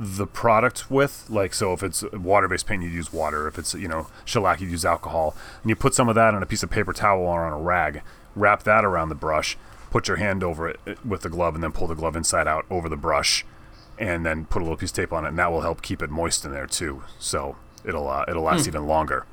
the 0.03 0.25
product 0.25 0.89
with. 0.89 1.27
Like, 1.29 1.53
so 1.53 1.73
if 1.73 1.83
it's 1.83 2.03
water-based 2.11 2.65
paint, 2.65 2.81
you'd 2.81 2.91
use 2.91 3.13
water. 3.13 3.47
If 3.47 3.59
it's 3.59 3.75
you 3.75 3.87
know 3.87 4.07
shellac, 4.25 4.59
you'd 4.59 4.71
use 4.71 4.83
alcohol, 4.83 5.35
and 5.61 5.69
you 5.69 5.75
put 5.75 5.93
some 5.93 6.09
of 6.09 6.15
that 6.15 6.33
on 6.33 6.41
a 6.41 6.45
piece 6.47 6.63
of 6.63 6.71
paper 6.71 6.91
towel 6.91 7.21
or 7.21 7.45
on 7.45 7.53
a 7.53 7.61
rag, 7.61 8.01
wrap 8.35 8.63
that 8.63 8.83
around 8.83 9.09
the 9.09 9.15
brush, 9.15 9.57
put 9.91 10.07
your 10.07 10.17
hand 10.17 10.43
over 10.43 10.67
it 10.67 10.79
with 11.05 11.21
the 11.21 11.29
glove, 11.29 11.53
and 11.53 11.63
then 11.63 11.71
pull 11.71 11.85
the 11.87 11.93
glove 11.95 12.15
inside 12.15 12.47
out 12.47 12.65
over 12.71 12.89
the 12.89 12.97
brush, 12.97 13.45
and 13.99 14.25
then 14.25 14.45
put 14.45 14.61
a 14.61 14.65
little 14.65 14.77
piece 14.77 14.89
of 14.89 14.95
tape 14.95 15.13
on 15.13 15.23
it, 15.23 15.29
and 15.29 15.37
that 15.37 15.51
will 15.51 15.61
help 15.61 15.83
keep 15.83 16.01
it 16.01 16.09
moist 16.09 16.43
in 16.45 16.51
there 16.51 16.65
too. 16.67 17.03
So 17.19 17.57
it'll 17.85 18.09
uh, 18.09 18.25
it'll 18.27 18.43
last 18.43 18.67
even 18.67 18.87
longer. 18.87 19.25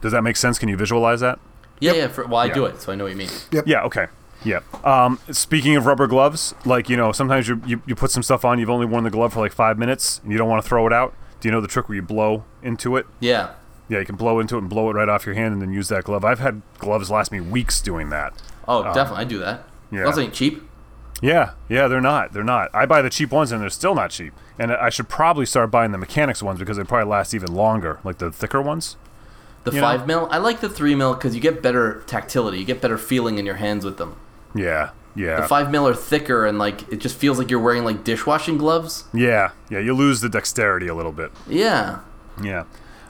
Does 0.00 0.12
that 0.12 0.22
make 0.22 0.36
sense? 0.36 0.58
Can 0.58 0.68
you 0.70 0.76
visualize 0.76 1.20
that? 1.20 1.38
Yeah, 1.80 1.92
yeah. 1.92 2.08
For, 2.08 2.26
well, 2.26 2.40
I 2.40 2.46
Yeah. 2.46 2.54
do 2.54 2.64
it, 2.64 2.80
so 2.80 2.92
I 2.92 2.94
know 2.94 3.04
what 3.04 3.10
you 3.10 3.16
mean. 3.18 3.30
Yeah. 3.66 3.82
Okay. 3.84 4.06
Yeah. 4.44 4.60
Um, 4.84 5.18
speaking 5.30 5.76
of 5.76 5.86
rubber 5.86 6.06
gloves, 6.06 6.54
like 6.64 6.88
you 6.88 6.96
know, 6.96 7.12
sometimes 7.12 7.48
you, 7.48 7.60
you 7.66 7.82
you 7.86 7.94
put 7.94 8.10
some 8.10 8.22
stuff 8.22 8.44
on. 8.44 8.58
You've 8.58 8.70
only 8.70 8.86
worn 8.86 9.04
the 9.04 9.10
glove 9.10 9.32
for 9.32 9.40
like 9.40 9.52
five 9.52 9.78
minutes, 9.78 10.20
and 10.22 10.30
you 10.32 10.38
don't 10.38 10.48
want 10.48 10.62
to 10.62 10.68
throw 10.68 10.86
it 10.86 10.92
out. 10.92 11.14
Do 11.40 11.48
you 11.48 11.52
know 11.52 11.60
the 11.60 11.68
trick 11.68 11.88
where 11.88 11.96
you 11.96 12.02
blow 12.02 12.44
into 12.62 12.96
it? 12.96 13.06
Yeah. 13.20 13.50
Yeah, 13.88 14.00
you 14.00 14.04
can 14.04 14.16
blow 14.16 14.38
into 14.38 14.56
it 14.56 14.58
and 14.60 14.68
blow 14.68 14.90
it 14.90 14.94
right 14.94 15.08
off 15.08 15.24
your 15.24 15.34
hand, 15.34 15.54
and 15.54 15.62
then 15.62 15.72
use 15.72 15.88
that 15.88 16.04
glove. 16.04 16.24
I've 16.24 16.40
had 16.40 16.60
gloves 16.78 17.10
last 17.10 17.32
me 17.32 17.40
weeks 17.40 17.80
doing 17.80 18.10
that. 18.10 18.34
Oh, 18.66 18.84
definitely, 18.92 19.24
I 19.24 19.24
do 19.24 19.38
that. 19.38 19.64
yeah. 19.90 20.04
Those 20.04 20.18
ain't 20.18 20.34
cheap. 20.34 20.62
Yeah, 21.22 21.52
yeah, 21.68 21.88
they're 21.88 22.00
not. 22.00 22.32
They're 22.32 22.44
not. 22.44 22.70
I 22.74 22.86
buy 22.86 23.02
the 23.02 23.10
cheap 23.10 23.32
ones, 23.32 23.50
and 23.50 23.60
they're 23.62 23.70
still 23.70 23.94
not 23.94 24.10
cheap. 24.10 24.34
And 24.58 24.70
I 24.72 24.90
should 24.90 25.08
probably 25.08 25.46
start 25.46 25.70
buying 25.70 25.90
the 25.92 25.98
mechanics 25.98 26.42
ones 26.42 26.58
because 26.60 26.76
they 26.76 26.84
probably 26.84 27.08
last 27.10 27.32
even 27.34 27.52
longer, 27.54 27.98
like 28.04 28.18
the 28.18 28.30
thicker 28.30 28.60
ones. 28.62 28.96
The 29.64 29.72
You 29.72 29.80
know- 29.80 29.86
five 29.86 30.06
mil, 30.06 30.28
I 30.30 30.38
like 30.38 30.60
the 30.60 30.68
three 30.68 30.94
mil 30.94 31.14
because 31.14 31.34
you 31.34 31.40
get 31.40 31.62
better 31.62 32.02
tactility. 32.06 32.58
You 32.58 32.64
get 32.64 32.80
better 32.80 32.98
feeling 32.98 33.38
in 33.38 33.46
your 33.46 33.56
hands 33.56 33.84
with 33.84 33.96
them. 33.96 34.16
Yeah, 34.58 34.90
yeah. 35.14 35.40
The 35.42 35.48
five 35.48 35.70
mil 35.70 35.86
are 35.86 35.94
thicker 35.94 36.46
and 36.46 36.58
like 36.58 36.90
it 36.92 36.96
just 36.98 37.16
feels 37.16 37.38
like 37.38 37.50
you're 37.50 37.60
wearing 37.60 37.84
like 37.84 38.04
dishwashing 38.04 38.58
gloves. 38.58 39.04
yeah, 39.14 39.50
yeah. 39.70 39.78
You 39.78 39.94
lose 39.94 40.20
the 40.20 40.28
dexterity 40.28 40.88
a 40.88 40.94
little 40.94 41.12
bit. 41.12 41.30
Yeah. 41.48 42.00
Yeah. 42.42 42.64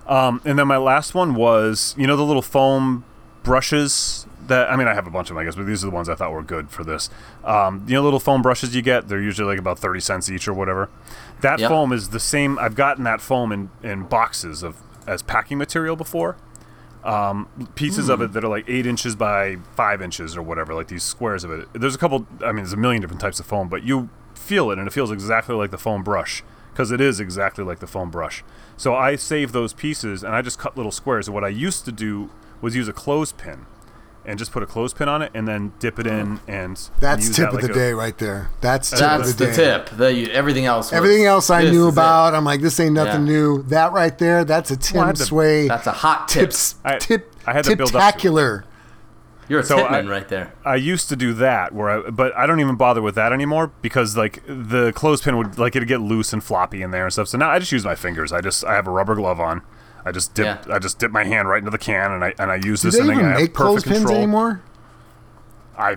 Um, 0.07 0.41
and 0.45 0.59
then 0.59 0.67
my 0.67 0.79
last 0.79 1.15
one 1.15 1.35
was, 1.35 1.95
you 1.99 2.07
know, 2.07 2.17
the 2.17 2.25
little 2.25 2.41
foam 2.43 3.05
brushes 3.43 4.27
that, 4.47 4.71
I 4.71 4.77
mean, 4.77 4.89
I 4.89 4.95
have 4.95 5.07
a 5.07 5.11
bunch 5.11 5.29
of 5.31 5.35
them, 5.35 5.43
I 5.43 5.45
guess, 5.45 5.55
but 5.57 5.67
these 5.67 5.83
are 5.85 5.89
the 5.89 5.95
ones 5.95 6.09
I 6.09 6.15
thought 6.15 6.33
were 6.33 6.43
good 6.43 6.71
for 6.71 6.83
this. 6.85 7.11
Um, 7.45 7.85
you 7.87 7.95
know, 7.95 8.03
little 8.03 8.21
foam 8.21 8.41
brushes 8.41 8.75
you 8.75 8.81
get, 8.83 9.09
they're 9.09 9.21
usually 9.21 9.47
like 9.47 9.59
about 9.59 9.79
30 9.79 10.01
cents 10.01 10.31
each 10.31 10.49
or 10.49 10.55
whatever. 10.55 10.89
That 11.43 11.59
Yep. 11.61 11.69
foam 11.69 11.93
is 11.93 12.09
the 12.09 12.21
same, 12.21 12.59
I've 12.59 12.75
gotten 12.75 13.05
that 13.05 13.21
foam 13.21 13.53
in, 13.53 13.71
in 13.83 14.05
boxes 14.05 14.63
of 14.63 14.77
as 15.07 15.23
packing 15.23 15.59
material 15.59 15.97
before. 15.97 16.37
Um, 17.09 17.71
pieces 17.75 18.11
of 18.11 18.21
it 18.21 18.33
that 18.35 18.45
are 18.45 18.49
like 18.49 18.67
eight 18.69 18.87
inches 18.87 19.17
by 19.17 19.57
five 19.75 20.03
inches 20.03 20.37
or 20.37 20.43
whatever, 20.43 20.75
like 20.75 20.89
these 20.89 21.03
squares 21.03 21.43
of 21.43 21.51
it. 21.51 21.67
There's 21.73 21.95
a 21.95 21.99
couple, 21.99 22.27
I 22.43 22.49
mean, 22.49 22.57
there's 22.57 22.75
a 22.75 22.77
million 22.77 23.01
different 23.01 23.23
types 23.23 23.41
of 23.41 23.47
foam, 23.47 23.69
but 23.71 23.83
you 23.83 24.11
feel 24.35 24.71
it 24.71 24.79
and 24.79 24.87
it 24.87 24.93
feels 24.93 25.11
exactly 25.11 25.55
like 25.55 25.71
the 25.71 25.79
foam 25.79 26.03
brush 26.03 26.43
because 26.71 26.93
it 26.93 27.01
is 27.01 27.19
exactly 27.19 27.65
like 27.65 27.79
the 27.79 27.87
foam 27.87 28.11
brush. 28.11 28.45
So 28.77 28.95
I 28.95 29.17
save 29.17 29.53
those 29.53 29.73
pieces 29.73 30.23
and 30.23 30.35
I 30.35 30.43
just 30.43 30.59
cut 30.59 30.77
little 30.77 30.93
squares. 30.93 31.29
And 31.29 31.35
what 31.35 31.45
I 31.45 31.49
used 31.49 31.87
to 31.87 31.93
do 31.93 32.31
was 32.61 32.77
use 32.77 32.89
a 32.89 32.93
clothespin 32.93 33.65
and 34.29 34.39
just 34.39 34.53
put 34.53 34.63
a 34.63 34.67
clothespin 34.67 35.09
on 35.09 35.23
it 35.23 35.33
and 35.35 35.49
then 35.49 35.73
dip 35.81 35.99
it 35.99 36.07
in 36.07 36.39
and 36.47 36.79
That's 37.01 37.27
use 37.27 37.37
tip 37.37 37.45
that 37.45 37.49
of 37.49 37.55
like 37.55 37.65
the 37.65 37.71
a- 37.71 37.75
day 37.75 37.93
right 37.95 38.17
there. 38.19 38.51
That's 38.61 38.91
tip 38.91 38.99
That's 39.01 39.31
of 39.31 39.39
the, 39.39 39.47
the 39.47 39.51
day. 39.51 39.57
tip. 39.57 39.89
The, 39.91 40.13
you, 40.13 40.27
everything 40.29 40.67
else. 40.67 40.87
Was, 40.91 40.93
Everything 40.93 41.25
else 41.25 41.51
I 41.51 41.63
knew 41.63 41.83
is 41.83 41.87
it. 41.87 41.93
about, 41.95 42.35
I'm 42.35 42.45
like, 42.45 42.61
this 42.61 42.79
ain't 42.79 42.93
nothing 42.95 43.27
Yeah. 43.27 43.33
new. 43.33 43.63
That 43.65 43.93
right 43.93 44.17
there, 44.19 44.45
that's 44.45 44.71
a 44.71 44.77
Tim 44.77 45.03
I 45.03 45.07
had 45.09 45.17
to- 45.17 45.25
Sway 45.25 45.67
That's 45.67 45.87
a 45.87 45.93
hot 45.93 46.29
tip. 46.29 46.51
tips 46.51 46.75
I- 46.85 46.99
tip 46.99 47.35
I 47.47 47.53
had 47.55 47.65
to 47.65 47.75
build 47.77 47.97
up 47.97 48.19
to 48.19 48.63
You're 49.49 49.61
a 49.61 49.65
So 49.65 49.79
tipman 49.79 50.07
I- 50.07 50.11
right 50.11 50.29
there. 50.29 50.53
I 50.63 50.77
used 50.77 51.09
to 51.09 51.17
do 51.17 51.33
that 51.35 51.73
where 51.75 51.89
I, 52.07 52.11
but 52.11 52.37
I 52.37 52.45
don't 52.47 52.61
even 52.61 52.77
bother 52.77 53.01
with 53.01 53.15
that 53.15 53.33
anymore 53.33 53.73
because 53.81 54.15
like 54.15 54.43
the 54.47 54.93
clothespin 54.93 55.39
would 55.39 55.59
like 55.59 55.75
it'd 55.75 55.89
get 55.89 56.03
loose 56.03 56.35
and 56.35 56.45
floppy 56.45 56.83
in 56.83 56.91
there 56.91 57.05
and 57.05 57.13
stuff. 57.15 57.29
So 57.29 57.39
now 57.39 57.49
I 57.49 57.59
just 57.59 57.73
use 57.73 57.83
my 57.85 57.95
fingers. 57.95 58.31
I 58.31 58.43
just 58.43 58.63
I 58.63 58.75
have 58.75 58.87
a 58.87 58.91
rubber 58.91 59.15
glove 59.15 59.41
on. 59.41 59.63
I 60.09 60.13
just 60.13 60.35
dip 60.35 60.47
Yeah. 60.47 60.75
I 60.75 60.79
just 60.79 60.99
dip 60.99 61.11
my 61.13 61.25
hand 61.25 61.49
right 61.49 61.59
into 61.59 61.71
the 61.71 61.79
can 61.79 62.11
and 62.13 62.25
I 62.25 62.35
and 62.39 62.51
I 62.51 62.57
use 62.57 62.81
Do 62.83 62.89
this 62.91 62.95
they 62.97 63.01
and 63.03 63.11
even 63.13 63.25
I 63.27 63.29
have 63.31 63.41
make 63.41 63.55
perfect 63.55 63.85
clothespins 63.85 63.99
control. 63.99 64.17
anymore? 64.19 64.63
I 65.77 65.97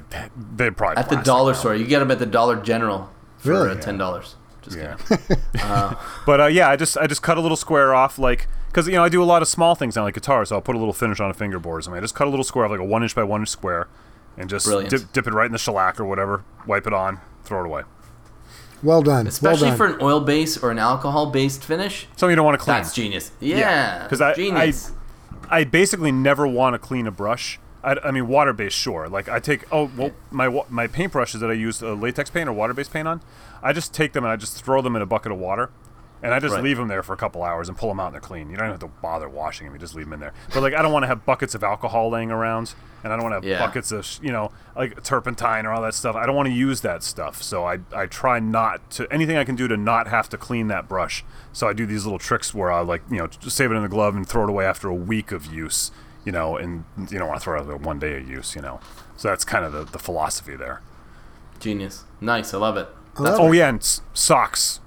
they 0.55 0.70
probably 0.70 0.97
At 0.97 1.09
the 1.09 1.16
dollar 1.18 1.53
now. 1.53 1.57
store. 1.59 1.76
You 1.76 1.86
get 1.86 1.99
them 1.99 2.12
at 2.12 2.20
the 2.20 2.26
Dollar 2.26 2.55
General 2.57 3.09
for 3.38 3.49
Really? 3.49 3.70
uh, 3.72 3.76
ten 3.76 3.97
dollars. 3.97 4.36
Just 4.62 4.78
Yeah. 4.78 4.95
kidding. 5.07 5.38
But 6.26 6.39
uh, 6.41 6.45
yeah, 6.45 6.70
I 6.70 6.76
just 6.76 6.97
I 6.97 7.07
just 7.07 7.24
cut 7.24 7.38
a 7.38 7.41
little 7.41 7.57
square 7.57 7.93
off 7.95 8.20
like 8.20 8.47
because 8.68 8.88
you 8.88 8.93
know 8.93 9.03
I 9.03 9.09
do 9.09 9.24
a 9.24 9.26
lot 9.26 9.41
of 9.41 9.47
small 9.47 9.74
things 9.76 9.97
on 9.97 10.03
like 10.03 10.14
guitar, 10.14 10.45
so 10.45 10.55
I'll 10.55 10.62
put 10.62 10.76
a 10.76 10.80
little 10.80 10.93
finish 10.93 11.20
on 11.20 11.32
a 11.32 11.34
fingerboard. 11.34 11.84
So 11.84 11.93
I 11.95 11.99
just 11.99 12.14
cut 12.16 12.28
a 12.28 12.30
little 12.30 12.43
square 12.43 12.66
off 12.66 12.72
like 12.72 12.80
a 12.80 12.84
one 12.84 13.01
inch 13.03 13.16
by 13.16 13.24
one 13.24 13.41
inch 13.41 13.49
square, 13.49 13.88
and 14.38 14.49
just 14.49 14.68
dip, 14.89 15.12
dip 15.14 15.26
it 15.28 15.34
right 15.34 15.47
in 15.47 15.51
the 15.51 15.57
shellac 15.57 15.99
or 15.99 16.05
whatever, 16.05 16.43
wipe 16.68 16.86
it 16.86 16.93
on, 16.93 17.20
throw 17.43 17.62
it 17.64 17.66
away. 17.66 17.82
Well 18.84 19.01
done. 19.01 19.27
Especially 19.27 19.67
well 19.69 19.77
for 19.77 19.86
an 19.88 19.97
oil 20.01 20.19
base 20.21 20.57
or 20.57 20.71
an 20.71 20.79
alcohol 20.79 21.27
based 21.27 21.63
finish. 21.63 22.07
So 22.15 22.27
you 22.27 22.36
don't 22.36 22.45
want 22.45 22.59
to 22.59 22.63
clean. 22.63 22.77
That's 22.77 22.93
genius. 22.93 23.32
Yeah. 23.39 24.07
'cause 24.07 24.21
I- 24.21 24.32
I- 24.32 24.34
genius. 24.36 24.91
I 25.49 25.63
basically 25.65 26.11
never 26.11 26.47
want 26.47 26.73
to 26.75 26.79
clean 26.79 27.07
a 27.07 27.11
brush. 27.11 27.59
I, 27.84 27.95
I 28.05 28.11
mean, 28.11 28.27
water 28.27 28.53
based, 28.53 28.77
sure. 28.77 29.09
Like 29.09 29.27
I 29.27 29.39
take 29.39 29.65
oh 29.71 29.89
well, 29.97 30.11
my 30.29 30.47
wa- 30.47 30.65
my 30.69 30.88
paint 30.88 31.11
brushes 31.13 31.41
that 31.41 31.49
I 31.49 31.53
use 31.53 31.82
uh, 31.84 31.93
latex 31.93 32.29
paint 32.29 32.47
or 32.47 32.53
water 32.53 32.73
based 32.73 32.93
paint 32.93 33.07
on, 33.07 33.21
I 33.63 33.73
just 33.73 33.93
take 33.93 34.13
them 34.13 34.23
and 34.23 34.32
I 34.32 34.36
just 34.36 34.63
throw 34.63 34.82
them 34.82 34.95
in 34.95 35.01
a 35.01 35.05
bucket 35.05 35.32
of 35.32 35.39
water, 35.39 35.69
and 36.24 36.34
I 36.34 36.39
just 36.39 36.53
Right. 36.53 36.63
leave 36.63 36.78
them 36.78 36.88
there 36.88 37.03
for 37.03 37.13
a 37.13 37.17
couple 37.17 37.43
hours 37.43 37.67
and 37.69 37.78
pull 37.78 37.89
them 37.89 37.99
out 37.99 38.07
and 38.07 38.13
they're 38.15 38.22
clean. 38.22 38.49
You 38.49 38.55
don't 38.57 38.65
even 38.67 38.80
have 38.80 38.89
to 38.91 39.01
bother 39.01 39.28
washing 39.30 39.67
them; 39.67 39.74
you 39.74 39.80
just 39.80 39.95
leave 39.95 40.05
them 40.05 40.13
in 40.13 40.19
there. 40.19 40.34
But 40.53 40.61
like 40.63 40.74
I 40.74 40.82
don't 40.82 40.91
want 40.91 41.03
to 41.03 41.07
have 41.07 41.26
buckets 41.26 41.55
of 41.55 41.63
alcohol 41.63 42.09
laying 42.09 42.32
around, 42.32 42.74
and 43.03 43.11
I 43.11 43.15
don't 43.15 43.24
want 43.24 43.34
to 43.34 43.36
have 43.38 43.43
Yeah. 43.59 43.65
buckets 43.65 43.91
of 43.91 44.07
you 44.22 44.32
know 44.32 44.51
like 44.76 45.03
turpentine 45.03 45.65
or 45.65 45.72
all 45.72 45.82
that 45.82 45.93
stuff. 45.93 46.15
I 46.15 46.26
don't 46.26 46.36
want 46.36 46.47
to 46.47 46.53
use 46.53 46.82
that 46.82 47.03
stuff, 47.03 47.41
so 47.41 47.65
I 47.65 47.80
I 47.95 48.05
try 48.05 48.39
not 48.39 48.89
to 48.91 49.11
anything 49.11 49.38
I 49.38 49.43
can 49.43 49.55
do 49.55 49.67
to 49.67 49.78
not 49.78 50.07
have 50.07 50.30
to 50.30 50.38
clean 50.38 50.67
that 50.67 50.88
brush. 50.88 51.24
So 51.53 51.67
I 51.67 51.74
do 51.74 51.86
these 51.86 52.05
little 52.05 52.19
tricks 52.19 52.53
where 52.53 52.72
I 52.72 52.82
like 52.82 53.01
you 53.09 53.17
know 53.17 53.28
just 53.28 53.55
save 53.57 53.72
it 53.72 53.76
in 53.76 53.82
the 53.84 53.89
glove 53.89 54.15
and 54.15 54.28
throw 54.28 54.43
it 54.43 54.49
away 54.49 54.65
after 54.65 54.88
a 54.88 54.93
week 54.95 55.32
of 55.32 55.45
use 55.47 55.91
you 56.24 56.32
know, 56.32 56.55
and 56.55 56.84
you 57.09 57.17
don't 57.17 57.28
want 57.28 57.39
to 57.39 57.43
throw 57.43 57.59
it 57.59 57.67
out 57.67 57.82
one 57.82 57.97
day 57.97 58.15
of 58.15 58.30
use, 58.30 58.55
you 58.55 58.61
know. 58.61 58.80
So 59.17 59.28
that's 59.30 59.43
kind 59.43 59.65
of 59.65 59.74
the, 59.74 59.86
the 59.86 59.97
philosophy 59.97 60.55
there. 60.55 60.80
Genius. 61.59 62.03
Nice. 62.22 62.53
I 62.53 62.59
love 62.59 62.78
it. 62.78 62.88
That's 63.15 63.39
love 63.39 63.39
Oh 63.39 63.51
yeah, 63.51 63.69
and 63.69 63.80
s- 63.80 64.01
socks, 64.13 64.80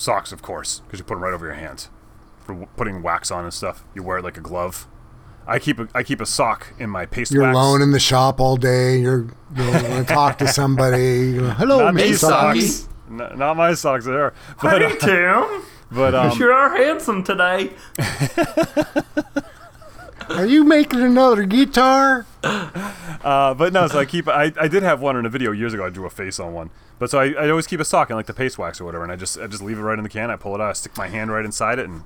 socks 0.00 0.32
of 0.32 0.42
course, 0.42 0.80
because 0.80 0.98
you 0.98 1.04
put 1.04 1.14
them 1.14 1.22
right 1.22 1.32
over 1.34 1.46
your 1.46 1.54
hands 1.54 1.88
for 2.40 2.52
w- 2.54 2.68
putting 2.76 3.02
wax 3.02 3.30
on 3.30 3.44
and 3.44 3.52
stuff. 3.54 3.84
You 3.94 4.02
wear 4.02 4.18
it 4.18 4.24
like 4.24 4.36
a 4.36 4.40
glove. 4.40 4.86
I 5.46 5.58
keep 5.58 5.78
a, 5.80 5.88
I 5.94 6.02
keep 6.02 6.20
a 6.20 6.26
sock 6.26 6.72
in 6.78 6.90
my 6.90 7.06
paste 7.06 7.32
You're 7.32 7.42
wax. 7.44 7.54
alone 7.56 7.82
in 7.82 7.90
the 7.92 7.98
shop 7.98 8.40
all 8.40 8.56
day. 8.56 8.98
You're 8.98 9.26
you 9.56 9.64
want 9.70 10.06
to 10.06 10.14
talk 10.14 10.38
to 10.38 10.48
somebody. 10.48 11.34
Go, 11.38 11.48
Hello, 11.50 11.78
Not 11.80 11.94
Mr. 11.94 12.14
socks. 12.16 12.88
N- 13.10 13.36
not 13.38 13.56
my 13.56 13.74
socks 13.74 14.04
there. 14.04 14.32
But, 14.62 14.82
uh, 14.82 14.90
Tim. 14.96 15.62
but 15.90 16.14
um, 16.14 16.38
You 16.38 16.50
are 16.50 16.76
handsome 16.76 17.24
today. 17.24 17.70
Are 20.30 20.46
you 20.46 20.64
making 20.64 21.00
another 21.02 21.44
guitar? 21.44 22.26
Uh, 22.42 23.52
but 23.54 23.72
no, 23.72 23.86
so 23.88 23.98
I 23.98 24.04
keep. 24.04 24.28
I, 24.28 24.52
I 24.58 24.68
did 24.68 24.82
have 24.82 25.00
one 25.00 25.16
in 25.16 25.26
a 25.26 25.28
video 25.28 25.52
years 25.52 25.74
ago. 25.74 25.84
I 25.84 25.90
drew 25.90 26.06
a 26.06 26.10
face 26.10 26.38
on 26.40 26.52
one. 26.54 26.70
But 26.98 27.10
so 27.10 27.18
I, 27.18 27.30
I 27.32 27.50
always 27.50 27.66
keep 27.66 27.80
a 27.80 27.84
sock 27.84 28.10
in 28.10 28.16
like 28.16 28.26
the 28.26 28.34
paste 28.34 28.58
wax 28.58 28.80
or 28.80 28.84
whatever, 28.84 29.02
and 29.04 29.12
I 29.12 29.16
just 29.16 29.38
I 29.38 29.46
just 29.46 29.62
leave 29.62 29.78
it 29.78 29.82
right 29.82 29.98
in 29.98 30.02
the 30.02 30.08
can. 30.10 30.30
I 30.30 30.36
pull 30.36 30.54
it 30.54 30.60
out, 30.60 30.70
I 30.70 30.72
stick 30.74 30.96
my 30.96 31.08
hand 31.08 31.30
right 31.30 31.44
inside 31.44 31.78
it, 31.78 31.86
and 31.88 32.02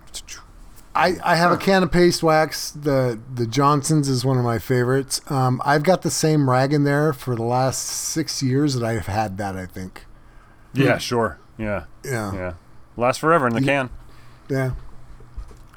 I, 0.94 1.16
I 1.24 1.34
have 1.36 1.50
a 1.52 1.56
can 1.56 1.82
of 1.82 1.90
paste 1.92 2.22
wax. 2.22 2.70
The 2.70 3.18
the 3.32 3.46
Johnson's 3.46 4.08
is 4.08 4.24
one 4.24 4.38
of 4.38 4.44
my 4.44 4.58
favorites. 4.58 5.20
Um, 5.30 5.60
I've 5.64 5.82
got 5.82 6.02
the 6.02 6.10
same 6.10 6.48
rag 6.48 6.72
in 6.72 6.84
there 6.84 7.12
for 7.12 7.34
the 7.36 7.42
last 7.42 7.80
six 7.86 8.42
years 8.42 8.74
that 8.74 8.84
I've 8.84 9.06
had 9.06 9.36
that. 9.38 9.56
I 9.56 9.66
think. 9.66 10.06
yeah, 10.72 10.98
sure, 10.98 11.38
yeah, 11.58 11.84
Yeah. 12.04 12.32
yeah, 12.34 12.52
lasts 12.96 13.20
forever 13.20 13.46
in 13.48 13.54
the 13.54 13.62
can. 13.62 13.90
Yeah. 14.48 14.72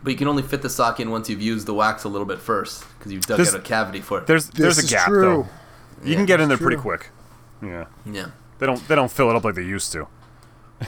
But 0.08 0.12
you 0.12 0.18
can 0.20 0.30
only 0.30 0.42
fit 0.44 0.62
the 0.62 0.70
sock 0.70 1.02
in 1.02 1.12
once 1.12 1.30
you've 1.30 1.42
used 1.42 1.68
the 1.68 1.74
wax 1.74 2.06
a 2.06 2.08
little 2.08 2.26
bit 2.26 2.40
first 2.40 2.86
because 2.98 3.12
you've 3.12 3.26
dug 3.26 3.40
This- 3.40 3.54
out 3.54 3.60
a 3.60 3.62
cavity 3.62 4.00
for 4.00 4.20
it. 4.20 4.26
There's 4.26 4.48
there's 4.52 4.78
This 4.78 4.86
a 4.86 4.86
is 4.86 4.90
gap 4.94 5.08
true. 5.08 5.22
though. 6.02 6.08
You 6.10 6.16
can 6.16 6.26
get 6.26 6.40
in 6.40 6.48
there 6.48 6.56
it's 6.56 6.62
pretty 6.62 6.78
true. 6.78 6.82
quick. 6.84 7.10
Yeah, 7.62 7.88
yeah. 8.06 8.28
they 8.60 8.66
don't 8.68 8.88
they 8.88 8.96
don't 8.96 9.12
fill 9.12 9.30
it 9.30 9.36
up 9.36 9.44
like 9.44 9.56
they 9.56 9.64
used 9.64 9.92
to. 9.92 10.08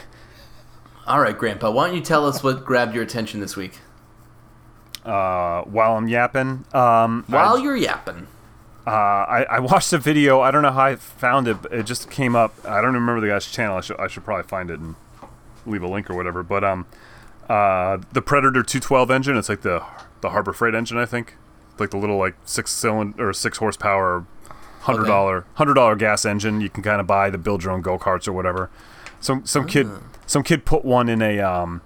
All 1.05 1.19
right, 1.19 1.37
Grandpa. 1.37 1.69
Why 1.69 1.87
don't 1.87 1.97
you 1.97 2.01
tell 2.01 2.25
us 2.25 2.41
what 2.41 2.63
grabbed 2.63 2.93
your 2.95 3.03
attention 3.03 3.41
this 3.41 3.57
week? 3.57 3.79
Uh, 5.03 5.63
while 5.63 5.97
I'm 5.97 6.07
yapping, 6.07 6.63
um, 6.73 7.25
While 7.27 7.57
I, 7.57 7.61
you're 7.61 7.75
yapping. 7.75 8.25
uh, 8.87 8.89
I, 8.89 9.45
I 9.49 9.59
watched 9.59 9.91
a 9.91 9.97
video. 9.97 10.39
I 10.39 10.49
don't 10.51 10.61
know 10.61 10.71
how 10.71 10.85
I 10.85 10.95
found 10.95 11.49
it. 11.49 11.61
But 11.63 11.73
it 11.73 11.85
just 11.85 12.09
came 12.09 12.37
up. 12.37 12.53
I 12.65 12.79
don't 12.81 12.93
remember 12.93 13.19
the 13.19 13.27
guy's 13.27 13.45
channel. 13.51 13.75
I 13.75 13.81
should 13.81 13.99
I 13.99 14.07
should 14.07 14.23
probably 14.23 14.47
find 14.47 14.71
it 14.71 14.79
and 14.79 14.95
leave 15.65 15.83
a 15.83 15.87
link 15.89 16.09
or 16.09 16.15
whatever. 16.15 16.41
But 16.41 16.63
um, 16.63 16.85
uh, 17.49 17.97
the 18.13 18.21
Predator 18.21 18.63
212 18.63 19.11
engine. 19.11 19.37
It's 19.37 19.49
like 19.49 19.61
the 19.61 19.83
the 20.21 20.29
Harbor 20.29 20.53
Freight 20.53 20.75
engine, 20.75 20.97
I 20.97 21.05
think. 21.05 21.35
Like 21.77 21.91
the 21.91 21.97
little 21.97 22.17
like 22.17 22.35
six 22.45 22.71
cylinder 22.71 23.29
or 23.29 23.33
six 23.33 23.57
horsepower, 23.57 24.25
hundred 24.81 25.05
dollar 25.05 25.45
hundred 25.55 25.73
dollar 25.75 25.95
gas 25.95 26.25
engine. 26.25 26.61
You 26.61 26.69
can 26.69 26.83
kind 26.83 26.99
of 27.01 27.07
buy 27.07 27.29
to 27.29 27.37
build 27.37 27.63
your 27.63 27.73
own 27.73 27.81
go 27.81 27.97
karts 27.97 28.27
or 28.27 28.33
whatever. 28.33 28.69
Some 29.19 29.45
some 29.45 29.65
kid 29.65 29.87
some 30.25 30.43
kid 30.43 30.65
put 30.65 30.83
one 30.85 31.07
in 31.09 31.21
a 31.21 31.39
um 31.39 31.81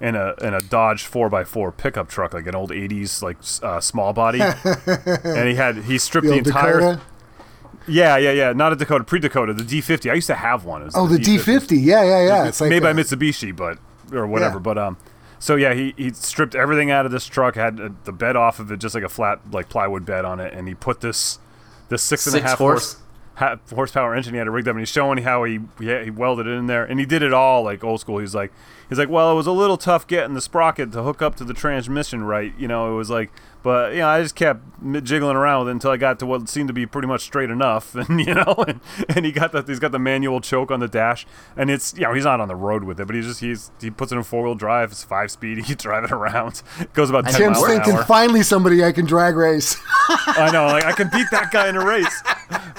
in 0.00 0.14
a 0.16 0.34
in 0.40 0.54
a 0.54 0.60
Dodge 0.60 1.04
four 1.04 1.32
x 1.34 1.48
four 1.50 1.70
pickup 1.72 2.08
truck, 2.08 2.34
like 2.34 2.46
an 2.46 2.54
old 2.56 2.70
'80s 2.70 3.22
like 3.22 3.36
uh, 3.62 3.80
small 3.80 4.12
body, 4.12 4.40
and 5.24 5.48
he 5.48 5.54
had 5.54 5.76
he 5.84 5.98
stripped 5.98 6.26
The 6.26 6.32
the, 6.32 6.38
entire 6.38 6.80
Dakota. 6.80 7.00
yeah 7.86 8.16
yeah 8.16 8.32
yeah 8.32 8.52
not 8.52 8.72
a 8.72 8.76
Dakota 8.76 9.04
pre 9.04 9.20
Dakota 9.20 9.52
the 9.52 9.62
D50. 9.62 10.10
I 10.10 10.14
used 10.14 10.26
to 10.26 10.34
have 10.34 10.64
one. 10.64 10.88
Oh, 10.94 11.06
the 11.06 11.18
D50. 11.18 11.80
Yeah, 11.80 12.02
yeah, 12.04 12.26
yeah. 12.26 12.48
It's 12.48 12.60
like 12.60 12.70
made 12.70 12.82
by 12.82 12.92
Mitsubishi, 12.92 13.54
but 13.54 13.78
or 14.12 14.26
whatever. 14.26 14.56
Yeah. 14.56 14.60
But 14.62 14.78
um, 14.78 14.96
so 15.38 15.56
yeah, 15.56 15.74
he 15.74 15.94
he 15.96 16.10
stripped 16.12 16.54
everything 16.54 16.90
out 16.90 17.06
of 17.06 17.12
this 17.12 17.26
truck, 17.26 17.54
had 17.54 17.80
uh, 17.80 17.90
the 18.04 18.12
bed 18.12 18.36
off 18.36 18.58
of 18.58 18.70
it, 18.72 18.78
just 18.78 18.94
like 18.94 19.04
a 19.04 19.08
flat 19.08 19.40
like 19.50 19.68
plywood 19.68 20.04
bed 20.04 20.24
on 20.24 20.40
it, 20.40 20.52
and 20.52 20.68
he 20.68 20.74
put 20.74 21.00
this 21.00 21.38
this 21.88 22.02
six 22.02 22.26
and 22.26 22.34
a 22.34 22.38
Six 22.38 22.50
half 22.50 22.58
horse? 22.58 22.92
horse 22.94 23.02
ha- 23.36 23.56
horsepower 23.72 24.14
engine 24.14 24.34
he 24.34 24.38
had 24.38 24.46
it 24.46 24.50
rigged 24.50 24.68
up, 24.68 24.72
and 24.72 24.80
he's 24.80 24.88
showing 24.88 25.18
how 25.18 25.44
he 25.44 25.60
he, 25.78 26.04
he 26.04 26.10
welded 26.10 26.46
it 26.46 26.50
in 26.50 26.66
there, 26.66 26.84
and 26.84 26.98
he 27.00 27.06
did 27.06 27.22
it 27.22 27.32
all 27.32 27.62
like 27.62 27.84
old 27.84 28.00
school. 28.00 28.18
He's 28.18 28.34
like 28.34 28.52
he's 28.88 28.98
like, 28.98 29.08
well, 29.08 29.32
it 29.32 29.34
was 29.36 29.46
a 29.46 29.52
little 29.52 29.76
tough 29.76 30.06
getting 30.06 30.34
the 30.34 30.40
sprocket 30.40 30.92
to 30.92 31.02
hook 31.02 31.22
up 31.22 31.36
to 31.36 31.44
the 31.44 31.54
transmission 31.54 32.24
right. 32.24 32.52
You 32.58 32.68
know, 32.68 32.92
it 32.92 32.96
was 32.96 33.10
like, 33.10 33.30
but 33.68 33.92
you 33.92 33.98
know, 33.98 34.08
I 34.08 34.22
just 34.22 34.34
kept 34.34 34.62
jiggling 35.04 35.36
around 35.36 35.66
with 35.66 35.68
it 35.68 35.72
until 35.72 35.90
I 35.90 35.98
got 35.98 36.18
to 36.20 36.26
what 36.26 36.48
seemed 36.48 36.68
to 36.68 36.72
be 36.72 36.86
pretty 36.86 37.06
much 37.06 37.20
straight 37.20 37.50
enough, 37.50 37.94
and 37.94 38.18
you 38.18 38.32
know, 38.32 38.54
and, 38.66 38.80
and 39.14 39.26
he 39.26 39.30
got 39.30 39.52
the 39.52 39.62
he's 39.62 39.78
got 39.78 39.92
the 39.92 39.98
manual 39.98 40.40
choke 40.40 40.70
on 40.70 40.80
the 40.80 40.88
dash, 40.88 41.26
and 41.54 41.70
it's 41.70 41.92
you 41.92 42.00
know 42.04 42.14
he's 42.14 42.24
not 42.24 42.40
on 42.40 42.48
the 42.48 42.56
road 42.56 42.84
with 42.84 42.98
it, 42.98 43.04
but 43.06 43.14
he's 43.14 43.26
just 43.26 43.40
he's 43.40 43.70
he 43.78 43.90
puts 43.90 44.10
it 44.10 44.16
in 44.16 44.22
four 44.22 44.42
wheel 44.42 44.54
drive, 44.54 44.90
it's 44.90 45.04
five 45.04 45.30
speed, 45.30 45.58
he 45.62 45.62
can 45.64 45.76
drive 45.76 46.04
it 46.04 46.12
around, 46.12 46.62
it 46.80 46.90
goes 46.94 47.10
about 47.10 47.26
ten 47.26 47.34
Tim's 47.34 47.58
miles 47.58 47.64
an 47.68 47.76
thinking 47.76 47.94
hour. 47.96 48.04
finally 48.04 48.42
somebody 48.42 48.82
I 48.82 48.90
can 48.90 49.04
drag 49.04 49.36
race. 49.36 49.76
I 50.08 50.48
know, 50.50 50.64
like 50.64 50.86
I 50.86 50.92
can 50.92 51.10
beat 51.10 51.26
that 51.30 51.50
guy 51.52 51.68
in 51.68 51.76
a 51.76 51.84
race. 51.84 52.22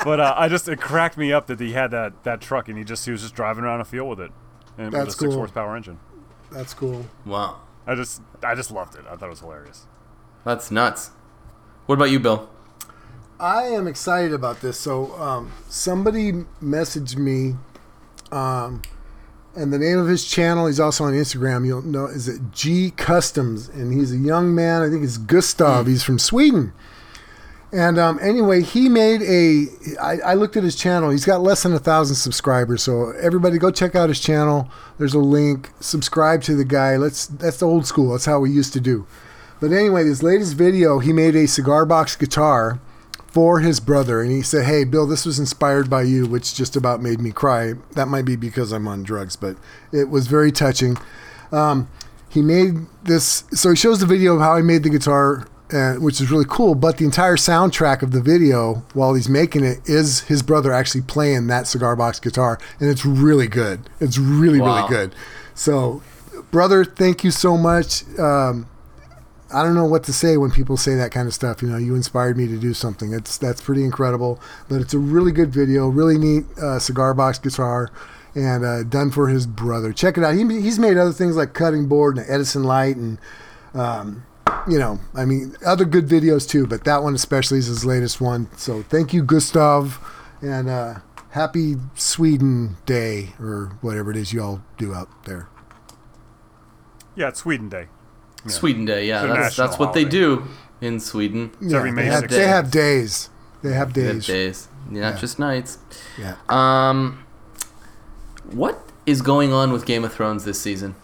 But 0.03 0.19
uh, 0.19 0.33
I 0.35 0.47
just 0.47 0.67
it 0.67 0.81
cracked 0.81 1.19
me 1.19 1.31
up 1.31 1.45
that 1.45 1.59
he 1.59 1.73
had 1.73 1.91
that 1.91 2.23
that 2.23 2.41
truck 2.41 2.67
and 2.67 2.79
he 2.79 2.83
just 2.83 3.05
he 3.05 3.11
was 3.11 3.21
just 3.21 3.35
driving 3.35 3.63
around 3.63 3.81
a 3.81 3.85
field 3.85 4.09
with 4.09 4.21
it, 4.21 4.31
and 4.75 4.91
That's 4.91 5.05
with 5.05 5.07
a 5.09 5.11
six 5.11 5.29
cool. 5.29 5.33
horsepower 5.37 5.75
engine. 5.75 5.99
That's 6.51 6.73
cool. 6.73 7.05
Wow, 7.27 7.61
I 7.85 7.93
just 7.93 8.23
I 8.41 8.55
just 8.55 8.71
loved 8.71 8.95
it. 8.95 9.01
I 9.07 9.15
thought 9.17 9.27
it 9.27 9.29
was 9.29 9.41
hilarious. 9.41 9.85
That's 10.49 10.71
nuts. 10.71 11.11
What 11.85 11.95
about 11.95 12.09
you, 12.09 12.19
Bill? 12.19 12.49
I 13.39 13.63
am 13.65 13.87
excited 13.87 14.33
about 14.33 14.61
this. 14.61 14.79
So, 14.79 15.13
um, 15.15 15.51
somebody 15.69 16.33
messaged 16.61 17.15
me, 17.15 17.55
um, 18.31 18.81
and 19.55 19.71
the 19.71 19.77
name 19.77 19.97
of 19.97 20.07
his 20.07 20.25
channel, 20.25 20.67
he's 20.67 20.79
also 20.79 21.05
on 21.05 21.13
Instagram. 21.13 21.65
You'll 21.65 21.81
know, 21.81 22.05
is 22.05 22.27
it 22.27 22.51
G 22.51 22.91
Customs? 22.91 23.69
And 23.69 23.93
he's 23.93 24.11
a 24.11 24.17
young 24.17 24.53
man. 24.53 24.81
I 24.81 24.89
think 24.89 25.03
it's 25.03 25.17
Gustav. 25.17 25.87
He's 25.87 26.03
from 26.03 26.19
Sweden. 26.19 26.73
And 27.71 27.99
um, 27.99 28.19
anyway, 28.19 28.63
he 28.63 28.89
made 28.89 29.21
a. 29.21 29.67
I, 30.01 30.31
I 30.31 30.33
looked 30.33 30.57
at 30.57 30.63
his 30.63 30.75
channel. 30.75 31.11
He's 31.11 31.25
got 31.25 31.41
less 31.41 31.61
than 31.63 31.73
a 31.73 31.79
thousand 31.79 32.15
subscribers. 32.15 32.81
So 32.81 33.11
everybody, 33.11 33.59
go 33.59 33.69
check 33.69 33.93
out 33.93 34.09
his 34.09 34.19
channel. 34.19 34.69
There's 34.97 35.13
a 35.13 35.19
link. 35.19 35.69
Subscribe 35.79 36.41
to 36.43 36.55
the 36.55 36.65
guy. 36.65 36.97
Let's. 36.97 37.27
That's 37.27 37.57
the 37.57 37.67
old 37.67 37.85
school. 37.85 38.13
That's 38.13 38.25
how 38.25 38.39
we 38.39 38.49
used 38.49 38.73
to 38.73 38.79
do. 38.79 39.05
But 39.59 39.71
anyway, 39.71 40.03
this 40.03 40.23
latest 40.23 40.53
video, 40.53 40.99
he 40.99 41.11
made 41.13 41.35
a 41.35 41.47
cigar 41.47 41.85
box 41.85 42.15
guitar 42.15 42.79
for 43.27 43.59
his 43.59 43.79
brother, 43.79 44.21
and 44.21 44.31
he 44.31 44.41
said, 44.41 44.65
"Hey, 44.65 44.83
Bill, 44.85 45.05
this 45.05 45.25
was 45.25 45.37
inspired 45.37 45.89
by 45.89 46.03
you," 46.03 46.25
which 46.25 46.55
just 46.55 46.75
about 46.75 47.01
made 47.01 47.19
me 47.19 47.31
cry. 47.31 47.73
That 47.93 48.07
might 48.07 48.25
be 48.25 48.35
because 48.35 48.71
I'm 48.71 48.87
on 48.87 49.03
drugs, 49.03 49.35
but 49.35 49.57
it 49.91 50.09
was 50.09 50.27
very 50.27 50.51
touching. 50.51 50.97
Um, 51.51 51.87
he 52.29 52.41
made 52.41 52.85
this, 53.03 53.43
so 53.51 53.71
he 53.71 53.75
shows 53.75 53.99
the 53.99 54.05
video 54.05 54.35
of 54.35 54.41
how 54.41 54.55
he 54.55 54.63
made 54.63 54.83
the 54.83 54.89
guitar, 54.89 55.47
uh, 55.73 55.93
which 55.95 56.21
is 56.21 56.31
really 56.31 56.45
cool. 56.47 56.73
But 56.73 56.97
the 56.97 57.05
entire 57.05 57.35
soundtrack 57.35 58.01
of 58.01 58.11
the 58.11 58.21
video, 58.21 58.83
while 58.93 59.13
he's 59.13 59.29
making 59.29 59.63
it, 59.63 59.79
is 59.85 60.21
his 60.21 60.41
brother 60.41 60.71
actually 60.71 61.01
playing 61.01 61.47
that 61.47 61.67
cigar 61.67 61.95
box 61.95 62.19
guitar, 62.19 62.57
and 62.79 62.89
it's 62.89 63.05
really 63.05 63.47
good. 63.47 63.81
It's 63.99 64.17
really, 64.17 64.59
Wow. 64.59 64.75
really 64.77 64.89
good. 64.89 65.15
So, 65.53 66.01
brother, 66.51 66.83
thank 66.85 67.23
you 67.23 67.31
so 67.31 67.57
much. 67.57 68.03
Um, 68.17 68.65
I 69.51 69.63
don't 69.63 69.75
know 69.75 69.85
what 69.85 70.03
to 70.03 70.13
say 70.13 70.37
when 70.37 70.51
people 70.51 70.77
say 70.77 70.95
that 70.95 71.11
kind 71.11 71.27
of 71.27 71.33
stuff. 71.33 71.61
You 71.61 71.69
know, 71.69 71.77
you 71.77 71.95
inspired 71.95 72.37
me 72.37 72.47
to 72.47 72.57
do 72.57 72.73
something. 72.73 73.13
It's 73.13 73.37
that's 73.37 73.61
pretty 73.61 73.83
incredible. 73.83 74.39
But 74.67 74.81
it's 74.81 74.93
a 74.93 74.99
really 74.99 75.31
good 75.31 75.51
video, 75.51 75.87
really 75.87 76.17
neat 76.17 76.45
uh, 76.57 76.79
cigar 76.79 77.13
box 77.13 77.39
guitar, 77.39 77.89
and 78.35 78.63
uh, 78.63 78.83
done 78.83 79.11
for 79.11 79.27
his 79.27 79.47
brother. 79.47 79.91
Check 79.91 80.17
it 80.17 80.23
out. 80.23 80.35
He, 80.35 80.43
he's 80.61 80.79
made 80.79 80.97
other 80.97 81.11
things 81.11 81.35
like 81.35 81.53
cutting 81.53 81.87
board 81.87 82.17
and 82.17 82.29
Edison 82.29 82.63
light, 82.63 82.95
and 82.95 83.17
um, 83.73 84.25
you 84.67 84.77
know, 84.77 84.99
I 85.15 85.25
mean, 85.25 85.55
other 85.65 85.85
good 85.85 86.07
videos 86.07 86.47
too. 86.47 86.67
But 86.67 86.83
that 86.83 87.01
one 87.03 87.15
especially 87.15 87.57
is 87.57 87.67
his 87.67 87.85
latest 87.85 88.21
one. 88.21 88.49
So 88.57 88.83
thank 88.83 89.13
you, 89.13 89.23
Gustav, 89.23 89.99
and 90.41 90.69
uh, 90.69 90.99
happy 91.31 91.75
Sweden 91.95 92.77
Day 92.85 93.29
or 93.39 93.77
whatever 93.81 94.11
it 94.11 94.17
is 94.17 94.31
you 94.31 94.41
all 94.41 94.63
do 94.77 94.93
out 94.93 95.25
there. 95.25 95.47
Yeah, 97.15 97.29
it's 97.29 97.39
Sweden 97.39 97.69
Day. 97.69 97.87
Sweden 98.49 98.85
Day, 98.85 99.07
yeah, 99.07 99.25
that's 99.25 99.55
that's 99.55 99.77
what 99.79 99.93
they 99.93 100.05
do 100.05 100.43
in 100.81 100.99
Sweden. 100.99 101.51
It's 101.61 101.73
every 101.73 101.91
May 101.91 102.03
they, 102.03 102.07
have, 102.09 102.23
16th. 102.25 102.29
they 102.29 102.47
have 102.47 102.71
days. 102.71 103.29
They 103.61 103.73
have 103.73 103.93
They 103.93 104.03
have 104.03 104.15
days. 104.15 104.27
days, 104.27 104.67
not 104.89 104.99
Yeah. 105.13 105.19
just 105.19 105.39
nights. 105.39 105.77
Yeah. 106.17 106.35
Um, 106.47 107.25
what 108.51 108.81
is 109.05 109.21
going 109.21 109.53
on 109.53 109.71
with 109.73 109.85
Game 109.85 110.03
of 110.03 110.13
Thrones 110.13 110.43
this 110.45 110.59
season? 110.61 110.95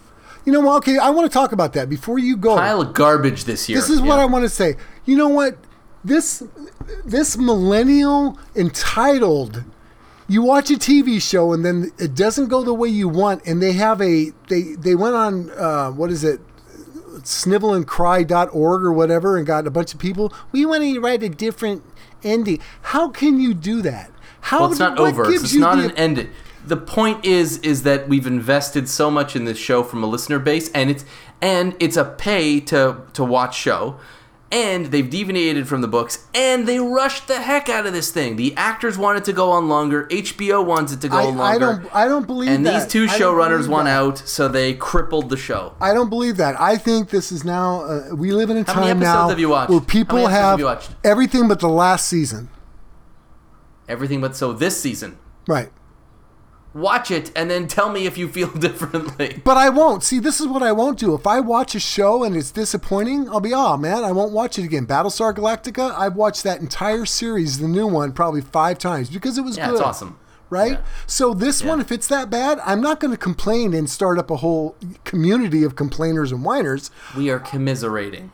You 0.44 0.52
know 0.52 0.60
what? 0.60 0.76
Okay, 0.78 0.96
I 0.98 1.10
want 1.10 1.30
to 1.30 1.34
talk 1.34 1.52
about 1.52 1.72
that 1.72 1.88
before 1.90 2.18
you 2.18 2.36
go. 2.36 2.56
Pile 2.56 2.80
of 2.82 2.94
garbage 2.94 3.44
this 3.44 3.68
year. 3.68 3.78
This 3.78 3.90
is 3.90 4.00
what 4.00 4.16
Yeah. 4.16 4.22
I 4.22 4.24
want 4.26 4.44
to 4.44 4.48
say. 4.48 4.76
You 5.04 5.16
know 5.16 5.28
what? 5.28 5.56
This 6.04 6.42
this 7.04 7.36
millennial 7.36 8.38
entitled. 8.54 9.64
You 10.28 10.42
watch 10.42 10.70
a 10.70 10.74
TV 10.74 11.20
show 11.20 11.52
and 11.52 11.64
then 11.64 11.92
it 11.98 12.14
doesn't 12.14 12.46
go 12.48 12.62
the 12.62 12.74
way 12.74 12.88
you 12.88 13.08
want, 13.08 13.44
and 13.46 13.60
they 13.62 13.72
have 13.72 14.00
a 14.00 14.32
they 14.48 14.62
they 14.74 14.94
went 14.94 15.14
on 15.16 15.50
uh, 15.52 15.90
what 15.90 16.10
is 16.10 16.22
it, 16.24 16.40
snivelandcry.org 17.22 18.82
or 18.82 18.92
whatever, 18.92 19.36
and 19.36 19.46
got 19.46 19.66
a 19.66 19.70
bunch 19.70 19.94
of 19.94 20.00
people. 20.00 20.32
We 20.52 20.66
want 20.66 20.82
to 20.82 21.00
write 21.00 21.22
a 21.22 21.28
different 21.28 21.82
ending. 22.22 22.60
How 22.82 23.08
can 23.08 23.40
you 23.40 23.54
do 23.54 23.82
that? 23.82 24.10
How 24.42 24.60
Well, 24.60 24.70
it's 24.70 24.78
not 24.78 24.98
what 24.98 25.08
over. 25.08 25.32
It's 25.32 25.54
not 25.54 25.76
the- 25.78 25.84
an 25.84 25.90
end. 25.92 26.28
The 26.66 26.76
point 26.76 27.24
is, 27.24 27.58
is 27.58 27.84
that 27.84 28.08
we've 28.08 28.26
invested 28.26 28.88
so 28.88 29.08
much 29.10 29.36
in 29.36 29.44
this 29.44 29.58
show 29.58 29.82
from 29.84 30.02
a 30.02 30.06
listener 30.06 30.38
base, 30.40 30.68
and 30.74 30.90
it's 30.90 31.04
and 31.40 31.74
it's 31.78 31.96
a 31.96 32.04
pay 32.04 32.58
to 32.60 32.96
to 33.12 33.24
watch 33.24 33.56
show, 33.56 33.96
and 34.52 34.86
they've 34.86 35.10
deviated 35.10 35.66
from 35.66 35.80
the 35.80 35.88
books, 35.88 36.24
and 36.34 36.68
they 36.68 36.78
rushed 36.78 37.26
the 37.28 37.40
heck 37.42 37.68
out 37.68 37.84
of 37.86 37.92
this 37.92 38.12
thing. 38.12 38.36
The 38.36 38.54
actors 38.56 38.96
wanted 38.96 39.24
to 39.24 39.32
go 39.32 39.50
on 39.50 39.68
longer. 39.68 40.06
HBO 40.06 40.64
wants 40.64 40.92
it 40.92 41.00
to 41.00 41.08
go 41.08 41.16
I, 41.18 41.26
on 41.26 41.34
I 41.40 41.56
longer. 41.56 41.82
don't 41.82 41.94
I 41.94 42.06
don't 42.08 42.26
believe 42.26 42.48
that. 42.50 42.54
and 42.56 42.66
that. 42.66 42.82
these 42.84 42.86
two 42.92 43.06
showrunners 43.06 43.66
won 43.68 43.86
that. 43.86 43.96
out, 43.96 44.18
so 44.18 44.46
they 44.48 44.74
crippled 44.74 45.30
the 45.30 45.36
show. 45.36 45.74
I 45.80 45.92
don't 45.94 46.08
believe 46.10 46.36
that. 46.36 46.60
I 46.60 46.76
think 46.78 47.10
this 47.10 47.32
is 47.32 47.44
now. 47.44 47.82
Uh, 47.84 48.14
we 48.14 48.30
live 48.32 48.50
in 48.50 48.56
a 48.58 48.60
How 48.64 48.74
time 48.74 48.82
many 48.82 48.90
episodes 48.92 49.04
now 49.14 49.28
have 49.30 49.40
you 49.40 49.48
watched? 49.48 49.70
where 49.70 49.80
How 49.80 49.84
people 49.86 50.16
many 50.18 50.30
have 50.30 50.42
have 50.42 50.58
you 50.60 50.64
watched? 50.66 50.90
everything 51.04 51.48
but 51.48 51.58
the 51.60 51.68
last 51.68 52.06
season. 52.08 52.48
Everything 53.88 54.20
but 54.20 54.36
so 54.36 54.52
this 54.52 54.80
season. 54.80 55.18
Right. 55.48 55.70
Watch 56.76 57.10
it 57.10 57.32
and 57.34 57.50
then 57.50 57.66
tell 57.68 57.90
me 57.90 58.06
if 58.06 58.18
you 58.18 58.28
feel 58.28 58.48
differently. 58.66 59.40
But 59.44 59.56
I 59.56 59.70
won't. 59.70 60.02
See, 60.02 60.18
this 60.18 60.40
is 60.40 60.46
what 60.46 60.62
I 60.62 60.72
won't 60.72 60.98
do. 60.98 61.14
If 61.14 61.26
I 61.26 61.40
watch 61.40 61.74
a 61.74 61.80
show 61.80 62.22
and 62.22 62.36
it's 62.36 62.50
disappointing, 62.50 63.28
I'll 63.30 63.40
be, 63.40 63.54
oh 63.54 63.76
man, 63.78 64.04
I 64.04 64.12
won't 64.12 64.32
watch 64.32 64.58
it 64.58 64.64
again. 64.64 64.86
Battlestar 64.86 65.34
Galactica, 65.34 65.94
I've 65.96 66.16
watched 66.16 66.42
that 66.44 66.60
entire 66.60 67.06
series, 67.06 67.58
the 67.60 67.68
new 67.68 67.86
one, 67.86 68.12
probably 68.12 68.42
five 68.42 68.78
times 68.78 69.08
because 69.08 69.38
it 69.38 69.42
was 69.42 69.56
Yeah, 69.56 69.66
good. 69.68 69.74
it's 69.76 69.82
awesome. 69.82 70.18
Right? 70.50 70.72
Yeah. 70.72 70.84
So 71.06 71.34
this 71.34 71.62
one, 71.64 71.80
if 71.80 71.90
it's 71.90 72.06
that 72.08 72.30
bad, 72.30 72.60
I'm 72.64 72.80
not 72.80 73.00
going 73.00 73.10
to 73.10 73.16
complain 73.18 73.72
and 73.74 73.88
start 73.90 74.18
up 74.18 74.30
a 74.30 74.36
whole 74.36 74.76
community 75.04 75.64
of 75.64 75.74
complainers 75.76 76.30
and 76.30 76.44
whiners. 76.44 76.90
We 77.16 77.30
are 77.30 77.40
commiserating. 77.40 78.30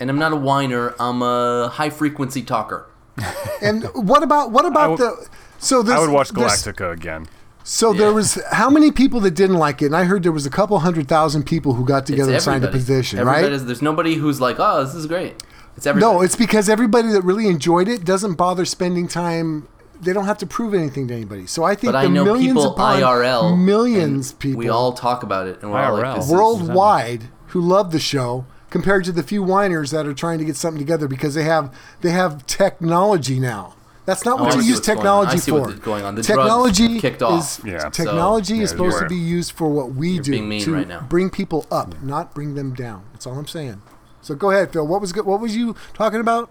And 0.00 0.10
I'm 0.10 0.18
not 0.18 0.32
a 0.32 0.36
whiner, 0.36 0.94
I'm 0.98 1.22
a 1.22 1.68
high 1.68 1.90
frequency 1.90 2.42
talker. 2.42 2.86
And 3.62 3.84
what 3.94 4.22
about 4.22 4.50
what 4.50 4.64
about 4.66 4.90
would- 4.92 4.98
the? 5.00 5.28
So 5.58 5.82
this, 5.82 5.94
I 5.94 6.00
would 6.00 6.10
watch 6.10 6.30
this- 6.30 6.66
Galactica 6.66 6.92
again. 6.92 7.28
So 7.66 7.92
there 7.94 8.12
was 8.12 8.38
how 8.52 8.68
many 8.68 8.92
people 8.92 9.20
that 9.20 9.30
didn't 9.32 9.56
like 9.56 9.80
it? 9.82 9.86
And 9.86 9.96
I 9.96 10.04
heard 10.04 10.22
there 10.22 10.32
was 10.32 10.44
a 10.46 10.50
couple 10.50 10.78
hundred 10.80 11.08
thousand 11.08 11.44
people 11.44 11.74
who 11.74 11.84
got 11.84 12.04
together 12.06 12.32
and 12.34 12.42
signed 12.42 12.62
a 12.62 12.68
everybody. 12.68 12.84
petition, 12.84 13.18
Everybody 13.20 13.42
right? 13.44 13.52
is- 13.52 13.64
there's 13.64 13.80
nobody 13.82 14.14
who's 14.16 14.40
like, 14.40 14.56
oh, 14.58 14.84
this 14.84 14.94
is 14.94 15.06
great. 15.06 15.42
It's 15.76 15.86
everybody. 15.86 16.12
No, 16.14 16.20
it's 16.20 16.36
because 16.36 16.68
everybody 16.68 17.08
that 17.08 17.22
really 17.22 17.48
enjoyed 17.48 17.88
it 17.88 18.04
doesn't 18.04 18.34
bother 18.34 18.64
spending 18.64 19.08
time. 19.08 19.66
They 20.00 20.12
don't 20.12 20.26
have 20.26 20.38
to 20.38 20.46
prove 20.46 20.74
anything 20.74 21.08
to 21.08 21.14
anybody. 21.14 21.46
So 21.46 21.64
I 21.64 21.74
think 21.74 21.94
but 21.94 22.02
the 22.02 22.06
I 22.06 22.10
know 22.10 22.24
millions 22.24 22.48
people 22.52 22.72
upon 22.74 23.00
IRL. 23.00 23.58
millions 23.58 24.32
people 24.32 24.58
We 24.58 24.68
all 24.68 24.92
talk 24.92 25.22
about 25.22 25.46
it, 25.46 25.62
and 25.62 25.72
we're 25.72 25.78
all 25.82 25.96
like, 25.96 26.04
IRL. 26.20 26.30
worldwide 26.30 27.24
who 27.48 27.60
love 27.60 27.90
the 27.92 27.98
show 27.98 28.44
compared 28.70 29.04
to 29.04 29.12
the 29.12 29.22
few 29.22 29.42
whiners 29.42 29.90
that 29.92 30.06
are 30.06 30.12
trying 30.12 30.38
to 30.40 30.44
get 30.44 30.56
something 30.56 30.78
together 30.78 31.08
because 31.08 31.34
they 31.34 31.44
have 31.44 31.74
they 32.02 32.10
have 32.10 32.44
technology 32.46 33.40
now. 33.40 33.74
That's 34.06 34.24
not 34.24 34.38
what 34.38 34.54
you 34.56 34.62
use 34.62 34.76
what's 34.76 34.86
going 34.86 34.98
on. 34.98 35.02
technology 35.26 35.32
I 35.32 35.36
see 35.36 35.50
for. 35.50 35.60
what's 35.60 35.78
going 35.80 36.04
on. 36.04 36.14
The 36.14 36.22
drugs 36.22 36.38
technology 36.40 37.00
kicked 37.00 37.22
off. 37.22 37.40
is 37.40 37.60
Yeah. 37.64 37.88
technology 37.88 38.56
So- 38.58 38.62
is 38.64 38.70
supposed 38.70 38.98
to 38.98 39.06
be 39.08 39.16
used 39.16 39.52
for 39.52 39.68
what 39.68 39.94
we 39.94 40.18
do 40.18 40.30
being 40.32 40.48
mean 40.48 40.62
to 40.64 40.74
right 40.74 40.88
now. 40.88 41.00
bring 41.08 41.30
people 41.30 41.66
up, 41.70 41.94
not 42.02 42.34
bring 42.34 42.54
them 42.54 42.74
down. 42.74 43.02
That's 43.12 43.26
all 43.26 43.38
I'm 43.38 43.46
saying. 43.46 43.80
So 44.20 44.34
go 44.34 44.50
ahead, 44.50 44.72
Phil. 44.72 44.86
What 44.86 45.00
was 45.00 45.12
good? 45.12 45.24
What 45.26 45.40
was 45.40 45.56
you 45.56 45.74
talking 45.94 46.20
about? 46.20 46.50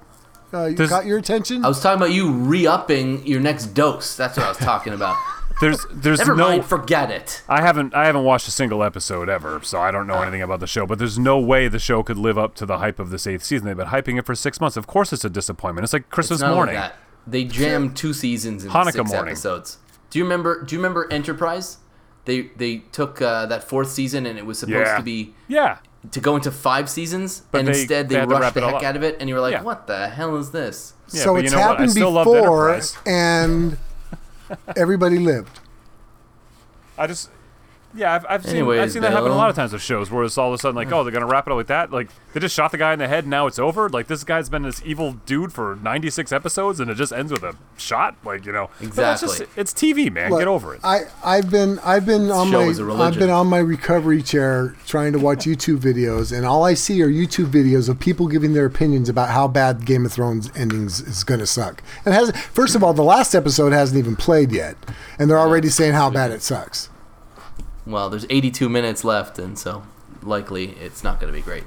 Uh, 0.53 0.65
you 0.65 0.75
There's- 0.75 0.89
got 0.91 1.05
your 1.07 1.17
attention? 1.17 1.65
I 1.65 1.67
was 1.67 1.79
talking 1.81 1.97
about 1.97 2.11
you 2.11 2.31
re-upping 2.31 3.25
your 3.25 3.39
next 3.41 3.73
dose. 3.73 4.15
That's 4.15 4.37
what 4.37 4.45
I 4.45 4.49
was 4.49 4.57
talking 4.57 4.93
about. 4.93 5.15
There's 5.61 5.85
there's 5.91 6.17
Never 6.19 6.35
no 6.35 6.47
mind, 6.49 6.65
forget 6.65 7.11
it. 7.11 7.43
I 7.47 7.61
haven't 7.61 7.93
I 7.93 8.05
haven't 8.07 8.23
watched 8.23 8.47
a 8.47 8.51
single 8.51 8.83
episode 8.83 9.29
ever, 9.29 9.59
so 9.63 9.79
I 9.79 9.91
don't 9.91 10.07
know 10.07 10.19
anything 10.21 10.41
about 10.41 10.59
the 10.59 10.67
show. 10.67 10.85
But 10.87 10.97
there's 10.97 11.19
no 11.19 11.39
way 11.39 11.67
the 11.67 11.77
show 11.79 12.01
could 12.01 12.17
live 12.17 12.37
up 12.39 12.55
to 12.55 12.65
the 12.65 12.79
hype 12.79 12.99
of 12.99 13.11
this 13.11 13.27
eighth 13.27 13.43
season. 13.43 13.67
They've 13.67 13.77
been 13.77 13.87
hyping 13.87 14.17
it 14.17 14.25
for 14.25 14.33
six 14.33 14.59
months. 14.59 14.77
Of 14.77 14.87
course, 14.87 15.13
it's 15.13 15.23
a 15.23 15.29
disappointment. 15.29 15.83
It's 15.83 15.93
like 15.93 16.09
Christmas 16.09 16.41
It's 16.41 16.49
morning. 16.49 16.75
Like 16.75 16.91
that. 16.91 16.95
They 17.25 17.43
jammed 17.45 17.95
two 17.95 18.13
seasons 18.13 18.63
into 18.65 18.75
Hanukkah 18.75 18.91
six 18.93 19.11
morning. 19.11 19.31
episodes. 19.31 19.77
Do 20.09 20.19
you 20.19 20.25
remember? 20.25 20.63
Do 20.63 20.75
you 20.75 20.79
remember 20.79 21.11
Enterprise? 21.11 21.77
they 22.25 22.43
they 22.55 22.77
took 22.93 23.21
uh, 23.21 23.45
that 23.47 23.63
fourth 23.65 23.89
season 23.89 24.25
and 24.25 24.37
it 24.39 24.45
was 24.45 24.57
supposed 24.59 24.77
Yeah. 24.87 24.97
to 24.97 25.03
be 25.03 25.33
Yeah. 25.49 25.77
to 26.11 26.19
go 26.21 26.35
into 26.37 26.51
five 26.51 26.89
seasons, 26.89 27.41
But 27.51 27.59
and 27.59 27.67
they- 27.67 27.79
instead 27.81 28.07
they 28.09 28.15
they, 28.15 28.19
had 28.21 28.29
to 28.29 28.35
rushed 28.35 28.53
the 28.53 28.59
it 28.61 28.63
all 28.63 28.69
heck 28.71 28.77
up. 28.77 28.83
out 28.83 28.95
of 28.95 29.03
it, 29.03 29.17
and 29.19 29.27
you 29.29 29.35
were 29.35 29.41
like, 29.41 29.51
Yeah. 29.53 29.61
"What 29.63 29.87
the 29.87 30.07
hell 30.07 30.35
is 30.37 30.51
this?" 30.51 30.93
Yeah, 31.11 31.23
so 31.23 31.33
but 31.33 31.43
it's 31.43 31.51
you 31.51 31.57
know 31.57 31.61
what? 31.61 31.67
I 31.67 31.71
happened 31.73 31.91
still 31.91 32.11
loved 32.11 32.31
before, 32.31 32.69
Enterprise. 32.69 32.97
and 33.05 33.77
everybody 34.77 35.19
lived. 35.19 35.59
I 36.97 37.07
just, 37.07 37.29
yeah, 37.95 38.13
I've, 38.13 38.25
I've 38.29 38.43
seen, 38.43 38.55
Anyways, 38.55 38.79
I've 38.81 38.91
seen 38.91 39.01
that 39.03 39.11
happen 39.11 39.31
a 39.31 39.35
lot 39.35 39.49
of 39.49 39.55
times 39.55 39.73
with 39.73 39.81
shows 39.81 40.09
where 40.09 40.23
it's 40.23 40.37
all 40.37 40.47
of 40.49 40.53
a 40.53 40.57
sudden 40.57 40.75
like, 40.75 40.91
oh, 40.91 41.03
they're 41.03 41.11
gonna 41.13 41.25
wrap 41.27 41.47
it 41.47 41.51
up 41.51 41.57
like 41.57 41.67
that. 41.67 41.91
Like 41.91 42.09
they 42.33 42.39
just 42.39 42.55
shot 42.55 42.71
the 42.71 42.77
guy 42.77 42.93
in 42.93 42.99
the 42.99 43.07
head, 43.07 43.25
and 43.25 43.31
now 43.31 43.47
it's 43.47 43.59
over. 43.59 43.89
Like 43.89 44.07
this 44.07 44.23
guy's 44.23 44.49
been 44.49 44.63
this 44.63 44.81
evil 44.85 45.13
dude 45.25 45.53
for 45.53 45.75
96 45.81 46.31
episodes, 46.31 46.79
and 46.79 46.89
it 46.89 46.95
just 46.95 47.13
ends 47.13 47.31
with 47.31 47.43
a 47.43 47.55
shot. 47.77 48.15
Like 48.23 48.45
you 48.45 48.51
know, 48.51 48.69
But 48.79 48.95
that's 48.95 49.21
just- 49.21 49.41
Exactly. 49.41 49.61
it's 49.61 49.73
TV, 49.73 50.11
man. 50.11 50.31
Look, 50.31 50.39
Get 50.39 50.47
over 50.47 50.73
it. 50.75 50.81
I 50.83 51.01
I've 51.23 51.49
been 51.51 51.79
I've 51.79 52.05
been 52.05 52.31
on 52.31 52.51
my 52.51 52.63
is 52.63 52.79
a 52.79 52.83
I've 52.91 53.17
been 53.19 53.29
on 53.29 53.47
my 53.47 53.59
recovery 53.59 54.21
chair 54.21 54.75
trying 54.85 55.13
to 55.13 55.19
watch 55.19 55.39
YouTube 55.45 55.77
videos, 55.79 56.35
and 56.35 56.45
all 56.45 56.63
I 56.63 56.73
see 56.73 57.01
are 57.03 57.09
YouTube 57.09 57.51
videos 57.51 57.89
of 57.89 57.99
people 57.99 58.27
giving 58.27 58.53
their 58.53 58.65
opinions 58.65 59.09
about 59.09 59.29
how 59.29 59.47
bad 59.47 59.85
Game 59.85 60.05
of 60.05 60.11
Thrones 60.13 60.49
endings 60.55 60.99
is 60.99 61.23
going 61.23 61.39
to 61.39 61.47
suck. 61.47 61.83
And 62.05 62.13
has 62.13 62.31
first 62.47 62.75
of 62.75 62.83
all, 62.83 62.93
the 62.93 63.03
last 63.03 63.35
episode 63.35 63.73
hasn't 63.73 63.99
even 63.99 64.15
played 64.15 64.51
yet, 64.51 64.75
and 65.19 65.29
they're 65.29 65.39
already 65.39 65.69
saying 65.69 65.93
how 65.93 66.09
bad 66.09 66.31
it 66.31 66.41
sucks. 66.41 66.89
Well, 67.85 68.09
there's 68.09 68.25
82 68.29 68.69
minutes 68.69 69.03
left, 69.03 69.37
and 69.39 69.57
so 69.57 69.83
likely 70.21 70.71
it's 70.79 71.03
not 71.03 71.19
going 71.19 71.31
to 71.31 71.37
be 71.37 71.43
great. 71.43 71.63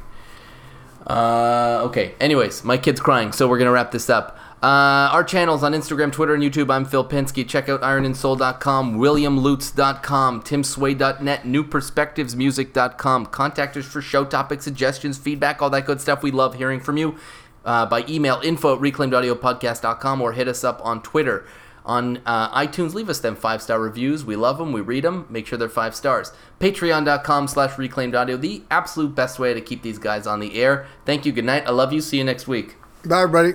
Uh, 1.07 1.83
okay. 1.85 2.15
Anyways, 2.21 2.65
my 2.65 2.77
kid's 2.77 3.01
crying, 3.01 3.33
so 3.33 3.47
we're 3.47 3.59
gonna 3.59 3.71
wrap 3.71 3.93
this 3.93 4.11
up. 4.11 4.39
Uh, 4.63 5.09
our 5.13 5.23
channels 5.23 5.63
on 5.63 5.73
Instagram, 5.73 6.11
Twitter, 6.11 6.35
and 6.35 6.43
YouTube. 6.43 6.73
I'm 6.73 6.85
Phil 6.85 7.07
Pinsky. 7.07 7.47
Check 7.47 7.69
out 7.69 7.83
ironandsoul.com, 7.83 8.99
williamlutz.com, 8.99 10.43
timsway.net, 10.43 11.43
newperspectivesmusic.com. 11.43 13.27
Contact 13.27 13.77
us 13.77 13.85
for 13.85 14.03
show 14.03 14.25
topic 14.25 14.63
suggestions, 14.63 15.19
feedback, 15.19 15.63
all 15.63 15.71
that 15.71 15.87
good 15.87 16.01
stuff. 16.01 16.23
We 16.23 16.33
love 16.33 16.55
hearing 16.57 16.81
from 16.81 16.97
you 16.97 17.17
uh, 17.65 17.87
by 17.87 18.05
email 18.09 18.41
info 18.43 18.75
at 18.75 18.81
reclaimedaudiopodcast.com 18.81 20.23
or 20.23 20.33
hit 20.33 20.49
us 20.49 20.65
up 20.65 20.85
on 20.85 21.03
Twitter. 21.03 21.47
On 21.87 22.21
uh, 22.27 22.51
iTunes, 22.51 22.95
leave 22.95 23.09
us 23.09 23.21
them 23.21 23.37
five 23.37 23.63
star 23.63 23.81
reviews. 23.81 24.25
We 24.25 24.35
love 24.35 24.59
them. 24.59 24.73
We 24.73 24.81
read 24.81 25.05
them. 25.05 25.25
Make 25.31 25.47
sure 25.47 25.57
they're 25.57 25.69
five 25.69 25.95
stars. 25.95 26.33
Patreon.com 26.59 27.47
slash 27.47 27.79
reclaimed 27.79 28.17
audio, 28.17 28.37
the 28.37 28.65
absolute 28.73 29.15
best 29.15 29.39
way 29.39 29.55
to 29.55 29.61
keep 29.61 29.83
these 29.83 29.99
guys 29.99 30.27
on 30.27 30.41
the 30.41 30.61
air. 30.61 30.87
Thank 31.05 31.25
you. 31.25 31.31
Good 31.33 31.45
night. 31.45 31.65
I 31.65 31.71
love 31.71 31.93
you. 31.93 32.01
See 32.01 32.19
you 32.19 32.25
next 32.25 32.49
week. 32.49 32.75
Bye, 33.05 33.23
everybody. 33.23 33.55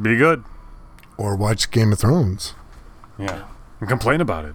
Be 0.00 0.16
good. 0.16 0.44
Or 1.16 1.34
watch 1.34 1.70
Game 1.70 1.92
of 1.92 1.98
Thrones. 1.98 2.52
Yeah. 3.18 3.44
And 3.80 3.88
complain 3.88 4.20
about 4.20 4.44
it. 4.44 4.54